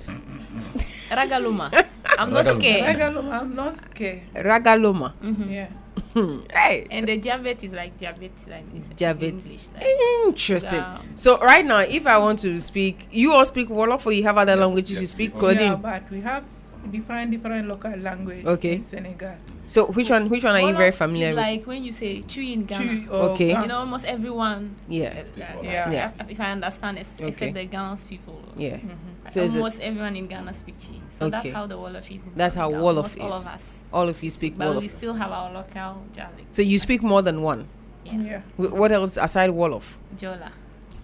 Ragaluma. 1.11 1.69
I'm 2.17 2.31
not 2.31 2.45
Ragaluma. 2.45 2.59
scared. 2.59 2.97
Ragaluma, 2.97 3.31
I'm 3.41 3.55
not 3.55 3.75
scared. 3.75 4.21
Ragaloma. 4.35 5.13
Mhm. 5.23 5.51
Yeah. 5.51 5.67
hey. 6.53 6.87
And 6.91 7.07
the 7.07 7.19
Javet 7.19 7.63
is 7.63 7.73
like 7.73 7.97
Javet, 7.97 8.31
like 8.49 8.63
it's 8.75 8.87
Diabetes. 8.89 9.45
English. 9.47 9.67
Like, 9.75 9.85
Interesting. 10.27 10.69
sugar. 10.79 10.99
So 11.15 11.39
right 11.39 11.65
now, 11.65 11.79
if 11.79 12.05
I 12.07 12.17
want 12.17 12.39
to 12.39 12.59
speak, 12.59 13.07
you 13.11 13.33
all 13.33 13.45
speak 13.45 13.69
Wolof 13.69 14.05
or 14.05 14.11
you 14.13 14.23
have 14.23 14.37
other 14.37 14.55
languages 14.55 14.99
you 15.01 15.07
speak? 15.07 15.31
Yeah, 15.33 15.39
Claudine. 15.39 15.81
but 15.81 16.09
we 16.11 16.21
have 16.21 16.43
different 16.91 17.31
different 17.31 17.67
local 17.67 17.91
language 17.97 18.45
Okay. 18.45 18.75
in 18.75 18.81
Senegal. 18.83 19.35
So 19.67 19.87
which 19.87 20.09
one? 20.09 20.29
Which 20.29 20.43
one 20.43 20.55
are 20.55 20.61
you 20.61 20.75
very 20.75 20.91
familiar 20.91 21.29
with? 21.29 21.37
like 21.37 21.65
when 21.65 21.83
you 21.83 21.91
say 21.91 22.21
Twi 22.21 22.53
in 22.53 22.65
Ghana. 22.65 22.85
Twi 22.85 23.07
or 23.09 23.29
Okay. 23.33 23.49
You 23.49 23.67
know, 23.67 23.79
almost 23.79 24.05
everyone. 24.05 24.75
Yeah. 24.87 25.13
uh, 25.17 25.41
uh, 25.41 25.61
Yeah. 25.63 25.89
Yeah. 25.91 26.11
If, 26.19 26.29
if 26.31 26.39
I 26.39 26.51
understand, 26.51 26.97
ex- 26.99 27.13
Okay. 27.19 27.27
except 27.29 27.53
the 27.53 27.65
Ghanaians 27.67 28.07
people. 28.07 28.39
Yeah. 28.57 28.77
Mhm. 28.77 29.29
So 29.29 29.41
almost 29.41 29.81
everyone 29.81 30.15
in 30.15 30.27
Ghana 30.27 30.53
speak 30.53 30.77
Twi. 30.79 31.01
So 31.09 31.29
that's 31.29 31.49
how 31.49 31.65
the 31.65 31.75
Wolof 31.77 32.05
is. 32.13 32.23
In 32.25 32.31
That's 32.35 32.55
how 32.55 32.69
Wolof 32.71 33.09
Almost 33.09 33.17
is. 33.17 33.23
All 33.23 33.33
of 33.33 33.47
us. 33.47 33.83
All 33.91 34.07
of 34.09 34.21
you 34.23 34.29
speak 34.29 34.57
But 34.57 34.75
we 34.75 34.85
Wolof. 34.87 34.89
still 34.91 35.13
have 35.15 35.31
our 35.31 35.51
local 35.51 36.03
dialect. 36.13 36.55
So 36.55 36.61
you 36.61 36.77
speak 36.79 37.01
more 37.01 37.21
than 37.21 37.41
one. 37.41 37.67
Yeah. 38.05 38.41
Wh- 38.57 38.69
What 38.73 38.91
else 38.91 39.17
aside 39.17 39.49
Wolof? 39.49 39.97
Jola. 40.15 40.51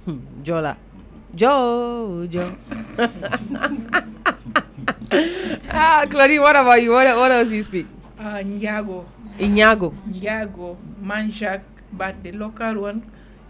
Hmm, 0.05 0.19
Jola. 0.43 0.77
Jojo. 1.35 2.57
ah, 5.11 6.05
Claudine, 6.09 6.41
what 6.41 6.55
about 6.55 6.81
you? 6.81 6.91
What, 6.91 7.07
what 7.17 7.31
else 7.31 7.51
you 7.51 7.63
speak? 7.63 7.87
Uh, 8.19 8.39
Nyago. 8.43 9.05
Inyago. 9.39 9.93
Nyago, 10.07 10.77
Manshak, 11.03 11.61
but 11.91 12.21
the 12.23 12.31
local 12.33 12.81
one 12.81 13.03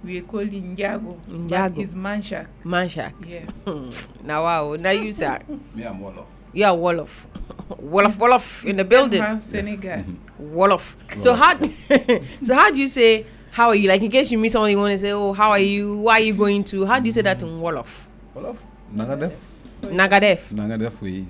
we 0.04 0.22
call 0.22 0.40
it 0.40 0.52
Nyago. 0.52 1.20
Nyago. 1.28 1.76
But 1.76 1.78
it's 1.82 1.94
Manshak. 1.94 2.48
Manshak. 2.64 3.14
Yeah. 3.28 3.46
now, 4.24 4.44
wow. 4.44 4.76
Now 4.76 4.92
you 4.92 5.12
say 5.12 5.40
Me, 5.76 5.84
I'm 5.86 6.00
Wolof. 6.00 6.26
you 6.54 6.66
are 6.66 6.76
Wolof. 6.76 7.26
Wolof, 7.70 8.14
Wolof 8.18 8.66
in 8.66 8.78
the 8.78 8.84
building. 8.86 9.22
Have 9.22 9.44
Senegal. 9.44 10.04
Wolof. 10.42 10.96
So 11.20 11.34
how? 11.34 11.58
so 12.42 12.56
how 12.56 12.72
do 12.72 12.78
you 12.80 12.88
say 12.88 13.26
how 13.52 13.70
are 13.70 13.76
you? 13.76 13.88
Like 13.90 14.02
in 14.02 14.10
case 14.12 14.32
you 14.32 14.38
meet 14.38 14.50
someone, 14.52 14.72
you 14.72 14.78
want 14.78 14.92
to 14.94 14.98
say, 14.98 15.12
oh, 15.12 15.34
how 15.34 15.52
are 15.52 15.60
you? 15.60 15.98
Why 15.98 16.14
are 16.14 16.24
you 16.24 16.34
going 16.34 16.64
to? 16.66 16.86
How 16.86 17.00
do 17.00 17.06
you 17.06 17.12
say 17.12 17.22
that 17.22 17.42
in 17.42 17.60
Wolof? 17.60 18.08
Wolof. 18.36 18.58
Nangadef. 18.96 19.34
Nagadef. 19.82 20.50
Nangadef 20.54 21.00
we. 21.02 21.26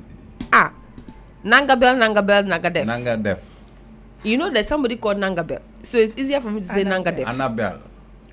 Ah, 0.52 0.72
Nangabel, 1.44 1.95
Nangabel, 1.98 2.44
Nagadef. 2.48 2.86
Nangadef. 2.86 3.40
You 4.23 4.38
know, 4.38 4.49
there's 4.49 4.68
somebody 4.68 4.98
called 4.98 5.18
Nangabel, 5.18 5.61
so 5.82 5.98
it's 5.98 6.14
easier 6.18 6.40
for 6.41 6.52
me 6.52 6.60
to 6.61 6.68
say 6.68 6.84
Nangadef. 6.84 7.26
Annabelle. 7.28 7.82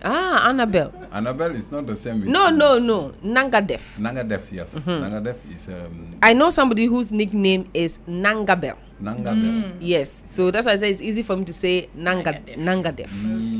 ah, 0.04 0.48
Annabelle. 0.50 0.92
Annabelle 1.10 1.54
is 1.56 1.70
not 1.70 1.86
the 1.86 1.96
same 1.96 2.20
with. 2.20 2.28
No, 2.28 2.50
no, 2.50 2.78
no, 2.78 3.12
Nangadef. 3.24 3.96
Nangadef, 3.98 4.42
yes. 4.52 4.74
Mhm. 4.74 5.00
Nangadef 5.00 5.36
is 5.54 5.68
um, 5.68 6.12
I 6.22 6.34
know 6.34 6.50
somebody 6.50 6.84
whose 6.84 7.10
nickname 7.10 7.64
is 7.72 7.98
Nangabel. 8.06 8.76
Nangadef. 9.02 9.78
Yes, 9.80 10.12
so 10.26 10.50
that's 10.50 10.66
why 10.66 10.72
I 10.72 10.76
say 10.76 10.90
it's 10.90 11.00
easy 11.00 11.22
for 11.22 11.36
me 11.36 11.44
to 11.46 11.52
say 11.54 11.88
Nanga, 11.94 12.34
Nangadef. 12.58 13.08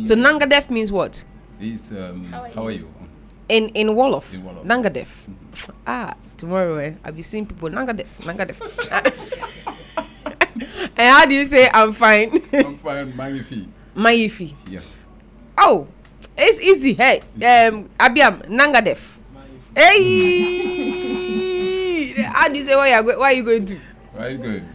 So 0.05 0.15
Nangadef 0.15 0.69
means 0.69 0.93
what? 0.93 1.25
Is 1.61 1.91
um, 1.93 2.25
how 2.55 2.67
are 2.67 2.73
you? 2.77 2.91
In 3.49 3.71
in 3.73 3.89
Wolof. 3.97 4.35
In 4.35 4.43
Wolof. 4.45 4.65
Nangadef. 4.69 5.09
Ah, 5.87 6.13
tomorrow 6.39 6.77
eh, 6.79 6.95
I'll 7.05 7.13
be 7.13 7.21
seeing 7.23 7.45
people 7.45 7.69
Nangadef, 7.69 8.07
Nangadef. 8.25 8.59
and 10.97 10.97
how 10.97 11.27
do 11.27 11.35
you 11.35 11.45
say 11.45 11.69
I'm 11.73 11.93
fine? 11.93 12.43
I'm 12.55 12.79
fine, 12.79 13.15
magnifique. 13.15 13.69
Maifi. 13.95 14.55
Yes. 14.69 14.87
Oh, 15.59 15.87
it's 16.37 16.61
easy. 16.63 16.95
Hey, 16.95 17.21
um, 17.67 17.89
Abiam, 17.99 18.47
Nangadef. 18.49 19.19
Hey, 19.77 21.03
how 22.23 22.49
do 22.49 22.57
you 22.57 22.63
say 22.65 22.75
where 22.77 22.97
you 22.97 23.03
go, 23.13 23.19
where 23.19 23.33
you 23.33 23.43
going 23.43 23.67
to? 23.67 23.77
Where 24.13 24.27
are 24.27 24.31
you 24.31 24.39
going? 24.39 24.69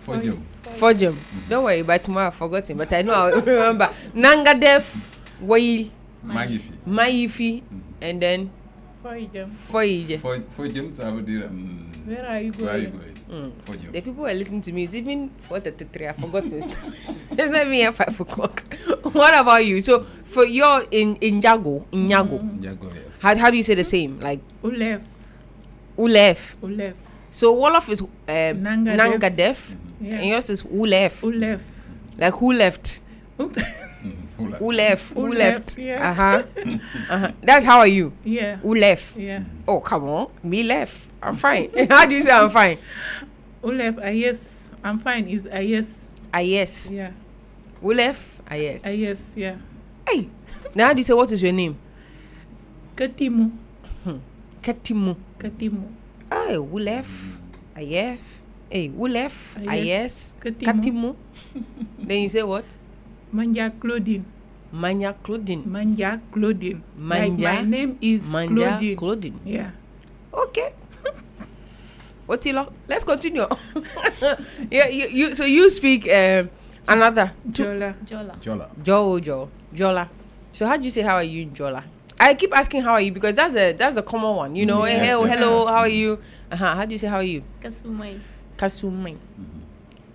For 0.00 0.16
gym. 0.18 0.46
For 0.74 0.92
gym. 0.94 1.18
Don't 1.48 1.64
worry, 1.64 1.82
by 1.82 1.98
tomorrow 1.98 2.26
I've 2.28 2.34
forgotten, 2.34 2.76
but 2.76 2.92
I 2.92 3.02
know 3.02 3.12
I'll 3.14 3.40
remember. 3.40 3.90
Nangadef, 4.14 4.96
Wail, 5.40 5.90
Magnifique. 6.22 6.84
Maifi, 6.86 7.62
and 8.00 8.20
then 8.20 8.50
For 9.04 9.20
them. 9.20 9.52
Foije. 9.68 10.16
For 10.18 10.40
for 10.56 10.64
gym, 10.66 10.94
so 10.96 11.04
I 11.04 11.12
would 11.12 11.26
do 11.28 11.44
um, 11.44 11.92
Where 12.08 12.24
are 12.24 12.40
you 12.40 12.52
going? 12.52 12.64
Where 12.64 12.74
are 12.74 12.78
you 12.78 12.88
going? 12.88 13.14
going? 13.28 13.52
Mm. 13.68 13.92
The 13.92 14.00
people 14.00 14.24
who 14.24 14.26
are 14.26 14.32
listening 14.32 14.62
to 14.62 14.72
me, 14.72 14.84
it's 14.84 14.94
even 14.94 15.28
4.33. 15.50 16.08
I've 16.08 16.16
forgotten 16.16 16.62
stuff. 16.62 16.80
it's 17.36 17.52
not 17.52 17.68
me 17.68 17.82
at 17.84 17.92
5 17.94 18.20
o'clock. 18.20 18.64
what 19.12 19.36
about 19.38 19.66
you? 19.66 19.82
So, 19.82 20.06
for 20.24 20.46
your 20.46 20.84
in, 20.90 21.16
in 21.16 21.42
Jago, 21.42 21.84
in 21.92 22.08
Yago, 22.08 22.40
Jago, 22.64 22.88
yes. 22.94 23.20
how, 23.20 23.36
how 23.36 23.50
do 23.50 23.58
you 23.58 23.62
say 23.62 23.74
the 23.74 23.84
same? 23.84 24.20
Like, 24.20 24.40
Ulef. 24.62 25.02
Ulef. 25.98 26.56
Ulef. 26.62 26.94
So, 27.30 27.54
Wolof 27.54 27.88
is 27.90 28.00
um, 28.00 28.08
Nangadef. 28.28 28.96
Nangadef, 28.96 29.76
Yeah. 30.00 30.16
and 30.16 30.26
yours 30.28 30.48
is 30.48 30.62
Ulef. 30.62 31.20
Ulef. 31.20 31.60
Like, 32.16 32.32
who 32.34 32.52
left? 32.54 33.00
Who 34.36 34.72
left? 34.72 35.12
Who 35.14 35.26
Who 35.26 35.34
left? 35.34 35.78
left, 35.78 35.78
yeah. 35.78 36.10
Uh 36.10 36.14
huh. 36.14 36.42
uh-huh. 37.10 37.32
That's 37.42 37.64
how 37.64 37.78
are 37.78 37.86
you? 37.86 38.12
Yeah. 38.24 38.56
Who 38.56 38.74
left? 38.74 39.16
Yeah. 39.16 39.44
Oh, 39.66 39.80
come 39.80 40.04
on. 40.04 40.30
Me 40.42 40.62
left. 40.64 41.08
I'm 41.22 41.36
fine. 41.36 41.70
how 41.90 42.04
do 42.04 42.14
you 42.14 42.22
say 42.22 42.30
I'm 42.32 42.50
fine? 42.50 42.78
Ulef, 43.62 43.96
ah, 44.02 44.10
yes. 44.10 44.68
I'm 44.82 44.98
fine. 44.98 45.28
Is 45.28 45.48
ah, 45.50 45.58
yes. 45.62 45.88
Ah, 46.34 46.42
yes. 46.42 46.90
Yeah. 46.90 47.12
Who 47.80 47.94
left? 47.94 48.20
Ah, 48.50 48.54
yes. 48.58 48.82
Ah, 48.84 48.90
yes, 48.90 49.32
yeah. 49.36 49.56
Hey. 50.08 50.28
Now, 50.74 50.88
how 50.88 50.92
do 50.92 50.98
you 50.98 51.04
say 51.04 51.14
what 51.14 51.30
is 51.30 51.40
your 51.40 51.52
name? 51.52 51.78
Katimu. 52.96 53.52
Katimu. 54.60 55.16
Katimu. 55.38 55.84
Hey, 56.32 56.56
who 56.56 56.78
left? 56.78 57.40
Ah, 57.76 57.80
yes. 57.80 58.18
Hey, 58.68 58.88
who 58.88 59.06
left? 59.06 59.56
Ah, 59.64 59.78
yes. 59.78 60.34
yes. 60.34 60.34
Katimu. 60.42 60.66
Katimu. 60.66 61.10
then 62.08 62.18
you 62.24 62.28
say 62.28 62.42
what? 62.42 62.64
Manja 63.34 63.66
Claudine. 63.82 64.22
Manja 64.70 65.10
Claudine. 65.22 65.62
Manja 65.66 66.20
Claudine. 66.30 66.78
Like 66.96 67.34
my 67.34 67.62
name 67.66 67.98
is 68.00 68.22
Manja 68.30 68.78
Claudine. 68.78 68.96
Claudine. 68.96 69.38
Yeah. 69.44 69.70
Okay. 70.32 70.70
Otilo, 72.30 72.72
let's 72.86 73.02
continue. 73.04 73.46
yeah, 74.70 74.86
you, 74.88 75.06
you 75.10 75.26
so 75.34 75.44
you 75.44 75.68
speak 75.68 76.06
um, 76.08 76.48
another 76.86 77.32
Jola. 77.50 77.94
Jola. 78.06 78.38
Jola. 78.40 78.66
Jojo 78.82 79.48
Jola. 79.74 80.08
So 80.52 80.64
how 80.66 80.76
do 80.78 80.84
you 80.86 80.90
say 80.94 81.02
how 81.02 81.16
are 81.18 81.26
you 81.26 81.42
in 81.42 81.50
Jola? 81.50 81.82
I 82.18 82.34
keep 82.34 82.54
asking 82.56 82.82
how 82.82 82.92
are 82.92 83.00
you 83.02 83.10
because 83.10 83.34
that's 83.34 83.54
a 83.58 83.72
that's 83.74 83.96
a 83.96 84.02
common 84.02 84.36
one. 84.36 84.54
You 84.56 84.64
know, 84.66 84.86
Yes, 84.86 85.00
hey, 85.02 85.06
hello, 85.10 85.26
hello, 85.26 85.58
yes. 85.66 85.68
how 85.74 85.78
are 85.82 85.88
you? 85.90 86.18
Uh-huh. 86.52 86.74
How 86.78 86.84
do 86.86 86.92
you 86.94 86.98
say 86.98 87.08
how 87.08 87.16
are 87.18 87.26
you? 87.26 87.42
Kasumai. 87.60 88.20
Kasumai. 88.56 89.18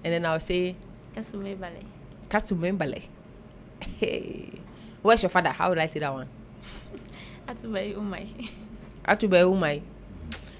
And 0.03 0.13
then 0.15 0.25
I'll 0.25 0.39
say 0.39 0.75
Kasumai 1.13 1.59
Bale. 1.59 1.98
Kasumembale. 2.29 3.03
Hey. 3.99 4.49
Where's 5.01 5.21
your 5.23 5.29
father? 5.29 5.49
How 5.49 5.69
would 5.69 5.77
I 5.79 5.87
say 5.87 5.99
that 5.99 6.13
one? 6.13 6.27
Atubai 7.47 7.95
Umai. 7.95 8.49
Atube 9.05 9.39
Umai. 9.43 9.81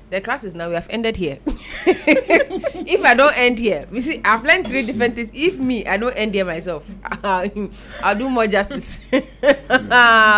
The 0.10 0.22
classes 0.22 0.56
now 0.56 0.70
we 0.70 0.74
have 0.74 0.88
ended 0.90 1.18
here. 1.18 1.38
if 1.86 3.04
I 3.04 3.14
don't 3.14 3.38
end 3.38 3.60
here, 3.60 3.88
you 3.92 4.02
see, 4.02 4.20
I've 4.26 4.44
learned 4.44 4.68
three 4.68 4.84
different 4.84 5.16
things. 5.16 5.30
If 5.36 5.60
me, 5.60 5.86
I 5.86 5.98
don't 5.98 6.14
end 6.14 6.34
here 6.34 6.46
myself, 6.46 6.90
I'll 7.24 8.18
do 8.18 8.28
more 8.28 8.48
justice 8.48 9.00
to 9.12 9.22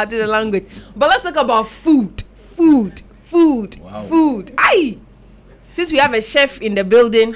the 0.09 0.25
language. 0.27 0.67
But 0.93 1.07
let's 1.07 1.21
talk 1.21 1.37
about 1.37 1.69
food, 1.69 2.21
food, 2.35 3.01
food, 3.23 3.79
Wow. 3.79 4.03
food. 4.03 4.51
Aye. 4.57 4.97
Since 5.69 5.93
we 5.93 5.99
have 5.99 6.13
a 6.13 6.21
chef 6.21 6.61
in 6.61 6.75
the 6.75 6.83
building, 6.83 7.33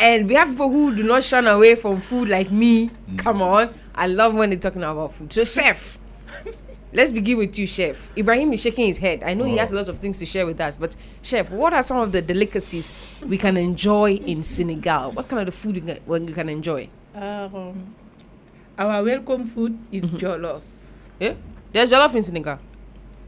And 0.00 0.26
we 0.26 0.34
have 0.34 0.48
people 0.48 0.70
who 0.70 0.96
do 0.96 1.02
not 1.02 1.22
shun 1.22 1.46
away 1.46 1.74
from 1.74 2.00
food 2.00 2.30
like 2.30 2.50
me. 2.50 2.90
Come 3.18 3.40
mm. 3.40 3.42
on. 3.42 3.74
I 3.94 4.06
love 4.06 4.32
when 4.32 4.48
they're 4.48 4.58
talking 4.58 4.82
about 4.82 5.12
food. 5.12 5.30
So, 5.30 5.44
chef, 5.44 5.98
let's 6.94 7.12
begin 7.12 7.36
with 7.36 7.58
you, 7.58 7.66
chef. 7.66 8.10
Ibrahim 8.16 8.50
is 8.54 8.62
shaking 8.62 8.86
his 8.86 8.96
head. 8.96 9.22
I 9.22 9.34
know 9.34 9.44
he 9.44 9.56
Oh. 9.56 9.58
has 9.58 9.72
a 9.72 9.74
lot 9.76 9.90
of 9.90 9.98
things 9.98 10.18
to 10.20 10.24
share 10.24 10.46
with 10.46 10.58
us, 10.58 10.78
but, 10.78 10.96
chef, 11.20 11.50
what 11.50 11.74
are 11.74 11.82
some 11.82 11.98
of 11.98 12.12
the 12.12 12.22
delicacies 12.22 12.94
we 13.26 13.36
can 13.36 13.58
enjoy 13.58 14.12
in 14.12 14.42
Senegal? 14.42 15.12
What 15.12 15.28
kind 15.28 15.40
of 15.40 15.46
the 15.46 15.52
food 15.52 15.76
you 15.76 15.82
can, 15.82 15.98
well, 16.06 16.22
you 16.22 16.32
can 16.32 16.48
enjoy? 16.48 16.88
Um, 17.14 17.94
our 18.78 19.04
welcome 19.04 19.44
food 19.48 19.78
is 19.92 20.04
mm-hmm. 20.04 20.16
jollof. 20.16 20.62
Yeah? 21.18 21.34
There's 21.72 21.90
jollof 21.90 22.14
in 22.14 22.22
Senegal. 22.22 22.58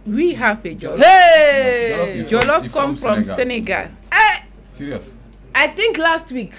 We 0.06 0.32
have 0.32 0.64
a 0.64 0.74
jollof. 0.74 1.02
Hey! 1.02 2.26
Jollof 2.30 2.72
comes 2.72 3.02
from 3.02 3.26
Senegal. 3.26 3.88
Eh! 4.10 4.42
Serious? 4.70 5.12
I 5.54 5.68
think 5.68 5.98
last 5.98 6.32
week, 6.32 6.52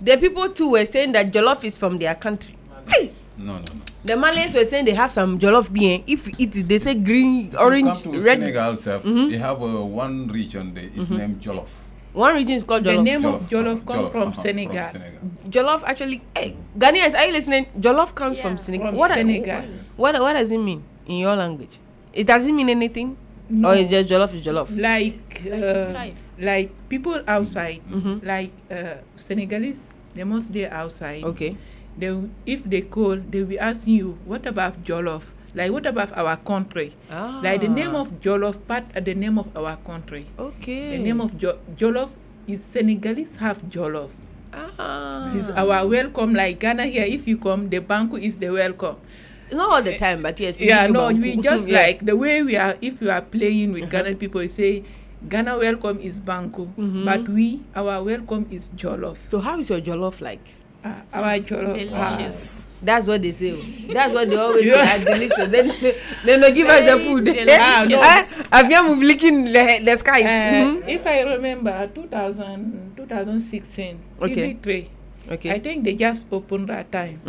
the 0.00 0.16
people 0.16 0.48
too 0.50 0.70
were 0.70 0.84
saying 0.86 1.12
that 1.12 1.32
jollof 1.32 1.64
is 1.64 1.76
from 1.78 1.98
their 1.98 2.14
country. 2.14 2.56
Hey! 2.88 3.12
No, 3.36 3.54
no, 3.54 3.58
no. 3.58 3.80
The 4.04 4.16
Malays 4.16 4.52
were 4.52 4.64
saying 4.64 4.84
they 4.84 4.94
have 4.94 5.12
some 5.12 5.38
jollof 5.38 5.72
bean. 5.72 6.02
If 6.06 6.26
you 6.26 6.34
eat 6.38 6.56
it, 6.56 6.68
they 6.68 6.78
say 6.78 6.94
green, 6.94 7.54
orange, 7.56 8.02
Come 8.02 8.12
to 8.14 8.20
red. 8.20 8.38
Senegal, 8.40 8.76
self, 8.76 9.04
Mhm. 9.04 9.30
they 9.30 9.36
have 9.38 9.62
uh, 9.62 9.84
one 9.84 10.28
region 10.28 10.74
there 10.74 10.84
is 10.84 11.06
Mhm. 11.06 11.18
named 11.18 11.40
Jollof. 11.40 11.68
One 12.12 12.34
region 12.34 12.56
is 12.56 12.64
called 12.64 12.84
The 12.84 12.90
jollof. 12.90 13.02
name 13.04 13.24
of 13.24 13.48
jollof 13.48 13.86
comes 13.86 13.98
Jollof, 14.08 14.12
from 14.12 14.28
uh-huh, 14.28 14.42
Senegal. 14.42 14.88
Jollof 15.48 15.82
actually. 15.84 16.20
Hey, 16.36 16.56
Ghanaians, 16.78 17.14
are 17.16 17.24
you 17.26 17.32
listening? 17.32 17.66
Jollof 17.80 18.14
comes 18.14 18.38
from 18.38 18.58
Senegal. 18.58 18.88
from 18.88 18.96
what, 18.96 19.10
are- 19.12 19.14
Senegal. 19.14 19.62
what 19.96 20.18
what 20.20 20.32
does 20.34 20.50
it 20.50 20.58
mean 20.58 20.82
in 21.06 21.16
your 21.18 21.34
language? 21.36 21.78
It 22.12 22.26
doesn't 22.26 22.54
mean 22.54 22.68
anything. 22.68 23.16
No. 23.48 23.70
Or 23.70 23.74
it's 23.76 23.90
just 23.90 24.08
jollof 24.10 24.34
is 24.34 24.44
jollof. 24.44 24.68
Like, 24.78 25.40
uh, 25.46 25.90
tribe. 25.90 26.14
Like 26.42 26.74
people 26.90 27.22
outside, 27.30 27.80
Mm-hmm. 27.86 28.26
like 28.26 28.50
uh, 28.70 28.98
Senegalese, 29.16 29.78
they 30.14 30.24
must 30.26 30.50
be 30.52 30.66
outside. 30.66 31.22
Okay. 31.24 31.54
They, 31.96 32.10
if 32.46 32.64
they 32.66 32.82
call, 32.82 33.16
they 33.16 33.42
will 33.46 33.60
ask 33.62 33.86
you, 33.86 34.18
what 34.26 34.44
about 34.46 34.82
Jollof? 34.82 35.32
Like, 35.54 35.70
what 35.70 35.84
about 35.86 36.10
our 36.16 36.36
country? 36.40 36.96
Like 37.12 37.60
the 37.60 37.68
name 37.68 37.94
Ah. 37.94 38.00
of 38.02 38.20
Jollof 38.24 38.56
part 38.66 38.88
the 38.96 39.14
name 39.14 39.36
of 39.38 39.52
our 39.54 39.76
country. 39.84 40.24
Okay. 40.40 40.96
The 40.96 41.04
name 41.04 41.20
of 41.20 41.36
jo- 41.36 41.60
Jollof 41.76 42.08
is 42.48 42.58
Senegalese 42.72 43.36
half 43.36 43.60
Jollof. 43.68 44.10
Ah. 44.56 45.32
It's 45.36 45.50
our 45.52 45.84
welcome. 45.86 46.32
Like 46.34 46.58
Ghana 46.60 46.86
here, 46.88 47.04
if 47.04 47.28
you 47.28 47.36
come, 47.36 47.68
the 47.68 47.80
banku 47.80 48.16
is 48.20 48.36
the 48.40 48.48
welcome. 48.50 48.96
Not 49.52 49.68
all 49.68 49.82
the 49.84 49.98
time, 50.00 50.22
but 50.24 50.40
yes. 50.40 50.56
we 50.58 50.68
yeah, 50.72 50.86
no, 50.88 51.12
we 51.12 51.36
just 51.44 51.68
Yeah. 51.68 51.84
like 51.84 52.00
the 52.00 52.16
way 52.16 52.40
we 52.42 52.56
are. 52.56 52.72
If 52.80 53.02
you 53.04 53.10
are 53.12 53.20
playing 53.20 53.72
with 53.76 53.90
Ghana 53.92 54.16
people, 54.16 54.40
you 54.42 54.48
say 54.48 54.84
Ghana 55.28 55.56
welcome 55.58 56.00
is 56.00 56.18
banku, 56.20 56.66
Mhm. 56.76 57.04
but 57.04 57.28
we 57.28 57.60
our 57.74 58.02
welcome 58.02 58.46
is 58.50 58.68
jollof. 58.76 59.16
So 59.28 59.38
how 59.38 59.58
is 59.58 59.70
your 59.70 59.80
jollof 59.80 60.20
like? 60.20 60.42
Uh, 60.84 60.98
our 61.14 61.38
jollof 61.38 61.78
Delicious. 61.78 62.66
That's 62.82 63.06
what 63.06 63.22
they 63.22 63.30
say. 63.30 63.54
That's 63.86 64.12
what 64.12 64.28
they 64.28 64.34
always 64.36 64.66
Yeah. 64.66 64.82
say. 64.82 64.90
Are 64.98 65.04
delicious. 65.14 65.48
Then 65.48 65.70
they 66.26 66.34
don't 66.36 66.52
give 66.54 66.66
us 66.66 66.82
the 66.90 66.98
food. 66.98 67.24
delicious. 67.24 68.48
Abiam 68.58 68.88
will 68.90 68.96
licking 69.06 69.44
the, 69.44 69.78
the 69.84 69.94
skies. 69.96 70.26
Uh, 70.26 70.82
Mhm. 70.82 70.88
If 70.90 71.06
I 71.06 71.22
remember, 71.22 71.70
2000, 71.94 72.98
2016, 72.98 73.98
Okay. 74.20 74.34
TV3, 74.58 74.90
Okay. 75.30 75.50
I 75.54 75.58
think 75.62 75.84
they 75.86 75.94
just 75.94 76.26
opened 76.32 76.66
that 76.68 76.90
time. 76.90 77.22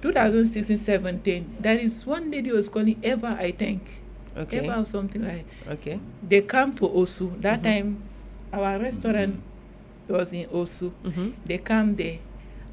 2016, 0.00 0.78
17. 0.78 1.56
There 1.58 1.78
is 1.78 2.06
one 2.06 2.30
lady 2.30 2.52
was 2.52 2.68
calling 2.68 2.96
Eva, 3.02 3.36
I 3.40 3.50
think. 3.50 4.03
Okay. 4.36 4.64
Eva 4.64 4.80
or 4.80 4.86
something 4.86 5.22
like. 5.22 5.44
Okay. 5.68 6.00
They 6.28 6.42
come 6.42 6.72
for 6.72 6.90
Osu. 6.90 7.40
That 7.40 7.60
Mhm. 7.60 7.62
time, 7.64 8.02
our 8.52 8.78
restaurant 8.78 9.40
was 10.08 10.32
in 10.32 10.46
Osu. 10.48 10.90
Mhm. 11.04 11.32
They 11.46 11.58
come 11.58 11.94
there 11.96 12.18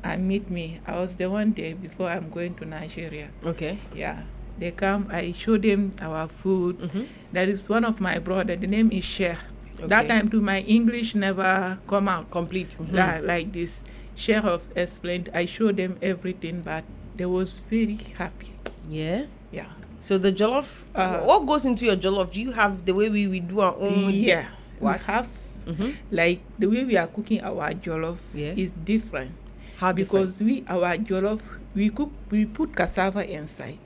and 0.03 0.27
meet 0.27 0.49
me. 0.49 0.79
I 0.87 0.95
was 0.99 1.15
the 1.15 1.29
one 1.29 1.53
there 1.53 1.75
before 1.75 2.09
I'm 2.09 2.29
going 2.29 2.55
to 2.55 2.65
Nigeria. 2.65 3.29
Okay. 3.45 3.77
Yeah. 3.95 4.23
They 4.59 4.71
come, 4.71 5.07
I 5.09 5.31
show 5.31 5.57
them 5.57 5.93
our 6.01 6.27
food. 6.27 6.77
That 7.33 7.49
is 7.49 7.69
one 7.69 7.85
of 7.85 8.01
my 8.01 8.19
brother, 8.19 8.55
the 8.55 8.67
name 8.67 8.91
is 8.91 9.05
Sheikh. 9.05 9.37
That 9.77 10.05
Okay. 10.05 10.07
time 10.07 10.29
too, 10.29 10.41
my 10.41 10.59
English 10.61 11.15
never 11.15 11.77
come 11.87 12.07
out. 12.09 12.29
Complete. 12.29 12.75
Mhm. 12.77 12.93
Like, 12.93 13.23
like 13.23 13.51
this. 13.53 13.81
Sheikh 14.15 14.43
have 14.43 14.61
explained, 14.75 15.29
I 15.33 15.45
showed 15.45 15.77
them 15.77 15.95
everything, 16.01 16.61
but 16.61 16.83
they 17.15 17.25
was 17.25 17.61
very 17.69 17.97
happy. 18.17 18.51
Yeah. 18.89 19.25
Yeah. 19.51 19.65
So 20.01 20.17
the 20.17 20.31
jollof, 20.33 20.83
Uh, 20.95 21.21
what 21.21 21.45
goes 21.45 21.63
into 21.65 21.85
your 21.85 21.95
jollof? 21.95 22.33
Do 22.33 22.41
you 22.41 22.51
have 22.51 22.85
the 22.85 22.93
way 22.93 23.07
we, 23.09 23.27
we 23.27 23.39
do 23.39 23.59
our 23.61 23.75
own? 23.77 24.09
Yeah. 24.11 24.45
What? 24.79 24.99
We 25.07 25.13
have 25.13 25.27
Mhm. 25.67 25.95
like 26.11 26.41
the 26.57 26.65
way 26.67 26.83
we 26.83 26.97
are 26.97 27.05
cooking 27.07 27.39
our 27.41 27.71
jollof 27.73 28.17
Yeah. 28.33 28.53
is 28.57 28.71
different. 28.83 29.31
How 29.77 29.91
different? 29.93 30.37
Because 30.37 30.41
we 30.43 30.63
our 30.67 30.97
jollof 30.97 31.39
we 31.75 31.89
cook 31.89 32.09
we 32.31 32.45
put 32.45 32.75
cassava 32.75 33.21
inside. 33.29 33.77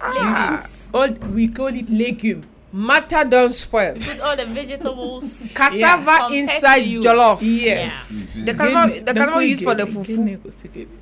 Ah. 0.00 0.58
All 0.94 1.10
we 1.32 1.48
call 1.48 1.68
it 1.68 1.88
legume. 1.88 2.44
Matter 2.72 3.24
don't 3.24 3.54
spoil. 3.54 3.94
Put 3.94 4.20
all 4.20 4.36
the 4.36 4.44
vegetables. 4.44 5.46
Cassava 5.54 6.26
compared 6.28 6.32
inside 6.32 6.80
to 6.80 6.84
you. 6.88 7.00
jollof. 7.00 7.38
Yes. 7.40 8.08
The 8.34 8.52
cassava, 8.52 9.00
the 9.00 9.14
cassava 9.14 9.44
used 9.46 9.62
for 9.62 9.74
the 9.74 9.84
fufu. 9.84 10.40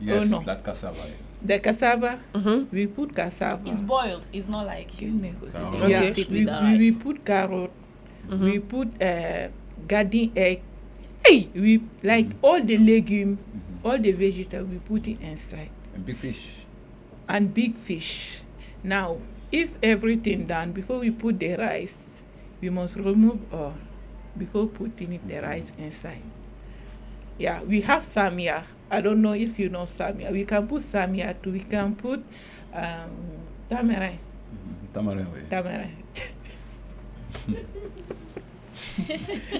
Yes, 0.00 0.22
oh 0.22 0.38
no. 0.38 0.44
that 0.46 0.62
cassava. 0.62 1.02
The 1.44 1.58
cassava, 1.58 2.18
Mm-hmm. 2.32 2.74
we 2.74 2.86
put 2.86 3.14
cassava. 3.14 3.68
It's 3.68 3.80
boiled. 3.82 4.24
It's 4.32 4.48
not 4.48 4.64
like 4.66 5.00
you. 5.00 5.12
Okay. 5.54 5.88
Yeah, 5.90 6.10
Sit 6.12 6.30
we, 6.30 6.44
the 6.44 6.58
we, 6.62 6.78
we 6.78 6.98
put 6.98 7.24
carrot, 7.24 7.70
Mm-hmm. 8.28 8.44
we 8.44 8.58
put 8.58 8.88
uh, 9.02 9.48
garden 9.86 10.32
egg. 10.34 10.62
Hey, 11.24 11.48
we 11.54 11.82
like 12.02 12.28
all 12.40 12.62
the 12.62 12.78
legume, 12.78 13.36
all 13.84 13.98
the 13.98 14.12
vegetable 14.12 14.64
we 14.66 14.78
put 14.78 15.06
it 15.06 15.20
inside, 15.20 15.68
And 15.94 16.04
big 16.06 16.16
fish. 16.16 16.48
and 17.28 17.52
big 17.52 17.76
fish. 17.76 18.40
Now, 18.82 19.18
if 19.52 19.70
everything 19.82 20.46
done 20.46 20.72
before 20.72 20.98
we 21.00 21.10
put 21.10 21.38
the 21.38 21.56
rice, 21.56 22.24
we 22.60 22.70
must 22.70 22.96
remove 22.96 23.40
all 23.52 23.74
before 24.36 24.66
putting 24.66 25.12
it, 25.12 25.28
the 25.28 25.40
rice 25.40 25.72
inside. 25.78 26.22
Yeah, 27.38 27.62
we 27.62 27.80
have 27.82 28.02
samia. 28.02 28.64
I 28.94 29.00
don't 29.00 29.20
know 29.20 29.32
if 29.32 29.58
you 29.58 29.68
know 29.68 29.84
samia. 29.86 30.30
We 30.32 30.44
can 30.44 30.66
put 30.68 30.82
samia 30.82 31.34
too. 31.42 31.52
We 31.52 31.60
can 31.60 31.94
put 31.96 32.22
um, 32.72 33.10
tamarind. 33.68 34.18
Tamarind. 34.94 35.32
way. 35.32 35.42
Tamarind. 35.50 35.96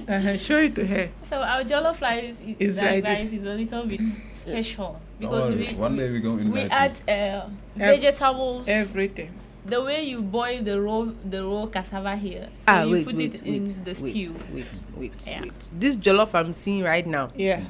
uh-huh. 0.09 0.37
Show 0.39 0.59
it 0.59 0.75
to 0.77 0.87
her. 0.87 1.09
So 1.25 1.43
our 1.43 1.63
jollof 1.63 2.01
rice 2.01 2.37
is, 2.47 2.57
It's 2.59 2.77
like 2.79 3.05
like 3.05 3.05
rice 3.05 3.33
is 3.33 3.43
a 3.45 3.55
little 3.55 3.87
bit 3.87 4.01
special 4.33 5.01
because 5.19 5.51
worry. 5.53 5.69
we, 5.73 5.75
One 5.75 5.97
day 5.97 6.11
we 6.11 6.21
go 6.21 6.37
in. 6.37 6.51
we 6.51 6.61
add 6.63 6.93
uh, 7.09 7.13
Ev- 7.13 8.01
vegetables. 8.01 8.69
Everything. 8.69 9.31
The 9.67 9.83
way 9.83 10.03
you 10.05 10.21
boil 10.23 10.63
the 10.63 10.79
raw 10.81 11.07
the 11.25 11.43
raw 11.45 11.67
cassava 11.67 12.17
here, 12.17 12.49
so 12.59 12.65
ah, 12.69 12.83
you 12.83 12.93
wait, 12.93 13.07
put 13.07 13.17
wait, 13.17 13.35
it 13.35 13.43
wait, 13.43 13.55
in 13.57 13.65
the 13.85 13.97
wait, 14.03 14.11
stew. 14.11 14.35
Wait, 14.53 14.87
wait, 14.95 15.27
Yeah. 15.27 15.41
wait. 15.43 15.71
This 15.73 15.97
jollof 15.97 16.35
I'm 16.35 16.53
seeing 16.53 16.83
right 16.85 17.07
now 17.07 17.31
Yeah. 17.35 17.63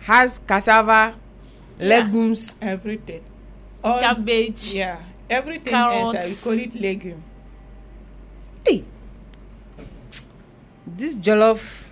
Has 0.00 0.38
cassava, 0.38 1.14
legumes, 1.78 2.56
Everything. 2.60 3.22
All, 3.82 4.00
Cabbage. 4.00 4.72
Yeah. 4.72 5.00
Everything 5.28 5.72
Carrots. 5.72 6.26
inside. 6.28 6.50
We 6.50 6.56
call 6.56 6.64
it 6.66 6.80
legume. 6.80 7.22
Hey, 8.64 8.84
this 10.86 11.16
jollof. 11.16 11.84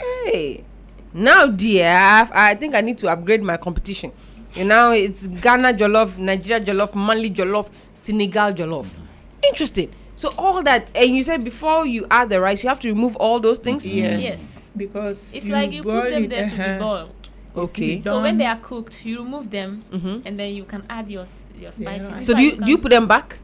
Hey, 0.00 0.64
now 1.12 1.46
dear, 1.46 1.88
I've, 1.88 2.58
think 2.58 2.74
I 2.74 2.80
need 2.80 2.98
to 2.98 3.08
upgrade 3.08 3.42
my 3.42 3.56
competition. 3.56 4.12
You 4.54 4.64
know, 4.64 4.92
it's 4.92 5.26
Ghana 5.26 5.74
jollof, 5.74 6.18
Nigeria 6.18 6.60
jollof, 6.60 6.94
Mali 6.94 7.30
jollof, 7.30 7.68
Senegal 7.94 8.52
jollof. 8.52 9.00
Interesting. 9.42 9.92
So 10.16 10.30
all 10.36 10.62
that, 10.64 10.88
and 10.96 11.16
you 11.16 11.22
said 11.22 11.44
before 11.44 11.86
you 11.86 12.06
add 12.10 12.28
the 12.28 12.40
rice, 12.40 12.62
you 12.64 12.68
have 12.68 12.80
to 12.80 12.88
remove 12.88 13.14
all 13.16 13.38
those 13.38 13.60
things. 13.60 13.94
Yes. 13.94 14.20
Yes. 14.20 14.70
Because 14.76 15.32
It's 15.32 15.46
like 15.46 15.70
you 15.72 15.84
put 15.84 16.10
them 16.10 16.24
it, 16.24 16.30
there 16.30 16.48
to 16.48 16.54
be 16.54 16.60
uh-huh. 16.60 16.78
boiled. 16.78 17.17
Okay. 17.58 18.02
So 18.04 18.22
when 18.22 18.38
they 18.38 18.46
are 18.46 18.56
cooked, 18.62 19.04
you 19.04 19.18
remove 19.24 19.50
them, 19.50 19.82
Mhm. 19.92 20.22
and 20.24 20.38
then 20.38 20.54
you 20.54 20.64
can 20.64 20.82
add 20.88 21.10
your 21.10 21.22
s- 21.22 21.46
your 21.60 21.72
spices. 21.72 22.08
In 22.10 22.20
So 22.20 22.34
do 22.34 22.42
you 22.42 22.52
do 22.56 22.70
you 22.70 22.78
put 22.78 22.90
them 22.90 23.06
back? 23.06 23.38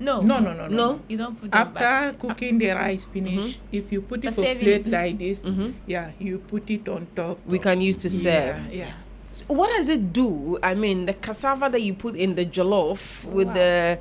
No. 0.00 0.20
No, 0.22 0.38
no, 0.38 0.54
no, 0.54 0.68
no. 0.68 0.76
No? 0.76 1.00
You 1.08 1.18
don't 1.18 1.34
put 1.34 1.50
them 1.50 1.58
After 1.60 1.74
back. 2.14 2.18
cooking 2.22 2.58
the 2.58 2.70
rice 2.70 3.02
finish, 3.12 3.58
if 3.72 3.90
you 3.90 4.00
put 4.00 4.22
it 4.22 4.30
But 4.30 4.34
for 4.38 4.42
plate 4.46 4.86
it. 4.86 4.92
like 4.94 5.18
this, 5.18 5.38
Mhm. 5.42 5.74
yeah, 5.90 6.10
you 6.22 6.38
put 6.38 6.70
it 6.70 6.86
on 6.88 7.06
top. 7.18 7.38
We 7.46 7.58
can 7.58 7.80
use 7.82 7.96
to 8.06 8.10
serve. 8.10 8.62
Yeah, 8.70 8.86
yeah. 8.86 8.92
So 9.34 9.44
what 9.50 9.70
does 9.74 9.88
it 9.90 10.12
do? 10.14 10.54
I 10.62 10.74
mean, 10.78 11.06
the 11.06 11.14
cassava 11.14 11.68
that 11.68 11.82
you 11.82 11.94
put 11.94 12.14
in 12.14 12.34
the 12.38 12.46
jollof 12.46 13.24
with 13.26 13.48
Wow. 13.48 13.54
the 13.58 13.98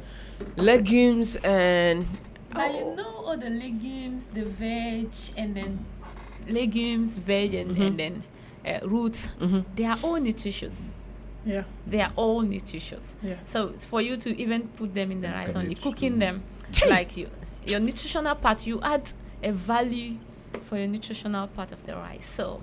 legumes 0.55 1.35
and 1.43 2.05
But 2.53 2.73
you 2.73 2.95
know 2.95 3.25
all 3.25 3.37
the 3.37 3.49
legumes, 3.49 4.25
the 4.33 4.45
veg, 4.45 5.09
and 5.35 5.53
then 5.57 5.85
legumes, 6.47 7.15
veg, 7.15 7.53
and, 7.53 7.75
Mhm. 7.75 7.87
and 7.87 7.97
then 7.99 8.13
uh, 8.67 8.87
roots. 8.87 9.31
Mhm. 9.39 9.65
They 9.75 9.85
are 9.85 9.97
all 10.03 10.19
nutritious. 10.19 10.91
Yeah. 11.45 11.63
They 11.85 12.01
are 12.01 12.11
all 12.15 12.41
nutritious. 12.41 13.15
Yeah. 13.23 13.35
So 13.45 13.69
for 13.89 14.01
you 14.01 14.17
to 14.17 14.29
even 14.41 14.67
put 14.69 14.93
them 14.93 15.11
in 15.11 15.21
the 15.21 15.29
rice, 15.29 15.55
only 15.55 15.75
cooking 15.75 16.19
them, 16.19 16.43
like 16.87 17.15
you, 17.15 17.29
your 17.65 17.79
nutritional 17.79 18.35
part, 18.35 18.67
you 18.67 18.79
add 18.83 19.11
a 19.41 19.51
value 19.51 20.17
for 20.67 20.77
your 20.77 20.87
nutritional 20.87 21.47
part 21.47 21.71
of 21.71 21.85
the 21.85 21.95
rice. 21.95 22.25
So 22.25 22.59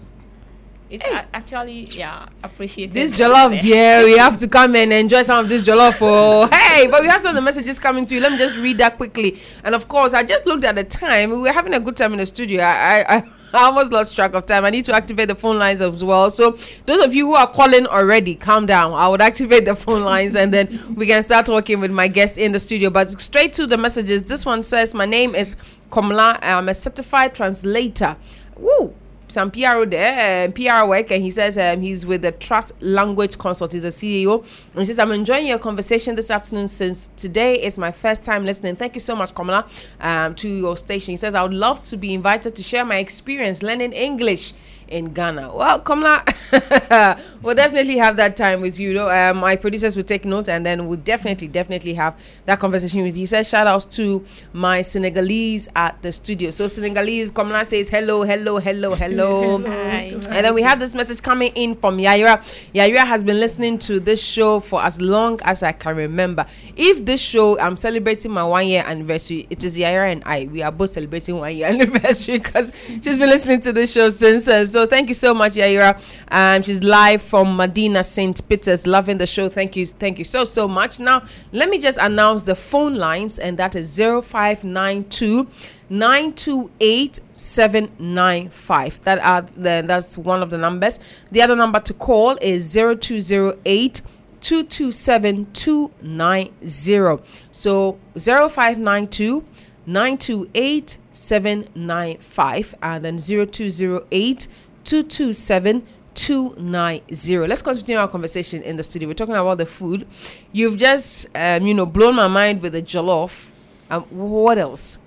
It's 0.90 1.06
a- 1.06 1.24
actually 1.35 1.89
yeah 1.97 2.26
appreciated. 2.43 2.93
This 2.93 3.16
very 3.16 3.31
jollof, 3.32 3.51
well. 3.52 3.60
dear, 3.68 4.05
we 4.05 4.18
have 4.18 4.36
to 4.39 4.47
come 4.48 4.76
and 4.76 4.93
enjoy 4.93 5.22
some 5.22 5.43
of 5.44 5.48
this 5.48 5.62
jollof. 5.62 5.97
Oh, 6.02 6.47
hey, 6.52 6.86
but 6.89 7.01
we 7.01 7.09
have 7.09 7.22
some 7.22 7.31
of 7.31 7.36
the 7.36 7.40
messages 7.43 7.78
coming 7.78 8.05
to 8.06 8.14
you. 8.14 8.20
Let 8.20 8.32
me 8.32 8.39
just 8.39 8.55
read 8.56 8.76
that 8.78 8.97
quickly. 8.98 9.39
And 9.64 9.74
of 9.74 9.89
course, 9.89 10.12
I 10.12 10.22
just 10.24 10.44
looked 10.44 10.64
at 10.64 10.74
the 10.74 10.85
time. 10.85 11.31
We 11.31 11.39
were 11.39 11.52
having 11.52 11.72
a 11.72 11.81
good 11.81 11.97
time 11.97 12.12
in 12.12 12.18
the 12.18 12.26
studio. 12.26 12.60
I, 12.62 12.74
I, 13.01 13.16
I 13.16 13.24
I 13.59 13.64
almost 13.64 13.93
lost 13.93 14.14
track 14.14 14.35
of 14.35 14.47
time. 14.47 14.64
I 14.64 14.70
need 14.70 14.85
to 14.86 14.94
activate 14.94 15.28
the 15.28 15.35
phone 15.35 15.59
lines 15.59 15.81
as 15.81 16.02
well. 16.02 16.31
So 16.31 16.59
those 16.86 17.05
of 17.05 17.14
you 17.14 17.26
who 17.26 17.35
are 17.35 17.47
calling 17.47 17.86
already, 17.86 18.35
calm 18.35 18.66
down. 18.66 18.93
I 18.93 19.09
would 19.09 19.20
activate 19.22 19.64
the 19.64 19.76
phone 19.85 20.02
lines 20.02 20.35
and 20.35 20.52
then 20.52 20.94
we 20.94 21.06
can 21.06 21.22
start 21.22 21.47
talking 21.47 21.81
with 21.81 21.90
my 21.90 22.09
guest 22.09 22.39
in 22.39 22.52
the 22.52 22.60
studio. 22.60 22.90
But 22.90 23.20
straight 23.20 23.52
to 23.55 23.66
the 23.66 23.76
messages. 23.76 24.22
This 24.24 24.44
one 24.44 24.62
says, 24.62 24.94
"My 24.94 25.06
name 25.06 25.35
is 25.35 25.56
Komla. 25.90 26.39
I'm 26.43 26.68
a 26.68 26.74
certified 26.74 27.35
translator." 27.35 28.16
Woo! 28.56 28.94
Some 29.28 29.51
PRO 29.51 29.84
there, 29.84 30.48
uh, 30.48 30.52
PR 30.52 30.86
work, 30.86 31.10
and 31.10 31.22
he 31.22 31.30
says 31.30 31.56
um, 31.56 31.80
he's 31.80 32.05
with 32.05 32.22
the 32.22 32.32
Trust 32.32 32.72
Language 32.80 33.38
Consult. 33.38 33.72
He's 33.72 33.84
a 33.84 33.88
CEO. 33.88 34.40
And 34.72 34.80
he 34.80 34.84
says, 34.84 34.98
I'm 34.98 35.12
enjoying 35.12 35.46
your 35.46 35.59
conversation 35.59 36.14
this 36.14 36.30
afternoon 36.30 36.68
since 36.68 37.10
today 37.16 37.55
is 37.55 37.78
my 37.78 37.90
first 37.90 38.22
time 38.22 38.44
listening. 38.44 38.76
Thank 38.76 38.94
you 38.94 39.01
so 39.01 39.16
much, 39.16 39.34
Kamala, 39.34 39.66
um, 40.01 40.34
to 40.36 40.48
your 40.48 40.76
station. 40.76 41.12
He 41.12 41.16
says, 41.16 41.34
I 41.34 41.42
would 41.42 41.55
love 41.55 41.82
to 41.84 41.96
be 41.96 42.12
invited 42.12 42.55
to 42.55 42.62
share 42.62 42.84
my 42.84 42.96
experience 42.96 43.62
learning 43.62 43.92
English 43.92 44.52
in 44.94 45.12
Ghana. 45.12 45.54
Well, 45.54 45.80
Kamala, 45.80 46.24
we'll 47.42 47.56
definitely 47.56 47.96
have 47.98 48.16
that 48.16 48.36
time 48.36 48.60
with 48.60 48.78
you. 48.78 48.94
Though. 48.94 49.10
Um, 49.10 49.38
my 49.38 49.56
producers 49.56 49.96
will 49.96 50.04
take 50.04 50.24
note 50.24 50.48
and 50.48 50.64
then 50.64 50.86
we'll 50.86 51.00
definitely, 51.00 51.48
definitely 51.48 51.94
have 51.94 52.16
that 52.46 52.60
conversation 52.60 53.02
with 53.02 53.16
you. 53.16 53.22
He 53.22 53.26
says, 53.26 53.48
shout 53.48 53.66
outs 53.66 53.86
to 53.96 54.24
my 54.52 54.82
Senegalese 54.82 55.68
at 55.74 56.00
the 56.02 56.12
studio. 56.12 56.50
So, 56.50 56.68
Senegalese, 56.68 57.32
Kamala 57.32 57.64
says, 57.64 57.88
hello, 57.88 58.22
hello, 58.22 58.58
hello, 58.58 58.94
hello. 58.94 59.58
Hi. 59.62 60.16
And 60.28 60.46
then 60.46 60.54
we 60.54 60.62
have 60.62 60.78
this 60.78 60.94
message 60.94 61.20
coming 61.20 61.50
in 61.56 61.74
from 61.74 61.98
Yaira. 61.98 62.40
Yaira 62.72 63.04
has 63.04 63.24
been 63.24 63.40
listening 63.40 63.78
to 63.80 63.98
this 63.98 64.22
show 64.22 64.60
for 64.60 64.80
as 64.80 65.00
long 65.00 65.40
as 65.42 65.64
I 65.64 65.72
can 65.72 65.96
remember. 65.96 66.46
If 66.76 67.04
this 67.04 67.20
show, 67.20 67.58
I'm 67.58 67.76
celebrating 67.76 68.30
my 68.30 68.44
one 68.44 68.68
year 68.68 68.84
anniversary, 68.86 69.48
it 69.50 69.64
is 69.64 69.76
Yaira 69.76 70.12
and 70.12 70.22
I. 70.24 70.48
We 70.50 70.62
are 70.62 70.70
both 70.70 70.90
celebrating 70.90 71.36
one 71.38 71.56
year 71.56 71.66
anniversary 71.74 72.38
because 72.38 72.70
she's 72.86 73.18
been 73.18 73.28
listening 73.28 73.60
to 73.62 73.72
this 73.72 73.92
show 73.92 74.10
since. 74.10 74.46
Uh, 74.46 74.64
so 74.64 74.84
thank 74.86 75.09
you 75.09 75.15
so 75.15 75.35
much, 75.35 75.55
Yaira. 75.55 76.01
Um, 76.28 76.62
she's 76.62 76.82
live 76.82 77.23
from 77.23 77.56
Madina 77.56 78.05
St. 78.05 78.48
Peter's, 78.48 78.86
loving 78.86 79.19
the 79.19 79.27
show. 79.27 79.48
Thank 79.48 79.77
you, 79.77 79.86
thank 79.86 80.19
you 80.19 80.24
so 80.24 80.44
so 80.44 80.66
much. 80.69 80.98
Now 81.01 81.23
let 81.52 81.69
me 81.69 81.78
just 81.78 81.98
announce 82.01 82.43
the 82.43 82.55
phone 82.55 82.94
lines, 82.94 83.39
and 83.39 83.59
that 83.59 83.74
is 83.74 83.97
0592 83.97 85.47
928 85.90 87.20
795 87.35 89.02
that 89.02 89.19
are 89.19 89.43
the, 89.43 89.85
that's 89.86 90.16
one 90.16 90.43
of 90.43 90.48
the 90.51 90.56
numbers 90.56 90.98
the 91.31 91.43
other 91.43 91.55
number 91.55 91.78
to 91.78 91.93
call 91.93 92.39
is 92.40 92.73
0208 92.73 94.01
227 94.40 95.47
290 95.52 97.23
so 97.52 97.98
0592 98.16 99.44
928 99.86 100.98
795 101.12 102.74
and 102.82 103.05
then 103.05 103.19
0208 103.19 104.48
227 104.85 105.82
290 106.15 107.39
let's 107.48 107.62
continue 107.62 107.98
our 107.98 108.06
conversation 108.09 108.62
in 108.62 108.77
the 108.77 108.82
studio 108.85 109.09
we're 109.09 109.15
talking 109.15 109.35
about 109.35 109.59
the 109.59 109.66
food 109.66 110.06
you've 110.52 110.77
just 110.77 111.27
um, 111.35 111.66
you 111.66 111.74
know 111.74 111.85
blown 111.86 112.15
my 112.15 112.28
mind 112.28 112.62
with 112.62 112.73
the 112.73 112.82
jollof 112.82 113.51
um, 113.90 114.02
what 114.11 114.56
else 114.59 114.98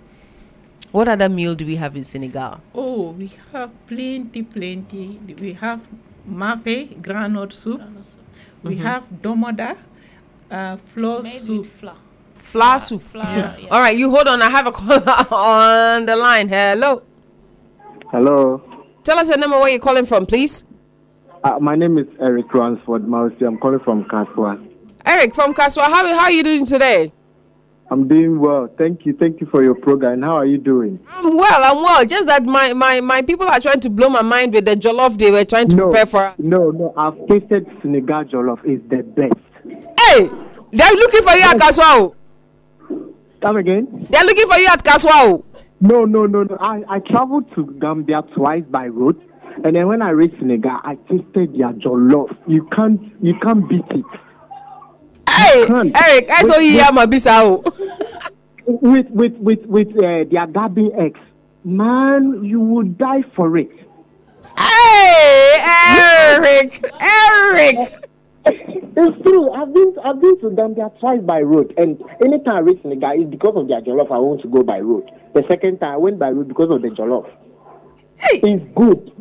what 0.91 1.08
other 1.08 1.30
meal 1.30 1.56
do 1.56 1.66
we 1.66 1.76
have 1.76 1.95
in 1.95 2.04
senegal 2.04 2.60
Oh, 2.74 3.12
we 3.12 3.32
have 3.52 3.70
plenty, 3.88 4.41
plenty. 4.44 5.20
We 5.40 5.54
have 5.54 5.82
mafe, 6.30 6.95
groundnut 7.02 7.52
soup. 7.54 7.82
We 8.64 8.76
Mhm. 8.76 8.82
have 8.82 9.04
domoda, 9.22 9.76
uh, 10.49 10.78
flour 10.78 11.22
made 11.24 11.41
soup. 11.41 11.60
with 11.66 11.72
flour. 11.74 11.95
flour 12.38 12.80
soup 12.80 13.04
Yeah. 13.14 13.56
all 13.72 13.82
right 13.82 13.98
you 13.98 14.10
hold 14.10 14.28
on 14.28 14.41
i 14.41 14.49
have 14.49 14.66
a 14.68 14.72
caller 14.72 15.04
on 15.32 16.06
the 16.06 16.16
line 16.16 16.48
hello 16.49 17.02
Hello. 18.12 18.62
Tell 19.07 19.17
us 19.19 19.29
your 19.29 19.38
name 19.38 19.53
and 19.53 19.61
where 19.61 19.69
you're 19.69 19.79
calling 19.79 20.03
from 20.05 20.25
please 20.25 20.65
Uh, 21.41 21.57
my 21.61 21.75
name 21.77 21.97
is 21.97 22.07
Eric 22.19 22.47
Ransford 22.53 23.03
Mausi. 23.07 23.47
I'm 23.47 23.57
calling 23.57 23.79
from 23.79 24.03
Kasoa. 24.03 24.59
eric 25.05 25.34
from 25.34 25.53
Kasoa 25.53 25.84
how, 25.84 26.05
how 26.13 26.23
are 26.23 26.31
you 26.31 26.43
doing 26.43 26.65
today 26.65 27.13
I'm 27.89 28.05
doing 28.09 28.38
well. 28.38 28.67
Thank 28.77 29.05
you. 29.05 29.13
Thank 29.13 29.39
you 29.39 29.47
for 29.47 29.63
your 29.63 29.73
program. 29.73 30.15
And 30.15 30.23
how 30.25 30.35
are 30.35 30.45
you 30.45 30.57
doing? 30.57 30.99
I'm 31.09 31.38
well, 31.38 31.63
I'm 31.63 31.81
well. 31.81 32.05
Just 32.05 32.27
that 32.27 32.43
my, 32.43 32.73
my, 32.73 32.99
my 32.99 33.21
people 33.21 33.47
are 33.47 33.61
trying 33.61 33.79
to 33.79 33.89
blow 33.89 34.09
my 34.09 34.21
mind 34.23 34.53
with 34.53 34.65
the 34.65 34.75
jollof 34.75 35.17
they 35.17 35.31
were 35.31 35.45
trying 35.45 35.69
to 35.69 35.77
prepare 35.77 36.05
for. 36.05 36.35
No, 36.38 36.71
no. 36.71 36.93
I've 36.97 37.15
tasted 37.29 37.65
Senegal 37.81 38.25
jollof. 38.25 38.59
It's 38.65 38.84
the 38.89 39.03
best. 39.03 39.39
Hey, 39.63 40.27
they're 40.73 40.91
looking 40.91 41.21
for 41.21 41.31
you 41.31 41.45
at 41.45 41.55
Kasoa. 41.55 42.13
Come 43.41 43.55
again? 43.55 44.05
They're 44.09 44.25
looking 44.25 44.47
for 44.49 44.57
you 44.57 44.67
at 44.67 44.84
Kasoa. 44.84 45.41
No, 45.80 46.06
no, 46.06 46.26
no, 46.26 46.44
no. 46.44 46.58
I, 46.60 46.84
I 46.90 46.99
traveled 46.99 47.54
to 47.56 47.66
Gambia 47.80 48.24
twice 48.36 48.64
by 48.70 48.88
road. 48.88 49.22
And 49.64 49.76
then 49.76 49.88
when 49.88 50.02
I 50.02 50.10
reached 50.10 50.38
Senegal, 50.40 50.80
I 50.84 50.95
tasted 51.10 51.54
their 51.54 51.74
jollof. 51.74 52.36
You 52.48 52.68
can't, 52.76 53.02
you 53.22 53.34
can't 53.40 53.68
beat 53.70 53.86
it. 53.90 54.06
Hey, 55.30 55.68
Eric, 55.70 56.30
I 56.32 56.44
saw 56.44 56.58
you 56.58 56.72
here, 56.72 56.91
my 56.94 57.06
bisao. 57.06 57.64
With, 58.66 59.08
with, 59.10 59.34
with, 59.34 59.66
with 59.66 59.90
uh, 59.98 60.26
their 60.30 60.48
gabbing 60.48 60.91
eggs. 60.99 61.20
Man, 61.64 62.44
you 62.44 62.60
would 62.60 62.98
die 62.98 63.24
for 63.36 63.58
it. 63.58 63.70
Hey, 64.58 65.60
Eric, 65.64 66.84
Eric. 67.02 68.06
It's 68.52 69.22
true. 69.24 69.52
I've 69.53 69.74
been 69.74 69.95
I've 70.03 70.19
been 70.22 70.40
to 70.41 70.49
Gambia 70.52 70.91
twice 70.99 71.22
by 71.22 71.41
road, 71.41 71.74
and 71.78 72.02
anytime 72.24 72.56
I 72.56 72.60
reach 72.60 72.82
Senegal, 72.82 73.11
it's 73.14 73.30
because 73.30 73.53
of 73.56 73.68
their 73.68 73.82
jollof. 73.82 74.11
I 74.11 74.18
want 74.18 74.41
to 74.41 74.48
go 74.48 74.64
by 74.64 74.80
road. 74.80 75.10
The 75.34 75.44
second 75.49 75.80
time 75.80 75.94
I 75.94 75.98
went 75.98 76.19
by 76.19 76.30
road 76.30 76.48
because 76.48 76.72
of 76.72 76.82
the 76.82 76.90
jollof. 76.90 77.30
It's 78.19 78.64
good. 78.76 79.11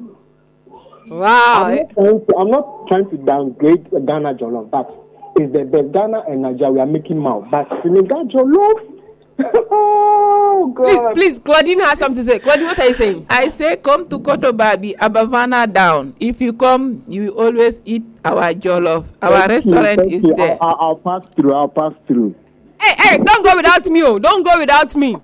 Wow. 1.08 1.66
I'm 1.66 2.04
not, 2.04 2.28
to, 2.28 2.36
I'm 2.38 2.50
not 2.50 2.88
trying 2.88 3.10
to 3.10 3.16
downgrade 3.18 3.90
Ghana 3.90 4.34
jollof, 4.34 4.70
but 4.70 4.90
it's 5.36 5.52
the 5.52 5.64
best. 5.64 5.92
Ghana 5.92 6.22
and 6.28 6.42
Nigeria 6.42 6.72
we 6.72 6.80
are 6.80 6.86
making 6.86 7.18
mouth, 7.18 7.46
but 7.50 7.68
Senegal 7.82 8.26
jollof. 8.26 8.95
Oh 9.38 10.72
God! 10.74 10.84
Please, 10.84 11.06
please, 11.14 11.38
Claudine 11.38 11.80
has 11.80 11.98
something 11.98 12.24
to 12.24 12.30
say. 12.30 12.38
Claudine, 12.38 12.66
what 12.66 12.78
are 12.78 12.86
you 12.86 12.94
saying? 12.94 13.26
I 13.28 13.48
say 13.48 13.76
come 13.76 14.06
to 14.08 14.18
Kotobabi, 14.18 14.96
Abavana 14.96 15.70
down. 15.70 16.14
If 16.20 16.40
you 16.40 16.52
come, 16.52 17.02
you 17.08 17.30
always 17.38 17.82
eat 17.84 18.04
our 18.24 18.52
jollof. 18.54 19.06
Our 19.22 19.46
Thank 19.48 19.64
you, 19.64 19.72
restaurant 19.72 19.98
thank 20.00 20.12
is 20.12 20.22
you. 20.24 20.34
there. 20.34 20.58
I'll, 20.60 20.76
I'll, 20.80 20.96
pass 20.96 21.22
through. 21.34 21.52
I'll 21.54 21.68
pass 21.68 21.92
through. 22.06 22.34
Hey, 22.80 22.94
Eric, 23.08 23.24
don't 23.24 23.44
go 23.44 23.56
without 23.56 23.86
me. 23.90 24.02
Oh, 24.02 24.18
don't 24.18 24.44
go 24.44 24.58
without 24.58 24.94
me. 24.96 25.16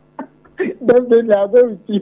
Definitely, 0.86 1.34
I'll 1.34 1.48
go 1.48 1.64
with 1.68 1.80
you. 1.88 2.00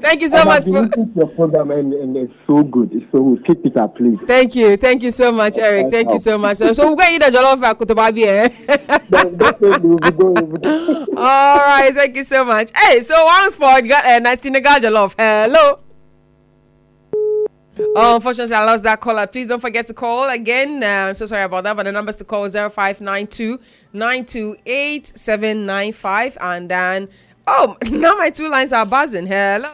Thank 0.00 0.20
you 0.22 0.28
so 0.28 0.38
And 0.38 0.48
much 0.48 0.64
for. 0.64 0.88
your 1.16 1.26
program, 1.28 1.70
and, 1.70 1.92
and 1.92 2.16
it's 2.16 2.32
so 2.46 2.62
good. 2.62 2.92
It's 2.92 3.04
so 3.12 3.22
good. 3.22 3.46
Keep 3.46 3.66
it 3.66 3.76
up, 3.76 3.96
please. 3.96 4.18
Thank 4.26 4.54
you, 4.54 4.76
thank 4.76 5.02
you 5.02 5.10
so 5.10 5.32
much, 5.32 5.58
Eric. 5.58 5.90
Thank 5.90 6.10
you 6.10 6.18
so 6.18 6.38
much. 6.38 6.58
So, 6.58 6.72
so 6.72 6.90
we're 6.90 6.96
going 6.96 7.20
to 7.20 7.26
eat 7.26 7.32
the 7.32 7.38
jollof 7.38 7.62
at 7.62 7.78
Kotobabi, 7.78 8.26
eh? 8.26 8.48
All 11.16 11.56
right, 11.58 11.92
thank 11.94 12.16
you 12.16 12.24
so 12.24 12.44
much. 12.44 12.70
Hey, 12.76 13.00
so 13.00 13.24
once 13.24 13.54
for 13.54 13.80
got 13.82 14.04
a 14.04 14.16
uh, 14.16 14.18
nice 14.18 14.40
Senegal 14.42 14.74
jollof. 14.74 15.14
Hello. 15.18 15.80
Oh, 17.96 18.16
unfortunately, 18.16 18.54
I 18.54 18.64
lost 18.64 18.84
that 18.84 19.00
caller. 19.00 19.26
Please 19.26 19.48
don't 19.48 19.60
forget 19.60 19.86
to 19.88 19.94
call 19.94 20.28
again. 20.28 20.82
Uh, 20.82 21.08
I'm 21.08 21.14
so 21.14 21.26
sorry 21.26 21.42
about 21.42 21.64
that, 21.64 21.76
but 21.76 21.84
the 21.84 21.92
numbers 21.92 22.16
to 22.16 22.24
call 22.24 22.44
is 22.44 22.54
0592 22.54 23.58
928 23.92 25.06
795. 25.18 26.38
And 26.40 26.70
then, 26.70 27.08
oh, 27.46 27.76
now 27.90 28.16
my 28.16 28.30
two 28.30 28.48
lines 28.48 28.72
are 28.72 28.86
buzzing. 28.86 29.26
Hello. 29.26 29.70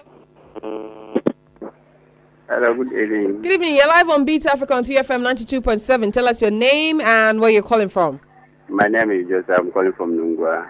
Hello, 2.48 2.74
good 2.74 2.92
evening. 2.92 3.42
Good 3.42 3.52
evening. 3.52 3.76
You're 3.76 3.86
live 3.86 4.08
on 4.10 4.24
Beats 4.24 4.46
Africa 4.46 4.74
on 4.74 4.84
3FM 4.84 5.22
92.7. 5.22 6.12
Tell 6.12 6.26
us 6.26 6.42
your 6.42 6.50
name 6.50 7.00
and 7.00 7.40
where 7.40 7.50
you're 7.50 7.62
calling 7.62 7.88
from. 7.88 8.20
My 8.68 8.88
name 8.88 9.12
is 9.12 9.28
Joseph. 9.28 9.56
I'm 9.58 9.70
calling 9.70 9.92
from 9.92 10.16
Nungwa. 10.16 10.68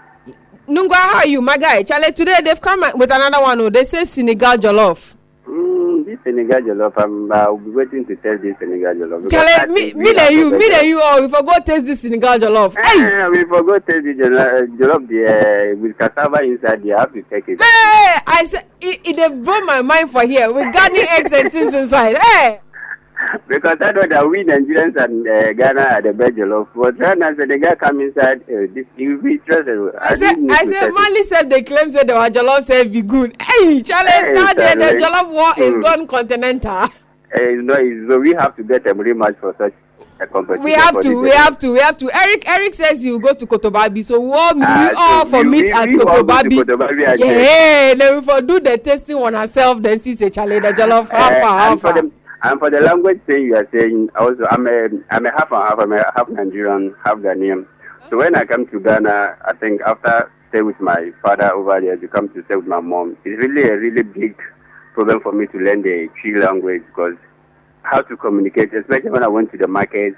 Nungwa, 0.68 0.94
how 0.94 1.16
are 1.18 1.26
you, 1.26 1.40
my 1.40 1.56
guy? 1.56 1.82
Charlie, 1.82 2.12
today 2.12 2.36
they've 2.44 2.60
come 2.60 2.84
with 2.96 3.10
another 3.10 3.40
one. 3.40 3.60
Oh, 3.60 3.70
they 3.70 3.84
say 3.84 4.04
Senegal 4.04 4.56
Jollof. 4.56 5.16
Senegal 6.24 6.60
jollof, 6.60 6.92
I'm 6.96 7.30
uh, 7.32 7.52
waiting 7.52 8.04
to 8.06 8.16
test 8.16 8.42
this 8.42 8.56
Senegal 8.58 8.94
jollof. 8.94 9.30
Charlie, 9.30 9.72
me, 9.72 9.94
me 9.94 10.18
and 10.18 10.34
you, 10.34 10.50
the 10.50 10.58
me 10.58 10.70
and 10.72 10.86
you, 10.86 11.00
oh, 11.02 11.22
we 11.22 11.28
forgot 11.28 11.66
taste 11.66 11.86
this 11.86 12.00
Senegal 12.00 12.38
Jollof. 12.38 12.76
Eh, 12.76 13.28
we 13.28 13.44
forgot 13.44 13.86
test 13.86 14.04
the 14.04 14.14
jollof, 14.14 14.78
jollof 14.78 15.08
there 15.08 15.76
with 15.76 15.96
cassava 15.98 16.42
inside. 16.42 16.84
You 16.84 16.96
have 16.96 17.12
to 17.12 17.22
take 17.22 17.48
it. 17.48 17.60
Hey, 17.60 18.20
I 18.26 18.44
said, 18.46 18.64
it, 18.80 19.00
it 19.04 19.42
blow 19.42 19.60
my 19.62 19.82
mind 19.82 20.10
for 20.10 20.22
here 20.22 20.52
with 20.52 20.72
gardening 20.72 21.06
eggs 21.10 21.32
and 21.32 21.52
things 21.52 21.74
inside. 21.74 22.16
Hey, 22.18 22.60
Because 23.48 23.76
I 23.80 23.92
know 23.92 24.06
that 24.08 24.28
we 24.28 24.44
Nigerians 24.44 24.96
and 24.96 25.26
uh, 25.28 25.52
Ghana 25.52 25.80
are 25.82 26.02
the 26.02 26.12
best 26.12 26.32
jollof. 26.34 26.68
But 26.74 26.96
when 26.98 27.22
as 27.22 27.36
Senegal 27.36 27.76
come 27.76 28.00
inside, 28.00 28.42
uh, 28.42 28.66
this 28.74 28.86
you 28.96 29.18
be 29.18 29.32
interested. 29.34 29.92
I 30.00 30.14
said, 30.14 30.36
I 30.50 30.64
said, 30.64 30.90
Mali 30.90 31.22
said 31.24 31.50
they 31.50 31.62
claim 31.62 31.90
said 31.90 32.10
our 32.10 32.28
Jollof 32.30 32.62
said 32.62 32.92
be 32.92 33.02
good. 33.02 33.40
Hey, 33.40 33.82
Charlie, 33.82 34.10
Hey, 34.10 34.32
now 34.32 34.48
the, 34.48 34.76
the. 34.78 34.98
Jollof 35.02 35.30
war 35.30 35.52
is 35.58 35.74
Mm. 35.78 35.82
gone 35.82 36.06
continental. 36.06 36.88
you 37.36 37.62
know, 37.62 37.76
so 38.08 38.18
we 38.20 38.30
have 38.32 38.56
to 38.56 38.62
get 38.62 38.86
a 38.86 38.94
rematch 38.94 39.38
for 39.38 39.54
such. 39.58 39.74
We 40.62 40.72
have 40.72 41.00
to, 41.00 41.18
we 41.22 41.30
have 41.30 41.56
to, 41.60 41.72
we 41.72 41.78
have 41.80 41.96
to. 41.96 42.10
Eric, 42.14 42.46
Eric 42.46 42.74
says 42.74 43.02
you 43.02 43.18
go 43.18 43.32
to 43.32 43.46
Kotobabi, 43.46 44.04
so 44.04 44.20
we 44.20 44.30
all, 44.32 44.54
we 44.54 44.60
Ah, 44.66 44.92
all 44.94 45.24
so 45.24 45.38
for 45.38 45.44
we- 45.44 45.48
meet 45.50 45.64
we- 45.64 45.72
at 45.72 45.90
we 45.90 45.96
Kotobabi. 45.98 46.62
Kotobabi. 46.62 47.18
Yeah, 47.18 47.94
then 47.94 48.16
we 48.16 48.22
for 48.22 48.42
do 48.42 48.60
the 48.60 48.76
tasting 48.76 49.16
on 49.16 49.34
ourselves. 49.34 49.80
Then 49.80 49.98
see 49.98 50.14
say 50.14 50.28
Charlie 50.28 50.58
the 50.60 50.72
jollof 50.74 51.08
Uh, 51.10 51.16
and 51.16 51.34
and 51.36 51.44
half. 51.44 51.80
for 51.80 51.92
the 51.94 52.10
and 52.42 52.58
for 52.58 52.70
the 52.70 52.80
language 52.80 53.20
thing 53.26 53.42
you 53.44 53.56
are 53.56 53.68
saying, 53.72 54.10
also 54.18 54.44
I'm 54.50 54.66
a 54.66 54.88
I'm 55.10 55.26
a 55.26 55.30
half 55.32 55.50
and 55.52 55.62
half. 55.62 55.78
I'm 55.78 55.92
a 55.92 56.12
half 56.16 56.28
Nigerian, 56.28 56.94
half 57.04 57.18
Ghanaian. 57.18 57.66
So 58.08 58.16
when 58.16 58.34
I 58.34 58.44
come 58.44 58.66
to 58.68 58.80
Ghana, 58.80 59.36
I 59.46 59.52
think 59.54 59.82
after 59.82 60.30
stay 60.48 60.62
with 60.62 60.80
my 60.80 61.10
father 61.22 61.52
over 61.52 61.80
there 61.80 61.96
to 61.96 62.08
come 62.08 62.28
to 62.30 62.44
stay 62.44 62.56
with 62.56 62.66
my 62.66 62.80
mom, 62.80 63.16
it's 63.24 63.38
really 63.42 63.68
a 63.68 63.76
really 63.76 64.02
big 64.02 64.36
problem 64.94 65.20
for 65.20 65.32
me 65.32 65.46
to 65.48 65.58
learn 65.58 65.82
the 65.82 66.08
Twi 66.20 66.40
language 66.40 66.82
because 66.86 67.14
how 67.82 68.00
to 68.02 68.16
communicate, 68.16 68.74
especially 68.74 69.10
when 69.10 69.22
I 69.22 69.28
went 69.28 69.52
to 69.52 69.58
the 69.58 69.68
market 69.68 70.14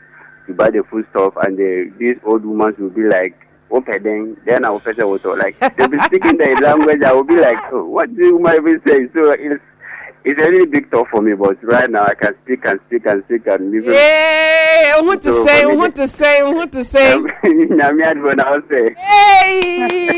to 0.47 0.55
buy 0.55 0.71
the 0.71 0.83
food 0.91 1.07
stuff 1.11 1.35
and 1.43 1.57
the, 1.57 1.93
these 1.99 2.17
old 2.25 2.45
women 2.45 2.75
will 2.79 2.91
be 2.91 3.03
like, 3.03 3.47
okay 3.71 3.99
then, 3.99 4.37
then 4.45 4.65
our 4.65 4.79
person 4.81 5.09
was 5.09 5.25
like, 5.25 5.59
they'll 5.77 5.89
be 5.89 5.99
speaking 6.01 6.37
the 6.37 6.59
language, 6.63 7.03
I 7.03 7.13
will 7.13 7.25
be 7.25 7.37
like, 7.37 7.59
oh, 7.73 7.85
what 7.85 8.15
do 8.15 8.25
you 8.25 8.37
woman 8.37 8.55
even 8.55 8.81
say? 8.87 9.09
So 9.13 9.31
it's, 9.31 9.63
it's 10.25 10.41
a 10.41 10.51
really 10.51 10.67
big 10.67 10.91
talk 10.91 11.09
for 11.11 11.21
me, 11.23 11.35
but 11.35 11.63
right 11.65 11.91
now 11.91 12.05
I 12.05 12.15
can 12.15 12.35
speak 12.45 12.65
and 12.65 12.81
speak 12.87 13.07
and 13.07 13.23
speak 13.25 13.47
and 13.47 13.75
even. 13.75 13.93
Yeah, 13.93 14.95
I 14.97 15.01
want 15.03 15.23
to 15.23 15.33
So 15.33 15.45
say, 15.45 15.63
for 15.63 15.69
I 15.69 15.73
me, 15.73 15.77
want 15.79 15.95
to 15.97 16.07
say, 16.09 16.41
I 16.41 16.43
want 16.45 16.73
to 16.73 16.85
say. 16.85 17.19
Nyame 17.45 18.05
advo 18.05 18.35
na 18.37 18.61
say. 18.71 18.95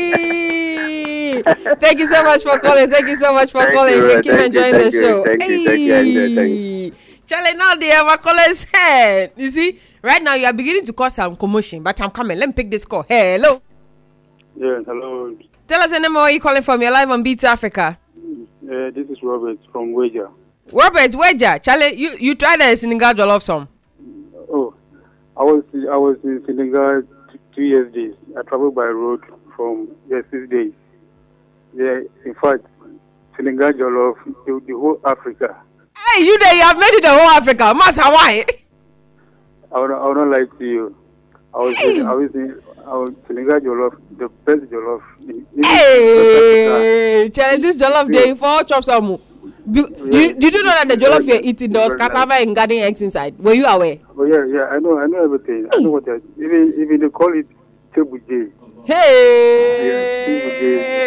Hey! 0.05 1.41
Thank 1.79 1.99
you 1.99 2.07
so 2.07 2.23
much 2.23 2.43
for 2.43 2.57
calling. 2.59 2.89
Thank 2.89 3.07
you 3.07 3.15
so 3.15 3.33
much 3.33 3.51
for 3.51 3.61
Thank 3.61 3.73
calling. 3.75 3.93
you, 3.93 4.07
You 4.09 4.21
keep 4.21 4.31
thank 4.33 4.53
you, 4.53 4.61
enjoying 4.63 4.71
thank 4.73 4.91
the 4.91 4.97
you, 4.97 5.03
show. 5.03 5.23
thank 5.23 5.43
you, 5.43 5.65
thank 5.65 5.79
you, 5.79 5.93
Angel, 5.93 6.23
uh, 6.31 6.35
thank 6.35 6.49
Hey! 6.49 6.93
Charlie, 7.27 7.53
now 7.57 7.75
they 7.75 7.87
have 7.87 8.07
a 8.07 8.17
caller's 8.17 8.63
head. 8.65 9.31
You 9.35 9.49
see, 9.49 9.79
right 10.01 10.21
now 10.21 10.35
you 10.35 10.45
are 10.45 10.53
beginning 10.53 10.85
to 10.85 10.93
cause 10.93 11.15
some 11.15 11.35
commotion, 11.35 11.81
but 11.83 11.99
I'm 11.99 12.11
coming. 12.11 12.37
Let 12.37 12.49
me 12.49 12.53
pick 12.53 12.69
this 12.69 12.85
call. 12.85 13.03
Hello. 13.07 13.61
Yes, 14.55 14.83
hello. 14.85 15.35
Tell 15.67 15.81
us 15.81 15.89
the 15.91 15.99
name 15.99 16.15
of 16.15 16.21
where 16.21 16.31
you 16.31 16.39
calling 16.39 16.61
from. 16.61 16.81
You're 16.81 16.91
live 16.91 17.09
on 17.09 17.23
Beats 17.23 17.43
Africa. 17.43 17.97
Uh, 18.65 18.89
this 18.89 19.07
is 19.09 19.21
Robert 19.21 19.59
from 19.71 19.93
Wager. 19.93 20.27
Robert 20.71 21.11
Weja, 21.11 21.61
Charlie, 21.61 21.93
you, 21.93 22.17
you 22.17 22.33
tried 22.33 22.59
the 22.59 22.75
Senegal 22.75 23.13
Jollof 23.13 23.43
song. 23.43 23.67
Oh, 24.49 24.73
I 25.37 25.43
was 25.43 25.63
I 25.73 25.95
was 25.95 26.17
in 26.23 26.43
Senegal 26.47 27.03
two 27.55 27.61
years 27.61 27.93
days. 27.93 28.15
I 28.35 28.41
traveled 28.41 28.73
by 28.73 28.85
road 28.85 29.21
from 29.55 29.89
yeah, 30.09 30.21
six 30.31 30.49
days. 30.49 30.71
Yeah, 31.75 31.99
in 32.25 32.33
fact, 32.41 32.65
Senegal 33.35 33.71
Jollof, 33.73 34.15
the, 34.47 34.59
the 34.65 34.73
whole 34.73 34.99
Africa. 35.05 35.61
Hey, 35.95 36.23
you 36.25 36.39
there, 36.39 36.55
you 36.55 36.61
have 36.61 36.79
made 36.79 36.93
it 36.93 37.03
the 37.03 37.09
whole 37.09 37.29
Africa. 37.29 37.71
Mas 37.75 37.99
Hawaii. 38.01 38.45
I 39.71 39.79
would, 39.79 39.91
I 39.91 40.07
would 40.07 40.17
not 40.17 40.27
lie 40.29 40.57
to 40.57 40.65
you. 40.65 40.95
I 41.53 41.57
was 41.59 41.79
in, 41.81 42.05
I 42.07 42.13
was 42.13 42.33
in 42.33 42.61
Was 42.85 43.13
Senegal 43.27 43.59
Jollof, 43.61 43.97
the 44.17 44.29
best 44.45 44.61
Jollof 44.71 45.01
Hey, 45.63 47.29
Charlie, 47.33 47.61
this 47.61 47.77
Jollof 47.77 48.11
day 48.13 48.35
for 48.35 48.63
chop 48.63 48.83
some. 48.83 49.17
Do, 49.69 49.81
you, 50.11 50.33
did 50.35 50.53
you 50.53 50.63
know 50.63 50.69
that 50.69 50.87
the 50.89 50.95
Jollof 50.95 51.25
you're 51.25 51.41
eating, 51.41 51.71
there 51.71 51.83
was 51.83 51.95
cassava 51.95 52.35
and 52.35 52.55
garden 52.55 52.77
eggs 52.77 53.01
inside? 53.01 53.39
Were 53.39 53.53
you 53.53 53.65
aware? 53.65 53.97
Oh 54.15 54.25
yeah, 54.25 54.45
yeah, 54.45 54.65
I 54.71 54.77
know, 54.77 54.99
I 54.99 55.07
know 55.07 55.23
everything. 55.23 55.67
I 55.73 55.79
know 55.79 55.91
what 55.91 56.05
they 56.05 56.17
even 56.37 56.75
even 56.79 56.99
they 56.99 57.09
call 57.09 57.33
it 57.33 57.47
Tebu 57.95 58.51
Hey, 58.85 60.61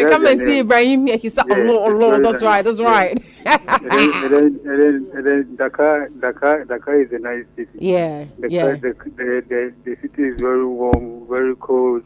come 0.09 0.26
and 0.26 0.38
see 0.38 0.60
Ibrahim 0.60 1.06
here. 1.06 1.16
He 1.16 1.28
said, 1.28 1.44
oh, 1.50 1.56
Yeah, 1.56 1.72
Allah, 1.72 2.05
Allah. 2.06 2.20
That's 2.22 2.42
right, 2.42 2.62
that's 2.62 2.80
right. 2.80 3.16
and, 3.46 3.90
then, 3.90 4.14
and, 4.22 4.34
then, 4.82 5.10
and, 5.14 5.26
then, 5.26 5.56
Dakar, 5.56 6.09
Dakar, 6.20 6.64
Dakar 6.64 7.00
is 7.00 7.10
a 7.12 7.18
nice 7.18 7.44
city. 7.56 7.70
Yeah, 7.78 8.24
The, 8.38 8.50
yeah. 8.50 8.72
The, 8.72 8.94
the, 9.16 9.42
the, 9.48 9.72
the 9.84 9.96
city 10.02 10.22
is 10.24 10.40
very 10.40 10.66
warm, 10.66 11.26
very 11.28 11.55
cold. 11.56 12.02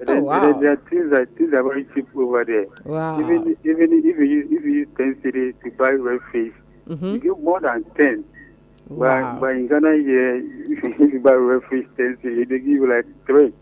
And 0.00 0.08
then, 0.08 0.18
Oh, 0.24 0.30
and 0.30 0.42
then 0.42 0.52
wow. 0.54 0.60
there 0.60 0.72
are 0.72 0.76
things 0.90 1.10
that 1.10 1.28
things 1.36 1.52
are 1.54 1.62
very 1.62 1.84
cheap 1.94 2.08
over 2.16 2.44
there. 2.44 2.66
Wow. 2.84 3.20
Even 3.20 3.56
even 3.64 3.92
if 3.92 4.04
you 4.18 4.24
use, 4.24 4.46
if 4.50 4.64
you 4.64 4.72
use 4.72 4.88
ten 4.96 5.14
cedis 5.22 5.54
to 5.62 5.70
buy 5.78 5.90
red 5.90 6.20
fish, 6.32 6.52
mm-hmm. 6.88 7.06
you 7.14 7.18
get 7.20 7.38
more 7.40 7.60
than 7.60 7.84
ten. 7.96 8.24
Wow. 8.88 9.34
But, 9.34 9.40
but 9.40 9.50
in 9.52 9.68
Ghana 9.68 9.94
yeah, 9.94 10.40
if 10.74 10.82
you, 10.82 10.94
if 10.98 11.12
you 11.12 11.20
buy 11.20 11.34
red 11.34 11.62
fish 11.70 11.86
ten 11.96 12.16
cedis, 12.24 12.48
they 12.48 12.58
give 12.58 12.66
you 12.66 12.88
like 12.92 13.06
three. 13.26 13.52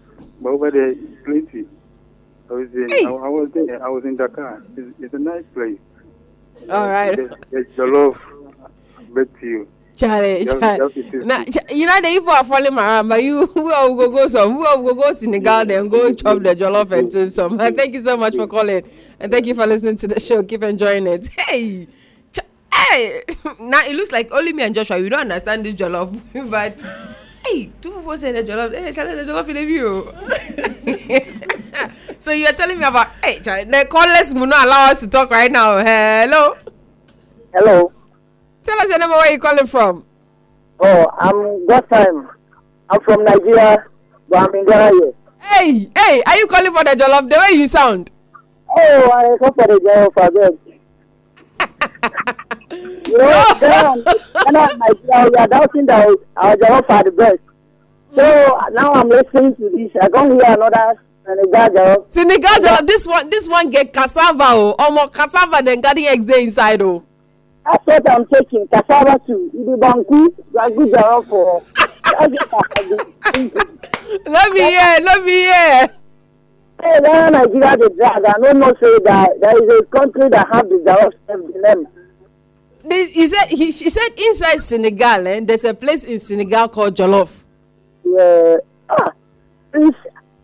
But 0.42 0.50
over 0.50 0.70
there, 0.70 0.90
it's 0.90 1.24
plenty. 1.24 1.66
I 2.50 2.54
was 2.54 2.68
in, 2.74 2.88
I, 2.92 3.10
I 3.10 3.28
was 3.28 3.50
there. 3.54 3.84
I 3.84 3.88
was 3.88 4.04
in 4.04 4.16
Dakar. 4.16 4.64
It's, 4.76 4.96
it's 5.00 5.14
a 5.14 5.18
nice 5.18 5.44
place. 5.54 5.78
All 6.68 6.86
right. 6.86 7.16
The, 7.16 7.36
the 7.50 7.64
jollof, 7.76 8.18
I 8.98 9.02
bet 9.14 9.28
you. 9.42 9.68
Charlie, 9.96 10.40
You 10.40 10.46
Charlie. 10.46 10.76
you 10.76 10.82
have 10.82 10.94
to 10.94 11.02
taste 11.04 11.26
Now, 11.26 11.44
you 11.70 11.86
know 11.86 11.96
the 11.96 12.08
people 12.08 12.30
are 12.30 12.44
falling 12.44 12.74
around, 12.76 13.08
but 13.08 13.22
you 13.22 13.46
who 13.54 13.70
are 13.72 13.88
go 13.88 14.10
go 14.10 14.26
some, 14.28 14.52
who 14.52 14.66
are 14.66 14.76
go 14.76 14.94
go 14.94 15.12
Senegal, 15.12 15.66
then 15.66 15.88
go 15.88 16.12
chop 16.14 16.42
the 16.42 16.56
jollof 16.56 16.90
and 16.92 17.10
do 17.10 17.26
some. 17.28 17.58
Thank 17.58 17.94
you 17.94 18.02
so 18.02 18.16
much 18.16 18.34
for 18.34 18.46
calling, 18.46 18.84
and 19.20 19.30
thank 19.32 19.46
you 19.46 19.54
for 19.54 19.66
listening 19.66 19.96
to 19.96 20.08
the 20.08 20.18
show. 20.20 20.42
Keep 20.42 20.64
enjoying 20.64 21.06
it. 21.06 21.28
Hey, 21.38 21.88
hey. 22.72 23.22
now 23.60 23.84
it 23.84 23.94
looks 23.94 24.12
like 24.12 24.32
only 24.32 24.52
me 24.52 24.62
and 24.64 24.74
Joshua 24.74 25.00
we 25.00 25.08
don't 25.08 25.20
understand 25.20 25.64
this 25.66 25.74
jollof, 25.74 26.10
but 26.50 26.80
hey, 26.80 27.21
two 27.80 27.90
people 27.90 28.18
say 28.18 28.32
the 28.32 28.42
jollof. 28.42 28.74
Hey, 28.74 28.92
Charlie, 28.92 29.14
the 29.14 29.32
jollof 29.32 29.48
in 29.48 29.54
the 29.54 29.64
view. 29.66 30.12
so 32.18 32.32
you 32.32 32.46
are 32.46 32.52
telling 32.52 32.78
me 32.78 32.84
about 32.84 33.08
hey, 33.22 33.40
Charlie, 33.40 33.64
the 33.64 33.86
callers 33.88 34.32
will 34.32 34.46
not 34.46 34.66
allow 34.66 34.90
us 34.90 35.00
to 35.00 35.08
talk 35.08 35.30
right 35.30 35.50
now. 35.50 35.78
Hello. 35.78 36.56
Hello. 37.54 37.92
Tell 38.64 38.80
us 38.80 38.88
your 38.88 39.02
and 39.02 39.10
where 39.10 39.32
you 39.32 39.38
calling 39.38 39.66
from. 39.66 40.04
Oh, 40.80 41.06
I'm 41.18 41.66
God 41.66 41.88
time. 41.88 42.28
I'm 42.90 43.00
from 43.02 43.24
Nigeria, 43.24 43.84
but 44.28 44.38
I'm 44.38 44.54
in 44.54 44.66
Ghana 44.66 44.90
here. 44.92 45.12
Hey, 45.40 45.90
hey, 45.96 46.22
are 46.26 46.36
you 46.36 46.46
calling 46.46 46.72
for 46.72 46.84
the 46.84 46.90
jollof? 46.90 47.28
The 47.28 47.38
way 47.38 47.58
you 47.58 47.66
sound. 47.66 48.10
Oh, 48.74 49.10
I 49.10 49.36
come 49.38 49.54
for 49.54 49.66
the 49.66 49.80
job 49.80 50.14
for 50.14 50.30
Ghana, 53.04 54.04
Ghana 54.34 54.60
and 54.60 54.78
Nigeria, 54.78 55.30
we 55.30 55.36
are 55.36 55.48
doubting 55.48 55.86
that 55.86 56.16
our 56.36 56.56
are 56.88 57.04
the 57.04 57.10
best. 57.10 57.38
So 58.14 58.60
now 58.72 58.92
I'm 58.92 59.08
listening 59.08 59.56
to 59.56 59.70
this. 59.70 59.90
I 60.00 60.08
can't 60.08 60.32
hear 60.32 60.52
another 60.52 61.00
Senegal. 61.24 62.06
Senegal 62.08 62.50
jollof. 62.50 62.86
This 62.86 63.06
one, 63.06 63.30
this 63.30 63.48
one 63.48 63.70
get 63.70 63.92
cassava. 63.92 64.44
Oh, 64.50 64.74
almost 64.78 65.14
cassava. 65.14 65.62
Then 65.62 65.80
garden 65.80 66.04
eggs 66.04 66.26
there 66.26 66.40
inside. 66.40 66.82
Oh. 66.82 67.04
That's 67.64 67.86
what 67.86 68.10
I'm 68.10 68.26
taking. 68.26 68.66
Cassava 68.68 69.20
too. 69.26 69.50
Ibi 69.54 69.76
banku, 69.78 70.28
banku 70.52 70.90
job 70.92 71.26
for. 71.28 71.62
Thinking. 73.32 73.78
Let 74.26 74.52
me 74.52 74.60
hear. 74.60 74.98
Let 75.00 75.24
me 75.24 75.32
hear. 75.32 75.90
Hey, 76.82 77.00
Ghana, 77.00 77.30
Nigeria, 77.30 77.76
the 77.76 77.90
drag. 77.96 78.24
I 78.24 78.32
don't 78.42 78.58
know 78.58 78.74
say 78.82 78.98
that 79.04 79.30
there 79.40 79.62
is 79.62 79.80
a 79.80 79.82
country 79.96 80.28
that 80.30 80.48
have 80.52 80.68
the 80.68 81.12
in 81.28 81.62
them. 81.62 81.86
This, 82.84 83.10
he 83.12 83.28
said 83.28 83.46
he, 83.48 83.72
she 83.72 83.90
said 83.90 84.08
inside 84.18 84.58
Senegal, 84.60 85.26
eh, 85.26 85.40
there's 85.42 85.64
a 85.64 85.74
place 85.74 86.04
in 86.04 86.18
Senegal 86.18 86.68
called 86.68 86.96
Jollof. 86.96 87.44
Yeah. 88.04 88.56
Ah, 88.90 89.12
if 89.74 89.94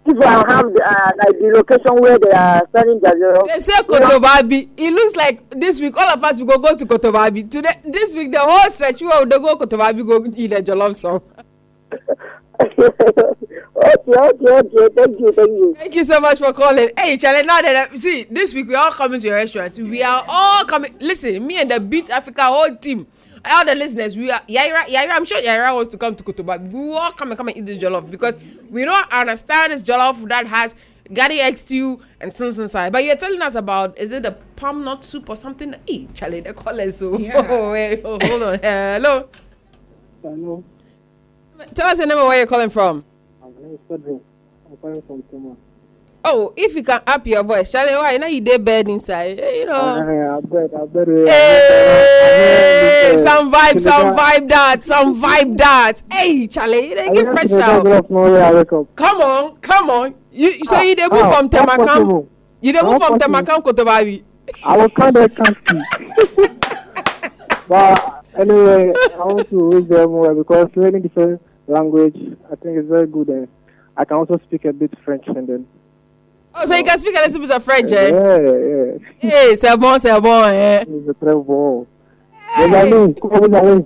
if 0.06 0.20
I 0.24 0.30
have 0.52 0.72
the, 0.72 0.82
uh, 0.82 1.10
like 1.18 1.38
the 1.38 1.50
location 1.54 1.94
where 1.96 2.18
they 2.18 2.30
are 2.30 2.62
selling 2.72 3.00
job. 3.00 3.46
They 3.48 3.58
say 3.58 3.74
Kotobabi. 3.82 4.68
It 4.76 4.92
looks 4.92 5.16
like 5.16 5.50
this 5.50 5.80
week 5.80 5.96
all 5.96 6.08
of 6.08 6.22
us 6.24 6.38
will 6.38 6.46
go 6.46 6.58
go 6.58 6.76
to 6.76 6.86
Kotobabi. 6.86 7.50
Today, 7.50 7.80
this 7.84 8.14
week 8.14 8.32
the 8.32 8.38
whole 8.40 8.70
stretch 8.70 9.00
we 9.02 9.08
will 9.08 9.26
go 9.26 9.56
Kotobabi 9.56 10.06
go 10.06 10.24
eat 10.36 10.52
a 10.52 10.62
jollof 10.62 10.94
song. 10.94 11.20
Okay, 12.60 12.82
okay, 13.76 14.50
okay. 14.50 14.88
Thank 14.96 15.20
you, 15.20 15.32
thank 15.32 15.48
you. 15.50 15.74
Thank 15.78 15.94
you 15.94 16.04
so 16.04 16.20
much 16.20 16.38
for 16.38 16.52
calling. 16.52 16.90
Hey, 16.98 17.16
Charlie, 17.16 17.46
now 17.46 17.60
that 17.62 17.90
I, 17.92 17.94
see 17.96 18.24
this 18.24 18.52
week 18.52 18.66
we 18.68 18.74
are 18.74 18.86
all 18.86 18.90
coming 18.92 19.20
to 19.20 19.26
your 19.26 19.36
restaurant. 19.36 19.78
We 19.78 20.02
are 20.02 20.24
all 20.26 20.64
coming. 20.64 20.96
Listen, 21.00 21.46
me 21.46 21.58
and 21.60 21.70
the 21.70 21.78
Beat 21.78 22.10
Africa 22.10 22.42
whole 22.44 22.74
team, 22.76 23.06
all 23.44 23.64
the 23.64 23.74
listeners, 23.74 24.16
we 24.16 24.30
are 24.30 24.40
Yaira. 24.48 24.86
Yaira, 24.86 25.10
I'm 25.10 25.24
sure 25.24 25.40
Yaira 25.40 25.72
wants 25.74 25.90
to 25.90 25.98
come 25.98 26.16
to 26.16 26.24
Kotoba. 26.24 26.60
We 26.70 26.78
will 26.80 26.96
all 26.98 27.12
come 27.12 27.30
and 27.30 27.38
come 27.38 27.48
and 27.48 27.56
eat 27.56 27.66
this 27.66 27.78
jollof 27.78 28.10
because 28.10 28.36
we 28.70 28.84
don't 28.84 29.10
understand 29.12 29.72
this 29.72 29.82
jollof 29.82 30.28
that 30.28 30.46
has 30.48 30.74
garlic 31.12 31.38
egg 31.38 31.56
stew 31.58 32.00
and 32.20 32.34
things 32.34 32.58
inside. 32.58 32.92
But 32.92 33.04
you're 33.04 33.16
telling 33.16 33.40
us 33.40 33.54
about 33.54 33.96
is 33.98 34.10
it 34.12 34.24
the 34.24 34.32
palm 34.56 34.84
nut 34.84 35.04
soup 35.04 35.30
or 35.30 35.36
something? 35.36 35.74
Hey, 35.86 36.08
Charlie, 36.12 36.40
the 36.40 36.52
callers. 36.54 36.96
So 36.96 37.16
Yeah. 37.16 37.46
oh, 37.48 37.70
wait, 37.72 38.02
oh, 38.04 38.18
hold 38.20 38.42
on. 38.42 38.58
Hello. 38.58 39.28
Hello. 40.22 40.64
Tell 41.74 41.88
us 41.88 41.98
your 41.98 42.06
name 42.06 42.18
and 42.18 42.26
where 42.28 42.38
you're 42.38 42.46
calling 42.46 42.70
from. 42.70 43.04
I'm 43.42 43.52
calling 44.80 45.02
from 45.02 45.22
Kenya. 45.30 45.56
Oh, 46.24 46.52
if 46.56 46.74
you 46.74 46.82
can 46.82 47.00
up 47.06 47.26
your 47.26 47.42
voice, 47.42 47.70
Charlie, 47.72 47.92
why 47.92 48.12
you 48.12 48.18
know 48.18 48.26
you 48.26 48.40
did 48.40 48.64
bed 48.64 48.88
inside? 48.88 49.40
Eh, 49.40 49.60
You 49.60 49.66
know. 49.66 49.74
I 49.74 50.40
bet, 50.40 50.70
I 50.74 50.84
bet. 50.86 51.08
Hey, 51.28 53.20
some 53.22 53.52
vibe, 53.52 53.80
some 53.80 54.14
vibe 54.16 54.48
that, 54.48 54.82
some 54.82 55.20
vibe 55.20 55.56
that. 55.58 56.02
Hey, 56.12 56.46
Charlie, 56.46 56.88
you 56.90 56.94
didn't 56.96 57.14
get 57.14 57.24
fresh 57.32 57.52
out. 57.52 57.84
Come 58.96 59.20
on, 59.20 59.56
come 59.58 59.90
on. 59.90 60.14
You 60.32 60.64
so 60.64 60.80
you 60.82 60.94
dey 60.94 61.08
move 61.08 61.22
Ah, 61.22 61.30
from 61.32 61.48
Temakam? 61.48 62.28
You 62.60 62.72
How 62.74 62.82
move 62.92 63.02
from? 63.02 63.18
Temakam 63.18 63.62
Kotobabi? 63.62 64.22
I 64.64 64.76
was 64.76 64.92
kind 64.92 65.16
of 65.16 65.34
country. 65.34 65.80
but 67.68 68.14
Anyway, 68.38 68.92
I 69.14 69.24
want 69.24 69.48
to 69.50 69.68
wish 69.68 69.88
them 69.88 70.12
well 70.12 70.34
because 70.34 70.68
learning 70.76 71.02
different 71.02 71.42
language, 71.68 72.16
I 72.50 72.56
think 72.56 72.78
is 72.78 72.86
very 72.88 73.06
good. 73.06 73.28
And 73.28 73.48
I 73.96 74.04
can 74.04 74.16
also 74.16 74.38
speak 74.46 74.64
a 74.64 74.72
bit 74.72 74.90
French 75.04 75.26
and 75.28 75.46
then. 75.46 75.66
Oh, 76.54 76.64
so 76.66 76.74
you 76.74 76.82
can 76.82 76.98
speak 76.98 77.14
a 77.16 77.26
little 77.26 77.40
bit 77.40 77.50
of 77.50 77.62
French, 77.62 77.92
eh? 77.92 78.08
Yeah, 78.10 78.38
yeah. 78.40 78.98
Hey, 79.18 79.54
c'est 79.56 79.76
bon, 79.78 79.98
c'est 80.00 80.20
bon, 80.20 80.42
eh? 80.48 80.84
C'est 81.06 81.18
très 81.20 81.34
bon. 81.34 81.86
Les 82.58 82.74
amis, 82.74 83.14
comment 83.20 83.38
vous 83.40 83.54
allez? 83.54 83.84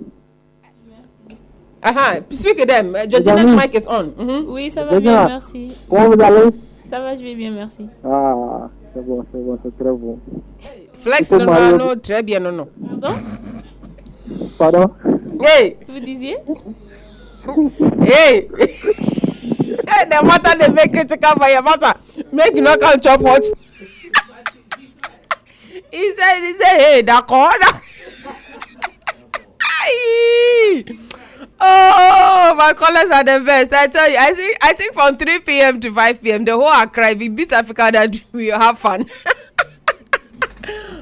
Uh-huh. 1.83 2.23
Speak 2.31 2.57
to 2.57 2.65
them. 2.65 2.95
Uh, 2.95 3.05
Georgina's 3.05 3.53
mic 3.55 3.75
is 3.75 3.85
on. 3.87 4.11
Mhm. 4.15 4.45
Oui, 4.47 4.69
ça 4.71 4.85
va 4.85 4.99
bien, 5.01 5.27
merci. 5.27 5.75
Comment 5.89 6.09
vous 6.15 6.21
allez? 6.23 6.49
Ça 6.85 6.99
va, 7.01 7.13
je 7.13 7.21
vais 7.23 7.35
bien, 7.35 7.51
merci. 7.51 7.87
Ah, 8.05 8.69
c'est 8.93 9.05
bon, 9.05 9.25
c'est 9.31 9.39
bon, 9.43 9.59
c'est 9.63 9.77
très 9.77 9.91
bon. 9.91 10.17
Flex, 10.93 11.29
Il 11.31 11.37
no, 11.39 11.39
faut 11.39 11.45
no, 11.45 11.51
marier- 11.51 11.77
no, 11.77 11.95
très 11.95 12.23
bien, 12.23 12.39
no, 12.39 12.51
no. 12.51 12.67
Pardon? 13.01 13.13
Pardon? 14.57 14.85
Hey! 15.41 15.75
Vous 15.89 15.99
disiez? 15.99 16.37
Hey! 17.45 18.47
hey, 18.57 20.05
the 20.07 20.21
matter 20.23 20.57
they 20.57 20.69
make 20.69 20.91
critical 20.91 21.31
for 21.31 21.49
your 21.49 21.61
matter. 21.61 21.93
Make 22.31 22.55
you 22.55 22.61
not 22.61 22.79
come 22.79 23.01
chop 23.01 23.19
hot. 23.21 23.43
he 25.91 26.13
said, 26.13 26.39
he 26.39 26.53
said, 26.53 26.77
hey, 26.77 27.03
corner. 27.03 27.65
oh, 31.59 32.55
my 32.57 32.71
callers 32.73 33.11
are 33.11 33.25
the 33.25 33.43
best. 33.45 33.73
I 33.73 33.87
tell 33.87 34.09
you, 34.09 34.15
I 34.17 34.33
think 34.33 34.57
I 34.61 34.71
think 34.73 34.93
from 34.93 35.17
3 35.17 35.39
p.m. 35.39 35.81
to 35.81 35.93
5 35.93 36.21
p.m. 36.21 36.45
the 36.45 36.53
whole 36.53 36.71
Accra, 36.71 37.11
it 37.11 37.35
beats 37.35 37.51
Africa, 37.51 37.89
that 37.91 38.23
we 38.31 38.47
have 38.47 38.79
fun. 38.79 39.09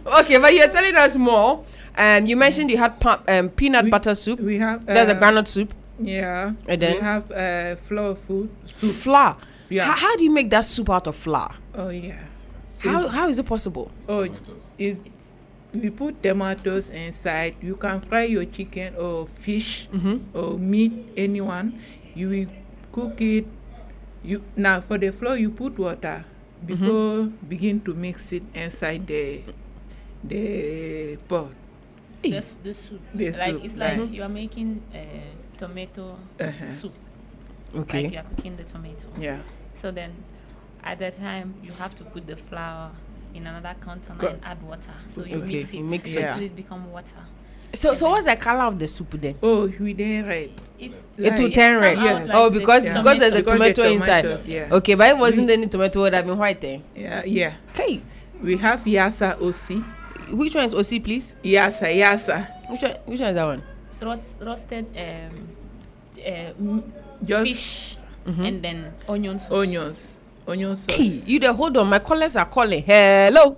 okay, 0.05 0.39
but 0.39 0.55
you're 0.55 0.69
telling 0.69 0.95
us 0.95 1.15
more. 1.15 1.63
Um, 1.95 2.25
you 2.25 2.35
mentioned 2.35 2.71
you 2.71 2.77
had 2.77 2.95
um, 3.27 3.49
peanut 3.49 3.91
butter 3.91 4.15
soup. 4.15 4.39
We 4.39 4.57
have. 4.57 4.87
There's 4.87 5.09
a 5.09 5.15
uh, 5.15 5.19
groundnut 5.19 5.47
soup. 5.47 5.71
Yeah. 6.05 6.53
And 6.67 6.81
then? 6.81 6.95
we 6.95 6.99
have 7.01 7.31
uh, 7.31 7.75
flour 7.87 8.15
food. 8.15 8.49
Soup. 8.65 8.93
Flour. 8.95 9.37
Yeah. 9.69 9.85
How, 9.85 9.95
how 9.95 10.15
do 10.17 10.23
you 10.23 10.31
make 10.31 10.49
that 10.49 10.65
soup 10.65 10.89
out 10.89 11.07
of 11.07 11.15
flour? 11.15 11.53
Oh 11.75 11.89
yeah. 11.89 12.19
How, 12.79 13.07
how 13.07 13.27
is 13.29 13.37
it 13.39 13.45
possible? 13.45 13.91
Oh, 14.09 14.27
is 14.77 14.99
we 15.73 15.89
put 15.89 16.21
tomatoes 16.21 16.89
inside. 16.89 17.55
You 17.61 17.75
can 17.75 18.01
fry 18.01 18.23
your 18.23 18.43
chicken 18.45 18.95
or 18.95 19.27
fish 19.27 19.87
Mhm. 19.93 20.19
or 20.33 20.57
meat, 20.59 20.91
anyone. 21.15 21.79
You 22.15 22.27
will 22.29 22.47
cook 22.91 23.21
it. 23.21 23.45
You 24.23 24.43
now 24.57 24.81
for 24.81 24.97
the 24.97 25.11
flour 25.11 25.37
you 25.37 25.49
put 25.49 25.79
water 25.79 26.25
before 26.65 27.25
begin 27.47 27.79
to 27.81 27.93
mix 27.93 28.31
it 28.33 28.43
inside 28.53 29.07
the 29.07 29.41
the 30.23 31.17
pot. 31.27 31.49
the, 32.21 32.37
s- 32.37 32.57
the 32.61 32.73
soup. 32.73 33.01
The 33.15 33.31
like 33.31 33.51
soup, 33.53 33.65
it's 33.65 33.75
like 33.75 33.97
right. 33.97 34.09
you 34.11 34.21
are 34.23 34.29
making 34.29 34.81
uh, 34.93 34.97
tomato 35.65 36.17
Uh-huh. 36.39 36.65
soup. 36.67 36.93
Okay. 37.75 38.03
Like 38.03 38.13
you 38.13 38.19
are 38.19 38.23
cooking 38.35 38.57
the 38.57 38.63
tomato. 38.63 39.07
Yeah. 39.19 39.37
So 39.75 39.91
then, 39.91 40.11
at 40.83 40.99
that 40.99 41.17
time, 41.17 41.53
you 41.63 41.71
have 41.73 41.95
to 41.95 42.03
put 42.03 42.27
the 42.27 42.35
flour 42.35 42.91
in 43.33 43.47
another 43.47 43.75
container 43.79 44.19
Co- 44.19 44.27
and 44.27 44.39
add 44.43 44.61
water. 44.63 44.91
So 45.07 45.23
you 45.23 45.37
Okay, 45.43 45.59
mix 45.59 45.73
it. 45.73 45.77
you 45.77 45.83
mix 45.83 46.15
until 46.15 46.35
it. 46.37 46.41
it 46.41 46.55
become 46.55 46.91
water. 46.91 47.21
So, 47.73 47.93
so 47.93 48.09
what's 48.09 48.25
the 48.25 48.35
color 48.35 48.63
of 48.65 48.77
the 48.77 48.87
soup 48.87 49.11
then? 49.21 49.35
Oh, 49.41 49.71
we 49.79 49.93
then 49.93 50.25
red. 50.27 50.49
It's 50.77 51.01
It 51.17 51.39
will 51.39 51.49
turn 51.51 51.79
red. 51.79 51.95
come 51.95 52.07
out 52.07 52.27
like 52.27 52.35
oh, 52.37 52.49
because 52.49 52.83
Yeah. 52.83 52.97
because 53.01 53.19
there's 53.19 53.31
a 53.33 53.35
Because 53.43 53.45
the 53.59 53.73
tomato 53.73 53.83
inside. 53.83 54.39
yeah. 54.45 54.67
Okay, 54.71 54.95
but 54.95 55.09
it 55.09 55.17
wasn't 55.17 55.49
any 55.49 55.67
tomato, 55.67 55.99
it 55.99 56.03
would 56.03 56.13
have 56.13 56.25
been 56.25 56.37
white 56.37 56.59
then. 56.59 56.83
Yeah, 56.95 57.23
yeah. 57.23 57.53
Okay. 57.69 58.01
We 58.43 58.57
have 58.57 58.81
yasa 58.83 59.37
osi. 59.39 59.81
Which 60.31 60.55
one 60.55 60.65
is 60.65 60.73
OC, 60.73 60.99
please? 61.03 61.35
Yasa, 61.43 61.87
yasa. 61.95 62.47
Which 62.69 62.81
one, 62.81 62.91
which 63.05 63.19
one 63.19 63.29
is 63.29 63.35
that 63.35 63.45
one? 63.45 63.63
So 63.91 64.07
roast, 64.07 64.37
roasted 64.41 64.85
um, 64.97 65.47
uh, 66.17 66.53
m- 66.59 66.93
Just 67.23 67.43
fish 67.45 67.97
Mhm. 68.25 68.47
and 68.47 68.61
then 68.63 68.93
onion 69.07 69.39
sauce. 69.39 69.51
onions, 69.51 70.17
onion 70.47 70.75
sauce. 70.75 70.95
Hey, 70.95 71.21
you 71.25 71.39
there, 71.39 71.53
hold 71.53 71.75
on. 71.77 71.87
My 71.87 71.99
callers 71.99 72.35
are 72.37 72.45
calling. 72.45 72.81
Hello. 72.83 73.57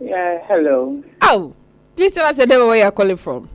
Yeah, 0.00 0.38
hello. 0.46 1.02
Oh, 1.22 1.54
please 1.96 2.12
tell 2.12 2.26
us 2.26 2.36
the 2.36 2.46
name 2.46 2.60
and 2.60 2.68
where 2.68 2.78
you're 2.78 2.90
calling 2.90 3.16
from. 3.16 3.48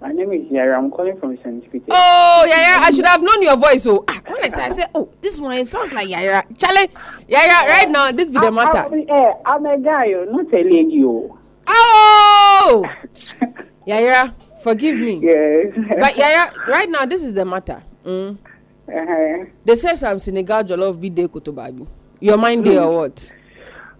My 0.00 0.10
name 0.10 0.32
is 0.32 0.50
Yara. 0.50 0.78
I'm 0.78 0.90
calling 0.90 1.16
from 1.20 1.36
St. 1.36 1.70
Peter. 1.70 1.84
Oh, 1.90 2.44
yeah, 2.48 2.56
yeah. 2.78 2.80
I 2.82 2.90
should 2.90 3.04
have 3.06 3.22
known 3.22 3.40
your 3.42 3.56
voice. 3.56 3.86
Oh, 3.86 4.02
ah, 4.08 4.20
when 4.26 4.38
I 4.42 4.48
said, 4.48 4.58
I 4.60 4.68
said, 4.70 4.86
oh, 4.96 5.08
this 5.20 5.38
one 5.40 5.52
it 5.58 5.66
sounds 5.66 5.92
like 5.92 6.08
Yaya. 6.08 6.42
Charlie, 6.58 6.88
Yaya, 7.28 7.68
right 7.68 7.88
now, 7.90 8.10
this 8.10 8.28
be 8.30 8.38
the 8.40 8.50
matter. 8.50 8.78
I'm, 8.78 8.94
eh, 9.08 9.32
I'm 9.46 9.64
a 9.66 9.78
guy, 9.78 10.12
oh, 10.14 10.24
not 10.24 10.52
a 10.52 10.56
lady. 10.64 11.04
Oh. 11.04 11.38
Oh! 11.68 12.84
Forgive 14.62 14.96
me. 14.96 15.18
Yes. 15.22 15.74
But 16.00 16.16
Yaya, 16.16 16.52
right 16.68 16.88
now, 16.88 17.04
this 17.04 17.24
is 17.24 17.34
the 17.34 17.44
matter. 17.44 17.82
Mm. 18.04 18.38
Uh-huh. 18.88 19.44
They 19.64 19.74
say 19.74 19.94
some 19.94 20.18
Senegal 20.18 20.62
jollof 20.62 21.00
be 21.00 21.10
day 21.10 21.26
kotobabi. 21.26 21.86
Your 22.20 22.36
mind 22.36 22.64
there 22.64 22.82
or 22.82 22.96
what? 22.98 23.32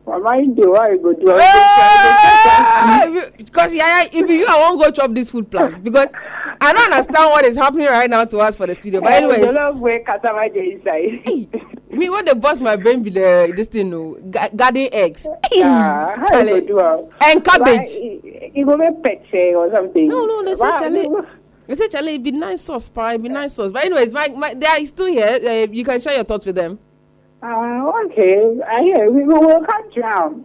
Do 0.05 0.75
I 0.77 0.97
go 0.97 1.13
do 1.13 1.27
Because 3.37 3.73
Yaya, 3.73 4.09
if 4.13 4.29
you, 4.29 4.47
I 4.49 4.59
won't 4.59 4.81
go 4.81 4.91
chop 4.91 5.15
this 5.15 5.31
food 5.31 5.49
plus 5.51 5.79
because 5.79 6.13
I 6.61 6.73
don't 6.73 6.93
understand 6.93 7.31
what 7.31 7.45
is 7.45 7.57
happening 7.57 7.87
right 7.87 8.11
now 8.11 8.25
to 8.25 8.39
us 8.39 8.57
for 8.57 8.67
the 8.67 8.75
studio. 8.75 9.01
But 9.01 9.13
anyways, 9.13 9.51
I 9.55 9.69
love 9.69 9.81
where 9.81 10.01
cassava 10.01 10.49
dey 10.53 10.73
inside. 10.73 11.25
me 11.91 12.11
what 12.11 12.27
they 12.27 12.35
bust 12.35 12.61
my 12.63 12.75
brain 12.77 13.03
be 13.03 13.11
the 13.11 13.53
this 13.57 13.69
thing 13.69 13.91
no 13.91 14.15
ga- 14.31 14.49
garden 14.57 14.89
eggs 14.93 15.29
Ah, 15.63 16.15
how 16.31 16.41
you 16.41 16.61
go 16.61 16.67
do 16.67 16.81
am? 16.81 17.07
and 17.21 17.45
cabbage. 17.45 17.89
Why, 18.01 18.51
You 18.55 18.67
go 18.67 18.77
make 18.77 19.03
pete 19.05 19.55
or 19.55 19.71
something. 19.71 20.09
No, 20.09 20.27
no, 20.27 20.45
they 20.45 20.55
say 20.55 20.69
Why- 20.71 20.79
Charlie. 20.79 21.09
They 21.69 21.75
say 21.77 21.89
Charlie, 21.89 22.15
it 22.17 22.23
be 22.23 22.33
nice 22.33 22.61
sauce, 22.61 22.89
pa, 22.89 23.11
it 23.11 23.23
be 23.23 23.29
nice 23.29 23.55
sauce. 23.55 23.71
But 23.71 23.85
anyways, 23.85 24.13
my, 24.13 24.29
my 24.29 24.53
they 24.55 24.67
are 24.67 24.85
still 24.85 25.07
here. 25.07 25.39
Uh, 25.43 25.71
you 25.71 25.85
can 25.85 26.01
share 26.01 26.15
your 26.15 26.25
thoughts 26.25 26.45
with 26.45 26.57
them. 26.57 26.79
Ah, 27.43 27.91
okay. 28.07 28.59
I 28.69 28.83
hear 28.83 29.11
we 29.11 29.25
we 29.25 29.35
will 29.35 29.65
catch 29.65 29.95
down. 30.01 30.45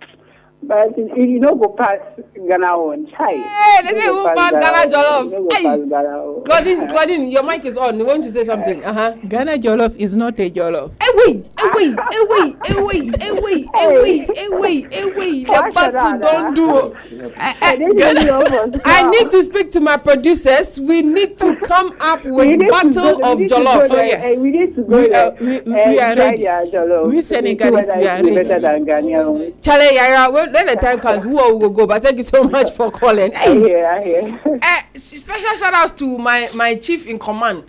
But 0.64 0.98
you, 0.98 1.06
you 1.16 1.40
know 1.40 1.54
go 1.56 1.70
pass 1.78 2.00
Ghana 2.36 2.78
one. 2.82 3.06
Chai. 3.12 3.34
Hey, 3.38 3.82
they 3.88 3.96
say 4.00 4.08
who 4.08 4.26
pass 4.26 4.52
Ghana 4.54 4.92
jollof? 4.92 5.26
You 5.32 5.40
no 5.40 5.48
Hey. 5.52 5.64
pass 5.64 5.80
Ghana. 5.88 6.42
Claudine, 6.44 6.88
Claudine, 6.90 7.28
your 7.30 7.44
mic 7.44 7.64
is 7.66 7.78
on. 7.78 7.98
You 8.00 8.06
want 8.06 8.24
to 8.24 8.32
say 8.32 8.44
something? 8.44 8.84
Uh 8.84 8.94
huh. 8.94 9.12
Ghana 9.28 9.60
jollof 9.60 9.96
is 9.98 10.16
not 10.16 10.40
a 10.40 10.50
jollof. 10.50 10.92
Hey, 11.18 11.44
wait, 11.74 11.98
hey, 12.12 12.26
wait, 12.30 12.56
hey, 12.68 12.84
wait, 12.84 13.22
hey, 13.22 13.22
wait, 13.22 13.22
hey, 13.22 13.32
wait, 13.42 13.68
hey, 13.76 14.02
wait, 14.02 14.38
hey, 14.38 14.50
wait, 14.50 14.94
hey, 14.94 15.06
wait. 15.16 15.48
The 15.48 15.72
battle 15.74 16.20
don't 16.20 16.54
do. 16.54 16.94
I, 17.38 17.56
I, 17.62 17.76
They 17.76 17.86
didn't 17.88 18.16
do 18.26 18.42
it 18.42 18.82
for 18.82 18.88
I 18.88 19.10
need 19.10 19.32
to 19.32 19.44
speak 19.44 19.72
to 19.72 19.80
my 19.80 19.98
producers. 19.98 20.80
We 20.80 21.02
need 21.02 21.38
to 21.40 21.56
come 21.56 21.96
up 22.00 22.24
with 22.24 22.60
battle 22.70 23.26
of 23.26 23.38
we 23.40 23.44
need 23.44 23.50
to 23.50 23.56
jollof. 23.56 23.80
go 23.90 23.96
there, 23.96 24.20
eh, 24.34 24.36
we 24.38 24.52
need 24.52 24.76
to 24.76 24.84
go 24.84 24.98
We 25.02 25.14
are- 25.14 25.32
we- 25.40 25.62
we- 25.62 25.74
we 25.74 26.00
are 26.00 26.16
ready. 26.16 26.42
We 26.44 26.46
to 26.46 27.24
see 27.24 27.24
Senegalese, 27.24 27.88
we 27.96 28.08
are 28.08 28.24
ready. 28.24 28.36
better 28.36 28.60
than 28.60 28.86
Ghanaian. 28.86 29.54
Charlie 29.62 29.96
Yara, 29.96 30.32
when, 30.32 30.54
when 30.54 30.66
the 30.68 30.76
time 30.76 31.00
comes, 31.00 31.24
who 31.24 31.30
will 31.32 31.60
go, 31.60 31.70
go? 31.72 31.88
But 31.88 32.04
thank 32.04 32.18
you 32.18 32.24
so 32.24 32.44
much 32.50 32.72
for 32.72 32.92
calling. 32.92 33.34
I 33.36 33.40
Hey, 33.40 33.60
hear, 33.60 33.88
I 33.88 34.04
hear. 34.04 34.40
eh, 34.62 34.82
special 34.96 35.56
shout 35.56 35.74
outs 35.74 35.94
to 35.94 36.18
my, 36.20 36.50
my 36.54 36.76
chief 36.76 37.08
in 37.08 37.18
command, 37.18 37.64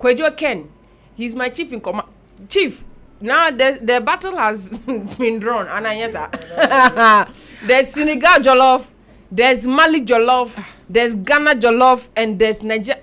Kwejo 0.00 0.34
Ken. 0.36 0.68
He's 1.14 1.34
my 1.34 1.48
chief 1.50 1.72
in 1.72 1.80
command. 1.80 2.08
Chief, 2.48 2.84
now 3.20 3.50
the, 3.50 3.78
the 3.82 4.00
battle 4.00 4.36
has 4.36 4.78
been 5.18 5.38
drawn. 5.38 5.66
And 5.68 5.86
I 5.86 5.94
yes, 5.94 6.12
sir. 6.12 7.26
there's 7.66 7.88
Senegal 7.88 8.40
Jollof, 8.40 8.90
there's 9.30 9.66
Mali 9.66 10.00
Jollof, 10.02 10.62
there's 10.88 11.16
Ghana 11.16 11.54
Jollof, 11.56 12.08
and 12.16 12.38
there's 12.38 12.62
Nigeria. 12.62 13.00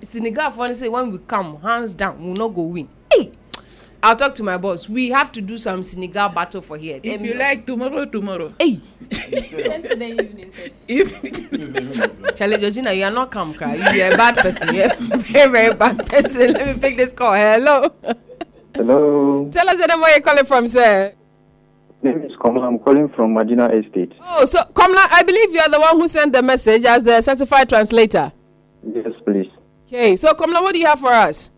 Senegal, 0.00 0.50
for 0.50 0.66
instance, 0.66 0.90
when 0.92 1.10
we 1.10 1.18
come, 1.18 1.60
hands 1.60 1.94
down, 1.96 2.24
we'll 2.24 2.36
not 2.36 2.54
go 2.54 2.62
win. 2.62 2.88
Hey, 3.12 3.32
I'll 4.00 4.14
talk 4.16 4.34
to 4.36 4.42
my 4.44 4.56
boss. 4.56 4.88
We 4.88 5.10
have 5.10 5.32
to 5.32 5.40
do 5.40 5.58
some 5.58 5.82
Senegal 5.82 6.28
battle 6.28 6.60
for 6.60 6.76
here. 6.76 7.00
If 7.02 7.20
you 7.20 7.34
like 7.34 7.66
tomorrow, 7.66 8.04
tomorrow. 8.04 8.52
Hey. 8.60 8.80
Ten 9.10 9.82
to 9.82 9.96
the 9.96 10.06
evening. 10.22 10.52
sir. 10.52 10.70
If 10.88 12.34
Charlie 12.36 12.58
Georgina, 12.58 12.92
you 12.92 13.04
are 13.04 13.10
not 13.10 13.30
calm, 13.30 13.54
cry. 13.54 13.74
You 13.74 14.02
are 14.02 14.12
a 14.12 14.16
bad 14.16 14.36
person. 14.36 14.74
You 14.74 14.82
are 14.82 14.92
a 14.92 15.18
very, 15.18 15.50
very 15.50 15.74
bad 15.74 16.06
person. 16.06 16.52
Let 16.52 16.66
me 16.76 16.80
pick 16.80 16.96
this 16.96 17.12
call. 17.12 17.32
Hello. 17.34 17.92
Hello, 18.74 19.48
Tell 19.50 19.68
us 19.68 19.78
the 19.80 19.86
name 19.86 20.00
where 20.00 20.12
you're 20.12 20.20
calling 20.22 20.44
from, 20.46 20.66
sir. 20.66 21.12
name 22.02 22.22
is 22.22 22.32
Kamala. 22.42 22.68
I'm 22.68 22.78
calling 22.78 23.08
from 23.10 23.34
Madina 23.34 23.68
Estate. 23.72 24.12
Oh, 24.22 24.44
so 24.44 24.60
Kamla, 24.72 25.06
I 25.10 25.22
believe 25.22 25.52
you 25.52 25.60
are 25.60 25.68
the 25.68 25.78
one 25.80 25.96
who 26.00 26.08
sent 26.08 26.32
the 26.32 26.42
message 26.42 26.84
as 26.84 27.02
the 27.02 27.20
certified 27.20 27.68
translator. 27.68 28.32
Yes, 28.82 29.12
please. 29.26 29.50
Okay, 29.86 30.16
so 30.16 30.32
Kamla, 30.32 30.62
what 30.62 30.72
do 30.72 30.80
you 30.80 30.86
have 30.86 31.00
for 31.00 31.12
us? 31.12 31.50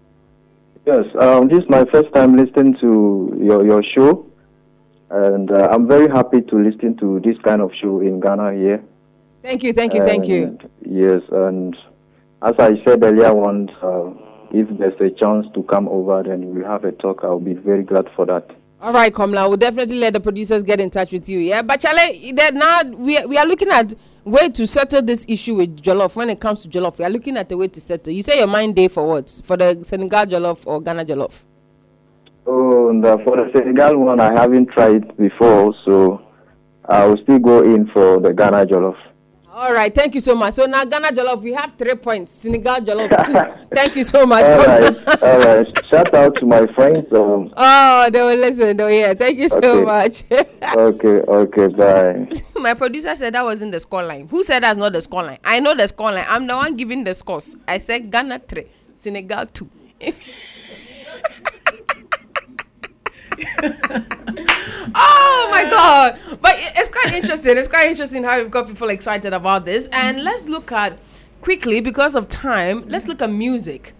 Yes, 0.86 1.04
um, 1.20 1.48
this 1.48 1.60
is 1.60 1.68
my 1.70 1.84
first 1.86 2.12
time 2.14 2.36
listening 2.36 2.76
to 2.80 3.38
your, 3.40 3.64
your 3.64 3.82
show, 3.96 4.26
and 5.10 5.50
uh, 5.50 5.68
I'm 5.70 5.86
very 5.86 6.08
happy 6.08 6.42
to 6.42 6.56
listen 6.56 6.96
to 6.98 7.20
this 7.20 7.38
kind 7.42 7.62
of 7.62 7.70
show 7.80 8.00
in 8.00 8.20
Ghana 8.20 8.52
here. 8.54 8.82
Thank 9.42 9.62
you, 9.62 9.72
thank 9.72 9.94
you, 9.94 10.00
thank 10.04 10.26
you. 10.26 10.58
Yes, 10.84 11.22
and 11.30 11.74
as 12.42 12.54
I 12.58 12.72
said 12.84 13.02
earlier, 13.02 13.32
once 13.32 13.70
uh, 13.82 14.10
if 14.54 14.68
there's 14.78 15.00
a 15.00 15.10
chance 15.14 15.46
to 15.54 15.62
come 15.64 15.88
over, 15.88 16.22
then 16.22 16.54
we'll 16.54 16.66
have 16.66 16.84
a 16.84 16.92
talk. 16.92 17.20
I'll 17.22 17.40
be 17.40 17.54
very 17.54 17.82
glad 17.82 18.08
for 18.14 18.24
that. 18.26 18.50
All 18.80 18.92
right, 18.92 19.12
Kamla, 19.12 19.48
we'll 19.48 19.56
definitely 19.56 19.98
let 19.98 20.12
the 20.12 20.20
producers 20.20 20.62
get 20.62 20.78
in 20.80 20.90
touch 20.90 21.10
with 21.12 21.28
you. 21.28 21.38
Yeah, 21.38 21.62
but 21.62 21.80
Chale, 21.80 22.52
now 22.52 22.82
we 22.82 23.16
are, 23.18 23.26
we 23.26 23.38
are 23.38 23.46
looking 23.46 23.70
at 23.70 23.94
way 24.24 24.50
to 24.50 24.66
settle 24.66 25.02
this 25.02 25.24
issue 25.28 25.54
with 25.54 25.82
Jollof. 25.82 26.16
When 26.16 26.30
it 26.30 26.40
comes 26.40 26.62
to 26.62 26.68
Jollof, 26.68 26.98
we 26.98 27.04
are 27.04 27.10
looking 27.10 27.36
at 27.36 27.50
a 27.50 27.56
way 27.56 27.68
to 27.68 27.80
settle. 27.80 28.12
You 28.12 28.22
say 28.22 28.38
your 28.38 28.46
mind 28.46 28.76
day 28.76 28.88
for 28.88 29.08
what? 29.08 29.40
For 29.44 29.56
the 29.56 29.82
Senegal 29.84 30.26
Jollof 30.26 30.66
or 30.66 30.82
Ghana 30.82 31.04
Jollof? 31.06 31.44
Oh, 32.46 32.90
uh, 32.90 33.16
for 33.24 33.36
the 33.38 33.50
Senegal 33.54 33.96
one, 33.96 34.20
I 34.20 34.32
haven't 34.32 34.66
tried 34.70 35.16
before, 35.16 35.74
so 35.84 36.20
I 36.84 37.06
will 37.06 37.16
still 37.22 37.38
go 37.38 37.62
in 37.62 37.86
for 37.88 38.20
the 38.20 38.34
Ghana 38.34 38.66
Jollof. 38.66 38.96
All 39.56 39.72
right, 39.72 39.94
thank 39.94 40.16
you 40.16 40.20
so 40.20 40.34
much. 40.34 40.54
So 40.54 40.66
now 40.66 40.84
Ghana 40.84 41.12
Jollof, 41.12 41.40
we 41.40 41.52
have 41.52 41.74
three 41.78 41.94
points. 41.94 42.32
Senegal 42.32 42.74
Jollof 42.76 43.24
two. 43.24 43.66
thank 43.74 43.94
you 43.94 44.02
so 44.02 44.26
much. 44.26 44.44
All 44.46 44.58
right, 44.66 45.08
all 45.22 45.38
right. 45.38 45.86
Shout 45.86 46.12
out 46.12 46.34
to 46.36 46.46
my 46.46 46.66
friends. 46.74 47.12
Um, 47.12 47.52
Oh, 47.56 48.08
they 48.12 48.20
will 48.20 48.36
listen. 48.36 48.80
Oh, 48.80 48.88
yeah. 48.88 49.14
Thank 49.14 49.38
you 49.38 49.48
so 49.48 49.58
Okay. 49.58 49.84
much. 49.84 50.24
okay, 50.76 51.20
okay, 51.20 51.66
bye. 51.68 52.28
My 52.60 52.74
producer 52.74 53.14
said 53.14 53.34
that 53.34 53.44
wasn't 53.44 53.70
the 53.70 53.78
scoreline. 53.78 54.28
Who 54.28 54.42
said 54.42 54.64
that's 54.64 54.76
not 54.76 54.92
the 54.92 54.98
scoreline? 54.98 55.38
I 55.44 55.60
know 55.60 55.72
the 55.72 55.84
scoreline. 55.84 56.26
I'm 56.28 56.48
the 56.48 56.56
one 56.56 56.74
giving 56.76 57.04
the 57.04 57.14
scores. 57.14 57.54
I 57.68 57.78
said 57.78 58.10
Ghana 58.10 58.40
3, 58.48 58.66
Senegal 58.94 59.46
2. 59.46 59.70
oh 64.94 65.48
my 65.50 65.64
god. 65.68 66.18
But 66.40 66.54
it's 66.58 66.88
quite 66.90 67.14
interesting. 67.14 67.56
It's 67.58 67.68
quite 67.68 67.90
interesting 67.90 68.24
how 68.24 68.38
we've 68.38 68.50
got 68.50 68.66
people 68.68 68.88
excited 68.90 69.32
about 69.32 69.64
this. 69.64 69.88
And 69.92 70.22
let's 70.24 70.48
look 70.48 70.72
at 70.72 70.98
quickly 71.40 71.80
because 71.80 72.14
of 72.14 72.28
time, 72.28 72.84
let's 72.88 73.08
look 73.08 73.22
at 73.22 73.30
music. 73.30 73.94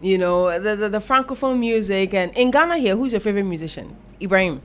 You 0.00 0.18
know, 0.18 0.58
the, 0.58 0.74
the, 0.74 0.88
the 0.88 0.98
francophone 0.98 1.58
music 1.58 2.12
and 2.14 2.36
in 2.36 2.50
Ghana 2.50 2.78
here, 2.78 2.96
who's 2.96 3.12
your 3.12 3.20
favorite 3.20 3.44
musician? 3.44 3.96
Ibrahim. 4.20 4.60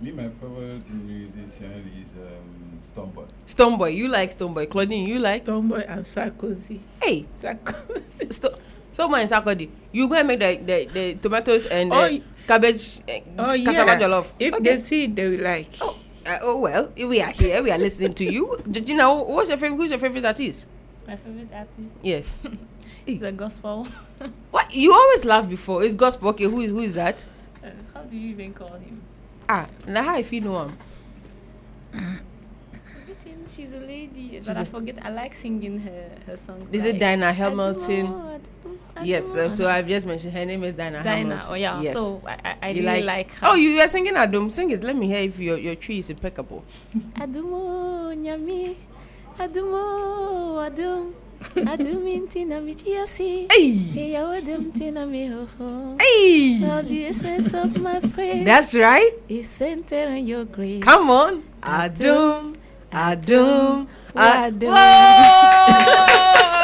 Me, 0.00 0.10
my 0.10 0.28
favorite 0.30 0.88
musician 0.90 1.92
is 2.02 2.10
um, 2.18 2.80
Stonebwoy. 2.82 3.28
Stonebwoy, 3.46 3.94
you 3.94 4.08
like 4.08 4.36
Stonebwoy. 4.36 4.68
Claudine, 4.68 5.06
you 5.06 5.18
like 5.20 5.44
Stonebwoy 5.44 5.84
and 5.88 6.04
Sarkodie. 6.04 6.80
Hey, 7.00 7.26
Sarkodie. 7.40 8.32
Sto- 8.32 8.54
Stonebwoy 8.92 9.20
and 9.20 9.30
Sarkodie. 9.30 9.70
You 9.92 10.08
go 10.08 10.16
and 10.16 10.26
make 10.26 10.40
the, 10.40 10.56
the, 10.64 10.86
the 10.92 11.14
tomatoes 11.20 11.66
and 11.66 11.92
Oh, 11.92 12.00
y- 12.08 12.22
cabbage, 12.50 13.00
uh, 13.08 13.20
Oh 13.38 13.64
cassava 13.64 13.92
yeah. 13.94 14.00
jollof. 14.02 14.26
If 14.38 14.54
Okay. 14.54 14.64
they 14.64 14.78
see 14.82 15.04
it, 15.04 15.14
they 15.14 15.28
will 15.30 15.44
like. 15.44 15.70
Oh, 15.80 15.94
uh, 16.26 16.38
oh 16.42 16.58
well, 16.60 16.90
we 16.96 17.22
are 17.22 17.30
here. 17.30 17.62
We 17.62 17.70
are 17.70 17.78
listening 17.78 18.14
to 18.14 18.24
you. 18.26 18.58
Did 18.70 18.88
you 18.88 18.96
know 18.96 19.22
what's 19.22 19.48
your 19.48 19.58
favorite? 19.58 19.76
Who's 19.78 19.90
your 19.90 19.98
favorite 20.02 20.24
artist? 20.24 20.66
My 21.06 21.14
favorite 21.16 21.48
artist. 21.54 21.94
Yes. 22.02 22.36
it's 23.06 23.22
a 23.22 23.32
gospel. 23.32 23.86
What 24.50 24.74
you 24.74 24.92
always 24.92 25.24
laugh 25.24 25.48
before? 25.48 25.82
It's 25.84 25.94
gospel. 25.94 26.30
Okay, 26.30 26.44
who 26.44 26.60
is 26.60 26.70
who 26.70 26.80
is 26.80 26.94
that? 26.94 27.24
Uh, 27.62 27.70
how 27.94 28.02
do 28.02 28.16
you 28.16 28.30
even 28.34 28.52
call 28.52 28.74
him? 28.74 29.00
Ah, 29.48 29.66
now 29.86 30.02
how 30.02 30.18
if 30.18 30.32
you 30.32 30.40
know 30.42 30.64
him? 30.66 30.76
She's 33.48 33.72
a 33.72 33.78
lady, 33.82 34.30
She's 34.38 34.46
but 34.46 34.56
I 34.58 34.62
a- 34.62 34.64
forget. 34.64 34.96
I 35.02 35.10
like 35.10 35.34
singing 35.34 35.80
her 35.80 36.10
her 36.26 36.36
songs. 36.36 36.62
Is 36.70 36.84
it 36.84 36.92
like, 36.92 37.00
Diana 37.00 37.26
I 37.26 37.32
do 37.32 37.38
Hamilton? 37.42 38.06
More, 39.00 39.06
I 39.06 39.06
do- 39.06 39.12
I 39.12 39.14
Yes. 39.16 39.34
Uh, 39.36 39.50
so. 39.50 39.68
I've 39.68 39.88
just 39.88 40.06
mentioned 40.06 40.32
her 40.32 40.44
name 40.46 40.62
is 40.64 40.74
Diana, 40.74 41.02
Diana, 41.02 41.40
oh 41.48 41.54
yeah, 41.54 41.80
Yes. 41.80 41.94
so 41.96 42.20
I- 42.26 42.56
I- 42.62 42.72
really 42.72 43.02
like 43.02 43.32
her. 43.38 43.48
Oh, 43.50 43.54
you 43.54 43.80
are 43.80 43.88
singing 43.88 44.14
Adom. 44.14 44.50
Sing 44.52 44.70
it. 44.70 44.82
Let 44.84 44.96
me 44.96 45.06
hear 45.06 45.18
if 45.24 45.38
your 45.38 45.58
your 45.58 45.74
Twi 45.74 45.98
is 45.98 46.10
impeccable. 46.10 46.62
Adumo 47.16 48.12
nyami, 48.14 48.76
adumo 49.38 50.60
adum, 50.66 51.12
adum 51.56 52.04
intina 52.06 52.60
michiasi. 52.60 53.50
Hey, 53.52 54.12
adum 54.14 54.72
tina 54.76 55.06
mi 55.06 55.26
ho 55.28 55.46
ho. 55.58 55.96
Hey, 56.00 56.58
the 56.58 57.06
essence 57.06 57.52
of 57.54 57.76
my 57.80 58.00
faith. 58.00 58.44
That's 58.44 58.74
right. 58.74 59.12
Is 59.28 59.48
centered 59.48 60.08
on 60.08 60.26
your 60.26 60.44
grace. 60.44 60.82
Come 60.82 61.10
on. 61.10 61.42
Adum, 61.62 62.56
Adum, 62.92 63.86
Adum. 64.14 64.72
Whoa! 64.72 66.56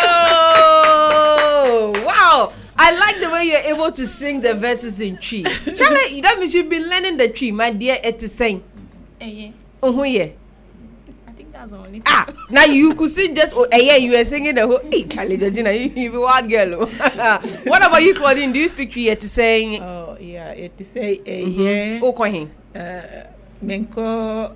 I 2.79 2.91
like 2.99 3.21
the 3.21 3.31
way 3.31 3.45
you're 3.45 3.61
able 3.75 3.91
to 3.93 4.07
sing 4.07 4.41
the 4.41 4.55
verses 4.55 5.01
in 5.01 5.17
tree. 5.19 5.45
Charlie, 5.77 6.21
that 6.21 6.39
means 6.39 6.53
you've 6.55 6.69
been 6.69 6.89
learning 6.89 7.17
the 7.17 7.29
tree, 7.29 7.51
my 7.53 7.71
dear. 7.71 7.97
It 8.03 8.23
is 8.23 8.33
saying. 8.35 8.63
Eh, 9.21 9.27
yeah. 9.27 9.51
Oh, 9.83 10.03
yeah. 10.03 10.29
I 11.27 11.33
think 11.33 11.53
that's 11.53 11.71
the 11.73 11.79
only. 11.79 12.03
Ah, 12.07 12.27
now 12.51 12.65
you 12.65 12.95
could 12.95 13.11
sing 13.11 13.35
just 13.35 13.55
oh, 13.57 13.65
eh, 13.73 13.79
yeah, 13.79 13.97
you 13.97 14.13
were 14.13 14.25
singing 14.25 14.55
the 14.55 14.67
whole. 14.67 14.81
Hey, 14.91 15.05
Charlie, 15.05 15.37
Georgina, 15.39 15.73
you, 15.73 15.91
you 15.95 16.11
be 16.13 16.19
wild 16.19 16.49
girl. 16.51 16.83
oh. 16.83 17.61
what 17.65 17.85
about 17.87 18.03
you, 18.03 18.15
Claudine? 18.15 18.53
Do 18.53 18.59
you 18.59 18.69
speak 18.69 18.93
tree 18.93 19.05
yet 19.05 19.21
to 19.23 19.29
saying? 19.29 19.83
Oh 19.83 20.17
yeah, 20.21 20.51
it 20.51 20.77
to 20.79 20.85
say 20.85 21.21
a 21.25 21.45
Mhm. 21.47 21.57
year. 21.57 22.01
Oh, 22.03 22.13
Kohin. 22.13 22.51
Uh, 22.75 23.29
Menko. 23.65 24.55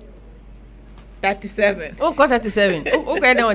Thirty-seven. 1.21 1.97
Oh, 1.99 2.13
got 2.13 2.29
37. 2.29 2.87
Oh, 2.93 3.15
okay, 3.17 3.33
now 3.35 3.53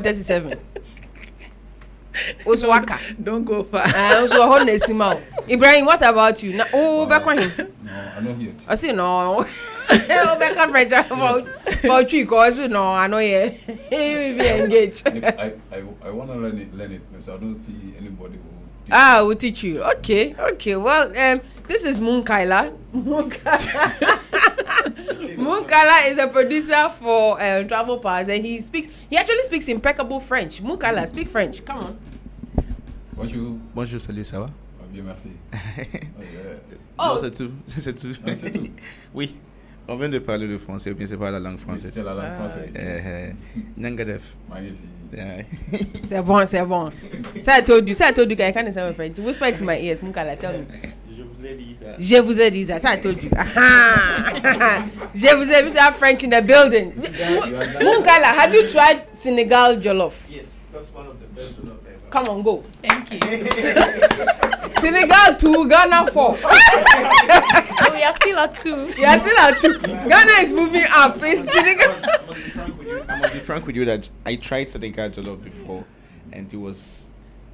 37. 2.17 2.47
Oswaka. 2.47 2.99
Don't 3.23 3.45
go 3.45 3.63
far. 3.65 3.87
Uh, 3.87 4.21
also, 4.21 4.43
hold 4.47 4.67
the 4.67 5.23
Ibrahim, 5.49 5.85
what 5.87 6.03
about 6.03 6.43
you? 6.43 6.55
Now, 6.55 6.67
oh, 6.73 7.07
back 7.07 7.27
on 7.27 7.39
him. 7.39 7.73
No, 7.85 7.93
I 7.93 8.21
know 8.21 8.35
here. 8.35 8.55
I 8.67 8.75
see 8.75 8.93
no. 8.93 9.47
Oh, 9.89 10.39
back 10.39 10.57
on 10.57 10.71
French 10.71 10.91
about 10.91 11.47
about 11.85 12.11
three 12.11 12.25
cause 12.27 12.59
no, 12.59 12.93
I 12.93 13.07
know 13.07 13.19
yeah. 13.19 13.49
He 13.49 14.15
will 14.15 14.39
be 14.39 14.49
engaged. 14.49 15.07
I, 15.07 15.53
I, 15.71 15.83
I 16.05 16.11
want 16.11 16.31
to 16.31 16.37
learn 16.37 16.59
it, 16.59 16.75
learn 16.75 16.93
it 16.93 17.13
because 17.13 17.29
I 17.29 17.37
don't 17.37 17.63
see 17.65 17.95
anybody 17.97 18.35
who. 18.35 18.43
Ah, 18.91 19.23
we'll 19.23 19.37
teach 19.37 19.63
you. 19.63 19.83
Okay, 19.83 20.35
okay. 20.35 20.77
Well, 20.77 21.09
um, 21.17 21.41
this 21.67 21.85
is 21.85 22.01
Moon 22.01 22.25
Kaila. 22.25 22.77
Moon 22.93 23.31
Kaila. 23.31 24.43
Moon 25.37 25.65
Kaila 25.65 26.11
is 26.11 26.19
a 26.19 26.27
producer 26.29 26.89
for 26.99 27.41
um, 27.43 27.67
Travel 27.69 27.99
Pass, 27.99 28.29
and 28.29 28.45
he 28.45 28.61
speaks. 28.61 28.89
He 29.11 29.17
actually 29.17 29.43
speaks 29.43 29.69
impeccable 29.69 30.21
French. 30.21 30.61
Moon 30.63 30.79
Kaila, 30.79 31.07
speak 31.07 31.29
French. 31.29 31.65
Come 31.65 31.79
on. 31.79 31.97
Bonjour. 33.17 33.57
Bonjour, 33.75 34.01
salut, 34.01 34.25
ça 34.25 34.41
va? 34.41 34.47
Ah, 34.81 34.85
Bien, 34.93 35.03
merci. 35.05 35.31
Oh. 36.99 37.03
Oh. 37.11 37.15
Non, 37.15 37.19
c'est 37.21 37.31
tout. 37.31 37.51
C'est 37.69 37.95
tout. 37.95 38.15
Ah, 38.27 38.31
c'est 38.41 38.51
tout. 38.51 38.71
oui. 39.15 39.35
On 39.87 39.97
vient 39.97 40.09
de 40.09 40.19
parler 40.19 40.47
le 40.47 40.57
français, 40.59 40.91
ou 40.91 40.95
bien 40.95 41.07
c'est 41.07 41.17
pas 41.19 41.31
la 41.31 41.39
langue 41.39 41.59
française. 41.59 41.93
c'est 41.95 42.03
la 42.03 42.15
langue 42.15 42.25
Ah. 42.27 42.49
française. 42.49 42.71
Euh, 42.77 43.31
Nyangadef. 43.77 44.35
Magnifique. 44.49 44.79
C'est 46.09 46.23
bon, 46.23 46.45
c'est 46.47 46.65
bon. 46.65 46.91
Say 47.39 47.53
I 47.59 47.63
told 47.65 47.87
you. 47.89 47.95
Say 47.95 48.09
I 48.09 48.13
told 48.13 48.31
you. 48.31 48.37
I 48.37 48.51
can't 48.51 48.57
understand 48.67 48.95
French. 48.97 49.19
Whisper 49.19 49.45
it 49.47 49.57
to 49.59 49.65
my 49.65 49.79
ears. 49.79 50.03
Moon 50.03 50.13
Kaila, 50.13 50.37
tell 50.39 50.53
me. 50.59 50.65
Je 51.37 51.43
vous 51.43 51.47
ai 51.47 51.55
dit 51.55 51.77
ça. 51.81 51.87
Je 51.99 52.17
vous 52.23 52.41
ai 52.41 52.51
dit 52.51 52.67
ça. 52.67 52.79
Ça, 52.79 52.95
I 52.95 53.01
told 53.01 53.23
you. 53.23 53.31
Aha. 53.37 54.85
Je 55.15 55.35
vous 55.37 55.51
ai 55.51 55.63
vu 55.63 55.71
that 55.73 55.93
French 55.93 56.25
in 56.25 56.31
the 56.31 56.43
building. 56.43 56.93
Munkala, 57.81 58.33
have 58.39 58.55
you 58.55 58.67
tried 58.69 59.03
Senegal 59.13 59.77
jollof? 59.77 60.29
Yes, 60.31 60.47
that's 60.73 60.93
one 60.95 61.07
of 61.07 61.19
the 61.21 61.27
best 61.27 61.57
jollof 61.57 61.79
ever. 61.87 62.11
Come 62.11 62.25
on, 62.29 62.43
go. 62.43 62.63
Thank 62.83 63.13
you. 63.13 63.21
Senegal 64.81 65.37
two, 65.37 65.69
Ghana 65.69 66.11
four. 66.11 66.37
so 66.39 67.93
we 67.95 68.03
are 68.03 68.13
still 68.15 68.39
at 68.39 68.55
two. 68.57 68.93
You 68.97 69.05
are 69.07 69.19
still 69.19 69.39
at 69.39 69.61
two. 69.61 69.79
Ghana 69.79 70.33
is 70.41 70.53
moving 70.53 70.85
up. 70.91 71.19
It's 71.23 71.51
Senegal. 71.53 71.95
I 73.09 73.19
must 73.21 73.35
be 73.35 73.41
frank 73.41 73.67
with 73.67 73.77
you 73.77 73.85
that 73.87 74.09
I 74.25 74.37
tried 74.37 74.69
Senegal 74.69 75.11
jollof 75.11 75.43
before, 75.43 75.85
and 76.33 76.53
it 76.53 76.57
was 76.57 77.09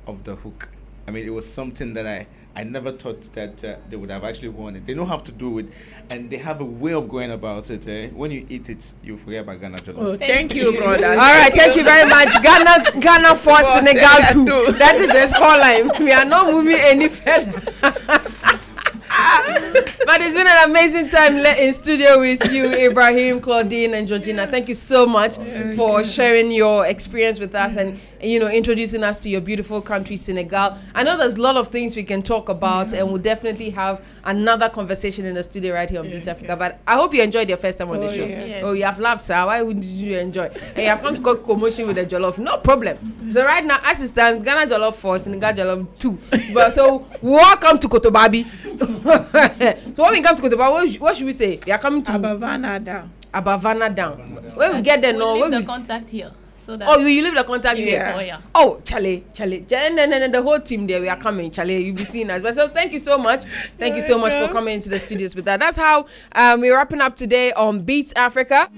off 0.06 0.22
the 0.24 0.36
hook. 0.36 0.68
I 1.08 1.10
mean, 1.10 1.26
it 1.26 1.30
was 1.32 1.50
something 1.52 1.94
that 1.94 2.06
I 2.06 2.26
I 2.54 2.64
never 2.64 2.92
thought 2.92 3.22
that 3.32 3.64
uh, 3.64 3.76
they 3.88 3.96
would 3.96 4.10
have 4.10 4.24
actually 4.24 4.50
won 4.50 4.76
it. 4.76 4.86
They 4.86 4.94
know 4.94 5.06
how 5.06 5.16
to 5.18 5.32
do 5.32 5.58
it, 5.58 5.66
and 6.10 6.28
they 6.30 6.36
have 6.36 6.60
a 6.60 6.64
way 6.64 6.92
of 6.92 7.08
going 7.08 7.30
about 7.30 7.70
it. 7.70 7.88
Eh? 7.88 8.08
When 8.08 8.30
you 8.30 8.46
eat 8.48 8.68
it, 8.68 8.92
you 9.02 9.16
forget 9.16 9.42
about 9.42 9.60
Ghana 9.60 9.76
jollof. 9.78 9.98
Oh, 9.98 10.16
thank 10.16 10.54
you, 10.54 10.72
brother. 10.76 11.10
All 11.12 11.16
right, 11.16 11.52
thank 11.54 11.76
you 11.76 11.84
very 11.84 12.08
much. 12.08 12.28
Ghana, 12.42 13.00
Ghana 13.00 13.34
four, 13.36 13.56
For 13.62 13.64
Senegal 13.64 14.18
two. 14.32 14.44
Senegal 14.44 14.66
two. 14.66 14.72
That 14.72 14.96
is 14.96 15.08
the 15.08 15.38
scoreline. 15.38 15.98
We 16.04 16.12
are 16.12 16.24
not 16.26 16.52
moving 16.52 16.76
any 16.78 17.08
further. 17.08 17.62
but 20.06 20.20
it's 20.20 20.36
been 20.36 20.46
an 20.46 20.68
amazing 20.70 21.08
time 21.08 21.36
le- 21.36 21.56
in 21.56 21.72
studio 21.72 22.18
with 22.20 22.52
you, 22.52 22.66
Ibrahim, 22.66 23.40
Claudine, 23.40 23.94
and 23.94 24.06
Georgina. 24.08 24.46
Thank 24.46 24.68
you 24.68 24.74
so 24.74 25.06
much 25.06 25.36
for 25.76 26.02
sharing 26.04 26.50
your 26.50 26.86
experience 26.86 27.38
with 27.38 27.54
us 27.54 27.76
and 27.76 27.98
you 28.20 28.38
know 28.38 28.48
introducing 28.48 29.02
us 29.04 29.16
to 29.18 29.28
your 29.28 29.40
beautiful 29.40 29.80
country, 29.80 30.16
Senegal. 30.16 30.76
I 30.94 31.02
know 31.02 31.16
there's 31.16 31.36
a 31.36 31.40
lot 31.42 31.56
of 31.56 31.68
things 31.68 31.94
we 31.96 32.04
can 32.04 32.22
talk 32.22 32.48
about, 32.48 32.92
and 32.92 33.08
we'll 33.08 33.18
definitely 33.22 33.70
have 33.70 34.04
another 34.24 34.68
conversation 34.68 35.24
in 35.24 35.34
the 35.34 35.42
studio 35.42 35.74
right 35.74 35.88
here 35.90 36.00
on 36.00 36.10
Beat 36.10 36.26
Africa. 36.28 36.56
But 36.56 36.80
I 36.86 36.94
hope 36.94 37.14
you 37.14 37.22
enjoyed 37.22 37.48
your 37.48 37.58
first 37.58 37.78
time 37.78 37.90
on 37.90 37.98
the 37.98 38.06
Oh, 38.08 38.14
show. 38.14 38.24
yeah. 38.24 38.60
Oh, 38.64 38.72
you 38.72 38.84
have 38.84 38.98
laughed, 38.98 39.22
sir. 39.22 39.44
Why 39.46 39.62
wouldn't 39.62 39.84
you 39.84 40.18
enjoy? 40.18 40.44
And 40.44 40.78
you 40.78 40.84
have 40.88 41.00
come 41.02 41.16
to 41.16 41.20
got 41.22 41.42
commotion 41.42 41.86
with 41.86 41.96
the 41.96 42.06
jollof. 42.06 42.38
No 42.38 42.58
problem. 42.58 43.32
So 43.32 43.44
right 43.44 43.64
now, 43.64 43.80
as 43.84 44.00
it 44.02 44.08
stands, 44.08 44.42
Ghana 44.42 44.70
jollof 44.72 44.94
four, 44.94 45.18
Senegal 45.18 45.52
jollof 45.52 45.86
two. 45.98 46.18
But 46.52 46.74
so 46.74 47.06
welcome 47.20 47.78
to 47.78 47.88
Kotobabi. 47.88 48.46
so 49.94 50.02
when 50.02 50.12
we 50.12 50.20
come 50.20 50.36
to 50.36 50.42
Kotobabi, 50.42 50.70
what, 50.72 50.94
what 51.00 51.16
should 51.16 51.26
we 51.26 51.32
say? 51.32 51.58
We 51.66 51.72
are 51.72 51.78
coming 51.78 52.02
to 52.04 52.12
Abavana 52.12 52.82
down. 52.82 53.10
Abavana 53.32 53.94
down. 53.94 54.18
When 54.54 54.76
we 54.76 54.82
get 54.82 55.00
there, 55.02 55.12
no, 55.12 55.32
We'll 55.34 55.40
when 55.42 55.50
leave 55.50 55.60
we 55.60 55.66
the 55.66 55.66
contact 55.66 56.10
here. 56.10 56.32
So 56.56 56.76
that 56.76 56.86
Oh, 56.88 56.98
you, 57.00 57.08
you 57.08 57.22
leave 57.24 57.34
the 57.34 57.42
contact 57.42 57.78
Yeah. 57.80 57.84
here. 57.84 58.12
Oh, 58.14 58.20
yeah. 58.20 58.40
Oh, 58.54 58.80
Charlie, 58.84 59.24
Charlie, 59.34 59.58
and 59.58 59.98
then, 59.98 60.12
and 60.12 60.12
then 60.12 60.30
the 60.30 60.40
whole 60.42 60.60
team 60.60 60.86
there, 60.86 61.00
we 61.00 61.08
are 61.08 61.16
coming. 61.16 61.50
Charlie, 61.50 61.82
you'll 61.84 61.96
be 61.96 62.04
seeing 62.04 62.30
us. 62.30 62.40
But 62.40 62.54
so 62.54 62.68
thank 62.68 62.92
you 62.92 63.00
so 63.00 63.18
much. 63.18 63.44
Thank 63.78 63.96
you 63.96 64.00
so 64.00 64.16
much 64.16 64.32
for 64.32 64.52
coming 64.52 64.74
into 64.76 64.88
the 64.88 64.98
studios 65.00 65.34
with 65.34 65.44
that. 65.46 65.58
That's 65.58 65.76
how 65.76 66.06
um, 66.36 66.60
we're 66.60 66.76
wrapping 66.76 67.00
up 67.00 67.16
today 67.16 67.52
on 67.54 67.80
Beats 67.82 68.12
Africa. 68.14 68.70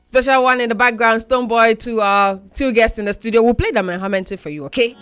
Special 0.00 0.42
one 0.42 0.60
in 0.60 0.70
the 0.70 0.74
background, 0.74 1.20
Stonebwoy 1.22 1.78
to 1.80 2.00
our 2.00 2.40
two 2.54 2.72
guests 2.72 2.98
in 2.98 3.04
the 3.04 3.12
studio. 3.12 3.42
We'll 3.42 3.54
play 3.54 3.70
them 3.70 3.90
in 3.90 4.00
Hamilton 4.00 4.38
for 4.38 4.48
you, 4.48 4.64
okay? 4.64 4.96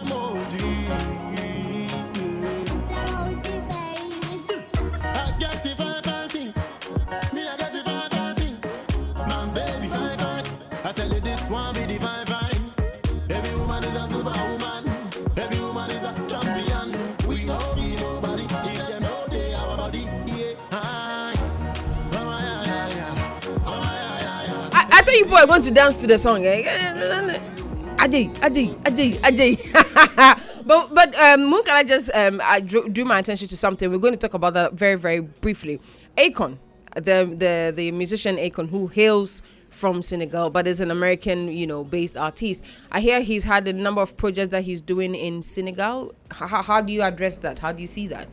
People 25.27 25.41
were 25.41 25.47
going 25.47 25.63
to 25.63 25.71
dance 25.73 25.97
to 25.97 26.07
the 26.07 26.19
song. 26.19 26.43
Ajay, 26.43 28.33
Ajay, 28.37 28.75
Ajay, 28.83 29.19
Ajay. 29.21 30.41
but 30.67 30.95
but 30.95 31.15
um, 31.17 31.53
Munkala 31.53 31.87
just 31.87 32.11
um, 32.15 32.41
I 32.45 32.61
drew, 32.61 32.89
drew 32.89 33.05
my 33.05 33.19
attention 33.19 33.49
to 33.49 33.57
something. 33.57 33.91
We're 33.91 33.99
going 33.99 34.13
to 34.15 34.19
talk 34.19 34.35
about 34.35 34.55
that 34.55 34.75
very 34.75 34.95
very 34.95 35.21
briefly. 35.21 35.81
Akon, 36.17 36.59
the 36.95 37.35
the 37.37 37.73
the 37.75 37.91
musician 37.91 38.37
Akon, 38.37 38.69
who 38.69 38.87
hails 38.87 39.43
from 39.71 40.01
Senegal, 40.01 40.51
but 40.51 40.69
is 40.69 40.81
an 40.81 40.91
American, 40.93 41.49
you 41.49 41.67
know, 41.67 41.83
based 41.83 42.17
artist. 42.17 42.63
I 42.93 43.01
hear 43.01 43.21
he's 43.21 43.43
had 43.43 43.67
a 43.67 43.73
number 43.73 44.01
of 44.01 44.17
projects 44.17 44.53
that 44.53 44.63
he's 44.63 44.81
doing 44.81 45.15
in 45.15 45.43
Senegal. 45.43 46.15
How, 46.31 46.63
how 46.63 46.81
do 46.81 46.93
you 46.93 47.03
address 47.03 47.39
that? 47.39 47.59
How 47.59 47.73
do 47.73 47.83
you 47.83 47.89
see 47.89 48.07
that? 48.09 48.29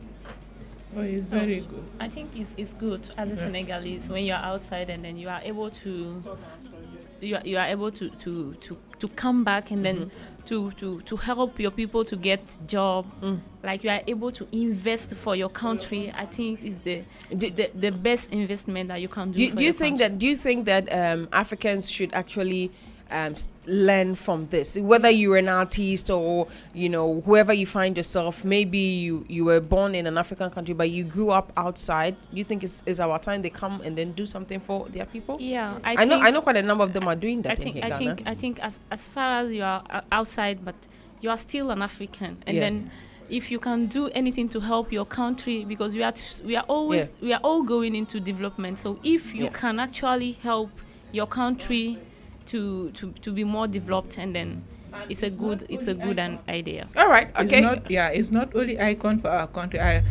Oh, 0.96 1.00
it's 1.00 1.26
very 1.26 1.60
good. 1.60 1.84
I 1.98 2.08
think 2.08 2.36
it's, 2.36 2.54
it's 2.56 2.74
good 2.74 3.08
as 3.16 3.30
a 3.30 3.34
Yeah. 3.34 3.40
Senegalese 3.40 4.08
when 4.08 4.24
you're 4.24 4.36
outside 4.36 4.90
and 4.90 5.04
then 5.04 5.16
you 5.18 5.28
are 5.28 5.40
able 5.42 5.70
to 5.70 6.22
you 7.20 7.36
are, 7.36 7.42
you 7.44 7.56
are 7.56 7.66
able 7.66 7.90
to, 7.90 8.10
to, 8.10 8.54
to, 8.60 8.76
to 8.98 9.08
come 9.08 9.44
back 9.44 9.70
and 9.70 9.84
then 9.84 10.10
to, 10.44 10.70
to, 10.72 11.00
to 11.02 11.16
help 11.16 11.58
your 11.58 11.70
people 11.70 12.04
to 12.04 12.16
get 12.16 12.58
job 12.66 13.06
like 13.62 13.82
you 13.82 13.88
are 13.90 14.02
able 14.06 14.30
to 14.30 14.46
invest 14.52 15.14
for 15.14 15.34
your 15.34 15.48
country 15.48 16.12
I 16.14 16.26
think 16.26 16.62
is 16.62 16.80
the 16.80 17.02
the, 17.30 17.70
the 17.74 17.90
best 17.90 18.30
investment 18.30 18.88
that 18.88 19.00
you 19.00 19.08
can 19.08 19.30
do 19.30 19.38
do, 19.38 19.54
do 19.56 19.64
you 19.64 19.72
think 19.72 20.00
country. 20.00 20.08
that 20.08 20.18
do 20.18 20.26
you 20.26 20.36
think 20.36 20.66
that 20.66 20.92
um, 20.92 21.28
Africans 21.32 21.90
should 21.90 22.12
actually 22.12 22.70
um, 23.10 23.34
learn 23.66 24.14
from 24.14 24.46
this 24.48 24.76
whether 24.78 25.08
you're 25.10 25.36
an 25.36 25.48
artist 25.48 26.10
or 26.10 26.46
you 26.74 26.88
know 26.88 27.20
whoever 27.22 27.52
you 27.52 27.66
find 27.66 27.96
yourself 27.96 28.44
maybe 28.44 28.78
you 28.78 29.24
you 29.28 29.44
were 29.44 29.60
born 29.60 29.94
in 29.94 30.06
an 30.06 30.18
African 30.18 30.50
country 30.50 30.74
but 30.74 30.90
you 30.90 31.04
grew 31.04 31.30
up 31.30 31.52
outside 31.56 32.16
you 32.32 32.44
think 32.44 32.62
it's, 32.64 32.82
it's 32.86 33.00
our 33.00 33.18
time 33.18 33.42
they 33.42 33.50
come 33.50 33.80
and 33.82 33.96
then 33.96 34.12
do 34.12 34.26
something 34.26 34.60
for 34.60 34.88
their 34.88 35.06
people 35.06 35.36
Yeah, 35.40 35.78
I, 35.84 35.96
I, 35.96 36.04
know 36.04 36.20
I 36.20 36.30
know 36.30 36.40
quite 36.42 36.56
a 36.56 36.62
number 36.62 36.84
of 36.84 36.92
them 36.92 37.06
are 37.08 37.16
doing 37.16 37.42
that 37.42 37.50
I 37.50 37.52
in 37.54 37.60
think 37.60 37.84
I 37.84 37.90
think 37.96 38.22
I 38.26 38.34
think 38.34 38.60
as 38.60 38.80
as 38.90 39.06
far 39.06 39.40
as 39.40 39.52
you 39.52 39.62
are 39.62 39.82
uh, 39.90 40.00
outside, 40.12 40.64
but 40.64 40.74
you 41.20 41.30
are 41.30 41.38
still 41.38 41.70
an 41.70 41.80
African, 41.80 42.42
and 42.46 42.56
Yeah. 42.56 42.60
then 42.60 42.90
if 43.30 43.50
you 43.50 43.58
can 43.58 43.86
do 43.86 44.08
anything 44.08 44.48
to 44.50 44.60
help 44.60 44.92
your 44.92 45.06
country, 45.06 45.64
because 45.64 45.94
we 45.96 46.02
are 46.02 46.12
t- 46.12 46.42
we 46.44 46.54
are 46.56 46.64
always 46.68 47.04
Yeah. 47.10 47.24
we 47.26 47.32
are 47.32 47.40
all 47.42 47.62
going 47.62 47.94
into 47.94 48.20
development. 48.20 48.78
So 48.78 48.98
if 49.02 49.34
you 49.34 49.44
Yeah. 49.44 49.50
can 49.50 49.78
actually 49.80 50.32
help 50.32 50.70
your 51.12 51.26
country 51.26 51.98
to 52.46 52.90
to 52.90 53.12
to 53.22 53.32
be 53.32 53.44
more 53.44 53.66
developed, 53.66 54.18
and 54.18 54.34
then 54.34 54.64
it's 55.08 55.22
a 55.22 55.30
good 55.30 55.66
it's 55.68 55.88
a 55.88 55.94
good 55.94 56.18
an 56.18 56.38
idea. 56.48 56.86
All 56.96 57.08
right, 57.08 57.28
It's 57.38 57.60
not, 57.60 57.90
yeah, 57.90 58.08
it's 58.08 58.30
not 58.30 58.54
only 58.54 58.76
Akon 58.76 59.20
for 59.20 59.28
our 59.28 59.46
country. 59.46 59.80
I, 59.80 60.02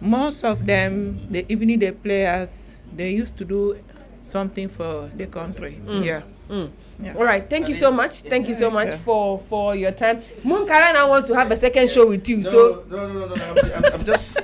most 0.00 0.44
of 0.44 0.66
them, 0.66 1.26
the, 1.30 1.46
even 1.50 1.78
the 1.78 1.90
players, 1.92 2.76
they 2.94 3.10
used 3.10 3.36
to 3.38 3.44
do 3.44 3.78
something 4.20 4.68
for 4.68 5.10
the 5.16 5.26
country. 5.26 5.80
Mm. 5.86 6.04
Yeah. 6.04 6.22
Mm. 6.50 6.70
Yeah. 7.02 7.14
All 7.16 7.24
right, 7.24 7.48
thank 7.48 7.68
you 7.68 7.74
so 7.74 7.90
much. 7.90 8.22
Thank 8.22 8.48
you 8.48 8.54
so 8.54 8.70
much 8.70 8.88
Yeah. 8.88 8.96
for 8.98 9.38
for 9.40 9.74
your 9.76 9.92
time. 9.92 10.22
Munkala 10.42 10.92
now 10.94 11.08
wants 11.10 11.28
to 11.28 11.34
have 11.34 11.50
a 11.50 11.56
second 11.56 11.90
show 11.90 12.08
with 12.08 12.26
you. 12.28 12.42
so 12.42 12.84
no, 12.90 13.08
no, 13.08 13.26
no, 13.26 13.34
no, 13.34 13.54
no. 13.54 13.74
I'm, 13.74 13.84
I'm 14.00 14.04
just, 14.04 14.40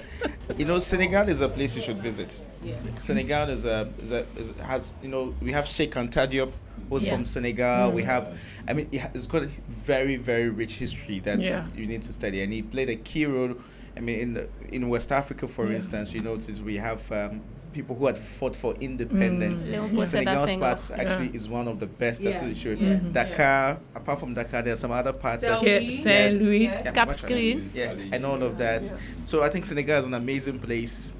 you 0.59 0.67
know, 0.67 0.79
Senegal 0.79 1.29
is 1.31 1.41
a 1.41 1.49
place 1.49 1.75
you 1.77 1.83
should 1.83 2.03
visit. 2.03 2.45
Yeah. 2.63 2.75
Senegal 2.97 3.49
is 3.49 3.65
a, 3.65 3.91
is 4.03 4.13
a 4.13 4.27
is, 4.37 4.51
has, 4.61 4.95
you 5.03 5.09
know, 5.09 5.35
we 5.41 5.53
have 5.53 5.67
Sheikh 5.67 5.93
Anta 5.93 6.27
Diop, 6.31 6.53
who's 6.93 7.05
Yeah. 7.05 7.15
from 7.15 7.25
Senegal. 7.25 7.91
We 7.93 8.03
Mm. 8.03 8.07
have, 8.07 8.39
I 8.69 8.73
mean, 8.75 8.87
it 8.93 9.01
ha- 9.01 9.11
it's 9.15 9.27
got 9.27 9.43
a 9.43 9.49
very, 9.69 10.17
very 10.17 10.49
rich 10.51 10.75
history 10.77 11.21
that 11.21 11.41
Yeah. 11.41 11.65
you 11.77 11.87
need 11.87 12.03
to 12.03 12.13
study, 12.13 12.43
and 12.43 12.53
he 12.53 12.63
played 12.63 12.91
a 12.91 12.97
key 12.97 13.27
role. 13.27 13.55
I 13.97 14.01
mean, 14.01 14.19
in 14.21 14.35
the, 14.35 14.49
in 14.71 14.89
West 14.89 15.11
Africa, 15.13 15.49
for 15.49 15.69
Yeah. 15.69 15.77
instance, 15.77 16.15
you 16.15 16.21
notice 16.21 16.61
we 16.61 16.77
have. 16.77 17.01
Um, 17.11 17.41
People 17.73 17.97
who 17.97 18.05
had 18.05 18.19
fought 18.19 18.55
for 18.55 18.75
independence. 18.83 19.65
Mm. 19.65 19.71
Leopold 19.73 20.07
Senegal's 20.07 20.41
Sedar 20.41 20.49
Senghor. 20.49 20.61
parts 20.61 20.91
actually 20.91 21.29
Yeah. 21.29 21.37
is 21.37 21.49
one 21.49 21.67
of 21.69 21.81
the 21.81 21.87
best. 21.87 22.23
That's 22.23 22.43
Yeah. 22.43 22.49
it. 22.49 22.57
Sure. 22.59 22.75
Yeah. 22.75 22.99
Dakar. 23.11 23.79
Apart 23.95 24.21
from 24.21 24.35
Dakar, 24.35 24.61
there 24.61 24.75
are 24.75 24.77
some 24.77 24.91
other 24.91 25.15
parts. 25.15 25.41
that- 25.43 25.61
Saint-Louis. 25.63 26.03
Saint-Louis. 26.03 26.65
Yeah, 26.65 26.91
Cap 26.93 27.07
what's 27.07 27.23
that? 27.23 27.31
Skirring. 27.31 27.63
Yeah, 27.75 27.95
and 28.13 28.27
all 28.27 28.43
of 28.43 28.59
that. 28.59 28.93
So 29.25 29.43
I 29.43 29.49
think 29.49 29.65
Senegal 29.65 30.01
is 30.01 30.05
an 30.05 30.13
amazing 30.13 30.59
place. 30.59 31.11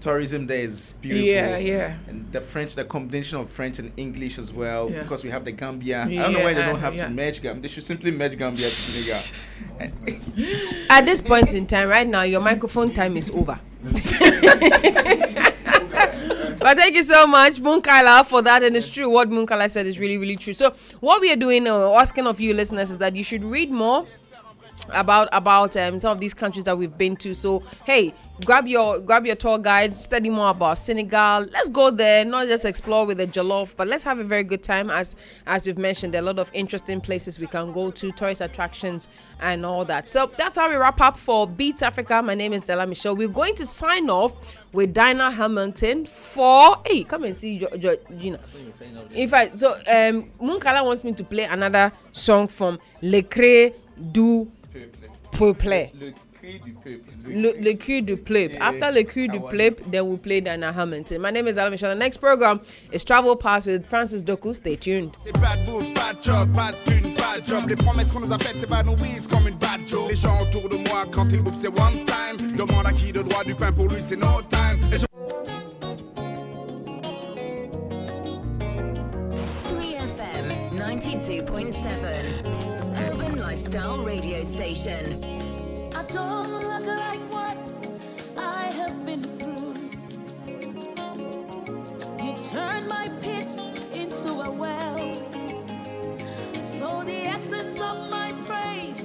Tourism 0.00 0.46
there 0.46 0.60
is 0.60 0.94
beautiful. 1.00 1.26
Yeah, 1.26 1.56
yeah. 1.58 1.98
And 2.06 2.30
the 2.30 2.40
French, 2.40 2.74
the 2.76 2.84
combination 2.84 3.38
of 3.38 3.50
French 3.50 3.80
and 3.80 3.92
English 3.96 4.38
as 4.38 4.52
well, 4.52 4.88
Yeah. 4.90 5.02
because 5.02 5.24
we 5.24 5.30
have 5.30 5.44
the 5.44 5.52
Gambia. 5.52 6.02
I 6.04 6.14
don't 6.14 6.32
know 6.34 6.40
why 6.44 6.54
they 6.54 6.62
don't 6.64 6.78
have 6.78 6.94
yeah. 6.94 7.06
to 7.06 7.10
merge 7.10 7.42
Gambia. 7.42 7.62
They 7.62 7.68
should 7.68 7.84
simply 7.84 8.12
merge 8.12 8.38
Gambia 8.38 8.66
to 8.68 8.70
Senegal. 8.70 9.20
At 10.90 11.04
this 11.04 11.20
point 11.20 11.52
in 11.52 11.66
time, 11.66 11.88
right 11.88 12.06
now, 12.06 12.22
your 12.22 12.40
microphone 12.40 12.94
time 12.94 13.16
is 13.16 13.30
over. 13.30 13.58
but 16.58 16.76
thank 16.76 16.94
you 16.94 17.02
so 17.02 17.26
much, 17.26 17.60
Munkala, 17.60 18.24
for 18.24 18.42
that. 18.42 18.62
And 18.62 18.76
it's 18.76 18.88
true. 18.88 19.10
What 19.10 19.30
Munkala 19.30 19.68
said 19.70 19.86
is 19.86 19.98
really, 19.98 20.18
really 20.18 20.36
true. 20.36 20.54
So, 20.54 20.74
what 21.00 21.20
we 21.20 21.32
are 21.32 21.36
doing, 21.36 21.66
uh, 21.66 21.92
asking 21.94 22.26
of 22.26 22.40
you 22.40 22.54
listeners, 22.54 22.90
is 22.90 22.98
that 22.98 23.16
you 23.16 23.24
should 23.24 23.44
read 23.44 23.70
more 23.70 24.06
about 24.92 25.28
about 25.32 25.76
um, 25.76 26.00
some 26.00 26.12
of 26.12 26.20
these 26.20 26.34
countries 26.34 26.64
that 26.64 26.76
we've 26.76 26.96
been 26.96 27.16
to. 27.16 27.34
So, 27.34 27.62
hey, 27.84 28.14
grab 28.44 28.66
your 28.66 29.00
grab 29.00 29.26
your 29.26 29.36
tour 29.36 29.58
guide, 29.58 29.96
study 29.96 30.30
more 30.30 30.50
about 30.50 30.78
Senegal. 30.78 31.46
Let's 31.52 31.68
go 31.68 31.90
there, 31.90 32.24
not 32.24 32.46
just 32.46 32.64
explore 32.64 33.06
with 33.06 33.18
the 33.18 33.26
jollof, 33.26 33.76
but 33.76 33.88
let's 33.88 34.04
have 34.04 34.18
a 34.18 34.24
very 34.24 34.44
good 34.44 34.62
time. 34.62 34.90
As 34.90 35.16
as 35.46 35.66
we've 35.66 35.78
mentioned, 35.78 36.14
a 36.14 36.22
lot 36.22 36.38
of 36.38 36.50
interesting 36.54 37.00
places 37.00 37.38
we 37.38 37.46
can 37.46 37.72
go 37.72 37.90
to, 37.90 38.12
tourist 38.12 38.40
attractions, 38.40 39.08
and 39.40 39.64
all 39.64 39.84
that. 39.84 40.08
So 40.08 40.30
that's 40.36 40.56
how 40.56 40.68
we 40.68 40.76
wrap 40.76 41.00
up 41.00 41.16
for 41.16 41.46
Beats 41.46 41.82
Africa. 41.82 42.22
My 42.22 42.34
name 42.34 42.52
is 42.52 42.62
Della 42.62 42.86
Michelle. 42.86 43.16
We're 43.16 43.28
going 43.28 43.54
to 43.56 43.66
sign 43.66 44.10
off 44.10 44.34
with 44.72 44.92
Diana 44.92 45.30
Hamilton 45.30 46.06
for 46.06 46.76
hey, 46.86 47.04
come 47.04 47.24
and 47.24 47.36
see 47.36 47.58
jo-. 47.58 47.96
In 49.12 49.28
fact, 49.28 49.58
so 49.58 49.72
um, 49.72 50.30
Munkala 50.40 50.84
wants 50.84 51.04
me 51.04 51.12
to 51.12 51.24
play 51.24 51.44
another 51.44 51.92
song 52.12 52.46
from 52.46 52.78
Le 53.02 53.22
Cré 53.22 53.74
du 54.12 54.50
Peuple. 55.32 55.90
Le 56.00 56.12
cri 56.40 56.60
du 56.64 56.72
peuple. 56.72 57.12
Le, 57.26 57.52
le 57.60 57.72
cri 57.74 58.02
du 58.02 58.16
peuple. 58.16 58.56
After 58.60 58.90
le 58.92 59.02
cri 59.02 59.28
du 59.28 59.38
peuple, 59.40 59.82
then 59.90 60.06
we'll 60.06 60.18
play 60.18 60.40
Diana 60.40 60.72
Hamilton. 60.72 61.20
My 61.20 61.30
name 61.30 61.46
is 61.48 61.58
Alan 61.58 61.70
Michelle. 61.70 61.94
The 61.94 61.98
next 61.98 62.18
program 62.18 62.60
is 62.92 63.04
Travel 63.04 63.36
Pass 63.36 63.66
with 63.66 63.84
Francis 63.86 64.22
Doku. 64.22 64.54
Stay 64.54 64.76
tuned. 64.76 65.10
C'est 65.24 65.32
bad 65.40 65.64
bouffe, 65.66 65.92
bad 65.94 66.22
job, 66.22 66.48
bad 66.54 66.74
thune, 66.86 67.14
bad 67.14 67.44
job. 67.46 67.68
Les 67.68 67.76
promesses 67.76 68.08
qu'on 68.12 68.20
nous 68.20 68.32
a 68.32 68.38
faites 68.38 68.58
s'évanouissent 68.60 69.26
comme 69.28 69.46
une 69.48 69.56
bad 69.58 69.80
joke. 69.86 70.10
Les 70.10 70.16
gens 70.16 70.38
autour 70.40 70.68
de 70.68 70.76
moi, 70.88 71.04
quand 71.10 71.26
ils 71.30 71.40
bouffent, 71.40 71.60
c'est 71.60 71.68
one 71.68 72.04
time. 72.06 72.56
Demande 72.56 72.86
à 72.86 72.92
qui 72.92 73.12
de 73.12 73.22
droit 73.22 73.44
du 73.44 73.54
pain 73.54 73.72
pour 73.72 73.88
lui, 73.88 74.00
c'est 74.00 74.16
no 74.16 74.40
time. 74.50 74.78
Et 74.92 74.98
je- 74.98 75.06
Lifestyle 83.68 83.98
Radio 83.98 84.42
Station. 84.44 85.22
I 85.94 86.02
don't 86.04 86.50
look 86.50 86.86
like 86.86 87.20
what 87.30 87.58
I 88.38 88.64
have 88.64 89.04
been 89.04 89.22
through. 89.22 89.74
You 92.24 92.34
turned 92.42 92.88
my 92.88 93.10
pit 93.20 93.50
into 93.92 94.30
a 94.40 94.50
well. 94.50 94.96
So 96.62 97.04
the 97.04 97.26
essence 97.26 97.78
of 97.82 98.08
my 98.08 98.32
praise 98.46 99.04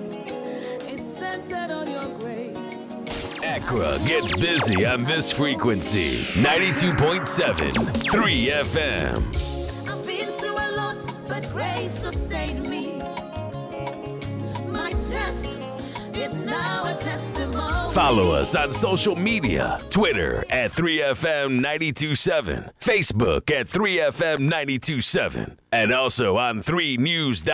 is 0.90 1.02
centered 1.18 1.70
on 1.70 1.92
your 1.92 2.08
grace. 2.18 3.04
Accra 3.44 3.98
gets 4.08 4.34
busy 4.38 4.86
on 4.86 5.04
this 5.04 5.30
frequency 5.30 6.24
92.7 6.36 7.70
3FM. 8.08 9.90
I've 9.90 10.06
been 10.08 10.32
through 10.40 10.56
a 10.56 10.72
lot, 10.78 10.98
but 11.28 11.52
grace 11.52 11.92
sustained 11.92 12.70
me. 12.70 13.03
Follow 17.94 18.32
us 18.32 18.56
on 18.56 18.74
social 18.74 19.16
media 19.16 19.80
Twitter 19.90 20.44
at 20.50 20.72
3FM927, 20.72 22.70
Facebook 22.80 23.52
at 23.52 23.68
3FM927, 23.68 25.58
and 25.72 25.94
also 25.94 26.38
on 26.38 26.62
3News. 26.62 27.44